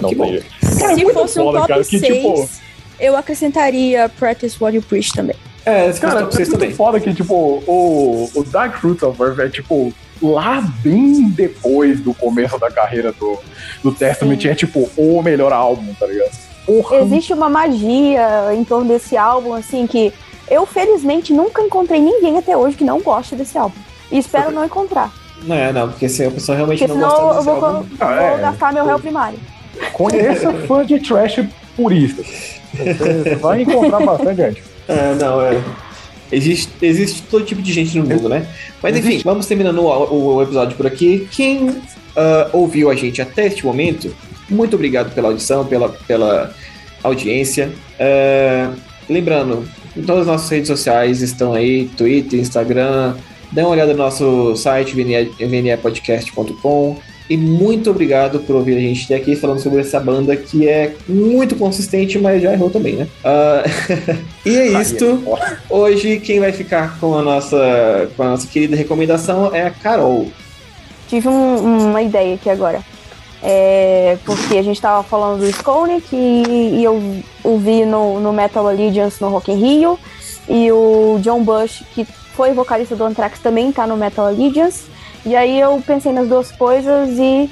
Não 0.00 0.10
Que 0.10 0.16
tem. 0.16 0.42
Cara, 0.80 0.94
Se 0.96 1.04
muito 1.04 1.12
fosse 1.12 1.40
um 1.40 1.52
top 1.52 1.68
cara, 1.68 1.84
que, 1.84 1.98
6, 1.98 2.12
tipo, 2.12 2.50
eu 2.98 3.16
acrescentaria 3.16 4.08
Practice 4.08 4.56
What 4.60 4.74
You 4.76 4.82
Preach 4.82 5.12
também. 5.12 5.36
É, 5.64 5.88
esse 5.88 6.00
Cara, 6.00 6.14
cara, 6.14 6.26
é 6.26 6.30
vocês 6.30 6.48
muito 6.48 6.60
também. 6.60 6.74
foda 6.74 6.98
que, 6.98 7.14
tipo, 7.14 7.34
o, 7.34 8.30
o 8.34 8.44
Dark 8.44 8.82
Roots 8.82 9.02
of 9.02 9.22
Earth 9.22 9.38
é, 9.38 9.48
tipo, 9.48 9.92
lá 10.22 10.60
bem 10.82 11.28
depois 11.30 12.00
do 12.00 12.12
começo 12.14 12.58
da 12.58 12.70
carreira 12.70 13.12
do, 13.12 13.38
do 13.82 13.92
Testament, 13.92 14.44
é, 14.44 14.54
tipo, 14.54 14.88
o 14.96 15.22
melhor 15.22 15.52
álbum, 15.52 15.92
tá 15.98 16.06
ligado? 16.06 16.30
Porra, 16.66 16.96
Existe 16.96 17.32
uma 17.32 17.48
magia 17.48 18.52
em 18.54 18.62
torno 18.64 18.88
desse 18.88 19.16
álbum, 19.16 19.54
assim, 19.54 19.86
que 19.86 20.12
eu 20.50 20.66
felizmente 20.66 21.32
nunca 21.32 21.62
encontrei 21.62 22.00
ninguém 22.00 22.36
até 22.38 22.56
hoje 22.56 22.76
que 22.76 22.84
não 22.84 23.00
goste 23.00 23.34
desse 23.34 23.56
álbum. 23.56 23.78
E 24.10 24.18
espero 24.18 24.50
não 24.50 24.64
encontrar. 24.64 25.12
Não 25.42 25.54
é, 25.54 25.72
não, 25.72 25.88
porque 25.88 26.08
se 26.08 26.24
a 26.24 26.30
pessoa 26.30 26.56
realmente 26.56 26.80
Porque 26.86 26.92
não 26.98 27.08
gostar 27.08 27.16
senão 27.16 27.28
eu 27.30 27.34
desse 27.36 27.44
vou, 27.46 27.64
álbum... 27.64 27.88
vou 27.88 28.08
Ah, 28.08 28.22
é. 28.22 28.38
gastar 28.38 28.72
meu 28.72 28.84
réu 28.84 28.98
primário. 28.98 29.38
conheça 29.92 30.52
fã 30.66 30.84
de 30.84 30.98
trash 31.00 31.44
purista. 31.76 32.22
Você 32.74 33.34
vai 33.40 33.62
encontrar 33.62 34.00
bastante 34.04 34.36
gente. 34.36 34.62
É, 34.88 35.14
não, 35.14 35.40
é. 35.42 35.62
Existe, 36.30 36.70
existe 36.82 37.22
todo 37.22 37.44
tipo 37.44 37.62
de 37.62 37.72
gente 37.72 37.96
no 37.98 38.04
mundo, 38.06 38.28
né? 38.28 38.46
Mas 38.82 38.96
enfim, 38.96 39.20
vamos 39.24 39.46
terminando 39.46 39.78
o, 39.80 40.34
o- 40.36 40.42
episódio 40.42 40.76
por 40.76 40.86
aqui. 40.86 41.26
Quem 41.30 41.76
ah, 42.16 42.50
ouviu 42.52 42.90
a 42.90 42.94
gente 42.94 43.22
até 43.22 43.46
este 43.46 43.64
momento, 43.64 44.14
muito 44.50 44.74
obrigado 44.76 45.14
pela 45.14 45.28
audição, 45.28 45.64
pela, 45.64 45.88
pela 45.88 46.54
audiência. 47.02 47.70
Ah, 47.98 48.72
lembrando, 49.08 49.66
todas 50.06 50.22
as 50.22 50.26
nossas 50.26 50.50
redes 50.50 50.68
sociais 50.68 51.22
estão 51.22 51.54
aí: 51.54 51.86
Twitter, 51.96 52.38
Instagram. 52.38 53.14
Dê 53.50 53.62
uma 53.62 53.70
olhada 53.70 53.92
no 53.92 53.98
nosso 53.98 54.54
site, 54.56 54.94
vnepodcast.com. 54.94 56.98
E 57.28 57.36
muito 57.36 57.90
obrigado 57.90 58.40
por 58.40 58.56
ouvir 58.56 58.76
a 58.76 58.80
gente 58.80 59.04
até 59.04 59.16
aqui 59.16 59.36
falando 59.36 59.58
sobre 59.60 59.80
essa 59.80 60.00
banda 60.00 60.34
que 60.34 60.66
é 60.68 60.94
muito 61.06 61.56
consistente, 61.56 62.18
mas 62.18 62.42
já 62.42 62.52
errou 62.52 62.70
também, 62.70 62.96
né? 62.96 63.06
Ah, 63.22 63.62
e 64.46 64.56
é 64.56 64.80
isto. 64.80 65.22
Hoje, 65.68 66.20
quem 66.20 66.40
vai 66.40 66.52
ficar 66.52 66.98
com 66.98 67.18
a 67.18 67.22
nossa, 67.22 68.10
com 68.16 68.22
a 68.22 68.28
nossa 68.30 68.46
querida 68.46 68.74
recomendação 68.74 69.54
é 69.54 69.62
a 69.66 69.70
Carol. 69.70 70.28
Tive 71.08 71.28
um- 71.28 71.90
uma 71.90 72.00
ideia 72.02 72.34
aqui 72.34 72.48
agora. 72.48 72.80
É, 73.42 74.18
porque 74.24 74.56
a 74.58 74.62
gente 74.62 74.80
tava 74.80 75.02
falando 75.04 75.40
do 75.40 75.48
Skolnick 75.48 76.08
e, 76.14 76.80
e 76.80 76.84
eu 76.84 77.00
ouvi 77.44 77.84
no, 77.84 78.18
no 78.20 78.32
Metal 78.32 78.66
Allegiance 78.66 79.20
no 79.20 79.28
Rock 79.28 79.52
in 79.52 79.56
Rio. 79.56 79.98
E 80.48 80.72
o 80.72 81.18
John 81.20 81.42
Bush, 81.42 81.82
que 81.94 82.04
foi 82.34 82.52
vocalista 82.52 82.96
do 82.96 83.04
Anthrax, 83.04 83.38
também 83.38 83.70
tá 83.70 83.86
no 83.86 83.96
Metal 83.96 84.26
Allegiance. 84.26 84.84
E 85.24 85.36
aí 85.36 85.60
eu 85.60 85.82
pensei 85.86 86.12
nas 86.12 86.28
duas 86.28 86.52
coisas 86.52 87.18
e 87.18 87.50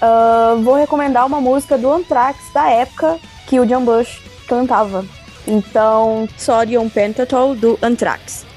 ah, 0.00 0.56
vou 0.62 0.74
recomendar 0.74 1.26
uma 1.26 1.40
música 1.40 1.76
do 1.76 1.90
Anthrax 1.92 2.38
da 2.52 2.70
época 2.70 3.18
que 3.46 3.58
o 3.58 3.66
John 3.66 3.84
Bush 3.84 4.20
cantava. 4.46 5.04
Então, 5.46 6.28
Sodium 6.36 6.88
Pentatol 6.88 7.54
do 7.54 7.78
Anthrax. 7.82 8.47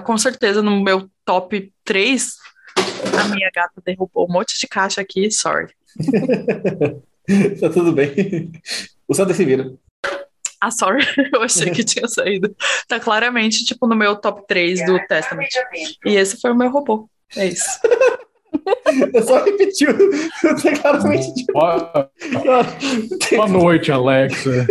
com 0.00 0.16
certeza 0.18 0.62
no 0.62 0.80
meu 0.82 1.08
top 1.24 1.72
3. 1.84 2.36
A 3.18 3.28
minha 3.28 3.50
gata 3.54 3.80
derrubou 3.84 4.26
um 4.28 4.32
monte 4.32 4.58
de 4.58 4.66
caixa 4.66 5.00
aqui, 5.00 5.30
sorry. 5.30 5.68
tá 7.60 7.68
tudo 7.70 7.92
bem. 7.92 8.52
O 9.08 9.14
Santa 9.14 9.34
se 9.34 9.44
vira. 9.44 9.72
Ah, 10.60 10.70
sorry, 10.70 11.04
eu 11.32 11.42
achei 11.42 11.70
que 11.70 11.82
tinha 11.82 12.06
saído. 12.06 12.54
Tá 12.86 13.00
claramente, 13.00 13.64
tipo, 13.64 13.86
no 13.86 13.96
meu 13.96 14.16
top 14.16 14.46
3 14.46 14.84
do 14.84 14.98
Testament. 15.06 15.48
E 16.04 16.14
esse 16.14 16.38
foi 16.40 16.52
o 16.52 16.56
meu 16.56 16.70
robô. 16.70 17.08
É 17.36 17.46
isso. 17.46 17.66
Eu 19.14 19.22
só 19.22 19.44
repeti 19.44 19.86
tá 19.86 20.82
claramente 20.82 21.32
de... 21.34 21.44
Boa, 21.52 22.10
boa 23.30 23.48
noite, 23.48 23.90
Alexa. 23.90 24.66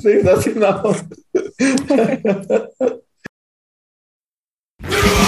Sensacional. 0.00 0.94
Yeah. 4.88 5.22